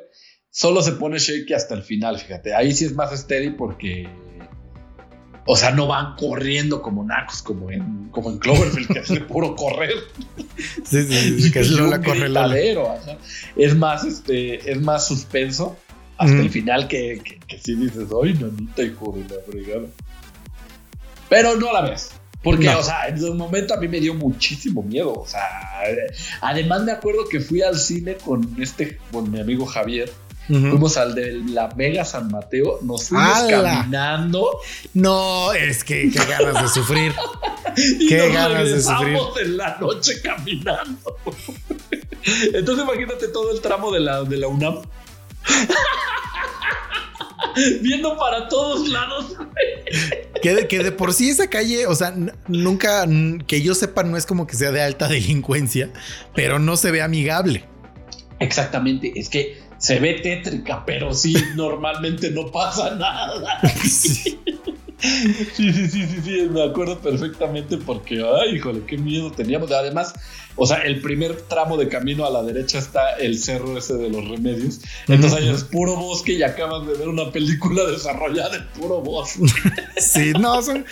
solo 0.49 0.81
se 0.81 0.93
pone 0.93 1.17
shaky 1.19 1.53
hasta 1.53 1.73
el 1.75 1.83
final, 1.83 2.17
fíjate. 2.19 2.53
Ahí 2.53 2.71
sí 2.73 2.85
es 2.85 2.93
más 2.95 3.11
steady 3.19 3.49
porque. 3.51 4.07
O 5.45 5.55
sea, 5.57 5.71
no 5.71 5.87
van 5.87 6.15
corriendo 6.17 6.81
como 6.81 7.03
nacos, 7.03 7.41
como 7.41 7.71
en, 7.71 8.09
como 8.11 8.29
en 8.29 8.37
Cloverfield, 8.37 8.87
que 8.93 8.99
es 8.99 9.09
de 9.09 9.21
puro 9.21 9.55
correr. 9.55 9.93
Sí, 10.83 11.03
sí, 11.03 11.41
sí, 11.41 11.51
que 11.51 11.61
es 11.61 11.71
Lola 11.71 12.01
corre. 12.01 12.29
Es 13.55 13.75
más, 13.75 14.03
este, 14.03 14.71
es 14.71 14.79
más 14.81 15.07
suspenso 15.07 15.75
hasta 16.17 16.33
Ujú. 16.35 16.43
el 16.43 16.49
final 16.51 16.87
que, 16.87 17.21
que, 17.23 17.39
que 17.39 17.57
sí 17.57 17.73
dices, 17.75 18.07
ay, 18.23 18.33
nanita, 18.35 18.83
hijo 18.83 19.17
de 19.17 19.35
la 19.35 19.41
fregada. 19.49 19.87
Pero 21.29 21.55
no 21.55 21.71
la 21.73 21.81
ves. 21.81 22.11
Porque, 22.43 22.65
No. 22.65 22.79
o 22.79 22.83
sea, 22.83 23.07
en 23.07 23.23
un 23.23 23.37
momento 23.37 23.73
a 23.73 23.77
mí 23.77 23.87
me 23.87 23.99
dio 23.99 24.13
muchísimo 24.15 24.81
miedo. 24.83 25.13
O 25.13 25.27
sea, 25.27 25.41
además 26.41 26.83
me 26.83 26.91
acuerdo 26.91 27.27
que 27.29 27.39
fui 27.39 27.61
al 27.61 27.77
cine 27.77 28.15
con 28.15 28.55
este, 28.59 28.97
con 29.11 29.31
mi 29.31 29.39
amigo 29.39 29.65
Javier. 29.65 30.11
Fuimos 30.47 30.97
al 30.97 31.15
de 31.15 31.41
la 31.45 31.69
Mega 31.75 32.03
San 32.03 32.29
Mateo, 32.29 32.79
nos 32.81 33.09
fuimos 33.09 33.43
caminando 33.49 34.59
No, 34.93 35.53
es 35.53 35.83
que 35.83 36.11
qué 36.11 36.25
ganas 36.25 36.61
de 36.61 36.69
sufrir. 36.69 37.13
Qué 38.09 38.17
nos 38.17 38.33
ganas 38.33 38.49
de 38.49 38.63
regresamos 38.65 39.39
en 39.39 39.55
la 39.55 39.77
noche 39.79 40.21
caminando. 40.21 41.17
Entonces 42.53 42.83
imagínate 42.83 43.29
todo 43.29 43.51
el 43.51 43.61
tramo 43.61 43.91
de 43.91 44.01
la, 44.01 44.23
de 44.23 44.37
la 44.37 44.47
UNAM. 44.47 44.81
Viendo 47.81 48.17
para 48.17 48.49
todos 48.49 48.89
lados. 48.89 49.37
Que 50.41 50.55
de, 50.55 50.67
que 50.67 50.83
de 50.83 50.91
por 50.91 51.13
sí 51.13 51.29
esa 51.29 51.49
calle, 51.49 51.87
o 51.87 51.95
sea, 51.95 52.13
nunca, 52.47 53.07
que 53.47 53.61
yo 53.61 53.75
sepa, 53.75 54.03
no 54.03 54.17
es 54.17 54.25
como 54.25 54.47
que 54.47 54.55
sea 54.55 54.71
de 54.71 54.81
alta 54.81 55.07
delincuencia, 55.07 55.91
pero 56.33 56.59
no 56.59 56.77
se 56.77 56.91
ve 56.91 57.01
amigable. 57.01 57.65
Exactamente, 58.39 59.11
es 59.15 59.29
que 59.29 59.61
se 59.81 59.99
ve 59.99 60.19
tétrica, 60.21 60.85
pero 60.85 61.13
sí, 61.13 61.35
normalmente 61.55 62.29
no 62.29 62.51
pasa 62.51 62.95
nada. 62.95 63.59
Sí. 63.83 64.39
Sí, 65.01 65.73
sí, 65.73 65.89
sí, 65.89 66.05
sí, 66.05 66.21
sí, 66.23 66.47
me 66.51 66.63
acuerdo 66.63 66.99
perfectamente 66.99 67.77
porque, 67.77 68.23
ay, 68.23 68.57
híjole, 68.57 68.83
qué 68.85 68.99
miedo 68.99 69.31
teníamos. 69.31 69.71
Además, 69.71 70.13
o 70.55 70.67
sea, 70.67 70.77
el 70.83 71.01
primer 71.01 71.41
tramo 71.41 71.75
de 71.75 71.87
camino 71.87 72.23
a 72.23 72.29
la 72.29 72.43
derecha 72.43 72.77
está 72.77 73.15
el 73.15 73.39
cerro 73.39 73.79
ese 73.79 73.95
de 73.95 74.11
los 74.11 74.27
remedios. 74.27 74.79
Entonces 75.07 75.39
ahí 75.39 75.49
es 75.49 75.63
puro 75.63 75.95
bosque 75.95 76.33
y 76.33 76.43
acabas 76.43 76.85
de 76.85 76.93
ver 76.93 77.09
una 77.09 77.31
película 77.31 77.83
desarrollada 77.85 78.57
en 78.57 78.67
puro 78.79 79.01
bosque. 79.01 79.41
Sí, 79.97 80.33
no, 80.39 80.61
son. 80.61 80.85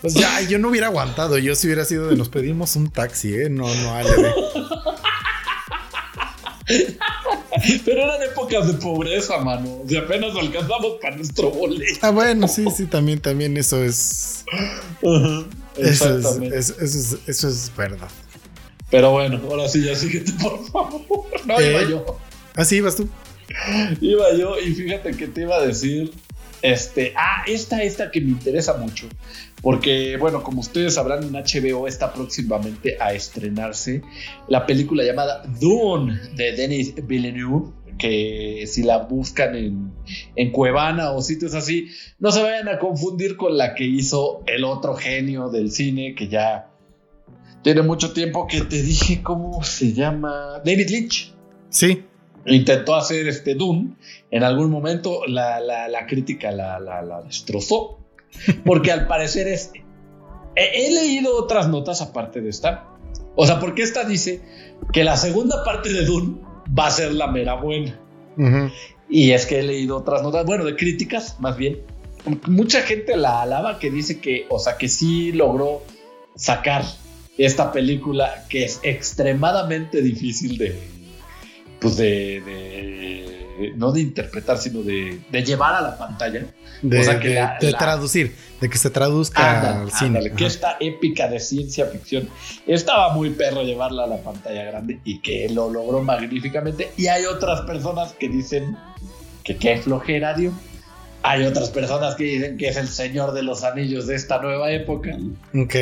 Pues 0.00 0.14
ya, 0.14 0.40
yo 0.42 0.60
no 0.60 0.68
hubiera 0.68 0.86
aguantado. 0.86 1.36
Yo 1.38 1.56
si 1.56 1.66
hubiera 1.66 1.84
sido 1.84 2.06
de 2.06 2.14
nos 2.14 2.28
pedimos 2.28 2.76
un 2.76 2.90
taxi, 2.90 3.34
¿eh? 3.34 3.50
No, 3.50 3.66
no, 3.74 3.94
Ale. 3.94 4.12
Pero 7.84 8.02
eran 8.02 8.22
épocas 8.22 8.66
de 8.66 8.74
pobreza, 8.74 9.38
mano. 9.38 9.82
Sea, 9.88 10.00
apenas 10.02 10.34
alcanzamos 10.36 10.98
para 11.00 11.16
nuestro 11.16 11.50
boleto. 11.50 11.98
Ah, 12.02 12.10
bueno, 12.10 12.48
sí, 12.48 12.64
sí, 12.76 12.86
también, 12.86 13.20
también 13.20 13.56
eso 13.56 13.82
es. 13.82 14.44
Eso 15.02 15.44
es, 15.76 15.88
Exactamente. 16.02 16.58
eso, 16.58 16.74
eso 16.80 16.98
es, 16.98 17.16
eso 17.26 17.48
es 17.48 17.72
verdad. 17.76 18.08
Pero 18.90 19.10
bueno, 19.10 19.40
ahora 19.50 19.68
sí, 19.68 19.82
ya 19.84 19.94
síguete, 19.94 20.32
por 20.42 20.64
favor. 20.70 21.02
No, 21.44 21.60
Eh. 21.60 21.70
iba 21.70 21.82
yo. 21.90 22.18
Ah, 22.54 22.64
sí, 22.64 22.80
vas 22.80 22.96
tú. 22.96 23.08
Iba 24.00 24.32
yo 24.34 24.58
y 24.58 24.74
fíjate 24.74 25.12
que 25.12 25.26
te 25.28 25.42
iba 25.42 25.56
a 25.56 25.60
decir, 25.66 26.12
este, 26.62 27.12
ah, 27.16 27.42
esta, 27.46 27.82
esta 27.82 28.10
que 28.10 28.20
me 28.20 28.30
interesa 28.30 28.74
mucho, 28.74 29.06
porque, 29.62 30.16
bueno, 30.18 30.42
como 30.42 30.60
ustedes 30.60 30.94
sabrán, 30.94 31.24
en 31.24 31.32
HBO 31.32 31.88
está 31.88 32.12
próximamente 32.12 32.96
a 33.00 33.12
estrenarse 33.12 34.02
la 34.48 34.66
película 34.66 35.02
llamada 35.04 35.42
Dune 35.60 36.18
de 36.36 36.52
Denis 36.52 36.94
Villeneuve, 37.06 37.72
que 37.98 38.64
si 38.66 38.82
la 38.82 38.98
buscan 38.98 39.54
en, 39.56 39.92
en 40.36 40.50
Cuevana 40.52 41.12
o 41.12 41.22
sitios 41.22 41.54
así, 41.54 41.88
no 42.18 42.30
se 42.30 42.42
vayan 42.42 42.68
a 42.68 42.78
confundir 42.78 43.36
con 43.36 43.56
la 43.56 43.74
que 43.74 43.84
hizo 43.84 44.42
el 44.46 44.64
otro 44.64 44.94
genio 44.94 45.48
del 45.48 45.70
cine, 45.70 46.14
que 46.14 46.28
ya 46.28 46.68
tiene 47.62 47.82
mucho 47.82 48.12
tiempo 48.12 48.46
que 48.46 48.60
te 48.60 48.82
dije 48.82 49.22
cómo 49.22 49.64
se 49.64 49.92
llama, 49.94 50.60
David 50.64 50.88
Lynch 50.90 51.32
Sí. 51.70 52.02
intentó 52.44 52.94
hacer 52.94 53.26
este 53.28 53.54
Dune. 53.54 53.94
En 54.30 54.44
algún 54.44 54.70
momento 54.70 55.22
la, 55.26 55.58
la- 55.60 55.88
la 55.88 56.06
crítica 56.06 56.52
la, 56.52 56.78
la- 56.78 57.02
la 57.02 57.22
destrozó. 57.22 57.98
Porque 58.64 58.92
al 58.92 59.06
parecer 59.06 59.48
es. 59.48 59.72
He, 60.54 60.86
he 60.86 60.90
leído 60.94 61.36
otras 61.36 61.68
notas 61.68 62.00
aparte 62.02 62.40
de 62.40 62.50
esta. 62.50 62.84
O 63.34 63.46
sea, 63.46 63.60
porque 63.60 63.82
esta 63.82 64.04
dice 64.04 64.40
que 64.92 65.04
la 65.04 65.16
segunda 65.16 65.62
parte 65.64 65.92
de 65.92 66.04
Dune 66.04 66.38
va 66.78 66.86
a 66.86 66.90
ser 66.90 67.12
la 67.12 67.26
mera 67.26 67.54
buena. 67.54 67.98
Y 69.08 69.30
es 69.32 69.46
que 69.46 69.60
he 69.60 69.62
leído 69.62 69.96
otras 69.98 70.22
notas, 70.22 70.44
bueno, 70.46 70.64
de 70.64 70.74
críticas 70.76 71.36
más 71.40 71.56
bien. 71.56 71.80
Mucha 72.48 72.80
gente 72.82 73.16
la 73.16 73.42
alaba 73.42 73.78
que 73.78 73.90
dice 73.90 74.18
que, 74.20 74.46
o 74.48 74.58
sea, 74.58 74.76
que 74.78 74.88
sí 74.88 75.32
logró 75.32 75.82
sacar 76.34 76.84
esta 77.38 77.70
película 77.72 78.44
que 78.48 78.64
es 78.64 78.80
extremadamente 78.82 80.02
difícil 80.02 80.58
de, 80.58 80.76
pues 81.80 81.96
de, 81.98 82.40
de- 82.44 83.35
no 83.76 83.92
de 83.92 84.00
interpretar, 84.00 84.58
sino 84.58 84.82
de, 84.82 85.20
de 85.30 85.42
llevar 85.44 85.74
a 85.74 85.80
la 85.80 85.96
pantalla. 85.98 86.46
De, 86.82 87.00
O 87.00 87.04
sea, 87.04 87.18
que 87.20 87.28
de- 87.28 87.34
la- 87.34 87.56
de 87.60 87.70
la- 87.72 87.78
traducir, 87.78 88.34
de 88.60 88.68
que 88.68 88.78
se 88.78 88.90
traduzca 88.90 89.58
Ándale, 89.58 89.80
al 89.82 89.90
cine. 89.92 90.06
ándale, 90.18 90.32
que 90.32 90.46
esta 90.46 90.76
épica 90.80 91.28
de 91.28 91.40
ciencia 91.40 91.86
ficción 91.86 92.28
estaba 92.66 93.12
muy 93.14 93.30
perro 93.30 93.62
llevarla 93.62 94.04
a 94.04 94.06
la 94.06 94.18
pantalla 94.18 94.64
grande 94.64 95.00
y 95.04 95.20
que 95.20 95.48
lo 95.48 95.70
logró 95.70 96.02
magníficamente. 96.02 96.92
Y 96.96 97.06
hay 97.06 97.24
otras 97.24 97.62
personas 97.62 98.12
que 98.12 98.28
dicen 98.28 98.76
que 99.44 99.56
qué 99.56 99.78
flojera 99.78 100.34
dio. 100.34 100.52
Hay 101.22 101.44
otras 101.44 101.70
personas 101.70 102.14
que 102.14 102.24
dicen 102.24 102.56
que 102.56 102.68
es 102.68 102.76
el 102.76 102.88
señor 102.88 103.32
de 103.32 103.42
los 103.42 103.64
anillos 103.64 104.06
de 104.06 104.14
esta 104.14 104.40
nueva 104.40 104.70
época. 104.70 105.16
Ok. 105.54 105.74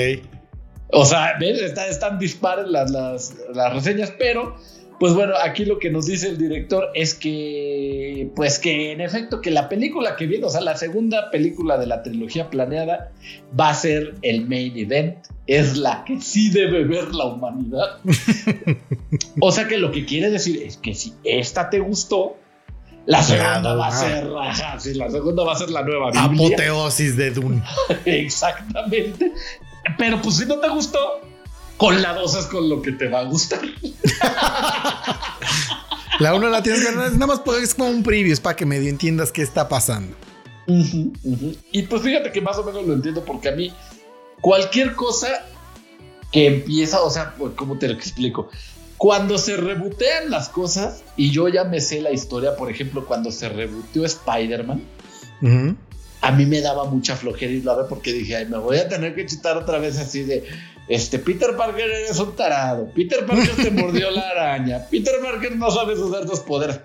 O 0.93 1.05
sea, 1.05 1.33
¿ves? 1.41 1.61
Está- 1.61 1.87
están 1.89 2.19
dispares 2.19 2.67
las, 2.69 2.91
las, 2.91 3.35
las 3.53 3.73
reseñas, 3.75 4.13
pero 4.19 4.57
pues 5.01 5.13
bueno, 5.15 5.35
aquí 5.43 5.65
lo 5.65 5.79
que 5.79 5.91
nos 5.91 6.07
dice 6.07 6.29
el 6.29 6.39
director 6.39 6.89
es 6.95 7.15
que, 7.15 8.31
pues 8.37 8.59
que 8.59 8.93
en 8.93 9.01
efecto, 9.01 9.41
que 9.41 9.51
la 9.51 9.69
película 9.69 10.17
que 10.17 10.27
viene, 10.27 10.47
o 10.47 10.51
sea, 10.51 10.61
la 10.61 10.77
segunda 10.77 11.31
película 11.31 11.79
de 11.79 11.87
la 11.87 12.03
trilogía 12.03 12.49
planeada 12.49 13.11
va 13.59 13.71
a 13.71 13.75
ser 13.75 14.15
el 14.23 14.47
main 14.47 14.77
event, 14.77 15.17
es 15.47 15.77
la 15.77 16.05
que 16.05 16.21
sí 16.21 16.51
debe 16.51 16.85
ver 16.85 17.15
la 17.15 17.27
humanidad. 17.27 17.99
o 19.41 19.53
sea 19.53 19.67
que 19.67 19.79
lo 19.79 19.91
que 19.91 20.05
quiere 20.05 20.31
decir 20.31 20.63
es 20.63 20.77
que 20.77 20.95
si 20.95 21.13
esta 21.25 21.71
te 21.71 21.81
gustó, 21.81 22.37
la 23.07 23.23
segunda 23.23 23.75
va 23.75 23.89
a 23.89 23.93
ser, 23.93 24.27
ajá, 24.41 24.81
sí, 24.81 24.95
la 24.95 25.11
segunda 25.11 25.45
va 25.45 25.53
a 25.53 25.57
ser 25.57 25.71
la 25.71 25.83
nueva 25.83 26.11
Biblia. 26.11 26.57
Apoteosis 26.57 27.17
de 27.17 27.31
Dune. 27.33 27.63
Exactamente. 28.05 29.33
Pero 29.99 30.23
pues 30.23 30.37
si 30.37 30.47
no 30.47 30.59
te 30.59 30.69
gustó, 30.69 31.21
con 31.77 32.01
la 32.01 32.15
dos 32.15 32.37
es 32.37 32.47
con 32.47 32.69
lo 32.69 32.83
que 32.83 32.93
te 32.93 33.09
va 33.09 33.21
a 33.21 33.25
gustar. 33.25 33.61
La 36.21 36.35
uno 36.35 36.49
la 36.49 36.63
tienes 36.63 36.85
que 36.85 36.95
ver, 36.95 37.13
nada 37.13 37.27
más 37.27 37.41
es 37.61 37.75
como 37.75 37.91
un 37.91 38.03
preview, 38.03 38.33
es 38.33 38.41
para 38.41 38.55
que 38.55 38.67
medio 38.67 38.89
entiendas 38.89 39.33
qué 39.33 39.43
está 39.43 39.69
pasando. 39.69 40.17
Y 40.67 41.83
pues 41.83 42.03
fíjate 42.03 42.33
que 42.33 42.41
más 42.41 42.57
o 42.59 42.65
menos 42.65 42.87
lo 42.87 42.95
entiendo 42.95 43.25
porque 43.25 43.49
a 43.49 43.53
mí 43.53 43.73
cualquier 44.41 44.95
cosa 44.95 45.29
que 46.31 46.47
empieza, 46.47 47.03
o 47.03 47.11
sea, 47.11 47.35
pues, 47.37 47.53
¿cómo 47.57 47.79
te 47.79 47.89
lo 47.89 47.95
explico? 47.95 48.49
Cuando 48.97 49.39
se 49.39 49.57
rebotean 49.57 50.31
las 50.31 50.49
cosas 50.49 51.03
y 51.17 51.31
yo 51.31 51.49
ya 51.49 51.65
me 51.65 51.81
sé 51.81 52.01
la 52.01 52.13
historia, 52.13 52.57
por 52.57 52.71
ejemplo, 52.71 53.07
cuando 53.07 53.31
se 53.31 53.49
reboteó 53.49 54.05
Spider-Man, 54.05 54.83
a 56.21 56.33
mí 56.33 56.47
me 56.47 56.61
daba 56.61 56.85
mucha 56.85 57.17
flojera 57.17 57.73
a 57.73 57.77
ver 57.77 57.87
porque 57.89 58.13
dije, 58.13 58.37
ay, 58.37 58.47
me 58.47 58.59
voy 58.59 58.79
a 58.79 58.89
tener 58.89 59.15
que 59.15 59.27
chutar 59.27 59.57
otra 59.57 59.79
vez 59.79 59.99
así 59.99 60.23
de, 60.23 60.45
este, 60.89 61.19
Peter 61.19 61.57
Parker 61.57 61.91
eres 61.91 62.19
un 62.19 62.37
tarado, 62.37 62.91
Peter 62.95 63.25
Parker 63.25 63.57
te 63.57 63.71
mordió 63.71 64.11
la 64.11 64.29
araña, 64.29 64.87
Peter 64.91 65.15
Parker 65.23 65.57
no 65.57 65.71
sabes 65.71 65.99
usar 65.99 66.27
tus 66.27 66.41
poderes, 66.41 66.81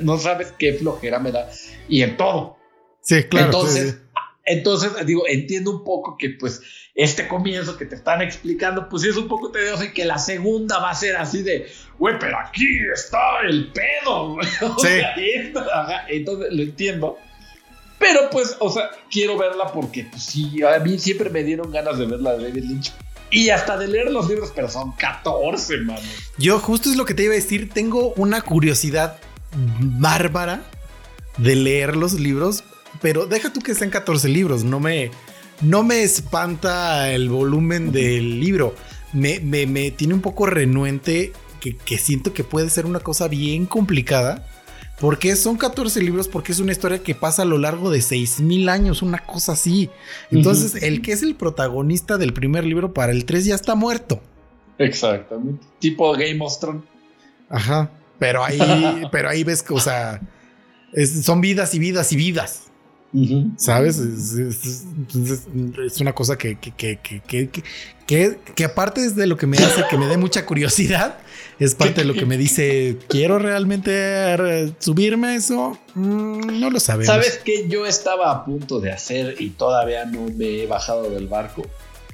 no 0.00 0.18
sabes 0.18 0.52
qué 0.58 0.74
flojera 0.74 1.18
me 1.18 1.32
da, 1.32 1.48
y 1.88 2.02
en 2.02 2.16
todo. 2.16 2.56
Sí, 3.02 3.24
claro. 3.24 3.46
Entonces, 3.46 3.90
sí, 3.90 3.90
sí. 3.90 3.98
entonces, 4.44 5.06
digo, 5.06 5.22
entiendo 5.26 5.70
un 5.70 5.84
poco 5.84 6.16
que 6.18 6.30
pues 6.30 6.60
este 6.94 7.26
comienzo 7.26 7.76
que 7.76 7.86
te 7.86 7.94
están 7.94 8.20
explicando, 8.22 8.88
pues 8.88 9.02
sí 9.02 9.08
es 9.08 9.16
un 9.16 9.26
poco 9.26 9.50
tedioso 9.50 9.84
y 9.84 9.92
que 9.92 10.04
la 10.04 10.18
segunda 10.18 10.78
va 10.78 10.90
a 10.90 10.94
ser 10.94 11.16
así 11.16 11.42
de, 11.42 11.66
güey, 11.98 12.16
pero 12.18 12.38
aquí 12.38 12.66
está 12.92 13.40
el 13.48 13.72
pedo, 13.72 14.36
Sí. 14.78 15.00
entonces 16.08 16.52
lo 16.52 16.62
entiendo. 16.62 17.18
Pero 18.00 18.30
pues, 18.30 18.56
o 18.58 18.72
sea, 18.72 18.90
quiero 19.10 19.36
verla 19.38 19.70
porque 19.72 20.04
pues 20.10 20.24
sí, 20.24 20.60
a 20.64 20.78
mí 20.80 20.98
siempre 20.98 21.30
me 21.30 21.44
dieron 21.44 21.70
ganas 21.70 21.98
de 21.98 22.06
ver 22.06 22.18
la 22.20 22.32
de 22.36 22.48
David 22.48 22.64
Lynch. 22.64 22.92
Y 23.30 23.50
hasta 23.50 23.76
de 23.78 23.86
leer 23.86 24.10
los 24.10 24.28
libros, 24.28 24.50
pero 24.52 24.68
son 24.68 24.90
14, 24.96 25.76
mano. 25.82 26.00
Yo 26.38 26.58
justo 26.58 26.90
es 26.90 26.96
lo 26.96 27.04
que 27.04 27.14
te 27.14 27.22
iba 27.22 27.32
a 27.34 27.36
decir, 27.36 27.68
tengo 27.72 28.12
una 28.16 28.40
curiosidad 28.42 29.18
bárbara 29.78 30.62
de 31.38 31.54
leer 31.56 31.96
los 31.96 32.14
libros, 32.14 32.64
pero 33.00 33.26
deja 33.26 33.52
tú 33.52 33.60
que 33.60 33.74
sean 33.74 33.90
14 33.90 34.28
libros, 34.28 34.64
no 34.64 34.80
me, 34.80 35.10
no 35.60 35.82
me 35.82 36.02
espanta 36.02 37.10
el 37.12 37.28
volumen 37.28 37.92
del 37.92 38.40
libro, 38.40 38.74
me, 39.12 39.40
me- 39.40 39.66
me 39.66 39.90
tiene 39.90 40.14
un 40.14 40.20
poco 40.20 40.46
renuente 40.46 41.32
que, 41.60 41.76
que 41.76 41.98
siento 41.98 42.32
que 42.32 42.44
puede 42.44 42.70
ser 42.70 42.86
una 42.86 43.00
cosa 43.00 43.28
bien 43.28 43.66
complicada. 43.66 44.46
Porque 45.00 45.34
son 45.34 45.56
14 45.56 46.02
libros, 46.02 46.28
porque 46.28 46.52
es 46.52 46.60
una 46.60 46.72
historia 46.72 47.02
que 47.02 47.14
pasa 47.14 47.42
a 47.42 47.44
lo 47.46 47.56
largo 47.56 47.90
de 47.90 48.02
6000 48.02 48.68
años, 48.68 49.00
una 49.02 49.18
cosa 49.18 49.52
así. 49.52 49.88
Entonces, 50.30 50.82
el 50.82 51.00
que 51.00 51.12
es 51.12 51.22
el 51.22 51.34
protagonista 51.36 52.18
del 52.18 52.34
primer 52.34 52.64
libro 52.66 52.92
para 52.92 53.12
el 53.12 53.24
3 53.24 53.46
ya 53.46 53.54
está 53.54 53.74
muerto. 53.74 54.20
Exactamente. 54.78 55.64
Tipo 55.78 56.12
Game 56.12 56.38
of 56.40 56.58
Thrones. 56.60 56.82
Ajá. 57.48 57.90
Pero 58.18 58.44
ahí, 58.44 58.58
pero 59.12 59.30
ahí 59.30 59.42
ves 59.42 59.62
que, 59.62 59.72
o 59.72 59.80
sea, 59.80 60.20
es- 60.92 61.24
son 61.24 61.40
vidas 61.40 61.74
y 61.74 61.78
vidas 61.78 62.12
y 62.12 62.16
vidas. 62.16 62.64
¿Sabes? 63.56 63.98
Es, 63.98 64.34
es 64.34 66.00
una 66.00 66.12
cosa 66.12 66.38
que, 66.38 66.56
que, 66.58 66.70
que, 66.72 67.64
que, 68.10 68.64
aparte 68.64 69.04
es 69.04 69.14
de 69.14 69.26
lo 69.28 69.36
que 69.36 69.46
me 69.46 69.56
hace 69.58 69.84
que 69.88 69.96
me 69.96 70.06
dé 70.06 70.16
mucha 70.16 70.44
curiosidad, 70.44 71.18
es 71.60 71.76
parte 71.76 72.00
de 72.00 72.04
lo 72.06 72.14
que 72.14 72.26
me 72.26 72.36
dice, 72.36 72.96
¿quiero 73.08 73.38
realmente 73.38 74.74
subirme 74.80 75.28
a 75.28 75.36
eso? 75.36 75.78
Mm, 75.94 76.58
no 76.58 76.70
lo 76.70 76.80
sabemos. 76.80 77.06
¿Sabes 77.06 77.40
qué 77.44 77.68
yo 77.68 77.86
estaba 77.86 78.32
a 78.32 78.44
punto 78.44 78.80
de 78.80 78.90
hacer 78.90 79.36
y 79.38 79.50
todavía 79.50 80.06
no 80.06 80.26
me 80.34 80.62
he 80.62 80.66
bajado 80.66 81.08
del 81.08 81.28
barco? 81.28 81.62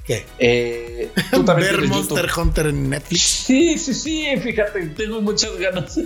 ¿Qué? 0.05 0.25
Eh, 0.37 1.09
¿tú 1.31 1.43
también 1.43 1.71
Ver 1.71 1.87
Monster 1.87 2.25
YouTube? 2.27 2.41
Hunter 2.41 2.67
en 2.67 2.89
Netflix. 2.91 3.21
Sí, 3.21 3.77
sí, 3.79 3.93
sí, 3.95 4.27
fíjate, 4.41 4.85
tengo 4.89 5.19
muchas 5.21 5.57
ganas. 5.57 5.97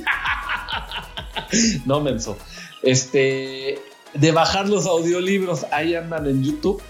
no, 1.86 2.00
menso. 2.00 2.38
Este, 2.82 3.78
de 4.14 4.32
bajar 4.32 4.70
los 4.70 4.86
audiolibros, 4.86 5.66
ahí 5.72 5.96
andan 5.96 6.28
en 6.28 6.44
YouTube. 6.44 6.82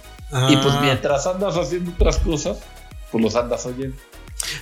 Y 0.50 0.56
pues 0.58 0.76
Ah. 0.76 0.82
mientras 0.84 1.28
andas 1.28 1.58
haciendo 1.58 1.92
otras 1.92 2.18
cosas, 2.20 2.60
pues 3.12 3.24
los 3.24 3.36
andas 3.36 3.66
oyendo. 3.66 3.96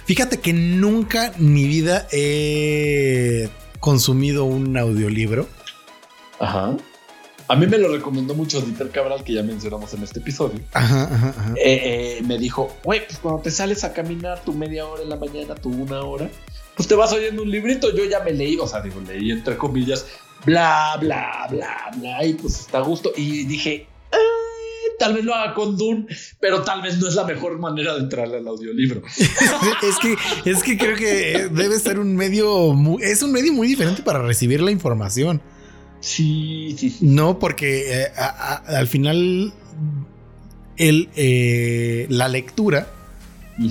Fíjate 0.06 0.40
que 0.40 0.54
nunca 0.54 1.28
en 1.28 1.54
mi 1.54 1.68
vida 1.68 2.08
he 2.12 3.50
consumido 3.80 4.46
un 4.46 4.78
audiolibro. 4.78 5.48
Ajá. 6.40 6.76
A 7.48 7.56
mí 7.56 7.66
me 7.66 7.80
lo 7.80 7.92
recomendó 7.92 8.36
mucho 8.36 8.62
Dieter 8.62 8.92
Cabral, 8.92 9.24
que 9.24 9.34
ya 9.34 9.42
mencionamos 9.42 9.92
en 9.96 10.04
este 10.04 10.20
episodio. 10.20 10.60
Ajá, 10.74 11.04
ajá, 11.04 11.30
ajá. 11.30 11.54
Eh, 11.56 12.18
eh, 12.20 12.22
me 12.24 12.38
dijo, 12.38 12.72
güey, 12.84 13.06
pues 13.08 13.18
cuando 13.18 13.42
te 13.42 13.50
sales 13.50 13.84
a 13.84 13.92
caminar 13.92 14.44
tu 14.44 14.54
media 14.54 14.86
hora 14.86 15.02
en 15.02 15.10
la 15.10 15.16
mañana, 15.16 15.56
tu 15.56 15.70
una 15.70 16.02
hora, 16.02 16.30
pues 16.76 16.88
te 16.88 16.94
vas 16.94 17.12
oyendo 17.12 17.42
un 17.42 17.50
librito. 17.50 17.96
Yo 17.96 18.06
ya 18.06 18.20
me 18.20 18.34
leí, 18.34 18.58
o 18.58 18.68
sea, 18.68 18.82
digo, 18.82 19.02
leí 19.02 19.32
entre 19.32 19.58
comillas, 19.58 20.06
bla, 20.46 20.96
bla, 21.02 21.48
bla, 21.50 21.92
bla, 21.98 22.24
y 22.24 22.34
pues 22.34 22.60
está 22.60 22.78
a 22.78 22.82
gusto. 22.82 23.12
Y 23.18 23.46
dije, 23.46 23.74
"Eh, 23.74 23.88
tal 25.00 25.14
vez 25.16 25.24
lo 25.26 25.34
haga 25.34 25.54
con 25.56 25.78
Dune, 25.78 26.06
pero 26.40 26.62
tal 26.64 26.82
vez 26.82 27.00
no 27.00 27.08
es 27.08 27.16
la 27.16 27.24
mejor 27.26 27.58
manera 27.58 27.94
de 27.96 28.02
entrarle 28.02 28.38
al 28.38 28.48
audiolibro. 28.48 29.02
es 29.18 29.98
que 30.02 30.16
es 30.50 30.62
que 30.64 30.78
creo 30.78 30.96
que 30.96 31.48
debe 31.52 31.80
ser 31.80 31.98
un 32.00 32.16
medio 32.16 32.74
mu- 32.74 33.00
es 33.00 33.24
un 33.24 33.32
medio 33.32 33.54
muy 33.54 33.68
diferente 33.68 34.04
para 34.04 34.22
recibir 34.22 34.62
la 34.62 34.72
información. 34.72 35.42
Sí, 36.02 36.76
sí, 36.78 36.90
sí. 36.92 37.06
No, 37.06 37.40
porque 37.40 38.04
eh, 38.04 38.08
a- 38.18 38.62
a- 38.66 38.78
al 38.78 38.88
final 38.88 39.54
el, 40.78 41.10
eh, 41.16 42.06
la 42.10 42.28
lectura 42.28 42.88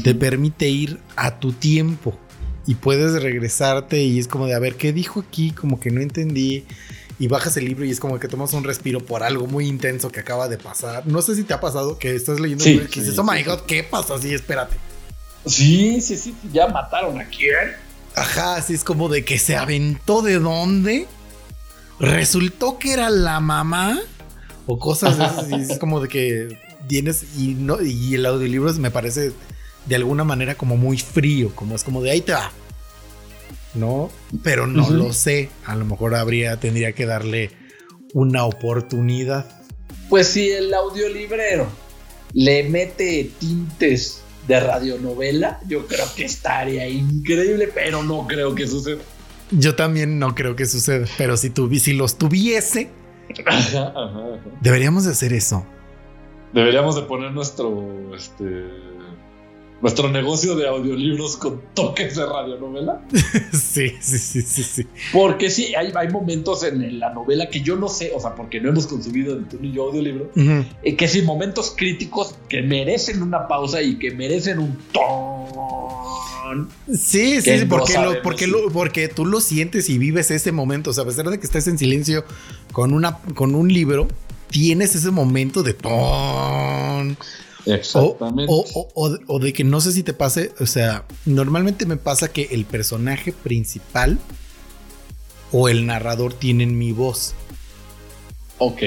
te 0.04 0.14
permite 0.14 0.68
ir 0.68 0.98
a 1.16 1.38
tu 1.40 1.52
tiempo 1.52 2.18
y 2.66 2.74
puedes 2.74 3.22
regresarte 3.22 4.02
y 4.02 4.18
es 4.18 4.28
como 4.28 4.44
de 4.46 4.54
a 4.54 4.58
ver 4.58 4.74
qué 4.74 4.92
dijo 4.92 5.20
aquí, 5.26 5.52
como 5.52 5.80
que 5.80 5.90
no 5.90 6.02
entendí. 6.02 6.64
Y 7.18 7.26
bajas 7.26 7.56
el 7.56 7.64
libro 7.64 7.84
y 7.84 7.90
es 7.90 7.98
como 7.98 8.18
que 8.20 8.28
tomas 8.28 8.52
un 8.52 8.62
respiro 8.62 9.00
por 9.00 9.22
algo 9.24 9.46
muy 9.46 9.66
intenso 9.66 10.10
que 10.12 10.20
acaba 10.20 10.48
de 10.48 10.56
pasar. 10.56 11.06
No 11.06 11.20
sé 11.20 11.34
si 11.34 11.42
te 11.42 11.52
ha 11.52 11.60
pasado 11.60 11.98
que 11.98 12.14
estás 12.14 12.38
leyendo 12.38 12.62
Sí, 12.62 12.70
un 12.70 12.76
libro 12.76 12.90
y 12.92 12.98
dices, 13.00 13.14
sí, 13.14 13.20
oh 13.20 13.24
my 13.24 13.42
god, 13.42 13.60
¿qué 13.66 13.82
pasó? 13.82 14.20
Sí, 14.20 14.32
espérate. 14.32 14.76
Sí, 15.46 16.00
sí, 16.00 16.16
sí, 16.16 16.34
ya 16.52 16.68
mataron 16.68 17.20
a 17.20 17.24
quién. 17.24 17.72
Ajá, 18.14 18.56
así 18.56 18.74
es 18.74 18.84
como 18.84 19.08
de 19.08 19.24
que 19.24 19.38
se 19.38 19.56
aventó 19.56 20.22
de 20.22 20.38
dónde. 20.38 21.06
Resultó 22.00 22.78
que 22.78 22.92
era 22.92 23.10
la 23.10 23.40
mamá. 23.40 23.98
O 24.66 24.78
cosas 24.78 25.18
de 25.18 25.24
esas. 25.24 25.50
y 25.50 25.54
es 25.72 25.78
como 25.78 26.00
de 26.00 26.08
que 26.08 26.58
tienes. 26.86 27.24
Y 27.36 27.54
no. 27.54 27.80
Y 27.82 28.14
el 28.14 28.26
audiolibro 28.26 28.72
me 28.74 28.90
parece 28.90 29.32
de 29.86 29.96
alguna 29.96 30.24
manera 30.24 30.56
como 30.56 30.76
muy 30.76 30.98
frío. 30.98 31.54
Como 31.54 31.74
es 31.74 31.84
como 31.84 32.02
de 32.02 32.10
ahí 32.10 32.20
te 32.20 32.32
va. 32.32 32.52
No. 33.74 34.10
Pero 34.42 34.66
no 34.66 34.90
lo 34.90 35.12
sé. 35.12 35.50
A 35.66 35.76
lo 35.76 35.84
mejor 35.84 36.14
habría. 36.14 36.58
Tendría 36.58 36.92
que 36.92 37.06
darle 37.06 37.50
una 38.14 38.44
oportunidad. 38.44 39.46
Pues 40.08 40.28
si 40.28 40.50
el 40.50 40.72
audiolibrero 40.72 41.66
le 42.32 42.62
mete 42.68 43.30
tintes 43.38 44.22
de 44.46 44.60
radionovela, 44.60 45.60
yo 45.68 45.86
creo 45.86 46.06
que 46.16 46.24
estaría 46.24 46.88
increíble, 46.88 47.68
pero 47.74 48.02
no 48.02 48.26
creo 48.26 48.54
que 48.54 48.66
suceda. 48.66 49.02
Yo 49.50 49.74
también 49.74 50.18
no 50.18 50.34
creo 50.34 50.56
que 50.56 50.64
suceda. 50.66 51.06
Pero 51.18 51.36
si, 51.36 51.50
tuvi- 51.50 51.78
si 51.78 51.92
los 51.92 52.16
tuviese, 52.18 52.90
Ajá, 53.46 53.88
ajá, 53.88 53.90
ajá. 53.94 54.40
deberíamos 54.62 55.04
de 55.04 55.10
hacer 55.12 55.32
eso. 55.34 55.66
Deberíamos 56.54 56.96
de 56.96 57.02
poner 57.02 57.32
nuestro 57.32 58.14
este 58.16 58.44
nuestro 59.80 60.10
negocio 60.10 60.56
de 60.56 60.66
audiolibros 60.68 61.36
con 61.36 61.60
toques 61.74 62.16
de 62.16 62.26
radionovela. 62.26 63.00
sí, 63.52 63.92
sí, 64.00 64.18
sí, 64.18 64.42
sí, 64.42 64.62
sí. 64.64 64.86
Porque 65.12 65.50
sí, 65.50 65.74
hay, 65.74 65.92
hay 65.94 66.08
momentos 66.08 66.64
en 66.64 66.98
la 66.98 67.12
novela 67.14 67.48
que 67.48 67.60
yo 67.60 67.76
no 67.76 67.88
sé, 67.88 68.10
o 68.14 68.20
sea, 68.20 68.34
porque 68.34 68.60
no 68.60 68.70
hemos 68.70 68.86
consumido 68.86 69.36
ni 69.38 69.44
tú 69.46 69.58
ni 69.60 69.72
yo 69.72 69.84
audiolibro, 69.84 70.30
eh, 70.82 70.96
que 70.96 71.06
sí, 71.08 71.22
momentos 71.22 71.74
críticos 71.76 72.34
que 72.48 72.62
merecen 72.62 73.22
una 73.22 73.46
pausa 73.46 73.80
y 73.82 73.96
que 73.98 74.10
merecen 74.10 74.58
un 74.58 74.76
ton. 74.92 76.68
Sí, 76.88 77.40
sí, 77.42 77.58
sí, 77.58 77.64
no 77.64 77.68
porque, 77.68 77.94
lo, 77.98 78.22
porque, 78.22 78.46
lo- 78.46 78.70
porque 78.70 79.08
tú 79.08 79.26
lo 79.26 79.40
sientes 79.40 79.88
y 79.90 79.98
vives 79.98 80.30
ese 80.30 80.50
momento. 80.50 80.90
O 80.90 80.92
sea, 80.92 81.04
a 81.04 81.06
pesar 81.06 81.28
de 81.28 81.38
que 81.38 81.46
estés 81.46 81.66
en 81.68 81.78
silencio 81.78 82.24
con, 82.72 82.92
una, 82.94 83.18
con 83.34 83.54
un 83.54 83.72
libro, 83.72 84.08
tienes 84.50 84.94
ese 84.94 85.10
momento 85.10 85.62
de 85.62 85.74
ton. 85.74 87.16
O, 87.70 87.74
Exactamente. 87.74 88.46
o- 88.52 88.64
o- 88.74 88.88
o- 88.94 89.18
o 89.26 89.38
de 89.38 89.52
que 89.52 89.64
no 89.64 89.80
sé 89.80 89.92
si 89.92 90.02
te 90.02 90.12
pase. 90.12 90.52
O 90.60 90.66
sea, 90.66 91.04
normalmente 91.26 91.86
me 91.86 91.96
pasa 91.96 92.28
que 92.32 92.48
el 92.52 92.64
personaje 92.64 93.32
principal 93.32 94.18
o 95.52 95.68
el 95.68 95.86
narrador 95.86 96.34
tienen 96.34 96.78
mi 96.78 96.92
voz. 96.92 97.34
ok. 98.58 98.82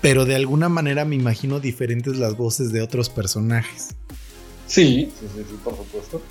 Pero 0.00 0.24
de 0.24 0.36
alguna 0.36 0.68
manera 0.68 1.04
me 1.04 1.16
imagino 1.16 1.58
diferentes 1.58 2.16
las 2.16 2.36
voces 2.36 2.70
de 2.70 2.80
otros 2.82 3.08
personajes. 3.10 3.88
Sí, 4.68 5.10
sí, 5.18 5.26
sí, 5.34 5.42
sí, 5.48 5.56
por 5.64 5.76
supuesto. 5.76 6.22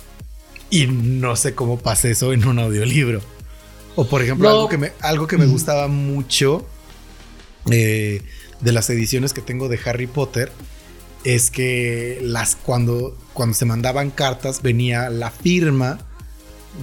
Y 0.70 0.86
no 0.86 1.36
sé 1.36 1.54
cómo 1.54 1.78
pasa 1.78 2.08
eso 2.08 2.32
en 2.32 2.46
un 2.48 2.58
audiolibro. 2.58 3.20
O 3.96 4.06
por 4.06 4.22
ejemplo, 4.22 4.48
No. 4.48 4.54
algo, 4.54 4.68
que 4.70 4.78
me, 4.78 4.92
algo 5.00 5.26
que 5.26 5.36
me 5.36 5.44
gustaba 5.46 5.86
mucho 5.88 6.66
eh, 7.70 8.22
de 8.62 8.72
las 8.72 8.88
ediciones 8.88 9.34
que 9.34 9.42
tengo 9.42 9.68
de 9.68 9.78
Harry 9.84 10.06
Potter 10.06 10.50
es 11.34 11.50
que 11.50 12.18
las 12.22 12.56
cuando, 12.56 13.16
cuando 13.34 13.54
se 13.54 13.64
mandaban 13.64 14.10
cartas 14.10 14.62
venía 14.62 15.10
la 15.10 15.30
firma 15.30 15.98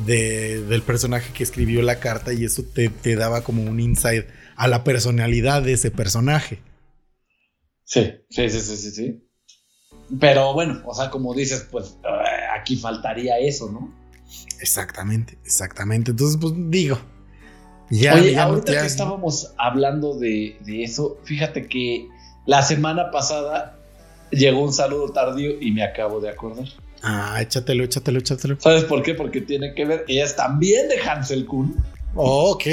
de- 0.06 0.62
del 0.64 0.82
personaje 0.82 1.32
que 1.34 1.44
escribió 1.44 1.82
la 1.82 2.00
carta 2.00 2.34
y 2.34 2.46
eso 2.46 2.64
te, 2.64 2.90
te 2.90 3.16
daba 3.16 3.42
como 3.44 3.64
un 3.64 3.80
insight 3.80 4.26
a 4.56 4.68
la 4.68 4.84
personalidad 4.84 5.62
de 5.64 5.74
ese 5.74 5.92
personaje. 5.92 6.60
Sí, 7.84 8.14
sí, 8.30 8.50
sí, 8.50 8.60
sí, 8.60 8.78
sí, 8.78 8.92
sí. 8.92 9.22
Pero 10.20 10.54
bueno, 10.54 10.82
o 10.86 10.94
sea, 10.94 11.10
como 11.10 11.34
dices, 11.34 11.68
pues 11.72 11.98
eh, 12.04 12.46
aquí 12.60 12.78
faltaría 12.78 13.38
eso, 13.40 13.72
¿no? 13.72 13.94
Exactamente, 14.60 15.38
exactamente. 15.44 16.12
Entonces, 16.12 16.38
pues 16.40 16.54
digo, 16.70 16.98
Ya, 17.90 18.16
Oye, 18.16 18.34
ya 18.34 18.44
ahorita 18.44 18.72
que 18.80 18.88
estábamos 18.88 19.54
hablando 19.58 20.18
de, 20.18 20.58
de 20.62 20.84
eso, 20.84 21.20
fíjate 21.24 21.68
que 21.68 22.08
la 22.48 22.64
semana 22.64 23.12
pasada 23.12 23.80
llegó 24.32 24.62
un 24.64 24.74
saludo 24.74 25.10
tardío 25.10 25.52
y 25.62 25.72
me 25.72 25.84
acabo 25.84 26.20
de 26.20 26.30
acordar. 26.30 26.66
Ah, 27.02 27.40
échatelo, 27.42 27.84
échatelo, 27.84 28.20
échatelo. 28.20 28.58
¿Sabes 28.60 28.84
por 28.86 29.04
qué? 29.04 29.14
Porque 29.14 29.42
tiene 29.42 29.74
que 29.76 29.86
ver, 29.86 30.06
ella 30.08 30.24
es 30.24 30.36
también 30.36 30.88
de 30.88 30.98
Hansel 31.00 31.46
Kuhn 31.46 31.76
Ok. 32.16 32.66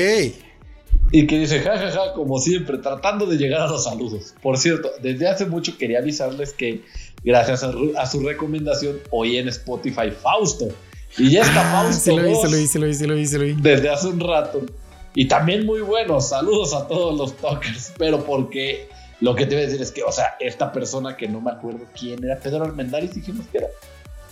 y 1.11 1.27
que 1.27 1.39
dice, 1.39 1.61
jajaja, 1.61 2.15
como 2.15 2.39
siempre, 2.39 2.79
tratando 2.79 3.27
de 3.27 3.37
llegar 3.37 3.61
a 3.63 3.67
los 3.67 3.85
saludos. 3.85 4.35
Por 4.43 4.57
cierto, 4.57 4.91
desde 5.03 5.29
hace 5.29 5.45
mucho 5.47 5.77
quería 5.77 5.99
avisarles 5.99 6.53
que 6.55 6.83
gracias 7.25 7.63
a, 7.63 8.07
su 8.07 8.21
recomendación 8.27 8.99
oí 9.11 9.37
en 9.37 9.49
Spotify 9.49 10.11
Fausto. 10.11 10.69
Y 11.19 11.31
ya 11.31 11.43
está 11.43 11.61
Ah, 11.81 11.83
Fausto. 11.83 12.03
sí 12.05 12.17
lo 12.17 12.23
vi, 12.23 12.33
2 12.33 12.41
sí 12.43 12.49
lo 12.51 12.57
vi, 12.57 12.67
sí 12.67 12.79
lo 12.79 12.87
vi, 12.87 12.95
sí 13.27 13.37
lo 13.37 13.41
vi, 13.45 13.53
lo 13.53 13.57
vi. 13.57 13.63
desde 13.63 13.91
hace 13.91 14.07
un 14.09 14.21
rato. 14.21 14.63
Y 15.15 15.29
también 15.29 15.67
muy 15.67 15.83
buenos. 15.83 16.31
Saludos 16.31 16.73
a 16.73 16.89
todos 16.89 17.19
los 17.19 17.37
talkers. 17.37 17.93
Pero 17.99 18.25
porque 18.25 18.89
lo 19.23 19.35
que 19.35 19.47
te 19.47 19.55
voy 19.55 19.65
a 19.65 19.67
decir 19.67 19.81
es 19.81 19.91
que, 19.91 20.03
o 20.03 20.13
sea, 20.13 20.35
esta 20.41 20.71
persona 20.73 21.17
que 21.17 21.29
no 21.29 21.41
me 21.41 21.51
acuerdo 21.53 21.81
quién 21.99 22.23
era, 22.25 22.39
Pedro 22.39 22.65
Armendáriz, 22.65 23.15
dijimos 23.15 23.47
que 23.51 23.59
era. 23.59 23.69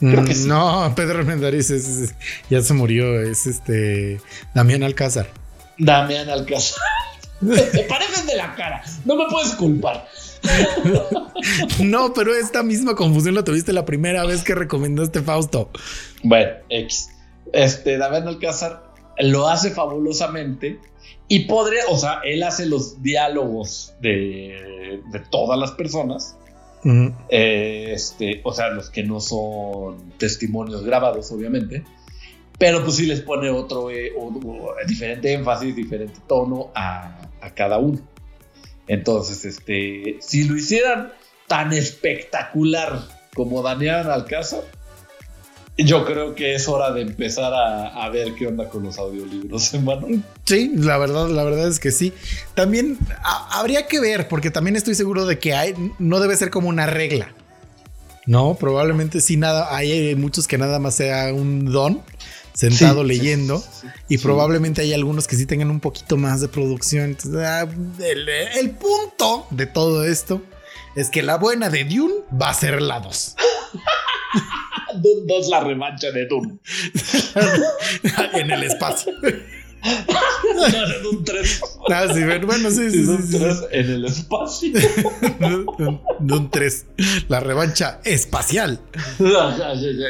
Creo 0.01 0.25
que 0.25 0.33
Mm, 0.33 0.35
sí. 0.37 0.49
No, 0.49 0.93
Pedro 0.97 1.19
Armendáriz 1.21 1.71
es- 1.71 1.87
es- 1.89 2.15
ya 2.49 2.61
se 2.63 2.73
murió. 2.75 3.21
Es 3.21 3.47
este 3.47 4.21
Damián 4.55 4.83
Alcázar. 4.83 5.27
Damián 5.79 6.29
Alcázar. 6.29 6.79
Te 7.41 7.85
pareces 7.85 8.27
de 8.27 8.37
la 8.37 8.55
cara. 8.55 8.83
No 9.05 9.17
me 9.17 9.25
puedes 9.31 9.51
culpar. 9.55 10.07
No, 11.81 12.13
pero 12.13 12.35
esta 12.35 12.63
misma 12.63 12.95
confusión 12.95 13.35
la 13.35 13.45
tuviste 13.45 13.73
la 13.73 13.85
primera 13.85 14.25
vez 14.25 14.43
que 14.43 14.55
recomendaste 14.55 15.23
Fausto. 15.23 15.71
Bueno, 16.23 16.51
X. 16.69 17.09
Este, 17.53 17.97
Damián 17.99 18.29
Alcázar 18.29 18.83
lo 19.19 19.49
hace 19.49 19.71
fabulosamente. 19.71 20.79
Y 21.33 21.45
podría, 21.45 21.85
o 21.89 21.97
sea, 21.97 22.23
él 22.25 22.43
hace 22.43 22.67
los 22.67 23.05
diálogos 23.05 23.95
de, 24.01 25.01
de 25.13 25.21
todas 25.31 25.57
las 25.57 25.71
personas. 25.71 26.37
Eh, 27.29 27.93
este, 27.93 28.41
o 28.43 28.53
sea, 28.53 28.71
los 28.71 28.91
que 28.91 29.05
no 29.05 29.21
son 29.21 30.11
testimonios 30.19 30.83
grabados, 30.83 31.31
obviamente. 31.31 31.85
Pero 32.59 32.83
pues 32.83 32.97
sí 32.97 33.07
les 33.07 33.21
pone 33.21 33.49
otro, 33.49 33.93
eh, 33.93 34.13
diferente 34.89 35.33
énfasis, 35.33 35.77
diferente 35.77 36.19
tono 36.27 36.73
a, 36.75 37.17
a 37.41 37.55
cada 37.55 37.79
uno. 37.79 38.01
Entonces, 38.89 39.45
este, 39.45 40.17
si 40.19 40.49
lo 40.49 40.57
hicieran 40.57 41.13
tan 41.47 41.73
espectacular 41.73 43.05
como 43.37 43.63
Daniel 43.63 44.11
Alcázar, 44.11 44.65
yo 45.85 46.05
creo 46.05 46.35
que 46.35 46.55
es 46.55 46.69
hora 46.69 46.93
de 46.93 47.03
empezar 47.03 47.53
a, 47.55 48.05
a 48.05 48.09
ver 48.11 48.35
qué 48.35 48.47
onda 48.47 48.69
con 48.69 48.83
los 48.83 48.99
audiolibros, 48.99 49.73
hermano. 49.75 50.07
Sí, 50.45 50.73
la 50.77 50.99
verdad, 50.99 51.29
la 51.29 51.45
verdad 51.45 51.69
es 51.69 51.79
que 51.81 51.91
sí. 51.93 52.13
También 52.55 52.99
a- 53.23 53.59
habría 53.61 53.87
que 53.87 54.01
ver, 54.01 54.29
porque 54.29 54.51
también 54.51 54.77
estoy 54.77 54.95
seguro 54.95 55.27
de 55.27 55.39
que 55.39 55.55
hay, 55.55 55.75
no 55.99 56.21
debe 56.21 56.37
ser 56.37 56.51
como 56.51 56.69
una 56.69 56.87
regla. 56.87 57.33
No, 58.27 58.55
probablemente 58.55 59.21
sí 59.21 59.37
nada. 59.37 59.75
Hay 59.75 59.91
eh, 59.93 60.17
muchos 60.17 60.47
que 60.47 60.59
nada 60.59 60.79
más 60.79 60.95
sea 60.95 61.33
un 61.33 61.65
don 61.73 62.03
sentado 62.53 63.03
Sí, 63.03 63.09
leyendo. 63.09 63.59
sí, 63.59 63.65
sí, 63.73 63.79
sí. 63.83 63.87
Y 64.15 64.19
Sí. 64.19 64.25
probablemente 64.25 64.83
hay 64.83 64.93
algunos 64.93 65.27
que 65.27 65.37
sí 65.37 65.47
tengan 65.47 65.71
un 65.71 65.81
poquito 65.81 66.17
más 66.17 66.41
de 66.41 66.49
producción. 66.49 67.05
Entonces, 67.07 67.41
ah, 67.45 67.67
el, 68.01 68.29
el 68.29 68.71
punto 68.73 69.47
de 69.51 69.67
todo 69.67 70.05
esto 70.05 70.43
es 70.95 71.09
que 71.09 71.23
la 71.23 71.39
buena 71.39 71.71
de 71.71 71.85
Dune 71.85 72.15
va 72.41 72.51
a 72.51 72.55
ser 72.55 72.83
la 72.83 73.01
2. 73.01 73.37
Dune 74.95 75.27
2, 75.27 75.49
la 75.49 75.61
revancha 75.61 76.11
de 76.11 76.27
Dune. 76.27 76.59
en 78.35 78.51
el 78.51 78.63
espacio. 78.65 79.13
No, 79.23 80.87
de 80.89 81.01
Dune 81.03 81.23
3. 81.25 81.61
Ah, 81.91 82.07
sí, 82.13 82.21
bueno, 82.45 82.71
sí, 82.71 82.91
sí, 82.91 83.03
Dune 83.03 83.23
sí, 83.23 83.33
sí. 83.33 83.39
3 83.39 83.57
en 83.73 83.91
el 83.91 84.05
espacio. 84.05 84.73
Dune 86.21 86.49
3, 86.51 86.87
la 87.29 87.41
revancha 87.41 88.01
espacial. 88.05 88.79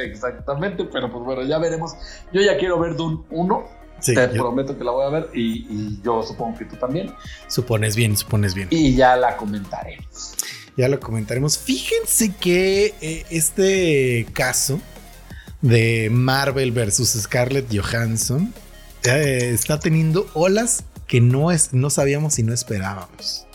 Exactamente, 0.05 0.85
pero 0.93 1.11
pues 1.11 1.25
bueno, 1.25 1.43
ya 1.45 1.59
veremos. 1.59 1.93
Yo 2.33 2.41
ya 2.41 2.57
quiero 2.59 2.79
ver 2.81 2.97
Dune 2.97 3.21
1. 3.31 3.81
Sí, 4.01 4.15
Te 4.15 4.29
yo- 4.35 4.43
prometo 4.43 4.79
que 4.79 4.83
la 4.83 4.93
voy 4.93 5.05
a 5.07 5.11
ver 5.11 5.29
y, 5.35 5.67
y 5.69 6.01
yo 6.03 6.23
supongo 6.23 6.57
que 6.59 6.65
tú 6.65 6.75
también. 6.77 7.13
supones 7.49 7.95
bien, 7.95 8.17
supones 8.17 8.55
bien. 8.55 8.67
Y 8.71 8.95
ya 8.97 9.15
la 9.15 9.37
comentaremos. 9.37 10.07
Ya 10.77 10.89
lo 10.89 10.99
comentaremos. 11.01 11.59
Fíjense 11.59 12.33
que 12.41 12.95
eh, 13.01 13.25
este 13.31 14.27
caso 14.33 14.81
de 15.61 16.09
Marvel 16.11 16.73
versus 16.73 17.11
Scarlett 17.11 17.67
Johansson 17.75 18.55
eh, 19.05 19.51
está 19.53 19.79
teniendo 19.79 20.27
olas 20.35 20.85
que 21.07 21.21
no, 21.21 21.51
es, 21.51 21.73
no 21.73 21.91
sabíamos 21.91 22.39
y 22.39 22.43
no 22.45 22.55
esperábamos. 22.55 23.47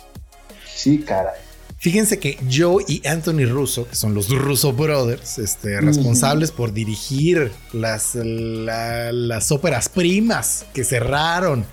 Sí, 0.76 1.00
caray. 1.00 1.34
Fíjense 1.78 2.20
que 2.20 2.38
Joe 2.52 2.84
y 2.88 3.06
Anthony 3.08 3.46
Russo, 3.48 3.88
que 3.88 3.96
son 3.96 4.14
los 4.16 4.30
Russo 4.30 4.74
Brothers, 4.74 5.38
este, 5.38 5.80
responsables 5.82 6.52
por 6.52 6.74
dirigir 6.74 7.52
las, 7.74 8.16
la- 8.16 9.12
las 9.12 9.52
óperas 9.52 9.88
primas 9.90 10.66
que 10.74 10.84
cerraron 10.84 11.66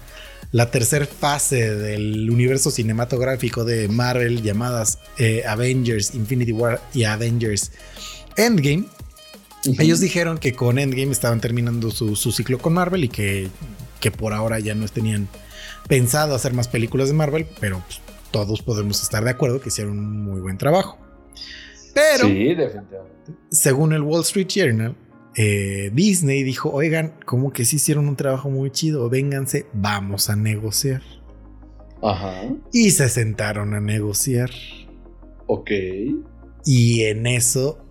la 0.52 0.70
tercera 0.70 1.06
fase 1.06 1.74
del 1.74 2.30
universo 2.30 2.70
cinematográfico 2.70 3.64
de 3.64 3.88
Marvel 3.88 4.42
llamadas 4.42 4.98
eh, 5.18 5.42
Avengers 5.46 6.14
Infinity 6.14 6.52
War 6.52 6.80
y 6.94 7.04
Avengers 7.04 7.72
Endgame. 8.36 8.84
Ellos 9.78 10.00
dijeron 10.00 10.38
que 10.38 10.52
con 10.52 10.78
Endgame 10.78 11.12
estaban 11.12 11.40
terminando 11.40 11.90
su, 11.90 12.16
su 12.16 12.32
ciclo 12.32 12.58
con 12.58 12.74
Marvel 12.74 13.04
y 13.04 13.08
que, 13.08 13.48
que 14.00 14.10
por 14.10 14.32
ahora 14.34 14.58
ya 14.58 14.74
no 14.74 14.86
tenían 14.88 15.28
pensado 15.88 16.34
hacer 16.34 16.52
más 16.52 16.68
películas 16.68 17.08
de 17.08 17.14
Marvel, 17.14 17.46
pero 17.60 17.82
pues, 17.86 18.00
todos 18.30 18.60
podemos 18.62 19.02
estar 19.02 19.24
de 19.24 19.30
acuerdo 19.30 19.60
que 19.60 19.68
hicieron 19.68 19.98
un 19.98 20.22
muy 20.22 20.40
buen 20.40 20.58
trabajo. 20.58 20.98
Pero, 21.94 22.26
Sí, 22.26 22.54
definitivamente. 22.54 23.12
según 23.50 23.92
el 23.92 24.02
Wall 24.02 24.22
Street 24.22 24.48
Journal, 24.48 24.96
eh, 25.34 25.90
Disney 25.94 26.42
dijo, 26.42 26.70
oigan, 26.70 27.14
como 27.24 27.52
que 27.52 27.64
sí 27.64 27.76
hicieron 27.76 28.08
un 28.08 28.16
trabajo 28.16 28.50
muy 28.50 28.70
chido, 28.70 29.08
vénganse, 29.08 29.66
vamos 29.72 30.28
a 30.28 30.36
negociar. 30.36 31.02
Ajá. 32.02 32.42
Y 32.72 32.90
se 32.90 33.08
sentaron 33.08 33.74
a 33.74 33.80
negociar. 33.80 34.50
Ok. 35.46 35.70
Y 36.64 37.02
en 37.04 37.26
eso, 37.26 37.84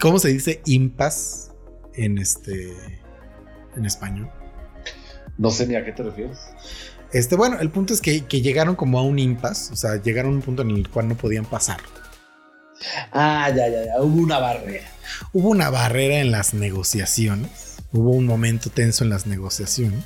¿cómo 0.00 0.18
se 0.18 0.28
dice 0.28 0.60
impas 0.66 1.52
en 1.94 2.18
este 2.18 2.72
en 3.76 3.84
español? 3.84 4.28
No 5.38 5.50
sé 5.50 5.66
ni 5.66 5.76
a 5.76 5.84
qué 5.84 5.92
te 5.92 6.02
refieres. 6.02 6.38
Este, 7.12 7.36
bueno, 7.36 7.58
el 7.60 7.70
punto 7.70 7.94
es 7.94 8.00
que, 8.00 8.26
que 8.26 8.42
llegaron 8.42 8.74
como 8.74 8.98
a 8.98 9.02
un 9.02 9.18
impas, 9.18 9.70
o 9.72 9.76
sea, 9.76 10.02
llegaron 10.02 10.32
a 10.32 10.36
un 10.36 10.42
punto 10.42 10.62
en 10.62 10.70
el 10.70 10.88
cual 10.88 11.08
no 11.08 11.16
podían 11.16 11.46
pasar. 11.46 11.78
Ah, 13.12 13.48
ya, 13.50 13.68
ya, 13.68 13.84
ya. 13.86 14.00
Hubo 14.02 14.22
una 14.22 14.38
barrera. 14.38 14.86
Hubo 15.32 15.50
una 15.50 15.70
barrera 15.70 16.20
en 16.20 16.30
las 16.30 16.54
negociaciones, 16.54 17.76
hubo 17.92 18.10
un 18.10 18.26
momento 18.26 18.70
tenso 18.70 19.04
en 19.04 19.10
las 19.10 19.26
negociaciones, 19.26 20.04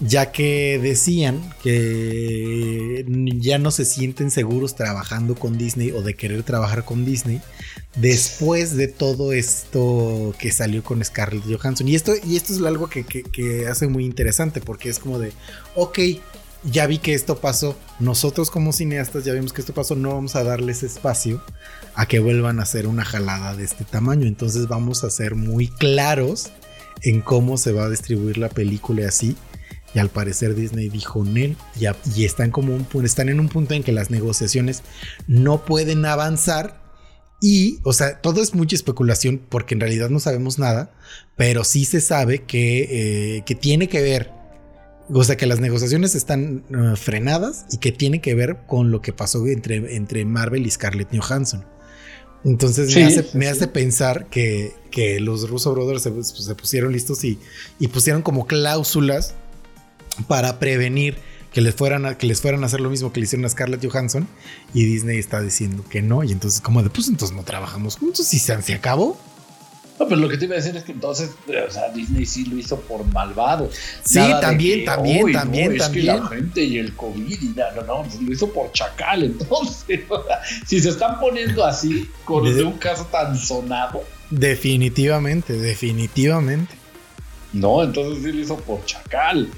ya 0.00 0.32
que 0.32 0.80
decían 0.82 1.52
que 1.62 3.04
ya 3.38 3.58
no 3.58 3.70
se 3.70 3.84
sienten 3.84 4.30
seguros 4.30 4.74
trabajando 4.74 5.34
con 5.36 5.58
Disney 5.58 5.90
o 5.92 6.02
de 6.02 6.14
querer 6.14 6.42
trabajar 6.42 6.84
con 6.84 7.04
Disney 7.04 7.40
después 7.96 8.74
de 8.76 8.88
todo 8.88 9.32
esto 9.32 10.34
que 10.38 10.50
salió 10.50 10.82
con 10.82 11.04
Scarlett 11.04 11.44
Johansson. 11.44 11.86
Y 11.88 11.94
esto, 11.94 12.12
y 12.24 12.36
esto 12.36 12.52
es 12.54 12.62
algo 12.62 12.88
que, 12.88 13.04
que- 13.04 13.22
que 13.22 13.66
hace 13.68 13.86
muy 13.86 14.04
interesante 14.06 14.60
porque 14.60 14.88
es 14.88 14.98
como 14.98 15.18
de, 15.18 15.32
ok, 15.76 15.98
ya 16.64 16.86
vi 16.86 16.98
que 16.98 17.14
esto 17.14 17.38
pasó, 17.38 17.76
nosotros 17.98 18.50
como 18.50 18.72
cineastas 18.72 19.24
ya 19.24 19.32
vimos 19.32 19.52
que 19.52 19.60
esto 19.60 19.74
pasó, 19.74 19.96
no 19.96 20.14
vamos 20.14 20.36
a 20.36 20.44
darles 20.44 20.82
espacio 20.82 21.42
a 21.94 22.06
que 22.06 22.20
vuelvan 22.20 22.60
a 22.60 22.62
hacer 22.62 22.86
una 22.86 23.04
jalada 23.04 23.54
de 23.56 23.64
este 23.64 23.84
tamaño. 23.84 24.26
Entonces 24.26 24.68
vamos 24.68 25.04
a 25.04 25.10
ser 25.10 25.34
muy 25.34 25.68
claros 25.68 26.50
en 27.02 27.20
cómo 27.20 27.56
se 27.56 27.72
va 27.72 27.84
a 27.84 27.90
distribuir 27.90 28.38
la 28.38 28.48
película 28.48 29.02
y 29.02 29.04
así. 29.04 29.36
Y 29.94 29.98
al 29.98 30.08
parecer 30.08 30.54
Disney 30.54 30.88
dijo 30.88 31.24
Nel 31.24 31.56
y, 31.78 31.86
y 32.16 32.24
están 32.24 32.50
como 32.50 32.74
un, 32.74 32.86
están 33.04 33.28
en 33.28 33.40
un 33.40 33.48
punto 33.48 33.74
en 33.74 33.82
que 33.82 33.92
las 33.92 34.10
negociaciones 34.10 34.82
no 35.26 35.64
pueden 35.64 36.04
avanzar. 36.06 36.80
Y, 37.40 37.80
o 37.82 37.92
sea, 37.92 38.20
todo 38.20 38.40
es 38.40 38.54
mucha 38.54 38.76
especulación 38.76 39.42
porque 39.48 39.74
en 39.74 39.80
realidad 39.80 40.08
no 40.08 40.20
sabemos 40.20 40.60
nada, 40.60 40.94
pero 41.36 41.64
sí 41.64 41.84
se 41.84 42.00
sabe 42.00 42.44
que, 42.44 43.36
eh, 43.36 43.42
que 43.44 43.56
tiene 43.56 43.88
que 43.88 44.00
ver, 44.00 44.30
o 45.08 45.24
sea, 45.24 45.36
que 45.36 45.46
las 45.46 45.60
negociaciones 45.60 46.14
están 46.14 46.64
eh, 46.70 46.96
frenadas 46.96 47.66
y 47.70 47.78
que 47.78 47.92
tiene 47.92 48.20
que 48.20 48.34
ver 48.34 48.58
con 48.66 48.90
lo 48.90 49.00
que 49.02 49.12
pasó 49.12 49.46
entre, 49.46 49.96
entre 49.96 50.24
Marvel 50.24 50.66
y 50.66 50.70
Scarlett 50.70 51.08
Johansson. 51.16 51.64
Entonces 52.44 52.92
Sí, 52.92 52.98
me, 53.00 53.06
hace, 53.06 53.22
sí, 53.22 53.38
me 53.38 53.44
sí. 53.46 53.50
hace 53.52 53.68
pensar 53.68 54.26
que, 54.26 54.74
que 54.90 55.20
los 55.20 55.48
Russo 55.48 55.72
Brothers 55.72 56.02
se, 56.02 56.10
pues, 56.10 56.28
se 56.28 56.54
pusieron 56.54 56.92
listos 56.92 57.22
y, 57.24 57.38
y 57.78 57.88
pusieron 57.88 58.22
como 58.22 58.46
cláusulas 58.46 59.34
para 60.28 60.58
prevenir 60.58 61.16
que 61.52 61.60
les 61.60 61.74
fueran 61.74 62.06
a, 62.06 62.18
que 62.18 62.26
les 62.26 62.40
fueran 62.40 62.62
a 62.62 62.66
hacer 62.66 62.80
lo 62.80 62.90
mismo 62.90 63.12
que 63.12 63.20
le 63.20 63.24
hicieron 63.24 63.44
a 63.44 63.48
Scarlett 63.48 63.84
Johansson 63.86 64.26
y 64.74 64.84
Disney 64.84 65.18
está 65.18 65.40
diciendo 65.40 65.84
que 65.88 66.02
no 66.02 66.24
y 66.24 66.32
entonces 66.32 66.60
como 66.60 66.82
de 66.82 66.90
pues 66.90 67.08
entonces 67.08 67.36
no 67.36 67.42
trabajamos 67.44 67.96
juntos 67.96 68.32
y 68.32 68.38
se, 68.38 68.60
se 68.62 68.74
acabó 68.74 69.18
No, 70.02 70.08
pero 70.08 70.20
lo 70.20 70.28
que 70.28 70.36
te 70.36 70.46
iba 70.46 70.54
a 70.54 70.56
decir 70.56 70.76
es 70.76 70.82
que 70.82 70.90
entonces, 70.90 71.30
o 71.46 71.70
sea, 71.70 71.90
Disney 71.90 72.26
sí 72.26 72.44
lo 72.46 72.56
hizo 72.58 72.80
por 72.80 73.04
malvado. 73.06 73.70
Sí, 74.04 74.18
Nada 74.18 74.40
también, 74.40 74.80
que, 74.80 74.86
también, 74.86 75.26
"Ay, 75.28 75.32
no, 75.32 75.38
también, 75.38 75.76
es 75.76 75.88
que 75.88 76.02
la 76.02 76.26
gente 76.26 76.64
y 76.64 76.78
el 76.78 76.96
COVID 76.96 77.40
y 77.40 77.46
nada, 77.56 77.72
no, 77.86 78.02
no, 78.02 78.04
lo 78.20 78.32
hizo 78.32 78.52
por 78.52 78.72
chacal. 78.72 79.22
Entonces, 79.22 80.00
o 80.08 80.24
sea, 80.24 80.40
si 80.66 80.80
se 80.80 80.88
están 80.88 81.20
poniendo 81.20 81.64
así 81.64 82.10
con 82.24 82.44
de 82.44 82.64
un 82.64 82.78
caso 82.78 83.04
tan 83.12 83.38
sonado, 83.38 84.02
Definitivamente, 84.30 85.52
definitivamente. 85.52 86.74
no, 87.52 87.84
entonces 87.84 88.24
sí 88.24 88.32
lo 88.32 88.40
hizo 88.40 88.56
por 88.56 88.84
chacal. 88.84 89.48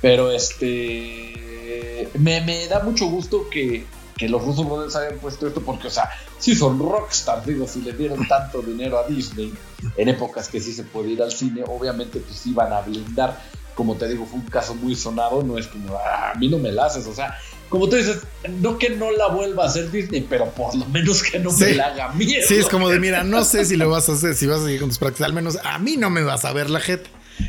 Pero 0.00 0.30
este. 0.30 2.08
Me, 2.18 2.40
me 2.42 2.66
da 2.68 2.80
mucho 2.84 3.06
gusto 3.06 3.48
que, 3.50 3.84
que 4.20 4.28
los 4.28 4.44
Russo 4.44 4.64
Brothers 4.64 4.94
hayan 4.96 5.18
puesto 5.18 5.46
esto 5.46 5.62
porque, 5.62 5.86
o 5.86 5.90
sea, 5.90 6.10
sí 6.38 6.54
son 6.54 6.78
rockstars, 6.78 7.46
digo, 7.46 7.66
si 7.66 7.80
le 7.80 7.94
dieron 7.94 8.28
tanto 8.28 8.60
dinero 8.60 8.98
a 8.98 9.08
Disney 9.08 9.50
en 9.96 10.08
épocas 10.10 10.46
que 10.50 10.60
sí 10.60 10.74
se 10.74 10.84
puede 10.84 11.08
ir 11.12 11.22
al 11.22 11.32
cine, 11.32 11.62
obviamente 11.66 12.20
pues 12.20 12.46
iban 12.46 12.70
a 12.70 12.82
blindar. 12.82 13.40
Como 13.74 13.96
te 13.96 14.06
digo, 14.08 14.26
fue 14.26 14.40
un 14.40 14.44
caso 14.44 14.74
muy 14.74 14.94
sonado, 14.94 15.42
no 15.42 15.56
es 15.56 15.68
como, 15.68 15.96
"Ah, 15.96 16.32
a 16.32 16.38
mí 16.38 16.48
no 16.48 16.58
me 16.58 16.70
la 16.70 16.84
haces, 16.84 17.06
o 17.06 17.14
sea, 17.14 17.34
como 17.70 17.88
tú 17.88 17.96
dices, 17.96 18.18
no 18.60 18.76
que 18.76 18.90
no 18.90 19.10
la 19.10 19.28
vuelva 19.28 19.62
a 19.64 19.66
hacer 19.68 19.90
Disney, 19.90 20.26
pero 20.28 20.50
por 20.50 20.74
lo 20.74 20.84
menos 20.86 21.22
que 21.22 21.38
no 21.38 21.50
me 21.52 21.72
la 21.72 21.86
haga 21.86 22.12
miedo. 22.12 22.46
Sí, 22.46 22.56
es 22.56 22.68
como 22.68 22.90
de, 22.90 23.00
mira, 23.00 23.24
no 23.24 23.42
sé 23.42 23.64
si 23.64 23.76
lo 23.76 23.88
vas 23.88 24.10
a 24.10 24.12
hacer, 24.12 24.34
si 24.34 24.46
vas 24.46 24.60
a 24.60 24.64
seguir 24.64 24.80
con 24.80 24.90
tus 24.90 24.98
prácticas, 24.98 25.28
al 25.28 25.32
menos 25.32 25.56
a 25.64 25.78
mí 25.78 25.96
no 25.96 26.10
me 26.10 26.22
vas 26.22 26.44
a 26.44 26.52
ver 26.52 26.68
la 26.68 26.80
jeta. 26.80 27.08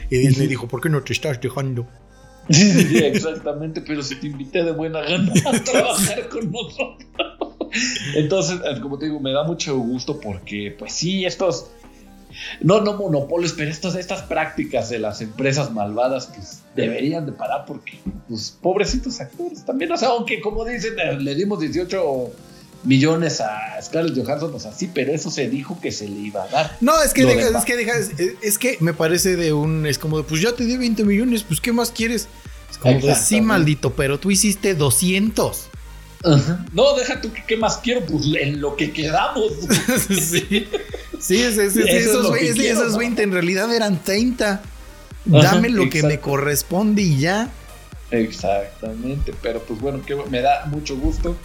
Y 0.10 0.20
Disney 0.20 0.48
dijo, 0.48 0.70
¿por 0.70 0.80
qué 0.80 0.88
no 0.88 1.04
te 1.04 1.12
estás 1.12 1.42
dejando? 1.42 1.86
Sí, 2.52 2.72
sí, 2.72 2.84
sí, 2.84 2.98
exactamente, 3.04 3.82
pero 3.82 4.04
si 4.04 4.16
te 4.16 4.28
invité 4.28 4.64
de 4.64 4.72
buena 4.72 5.02
gana 5.02 5.34
a 5.46 5.64
trabajar 5.64 6.30
con 6.30 6.52
nosotros. 6.52 7.08
Entonces, 8.16 8.60
eh, 8.66 8.80
como 8.82 8.98
te 8.98 9.06
digo, 9.06 9.20
me 9.20 9.32
da 9.32 9.44
mucho 9.44 9.78
gusto 9.78 10.20
porque, 10.20 10.76
pues 10.78 10.94
sí, 10.94 11.26
estos, 11.26 11.68
no, 12.62 12.82
no 12.82 12.94
monopolios, 12.98 13.54
pero 13.54 13.72
estos, 13.72 13.96
estas 13.96 14.24
prácticas 14.24 14.90
de 14.90 15.00
las 15.00 15.22
empresas 15.22 15.72
malvadas, 15.72 16.28
pues 16.28 16.64
deberían 16.76 17.26
de 17.26 17.32
parar 17.32 17.66
porque, 17.66 18.00
pues, 18.28 18.58
pobrecitos 18.62 19.22
actores 19.22 19.66
también, 19.66 19.92
o 19.92 19.98
sea, 19.98 20.10
aunque 20.10 20.42
como 20.42 20.66
dicen, 20.66 21.00
eh, 21.00 21.18
le 21.20 21.36
dimos 21.36 21.60
18 21.60 22.32
millones 22.84 23.42
a 23.42 23.80
Scarlett 23.82 24.18
Johansson, 24.18 24.52
pues 24.52 24.66
así, 24.66 24.90
pero 24.94 25.14
eso 25.14 25.30
se 25.30 25.50
dijo 25.50 25.80
que 25.80 25.92
se 25.92 26.08
le 26.08 26.20
iba 26.20 26.44
a 26.44 26.48
dar. 26.48 26.78
No, 26.82 27.02
es 27.04 27.14
que 27.14 27.26
deja, 27.26 27.58
es 27.58 27.66
que 27.66 27.78
deja, 27.78 27.98
es, 27.98 28.12
es 28.42 28.58
que 28.58 28.78
me 28.80 28.94
parece 28.94 29.36
de 29.36 29.54
un, 29.54 29.86
es 29.86 30.00
como 30.00 30.18
de, 30.18 30.24
pues 30.24 30.42
ya 30.42 30.54
te 30.54 30.66
di 30.66 30.78
20 30.78 31.04
millones, 31.04 31.44
pues 31.44 31.62
¿qué 31.62 31.72
más 31.72 31.92
quieres? 31.92 32.28
Como 32.82 33.00
de, 33.00 33.16
sí, 33.16 33.42
maldito, 33.42 33.94
pero 33.94 34.20
tú 34.20 34.32
hiciste 34.32 34.74
200. 34.76 35.68
No, 36.74 36.94
deja 36.96 37.20
tú 37.22 37.32
que 37.34 37.44
qué 37.46 37.58
más 37.58 37.78
quiero, 37.78 38.02
pues 38.06 38.26
en 38.40 38.62
lo 38.62 38.76
que 38.76 38.92
quedamos. 38.92 39.54
sí, 40.08 40.68
sí, 41.20 41.42
es- 41.42 41.58
es- 41.58 41.76
es- 41.76 41.78
Eso 41.78 41.86
es 41.88 42.06
esos, 42.06 42.32
que 42.38 42.52
quiero, 42.54 42.80
esos 42.80 42.92
¿no? 42.94 42.98
20 43.00 43.24
en 43.24 43.32
realidad 43.32 43.74
eran 43.74 44.04
30. 44.04 44.52
Ajá, 44.54 44.64
Dame 45.44 45.70
lo 45.70 45.90
que 45.90 46.04
me 46.04 46.20
corresponde 46.20 47.02
y 47.04 47.18
ya. 47.20 47.50
Exactamente, 48.12 49.34
pero 49.42 49.62
pues 49.64 49.80
bueno, 49.80 50.02
que 50.06 50.16
me 50.30 50.42
da 50.42 50.66
mucho 50.66 50.96
gusto 50.98 51.38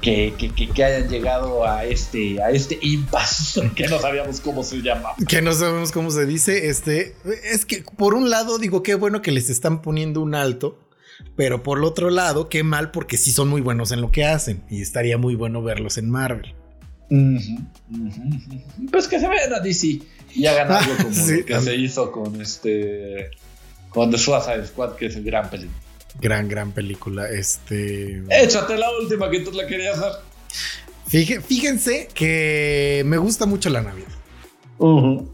que, 0.00 0.34
que, 0.38 0.50
que- 0.72 0.84
hayan 0.84 1.08
llegado 1.08 1.66
a 1.66 1.84
este, 1.84 2.42
a 2.42 2.50
este 2.50 2.78
impasse 2.82 3.70
que 3.76 3.86
no 3.88 3.98
sabíamos 3.98 4.40
cómo 4.40 4.62
se 4.62 4.78
llama. 4.82 5.10
Que 5.28 5.42
no 5.42 5.52
sabemos 5.52 5.92
cómo 5.92 6.10
se 6.10 6.26
dice. 6.26 6.68
Este 6.68 7.14
es 7.44 7.64
que 7.66 7.84
por 7.96 8.14
un 8.14 8.30
lado 8.30 8.58
digo 8.58 8.82
qué 8.82 8.94
bueno 8.94 9.22
que 9.22 9.32
les 9.32 9.50
están 9.50 9.82
poniendo 9.82 10.20
un 10.20 10.34
alto, 10.34 10.78
pero 11.36 11.62
por 11.62 11.78
el 11.78 11.84
otro 11.84 12.10
lado 12.10 12.48
qué 12.48 12.62
mal 12.62 12.90
porque 12.90 13.16
sí 13.16 13.30
son 13.30 13.48
muy 13.48 13.60
buenos 13.60 13.92
en 13.92 14.00
lo 14.00 14.10
que 14.10 14.24
hacen 14.24 14.62
y 14.70 14.80
estaría 14.82 15.18
muy 15.18 15.34
bueno 15.34 15.62
verlos 15.62 15.98
en 15.98 16.08
Marvel. 16.10 16.54
Pues 18.90 19.08
que 19.08 19.18
se 19.20 19.28
vean 19.28 19.52
a 19.52 19.60
DC 19.60 20.00
y 20.34 20.46
hagan 20.46 20.70
algo 20.72 20.92
como 21.02 21.12
Sí, 21.14 21.38
lo 21.40 21.46
que 21.46 21.60
se 21.60 21.74
hizo 21.76 22.12
con 22.12 22.40
este 22.40 23.30
con 23.88 24.10
The 24.10 24.18
Suicide 24.18 24.66
Squad, 24.68 24.94
que 24.94 25.06
es 25.06 25.16
el 25.16 25.24
gran 25.24 25.50
película. 25.50 25.76
Gran, 26.20 26.48
gran 26.48 26.72
película. 26.72 27.28
Este. 27.30 28.22
Échate 28.30 28.76
la 28.78 28.88
última 29.00 29.30
que 29.30 29.40
tú 29.40 29.52
la 29.52 29.66
querías 29.66 29.98
hacer. 29.98 30.12
Fíje- 31.06 31.40
Fíjense 31.40 32.08
que 32.14 33.02
me 33.06 33.16
gusta 33.18 33.46
mucho 33.46 33.68
la 33.70 33.82
Navidad. 33.82 34.08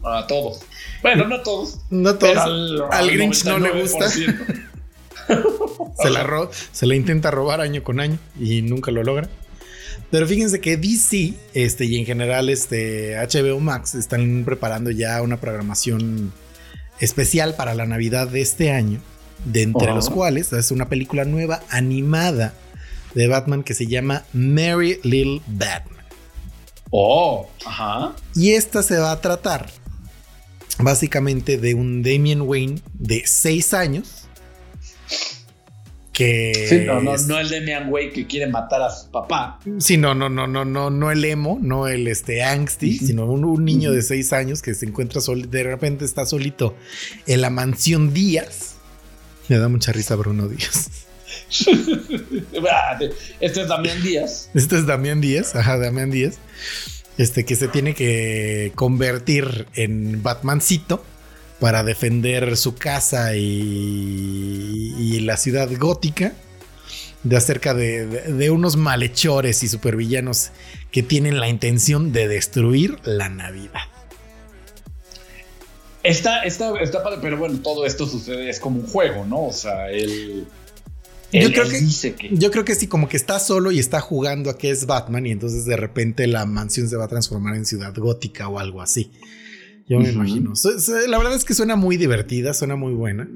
A 0.03 0.27
todos. 0.27 0.59
Bueno, 1.01 1.25
no 1.27 1.35
a 1.35 1.43
todos. 1.43 1.79
No 1.89 2.15
todos. 2.15 2.33
pero 2.33 2.41
al, 2.41 2.83
al 2.91 3.11
Grinch 3.11 3.45
no 3.45 3.59
le 3.59 3.81
gusta. 3.81 4.07
99%. 4.07 4.63
Se 6.01 6.09
la, 6.09 6.23
ro- 6.23 6.49
se 6.71 6.85
la 6.85 6.95
intenta 6.95 7.31
robar 7.31 7.59
año 7.59 7.83
con 7.83 7.99
año 7.99 8.17
y 8.39 8.61
nunca 8.61 8.91
lo 8.91 9.03
logra. 9.03 9.27
Pero 10.09 10.25
fíjense 10.27 10.61
que 10.61 10.77
DC 10.77 11.33
este, 11.53 11.85
y 11.85 11.97
en 11.97 12.05
general 12.05 12.49
este, 12.49 13.15
HBO 13.17 13.59
Max 13.59 13.93
están 13.95 14.43
preparando 14.45 14.89
ya 14.91 15.21
una 15.21 15.37
programación 15.41 16.31
especial 16.99 17.55
para 17.55 17.75
la 17.75 17.85
Navidad 17.85 18.27
de 18.29 18.39
este 18.41 18.71
año, 18.71 19.01
de 19.45 19.61
entre 19.63 19.93
los 19.93 20.09
cuales 20.09 20.51
es 20.53 20.71
una 20.71 20.89
película 20.89 21.25
nueva 21.25 21.61
animada 21.69 22.53
de 23.15 23.27
Batman 23.27 23.63
que 23.63 23.73
se 23.73 23.87
llama 23.87 24.23
Merry 24.33 24.99
Little 25.03 25.41
Batman. 25.47 26.05
Oh, 26.91 27.49
ajá. 27.65 28.13
Y 28.35 28.51
esta 28.51 28.81
se 28.83 28.97
va 28.97 29.11
a 29.11 29.21
tratar 29.21 29.67
básicamente 30.79 31.57
de 31.57 31.73
un 31.73 32.03
Damian 32.03 32.41
Wayne 32.41 32.81
de 32.93 33.23
6 33.25 33.73
años. 33.73 34.23
Que 36.13 36.65
Sí, 36.67 36.79
no, 36.87 36.99
no, 36.99 37.13
es- 37.13 37.27
no 37.27 37.37
el 37.37 37.47
Demian 37.47 37.91
Way 37.91 38.11
que 38.11 38.25
quiere 38.25 38.47
matar 38.47 38.81
a 38.81 38.89
su 38.89 39.11
papá. 39.11 39.59
Sí, 39.77 39.97
no, 39.97 40.15
no, 40.15 40.29
no, 40.29 40.47
no, 40.47 40.65
no, 40.65 40.89
no 40.89 41.11
el 41.11 41.23
emo, 41.23 41.59
no 41.61 41.87
el 41.87 42.07
este 42.07 42.41
angsty, 42.43 42.95
Ujú. 42.97 43.05
sino 43.05 43.25
un, 43.27 43.45
un 43.45 43.63
niño 43.63 43.91
de 43.91 44.01
seis 44.01 44.33
años 44.33 44.63
que 44.63 44.73
se 44.73 44.87
encuentra 44.87 45.21
sol, 45.21 45.51
de 45.51 45.61
repente 45.63 46.05
está 46.05 46.25
solito 46.25 46.75
en 47.27 47.41
la 47.41 47.51
mansión 47.51 48.13
Díaz. 48.15 48.66
Me 49.49 49.57
da 49.57 49.67
mucha 49.69 49.91
risa 49.91 50.15
Bruno 50.15 50.47
Díaz. 50.47 50.89
Ah, 52.71 52.99
Este 53.39 53.61
es 53.61 53.67
Damián 53.67 54.01
Díaz. 54.01 54.49
Este 54.53 54.77
es 54.77 54.85
Damián 54.85 55.21
Díaz, 55.21 55.55
ajá, 55.55 55.77
Damián 55.77 56.11
Díaz. 56.11 56.35
Este 57.17 57.45
que 57.45 57.55
se 57.55 57.67
tiene 57.67 57.93
que 57.95 58.71
convertir 58.75 59.67
en 59.75 60.21
Batmancito 60.21 61.03
para 61.59 61.83
defender 61.83 62.55
su 62.57 62.75
casa 62.75 63.35
y, 63.35 64.93
y 64.99 65.19
la 65.21 65.37
ciudad 65.37 65.69
gótica 65.79 66.33
de 67.23 67.35
acerca 67.37 67.73
de, 67.73 68.05
de- 68.05 68.33
de 68.33 68.49
unos 68.51 68.75
malhechores 68.77 69.63
y 69.63 69.67
supervillanos 69.67 70.51
que 70.91 71.01
tienen 71.03 71.39
la 71.39 71.49
intención 71.49 72.11
de 72.11 72.27
destruir 72.27 72.97
la 73.03 73.29
Navidad. 73.29 73.81
Está, 76.07 76.43
está, 76.43 76.73
está 76.79 77.03
padre, 77.03 77.19
pero 77.21 77.37
bueno, 77.37 77.59
todo 77.63 77.85
esto 77.85 78.05
sucede, 78.07 78.49
es 78.49 78.59
como 78.59 78.79
un 78.79 78.87
juego, 78.87 79.25
¿no? 79.25 79.45
O 79.47 79.53
sea, 79.53 79.89
él. 79.91 80.45
Yo 81.33 81.49
creo 81.51 81.63
él 81.63 81.71
que- 81.71 81.79
dice 81.79 82.13
que. 82.15 82.29
Yo 82.31 82.51
creo 82.51 82.63
que 82.65 82.75
sí, 82.75 82.87
como 82.87 83.09
que 83.09 83.17
está 83.17 83.39
solo 83.39 83.71
y 83.71 83.79
está 83.79 83.99
jugando 83.99 84.49
a 84.49 84.57
que 84.57 84.69
es 84.69 84.85
Batman 84.85 85.25
y 85.25 85.31
entonces 85.31 85.65
de 85.65 85.75
repente 85.75 86.25
la 86.27 86.45
mansión 86.45 86.87
se 86.89 86.95
va 86.95 87.05
a 87.05 87.07
transformar 87.07 87.55
en 87.55 87.65
ciudad 87.65 87.93
gótica 87.95 88.47
o 88.47 88.59
algo 88.59 88.81
así. 88.81 89.11
Yo 89.89 89.99
me 89.99 90.09
imagino. 90.09 90.53
La 91.07 91.17
verdad 91.17 91.35
es 91.35 91.45
que 91.45 91.53
suena 91.53 91.75
muy 91.75 91.97
divertida, 91.97 92.53
suena 92.53 92.75
muy 92.75 92.93
buena. 92.93 93.27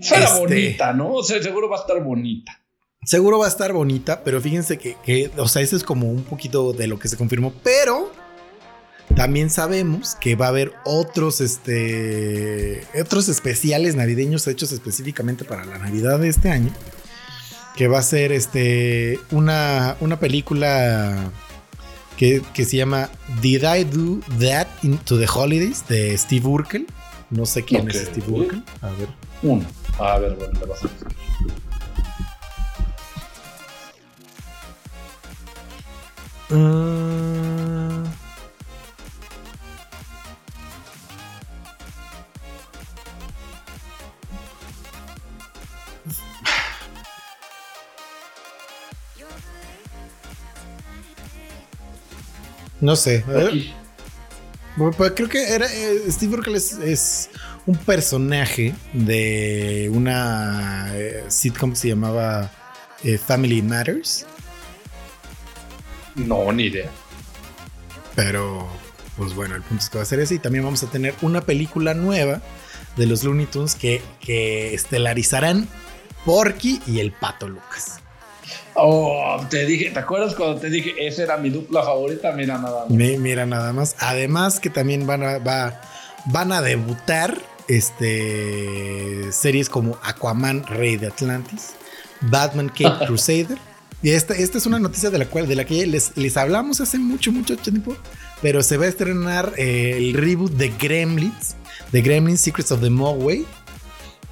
Suena 0.00 0.24
este- 0.26 0.38
bonita, 0.40 0.92
¿no? 0.92 1.12
O 1.14 1.22
sea, 1.22 1.42
seguro 1.42 1.68
va 1.68 1.76
a 1.76 1.80
estar 1.80 2.02
bonita. 2.02 2.52
Seguro 3.04 3.38
va 3.38 3.46
a 3.46 3.48
estar 3.48 3.72
bonita, 3.72 4.22
pero 4.24 4.40
fíjense 4.40 4.76
que, 4.76 4.96
que, 5.04 5.30
o 5.38 5.48
sea, 5.48 5.62
eso 5.62 5.76
es 5.76 5.84
como 5.84 6.10
un 6.10 6.24
poquito 6.24 6.72
de 6.72 6.86
lo 6.86 6.98
que 6.98 7.08
se 7.08 7.16
confirmó, 7.16 7.52
pero 7.62 8.12
también 9.14 9.50
sabemos 9.50 10.16
que 10.20 10.36
va 10.36 10.46
a 10.46 10.48
haber 10.50 10.72
otros, 10.84 11.40
este, 11.40 12.86
otros 13.00 13.28
especiales 13.28 13.96
navideños 13.96 14.46
hechos 14.46 14.72
específicamente 14.72 15.44
para 15.44 15.64
la 15.64 15.78
Navidad 15.78 16.18
de 16.18 16.28
este 16.28 16.50
año, 16.50 16.70
que 17.76 17.88
va 17.88 17.98
a 17.98 18.02
ser, 18.02 18.32
este, 18.32 19.18
una, 19.30 19.96
una 20.00 20.18
película 20.20 21.30
que, 22.16 22.42
que 22.52 22.64
se 22.64 22.76
llama 22.76 23.10
Did 23.40 23.62
I 23.62 23.84
Do 23.84 24.20
That 24.40 24.66
into 24.82 25.18
the 25.18 25.26
Holidays 25.32 25.86
de 25.88 26.16
Steve 26.18 26.46
Urkel. 26.46 26.86
No 27.30 27.46
sé 27.46 27.64
quién 27.64 27.88
es. 27.88 28.06
Steve 28.06 28.30
Urkel. 28.30 28.64
A 28.80 28.88
ver. 28.90 29.08
Uno. 29.42 29.64
A 29.98 30.18
ver, 30.18 30.34
bueno, 30.34 30.60
vas 30.66 30.84
a. 30.84 30.88
No 52.80 52.96
sé. 52.96 53.24
pues 54.96 55.12
creo 55.12 55.28
que 55.28 55.54
era 55.54 55.66
eh, 55.66 56.02
Steve 56.10 56.34
Urkel 56.34 56.54
es, 56.54 56.72
es 56.74 57.30
un 57.66 57.76
personaje 57.76 58.74
de 58.92 59.90
una 59.92 60.90
eh, 60.94 61.24
sitcom 61.28 61.70
que 61.70 61.76
se 61.76 61.88
llamaba 61.88 62.50
eh, 63.04 63.18
Family 63.18 63.62
Matters. 63.62 64.26
No, 66.14 66.52
ni 66.52 66.64
idea. 66.64 66.90
Pero 68.14 68.68
pues 69.16 69.34
bueno, 69.34 69.56
el 69.56 69.62
punto 69.62 69.82
es 69.82 69.90
que 69.90 69.98
va 69.98 70.02
a 70.02 70.06
ser 70.06 70.20
ese. 70.20 70.36
Y 70.36 70.38
también 70.38 70.64
vamos 70.64 70.82
a 70.82 70.90
tener 70.90 71.14
una 71.22 71.40
película 71.40 71.94
nueva 71.94 72.40
de 72.96 73.06
los 73.06 73.24
Looney 73.24 73.46
Tunes 73.46 73.74
que, 73.74 74.02
que 74.20 74.74
estelarizarán 74.74 75.68
Porky 76.24 76.80
y 76.86 77.00
el 77.00 77.12
Pato 77.12 77.48
Lucas. 77.48 78.00
Oh, 78.80 79.40
te 79.50 79.66
dije, 79.66 79.90
¿te 79.90 79.98
acuerdas 79.98 80.34
cuando 80.34 80.60
te 80.60 80.70
dije 80.70 80.94
esa 81.06 81.22
era 81.24 81.36
mi 81.36 81.50
dupla 81.50 81.82
favorita? 81.82 82.32
Mira 82.32 82.58
nada 82.58 82.82
más. 82.84 82.90
Mi- 82.90 83.18
Mira 83.18 83.44
nada 83.46 83.72
más. 83.72 83.96
Además 83.98 84.60
que 84.60 84.70
también 84.70 85.06
van 85.06 85.22
a, 85.22 85.38
va- 85.38 85.80
van 86.26 86.52
a 86.52 86.62
debutar 86.62 87.36
este, 87.66 89.30
series 89.32 89.68
como 89.68 89.98
Aquaman, 90.02 90.64
Rey 90.66 90.96
de 90.96 91.08
Atlantis, 91.08 91.70
Batman, 92.22 92.68
Cape 92.68 93.04
Crusader. 93.06 93.58
Y 94.02 94.10
esta, 94.10 94.34
esta 94.34 94.58
es 94.58 94.66
una 94.66 94.78
noticia 94.78 95.10
de 95.10 95.18
la 95.18 95.26
cual 95.26 95.48
de 95.48 95.56
la 95.56 95.64
que 95.64 95.84
les, 95.86 96.16
les 96.16 96.36
hablamos 96.36 96.80
hace 96.80 96.98
mucho, 96.98 97.32
mucho 97.32 97.56
tiempo. 97.56 97.96
Pero 98.40 98.62
se 98.62 98.76
va 98.76 98.84
a 98.84 98.88
estrenar 98.88 99.52
eh, 99.56 99.94
el 99.96 100.14
reboot 100.14 100.52
de 100.52 100.68
Gremlins, 100.78 101.56
de 101.90 102.02
Gremlins 102.02 102.40
Secrets 102.40 102.70
of 102.70 102.80
the 102.80 102.90
Mogwai. 102.90 103.44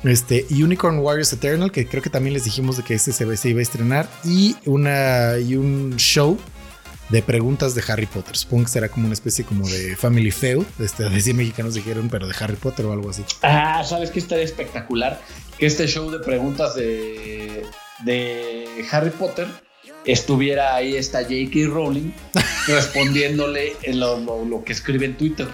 Este, 0.09 0.47
Unicorn 0.51 0.99
Warriors 0.99 1.33
Eternal, 1.33 1.71
que 1.73 1.87
creo 1.87 2.03
que 2.03 2.11
también 2.11 2.35
les 2.35 2.45
dijimos 2.45 2.77
de 2.77 2.83
que 2.85 2.95
ese 2.95 3.13
se, 3.13 3.25
va- 3.25 3.37
se 3.37 3.49
iba 3.51 3.61
a 3.61 3.63
estrenar. 3.63 4.09
Y, 4.25 4.57
una, 4.65 5.39
y 5.39 5.57
un 5.57 5.97
show 5.97 6.39
de 7.09 7.23
preguntas 7.23 7.75
de 7.75 7.83
Harry 7.89 8.07
Potter. 8.07 8.37
Supongo 8.37 8.65
que 8.65 8.71
será 8.71 8.89
como 8.89 9.07
una 9.07 9.15
especie 9.15 9.45
como 9.45 9.69
de 9.69 9.95
Family 9.97 10.31
Feud. 10.33 10.65
Este, 10.81 11.09
de 11.09 11.21
100 11.21 11.37
mexicanos 11.37 11.75
dijeron, 11.75 12.09
pero 12.09 12.27
de 12.27 12.35
Harry 12.41 12.57
Potter 12.57 12.85
o 12.87 12.93
algo 12.93 13.11
así. 13.11 13.25
Ah, 13.43 13.85
¿sabes 13.89 14.11
qué 14.11 14.19
estaría 14.19 14.45
espectacular? 14.45 15.21
Que 15.59 15.67
este 15.67 15.87
show 15.87 16.11
de 16.11 16.19
preguntas 16.19 16.75
de, 16.75 17.65
de 18.05 18.67
Harry 18.91 19.11
Potter 19.11 19.47
estuviera 20.05 20.75
ahí 20.75 20.97
esta 20.97 21.23
J.K. 21.23 21.69
Rowling 21.69 22.13
respondiéndole 22.67 23.75
en 23.83 24.01
lo, 24.01 24.19
lo- 24.21 24.45
lo 24.45 24.65
que 24.65 24.73
escribe 24.73 25.07
en 25.07 25.17
Twitter. 25.17 25.49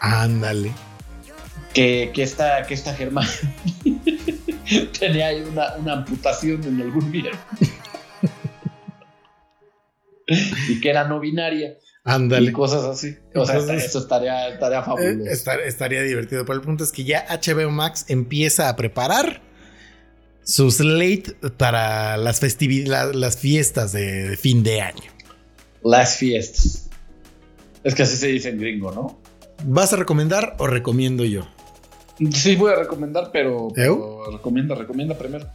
Ándale. 0.00 0.72
Que, 1.76 2.10
que 2.14 2.22
esta, 2.22 2.62
que 2.66 2.72
esta 2.74 2.94
Germán 2.94 3.26
tenía 4.98 5.26
ahí 5.26 5.42
una, 5.42 5.74
una 5.76 5.92
amputación 5.92 6.64
en 6.64 6.80
algún 6.80 7.10
miembro. 7.10 7.38
y 10.68 10.80
que 10.80 10.90
era 10.90 11.04
no 11.06 11.20
binaria. 11.20 11.74
Ándale. 12.04 12.50
Y 12.50 12.52
cosas 12.52 12.84
así. 12.84 13.16
O 13.34 13.44
sea, 13.44 13.56
Entonces- 13.56 13.84
eso 13.90 13.98
estaría, 13.98 14.48
estaría 14.48 14.78
Eh, 14.78 14.82
fabuloso. 14.84 15.30
estar- 15.30 15.60
estaría 15.60 16.02
divertido. 16.02 16.44
Pero 16.44 16.58
el 16.58 16.64
punto 16.64 16.84
es 16.84 16.92
que 16.92 17.04
ya 17.04 17.26
HBO 17.28 17.70
Max 17.70 18.04
empieza 18.08 18.68
a 18.68 18.76
preparar 18.76 19.42
su 20.42 20.70
slate 20.70 21.34
para 21.56 22.16
las 22.16 22.38
festividades, 22.40 23.14
las 23.16 23.36
fiestas 23.36 23.92
de, 23.92 24.28
de 24.30 24.36
fin 24.36 24.62
de 24.62 24.80
año. 24.80 25.10
Las 25.84 26.16
fiestas. 26.16 26.88
Es 27.84 27.94
que 27.94 28.02
así 28.04 28.16
se 28.16 28.28
dice 28.28 28.48
en 28.50 28.58
gringo, 28.60 28.92
¿no? 28.92 29.20
¿Vas 29.64 29.92
a 29.92 29.96
recomendar 29.96 30.54
o 30.58 30.66
recomiendo 30.66 31.24
yo? 31.24 31.46
Sí, 32.32 32.56
voy 32.56 32.72
a 32.72 32.76
recomendar, 32.76 33.30
pero, 33.32 33.68
pero 33.74 34.30
recomienda, 34.30 34.74
recomienda 34.74 35.16
primero. 35.16 35.46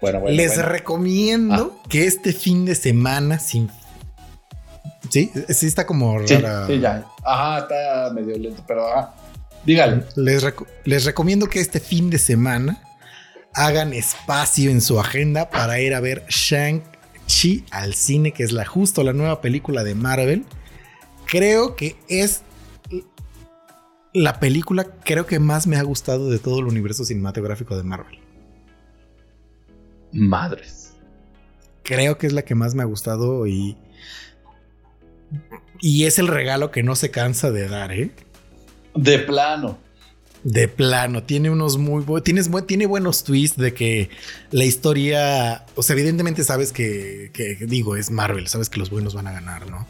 Bueno, 0.00 0.20
bueno. 0.20 0.36
Les 0.36 0.54
bueno. 0.56 0.68
recomiendo 0.68 1.80
que 1.88 2.06
este 2.06 2.32
fin 2.32 2.64
de 2.64 2.74
semana 2.74 3.38
sin... 3.38 3.70
Sí, 5.10 5.30
sí 5.48 5.66
está 5.66 5.86
como 5.86 6.18
Sí, 6.26 6.34
rara. 6.36 6.66
sí, 6.66 6.80
ya. 6.80 7.04
Ajá, 7.24 7.58
está 7.60 8.12
medio 8.14 8.36
lento, 8.38 8.62
pero 8.66 8.86
ajá. 8.88 9.14
Dígale. 9.64 10.04
Les, 10.16 10.42
reco- 10.42 10.66
les 10.84 11.04
recomiendo 11.04 11.48
que 11.48 11.60
este 11.60 11.78
fin 11.80 12.10
de 12.10 12.18
semana 12.18 12.82
hagan 13.54 13.92
espacio 13.92 14.70
en 14.70 14.80
su 14.80 14.98
agenda 14.98 15.50
para 15.50 15.78
ir 15.80 15.94
a 15.94 16.00
ver 16.00 16.24
Shang-Chi 16.28 17.66
al 17.70 17.94
cine, 17.94 18.32
que 18.32 18.42
es 18.42 18.52
la 18.52 18.64
justo 18.64 19.04
la 19.04 19.12
nueva 19.12 19.40
película 19.40 19.84
de 19.84 19.94
Marvel. 19.94 20.44
Creo 21.26 21.76
que 21.76 21.94
es 22.08 22.40
la 24.14 24.38
película 24.40 24.84
creo 25.04 25.26
que 25.26 25.38
más 25.38 25.66
me 25.66 25.76
ha 25.76 25.82
gustado 25.82 26.28
de 26.30 26.38
todo 26.38 26.58
el 26.60 26.66
universo 26.66 27.04
cinematográfico 27.04 27.76
de 27.76 27.82
Marvel. 27.82 28.18
Madres. 30.12 30.92
Creo 31.82 32.18
que 32.18 32.26
es 32.26 32.32
la 32.32 32.42
que 32.42 32.54
más 32.54 32.74
me 32.74 32.82
ha 32.82 32.86
gustado 32.86 33.46
y 33.46 33.76
y 35.80 36.04
es 36.04 36.18
el 36.18 36.28
regalo 36.28 36.70
que 36.70 36.82
no 36.82 36.94
se 36.94 37.10
cansa 37.10 37.50
de 37.50 37.66
dar, 37.68 37.90
¿eh? 37.92 38.10
De 38.94 39.18
plano. 39.18 39.78
De 40.44 40.68
plano, 40.68 41.22
tiene 41.22 41.50
unos 41.50 41.78
muy 41.78 42.02
buenos, 42.02 42.24
tienes, 42.24 42.50
bu- 42.50 42.66
tiene 42.66 42.86
buenos 42.86 43.22
twists 43.24 43.56
de 43.56 43.72
que 43.74 44.10
la 44.50 44.64
historia, 44.64 45.64
o 45.76 45.82
sea, 45.82 45.94
evidentemente 45.94 46.42
sabes 46.44 46.72
que, 46.72 47.30
que, 47.32 47.54
digo, 47.66 47.96
es 47.96 48.10
Marvel, 48.10 48.48
sabes 48.48 48.68
que 48.68 48.78
los 48.80 48.90
buenos 48.90 49.14
van 49.14 49.28
a 49.28 49.32
ganar, 49.32 49.70
¿no? 49.70 49.86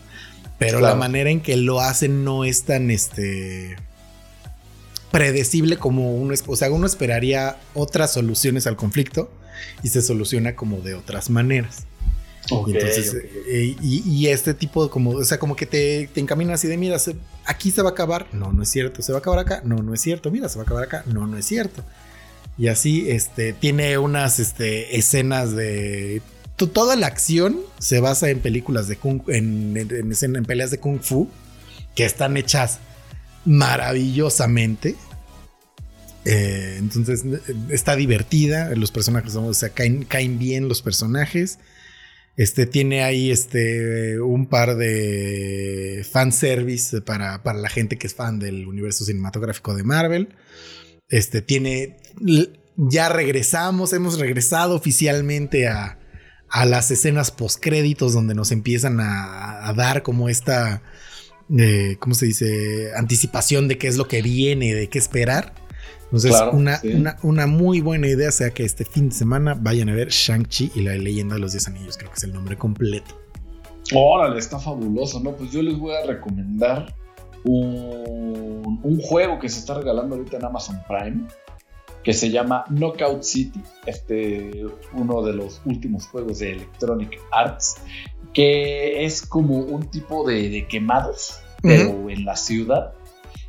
Pero 0.59 0.79
Claro. 0.79 0.95
la 0.95 1.01
manera 1.01 1.31
en 1.31 1.41
que 1.41 1.57
lo 1.57 1.81
hacen 1.81 2.23
no 2.25 2.45
es 2.45 2.65
tan, 2.65 2.91
este, 2.91 3.77
predecible 5.13 5.77
como 5.77 6.15
uno, 6.17 6.35
o 6.47 6.57
sea, 6.57 6.71
uno 6.73 6.87
esperaría 6.87 7.59
otras 7.75 8.13
soluciones 8.13 8.67
al 8.67 8.75
conflicto 8.77 9.31
y 9.85 9.89
se 9.89 10.03
soluciona 10.03 10.57
como 10.57 10.81
de 10.81 10.95
otras 10.95 11.31
maneras. 11.31 11.85
Ok, 12.51 12.69
Y 12.69 12.73
entonces, 12.73 13.11
ok. 13.11 13.17
eh, 13.49 13.77
y, 13.81 14.03
y 14.11 14.27
este 14.29 14.53
tipo 14.55 14.83
de 14.83 14.91
como, 14.91 15.11
o 15.11 15.25
sea, 15.25 15.39
como 15.39 15.55
que 15.55 15.67
te, 15.67 16.09
te 16.13 16.21
encaminan 16.21 16.55
así 16.55 16.67
de, 16.67 16.77
mira, 16.77 16.99
se- 16.99 17.15
aquí 17.45 17.71
se 17.71 17.83
va 17.83 17.91
a 17.91 17.93
acabar, 17.93 18.27
no, 18.33 18.53
no 18.53 18.65
es 18.65 18.69
cierto, 18.69 19.01
se 19.03 19.13
va 19.13 19.19
a 19.19 19.21
acabar 19.21 19.39
acá, 19.39 19.63
no, 19.65 19.77
no 19.77 19.95
es 19.95 20.01
cierto, 20.01 20.31
mira, 20.33 20.49
se 20.49 20.57
va 20.57 20.63
a 20.63 20.65
acabar 20.67 20.83
acá, 20.83 21.05
no, 21.07 21.27
no 21.29 21.37
es 21.37 21.47
cierto. 21.47 21.85
Y 22.59 22.67
así, 22.69 23.09
este, 23.11 23.53
tiene 23.53 23.97
unas, 23.99 24.41
este, 24.41 24.99
escenas 24.99 25.55
de, 25.55 26.21
to- 26.57 26.69
toda 26.69 26.97
la 26.97 27.07
acción 27.07 27.61
se 27.79 28.01
basa 28.01 28.29
en 28.31 28.41
películas 28.41 28.89
de 28.89 28.97
kung, 28.97 29.21
en, 29.29 29.77
en, 29.77 30.37
en 30.37 30.45
peleas 30.45 30.71
de 30.73 30.79
kung 30.79 31.01
fu, 31.01 31.29
que 31.95 32.05
están 32.05 32.37
hechas 32.37 32.79
maravillosamente. 33.45 34.97
Eh, 36.25 36.77
entonces 36.79 37.25
eh, 37.25 37.41
está 37.71 37.97
divertida, 37.97 38.75
los 38.77 38.93
personajes, 38.93 39.35
o 39.35 39.55
sea, 39.55 39.71
caen, 39.71 40.05
caen 40.05 40.39
bien 40.39 40.69
los 40.69 40.83
personajes. 40.83 41.59
Este 42.37 42.65
tiene 42.65 43.03
ahí 43.03 43.31
este 43.31 44.19
un 44.21 44.47
par 44.47 44.77
de 44.77 46.07
fanservice 46.11 47.03
para, 47.03 47.43
para 47.43 47.59
la 47.59 47.69
gente 47.69 47.99
que 47.99 48.07
es 48.07 48.15
fan 48.15 48.39
del 48.39 48.67
universo 48.67 49.05
cinematográfico 49.05 49.75
de 49.75 49.83
Marvel. 49.83 50.35
Este 51.09 51.43
tiene. 51.43 51.99
Ya 52.77 53.11
regresamos, 53.11 53.93
hemos 53.93 54.19
regresado 54.19 54.75
oficialmente 54.75 55.69
a, 55.69 55.99
a 56.49 56.65
las 56.65 56.91
escenas 56.91 57.31
postcréditos 57.31 58.15
donde 58.15 58.35
nos 58.35 58.51
empiezan 58.51 58.99
a 59.01 59.71
dar 59.77 60.03
como 60.03 60.31
esta. 60.31 60.83
Eh, 61.59 61.97
¿Cómo 61.99 62.15
se 62.15 62.27
dice? 62.27 62.91
Anticipación 62.97 63.69
de 63.69 63.79
qué 63.79 63.89
es 63.89 63.97
lo 63.97 64.09
que 64.09 64.23
viene, 64.23 64.75
de 64.75 64.89
qué 64.89 64.99
esperar. 64.99 65.55
Entonces, 66.05 66.33
Claro, 66.33 66.53
una, 66.53 66.77
sí. 66.79 66.89
una, 66.89 67.17
una 67.23 67.47
muy 67.47 67.81
buena 67.81 68.07
idea 68.07 68.31
sea 68.31 68.51
que 68.51 68.65
este 68.65 68.85
fin 68.85 69.09
de 69.09 69.15
semana 69.15 69.55
vayan 69.55 69.89
a 69.89 69.95
ver 69.95 70.09
Shang-Chi 70.09 70.73
y 70.75 70.83
la 70.83 70.95
leyenda 70.95 71.37
de 71.37 71.41
los 71.41 71.53
10 71.53 71.69
anillos, 71.69 71.97
creo 71.97 72.11
que 72.11 72.17
es 72.17 72.25
el 72.25 72.33
nombre 72.35 72.57
completo. 72.57 73.19
Órale, 73.95 74.39
está 74.39 74.59
fabuloso, 74.59 75.21
¿no? 75.21 75.35
Pues 75.37 75.51
yo 75.51 75.63
les 75.63 75.79
voy 75.79 75.95
a 75.95 76.07
recomendar 76.07 76.95
un, 77.45 78.81
un 78.83 79.01
juego 79.01 79.39
que 79.39 79.49
se 79.49 79.59
está 79.61 79.75
regalando 79.75 80.17
ahorita 80.17 80.37
en 80.37 80.45
Amazon 80.45 80.79
Prime, 80.87 81.27
que 82.05 82.13
se 82.13 82.31
llama 82.31 82.65
Knockout 82.69 83.23
City, 83.23 83.61
este, 83.87 84.65
uno 84.93 85.23
de 85.23 85.35
los 85.35 85.63
últimos 85.65 86.07
juegos 86.09 86.41
de 86.41 86.53
Electronic 86.53 87.19
Arts, 87.31 87.77
que 88.33 89.05
es 89.05 89.27
como 89.27 89.59
un 89.59 89.91
tipo 89.91 90.27
de, 90.27 90.49
de 90.49 90.67
quemados, 90.67 91.39
pero 91.63 92.09
en 92.11 92.25
la 92.25 92.37
ciudad. 92.37 92.93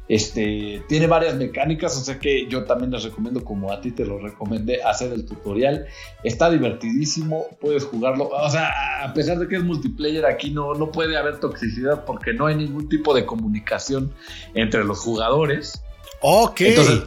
Este, 0.09 0.83
tiene 0.89 1.07
varias 1.07 1.35
mecánicas, 1.35 1.95
o 1.97 2.01
sea 2.03 2.19
que 2.19 2.45
yo 2.47 2.65
también 2.65 2.91
les 2.91 3.03
recomiendo, 3.03 3.43
como 3.43 3.71
a 3.71 3.79
ti 3.79 3.91
te 3.91 4.05
lo 4.05 4.19
recomendé, 4.19 4.83
hacer 4.83 5.13
el 5.13 5.25
tutorial. 5.25 5.85
Está 6.25 6.51
divertidísimo, 6.51 7.45
puedes 7.61 7.85
jugarlo. 7.85 8.27
O 8.29 8.49
sea, 8.49 8.69
a 9.01 9.13
pesar 9.13 9.39
de 9.39 9.47
que 9.47 9.55
es 9.55 9.63
multiplayer, 9.63 10.25
aquí 10.25 10.51
no, 10.51 10.73
no 10.75 10.91
puede 10.91 11.17
haber 11.17 11.39
toxicidad 11.39 12.03
porque 12.05 12.33
no 12.33 12.47
hay 12.47 12.55
ningún 12.55 12.89
tipo 12.89 13.13
de 13.15 13.25
comunicación 13.25 14.13
entre 14.53 14.83
los 14.83 14.99
jugadores. 14.99 15.81
Ok. 16.21 16.61
Entonces, 16.61 17.03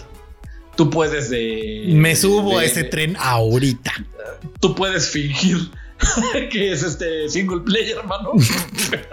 tú 0.74 0.88
puedes 0.88 1.28
de. 1.28 1.84
Me 1.92 2.16
subo 2.16 2.52
de- 2.52 2.56
a 2.60 2.64
ese 2.64 2.84
de- 2.84 2.88
tren 2.88 3.16
ahorita. 3.20 3.92
Tú 4.58 4.74
puedes 4.74 5.10
fingir 5.10 5.58
que 6.50 6.72
es 6.72 6.82
este 6.82 7.28
single 7.28 7.60
player, 7.60 7.98
hermano. 7.98 8.32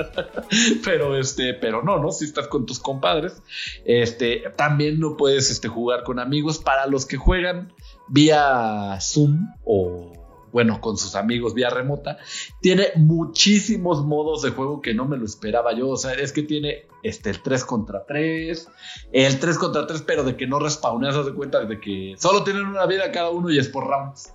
pero 0.83 1.17
este, 1.17 1.53
pero 1.53 1.83
no, 1.83 1.99
¿no? 1.99 2.11
Si 2.11 2.25
estás 2.25 2.47
con 2.47 2.65
tus 2.65 2.79
compadres. 2.79 3.41
Este, 3.85 4.43
también 4.55 4.99
no 4.99 5.17
puedes 5.17 5.49
este, 5.49 5.67
jugar 5.67 6.03
con 6.03 6.19
amigos. 6.19 6.59
Para 6.59 6.87
los 6.87 7.05
que 7.05 7.17
juegan 7.17 7.73
vía 8.07 8.97
Zoom 9.01 9.47
o 9.65 10.11
bueno, 10.51 10.81
con 10.81 10.97
sus 10.97 11.15
amigos 11.15 11.55
vía 11.55 11.71
remota, 11.71 12.19
tiene 12.61 12.89
muchísimos 12.95 14.05
modos 14.05 14.43
de 14.43 14.51
juego 14.51 14.83
que 14.83 14.93
no 14.93 15.05
me 15.05 15.17
lo 15.17 15.25
esperaba 15.25 15.73
yo. 15.73 15.89
O 15.89 15.97
sea, 15.97 16.13
es 16.13 16.31
que 16.31 16.43
tiene 16.43 16.85
este, 17.01 17.31
el 17.31 17.41
3 17.41 17.65
contra 17.65 18.05
3, 18.05 18.67
el 19.13 19.39
3 19.39 19.57
contra 19.57 19.87
3, 19.87 20.03
pero 20.03 20.23
de 20.23 20.37
que 20.37 20.45
no 20.45 20.59
respawneas, 20.59 21.15
haz 21.15 21.25
de 21.25 21.33
cuenta 21.33 21.65
de 21.65 21.79
que 21.79 22.13
solo 22.19 22.43
tienen 22.43 22.67
una 22.67 22.85
vida 22.85 23.11
cada 23.11 23.31
uno 23.31 23.49
y 23.49 23.57
es 23.57 23.67
por 23.67 23.87
rounds. 23.87 24.31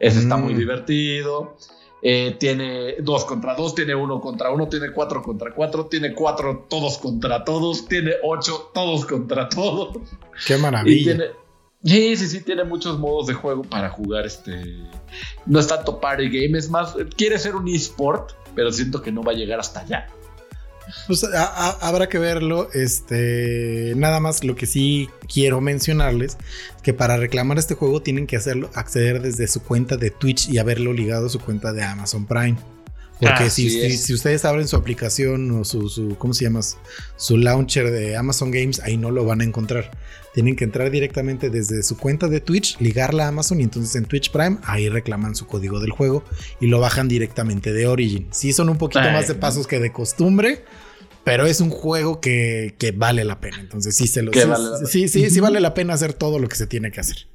Ese 0.00 0.18
está 0.18 0.36
Mm. 0.36 0.42
muy 0.42 0.54
divertido. 0.54 1.56
Eh, 2.04 2.36
tiene 2.38 2.96
dos 3.00 3.24
contra 3.24 3.54
dos, 3.54 3.76
tiene 3.76 3.94
uno 3.94 4.20
contra 4.20 4.50
uno, 4.50 4.68
tiene 4.68 4.90
cuatro 4.90 5.22
contra 5.22 5.54
cuatro, 5.54 5.86
tiene 5.86 6.12
cuatro 6.14 6.66
todos 6.68 6.98
contra 6.98 7.44
todos, 7.44 7.86
tiene 7.86 8.12
ocho 8.24 8.70
todos 8.74 9.06
contra 9.06 9.48
todos. 9.48 9.96
Qué 10.46 10.56
Y 10.56 10.58
maravilla. 10.58 11.16
tiene, 11.16 11.30
sí, 11.84 12.16
sí, 12.16 12.26
sí, 12.26 12.40
tiene 12.42 12.64
muchos 12.64 12.98
modos 12.98 13.28
de 13.28 13.34
juego 13.34 13.62
para 13.62 13.88
jugar 13.88 14.26
este. 14.26 14.60
No 15.46 15.60
es 15.60 15.68
tanto 15.68 16.00
party 16.00 16.28
game, 16.28 16.58
es 16.58 16.68
más, 16.68 16.96
quiere 17.16 17.38
ser 17.38 17.54
un 17.54 17.68
eSport, 17.68 18.32
pero 18.56 18.72
siento 18.72 19.00
que 19.00 19.12
no 19.12 19.22
va 19.22 19.30
a 19.32 19.36
llegar 19.36 19.60
hasta 19.60 19.80
allá. 19.80 20.08
Pues 21.06 21.24
a- 21.24 21.70
habrá 21.86 22.08
que 22.08 22.18
verlo. 22.18 22.68
Este, 22.74 23.94
nada 23.96 24.20
más 24.20 24.44
lo 24.44 24.54
que 24.56 24.66
sí 24.66 25.08
quiero 25.32 25.60
mencionarles 25.60 26.36
que 26.82 26.92
para 26.94 27.16
reclamar 27.16 27.58
este 27.58 27.74
juego 27.74 28.02
tienen 28.02 28.26
que 28.26 28.36
hacerlo 28.36 28.70
acceder 28.74 29.22
desde 29.22 29.46
su 29.48 29.62
cuenta 29.62 29.96
de 29.96 30.10
Twitch 30.10 30.48
y 30.48 30.58
haberlo 30.58 30.92
ligado 30.92 31.26
a 31.26 31.30
su 31.30 31.40
cuenta 31.40 31.72
de 31.72 31.82
Amazon 31.82 32.26
Prime. 32.26 32.56
Porque 33.22 33.50
si, 33.50 34.12
ustedes 34.12 34.44
abren 34.44 34.66
su 34.66 34.74
aplicación 34.74 35.50
o 35.52 35.64
su, 35.64 35.88
su 35.88 36.16
¿cómo 36.18 36.34
se 36.34 36.44
llama? 36.44 36.60
Su 37.16 37.36
launcher 37.36 37.90
de 37.90 38.16
Amazon 38.16 38.50
Games, 38.50 38.80
ahí 38.80 38.96
no 38.96 39.12
lo 39.12 39.24
van 39.24 39.40
a 39.40 39.44
encontrar. 39.44 39.92
Tienen 40.34 40.56
que 40.56 40.64
entrar 40.64 40.90
directamente 40.90 41.48
desde 41.48 41.82
su 41.84 41.96
cuenta 41.96 42.26
de 42.26 42.40
Twitch, 42.40 42.80
ligarla 42.80 43.26
a 43.26 43.28
Amazon 43.28 43.60
y 43.60 43.64
entonces 43.64 43.94
en 43.94 44.06
Twitch 44.06 44.32
Prime 44.32 44.58
ahí 44.64 44.88
reclaman 44.88 45.36
su 45.36 45.46
código 45.46 45.78
del 45.78 45.90
juego 45.90 46.24
y 46.60 46.66
lo 46.66 46.80
bajan 46.80 47.06
directamente 47.06 47.72
de 47.72 47.86
Origin. 47.86 48.28
Sí 48.32 48.52
son 48.52 48.68
un 48.68 48.78
poquito 48.78 49.08
más 49.12 49.28
de 49.28 49.34
pasos 49.34 49.66
que 49.68 49.78
de 49.78 49.92
costumbre, 49.92 50.64
pero 51.22 51.46
es 51.46 51.60
un 51.60 51.70
juego 51.70 52.20
que, 52.20 52.74
que 52.78 52.90
vale 52.90 53.24
la 53.24 53.40
pena. 53.40 53.60
Entonces 53.60 53.94
sí 53.94 54.08
se 54.08 54.22
lo 54.22 54.32
sí, 54.32 54.40
vale 54.40 54.86
sí, 54.86 55.06
sí, 55.06 55.30
sí 55.30 55.40
vale 55.40 55.60
la 55.60 55.74
pena 55.74 55.94
hacer 55.94 56.12
todo 56.12 56.40
lo 56.40 56.48
que 56.48 56.56
se 56.56 56.66
tiene 56.66 56.90
que 56.90 57.00
hacer. 57.00 57.28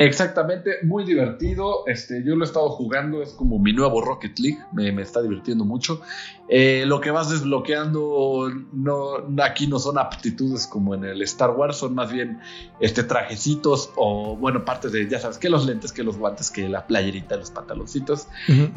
Exactamente, 0.00 0.76
muy 0.84 1.04
divertido. 1.04 1.82
Este, 1.88 2.22
yo 2.24 2.36
lo 2.36 2.44
he 2.44 2.46
estado 2.46 2.70
jugando, 2.70 3.20
es 3.20 3.30
como 3.30 3.58
mi 3.58 3.72
nuevo 3.72 4.00
Rocket 4.00 4.38
League, 4.38 4.60
me, 4.72 4.92
me 4.92 5.02
está 5.02 5.20
divirtiendo 5.20 5.64
mucho. 5.64 6.00
Eh, 6.48 6.84
lo 6.86 7.00
que 7.00 7.10
vas 7.10 7.30
desbloqueando, 7.30 8.48
no, 8.72 9.26
aquí 9.42 9.66
no 9.66 9.80
son 9.80 9.98
aptitudes 9.98 10.68
como 10.68 10.94
en 10.94 11.04
el 11.04 11.20
Star 11.22 11.50
Wars, 11.50 11.78
son 11.78 11.96
más 11.96 12.12
bien 12.12 12.38
este, 12.78 13.02
trajecitos 13.02 13.90
o, 13.96 14.36
bueno, 14.36 14.64
partes 14.64 14.92
de, 14.92 15.08
ya 15.08 15.18
sabes, 15.18 15.36
que 15.36 15.50
los 15.50 15.66
lentes, 15.66 15.92
que 15.92 16.04
los 16.04 16.16
guantes, 16.16 16.52
que 16.52 16.68
la 16.68 16.86
playerita, 16.86 17.36
los 17.36 17.50
pantaloncitos. 17.50 18.28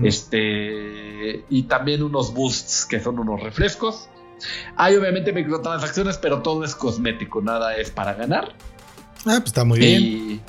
Este, 0.01 1.45
y 1.51 1.63
también 1.63 2.01
unos 2.01 2.33
boosts 2.33 2.87
que 2.87 2.99
son 2.99 3.19
unos 3.19 3.43
refrescos. 3.43 4.09
Hay 4.75 4.95
obviamente 4.95 5.31
microtransacciones, 5.33 6.17
pero 6.17 6.41
todo 6.41 6.63
es 6.63 6.73
cosmético, 6.73 7.43
nada 7.43 7.75
es 7.75 7.91
para 7.91 8.15
ganar. 8.15 8.55
Ah, 9.27 9.37
pues 9.37 9.45
está 9.45 9.63
muy 9.63 9.77
bien. 9.77 10.41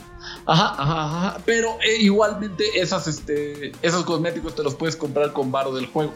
Ajá, 0.47 0.75
ajá, 0.77 1.05
ajá. 1.05 1.39
Pero 1.45 1.79
eh, 1.83 1.97
igualmente 2.01 2.65
esas, 2.81 3.07
este, 3.07 3.73
esos 3.83 4.05
cosméticos 4.05 4.55
te 4.55 4.63
los 4.63 4.75
puedes 4.75 4.97
comprar 4.97 5.33
con 5.33 5.53
varo 5.53 5.75
del 5.75 5.87
juego. 5.87 6.13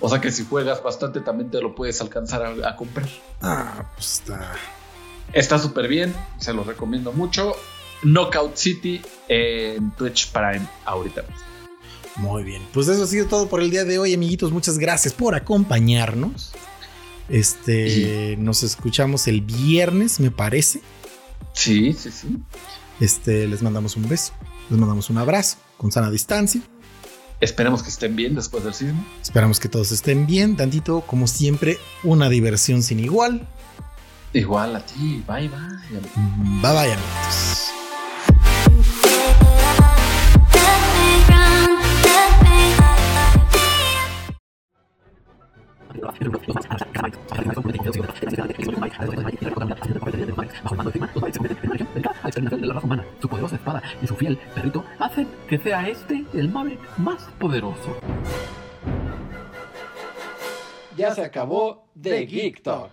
O 0.00 0.08
sea 0.08 0.20
que 0.20 0.30
si 0.30 0.44
juegas 0.44 0.82
bastante 0.82 1.20
también 1.20 1.50
te 1.50 1.60
lo 1.60 1.74
puedes 1.74 2.00
alcanzar 2.00 2.42
a, 2.42 2.68
a 2.68 2.76
comprar. 2.76 3.08
Ah, 3.40 3.90
pues 3.94 4.20
está. 4.20 4.54
Está 5.32 5.58
súper 5.58 5.88
bien, 5.88 6.14
se 6.38 6.52
los 6.52 6.66
recomiendo 6.66 7.12
mucho. 7.12 7.54
Knockout 8.02 8.56
City 8.56 9.00
en 9.28 9.90
Twitch 9.92 10.30
Prime 10.32 10.68
ahorita. 10.84 11.24
Muy 12.16 12.42
bien. 12.42 12.62
Pues 12.72 12.88
eso 12.88 13.04
ha 13.04 13.06
sido 13.06 13.26
todo 13.26 13.48
por 13.48 13.62
el 13.62 13.70
día 13.70 13.84
de 13.84 13.98
hoy, 13.98 14.12
amiguitos. 14.12 14.52
Muchas 14.52 14.78
gracias 14.78 15.14
por 15.14 15.34
acompañarnos. 15.34 16.52
Este, 17.28 18.36
nos 18.38 18.62
escuchamos 18.62 19.26
el 19.28 19.40
viernes, 19.40 20.20
me 20.20 20.30
parece. 20.30 20.82
Sí, 21.54 21.92
sí, 21.94 22.10
sí. 22.10 22.36
Este, 23.00 23.46
les 23.46 23.62
mandamos 23.62 23.96
un 23.96 24.08
beso, 24.08 24.32
les 24.70 24.78
mandamos 24.78 25.10
un 25.10 25.18
abrazo 25.18 25.56
con 25.76 25.90
sana 25.90 26.10
distancia. 26.10 26.60
Esperemos 27.40 27.82
que 27.82 27.88
estén 27.88 28.14
bien 28.14 28.36
después 28.36 28.62
del 28.62 28.72
sismo. 28.72 29.04
Esperamos 29.20 29.58
que 29.58 29.68
todos 29.68 29.90
estén 29.90 30.26
bien, 30.26 30.56
tantito, 30.56 31.00
como 31.00 31.26
siempre, 31.26 31.78
una 32.04 32.28
diversión 32.28 32.82
sin 32.84 33.00
igual. 33.00 33.48
Igual 34.32 34.76
a 34.76 34.86
ti, 34.86 35.24
bye 35.26 35.48
bye. 35.48 36.00
Bye 36.62 36.72
bye, 36.72 37.81
amiguitos. 45.92 46.62
Su 53.20 53.28
poderosa 53.28 53.56
espada 53.56 53.82
y 54.02 54.06
su 54.06 54.14
fiel 54.16 54.38
perrito 54.54 54.84
hacen 54.98 55.28
que 55.48 55.58
sea 55.58 55.88
este 55.88 56.24
el 56.34 56.48
Maverick 56.48 56.80
más 56.98 57.22
poderoso. 57.38 57.96
Ya 60.96 61.14
se 61.14 61.24
acabó 61.24 61.88
The 62.00 62.26
Geek 62.26 62.62
Talk. 62.62 62.90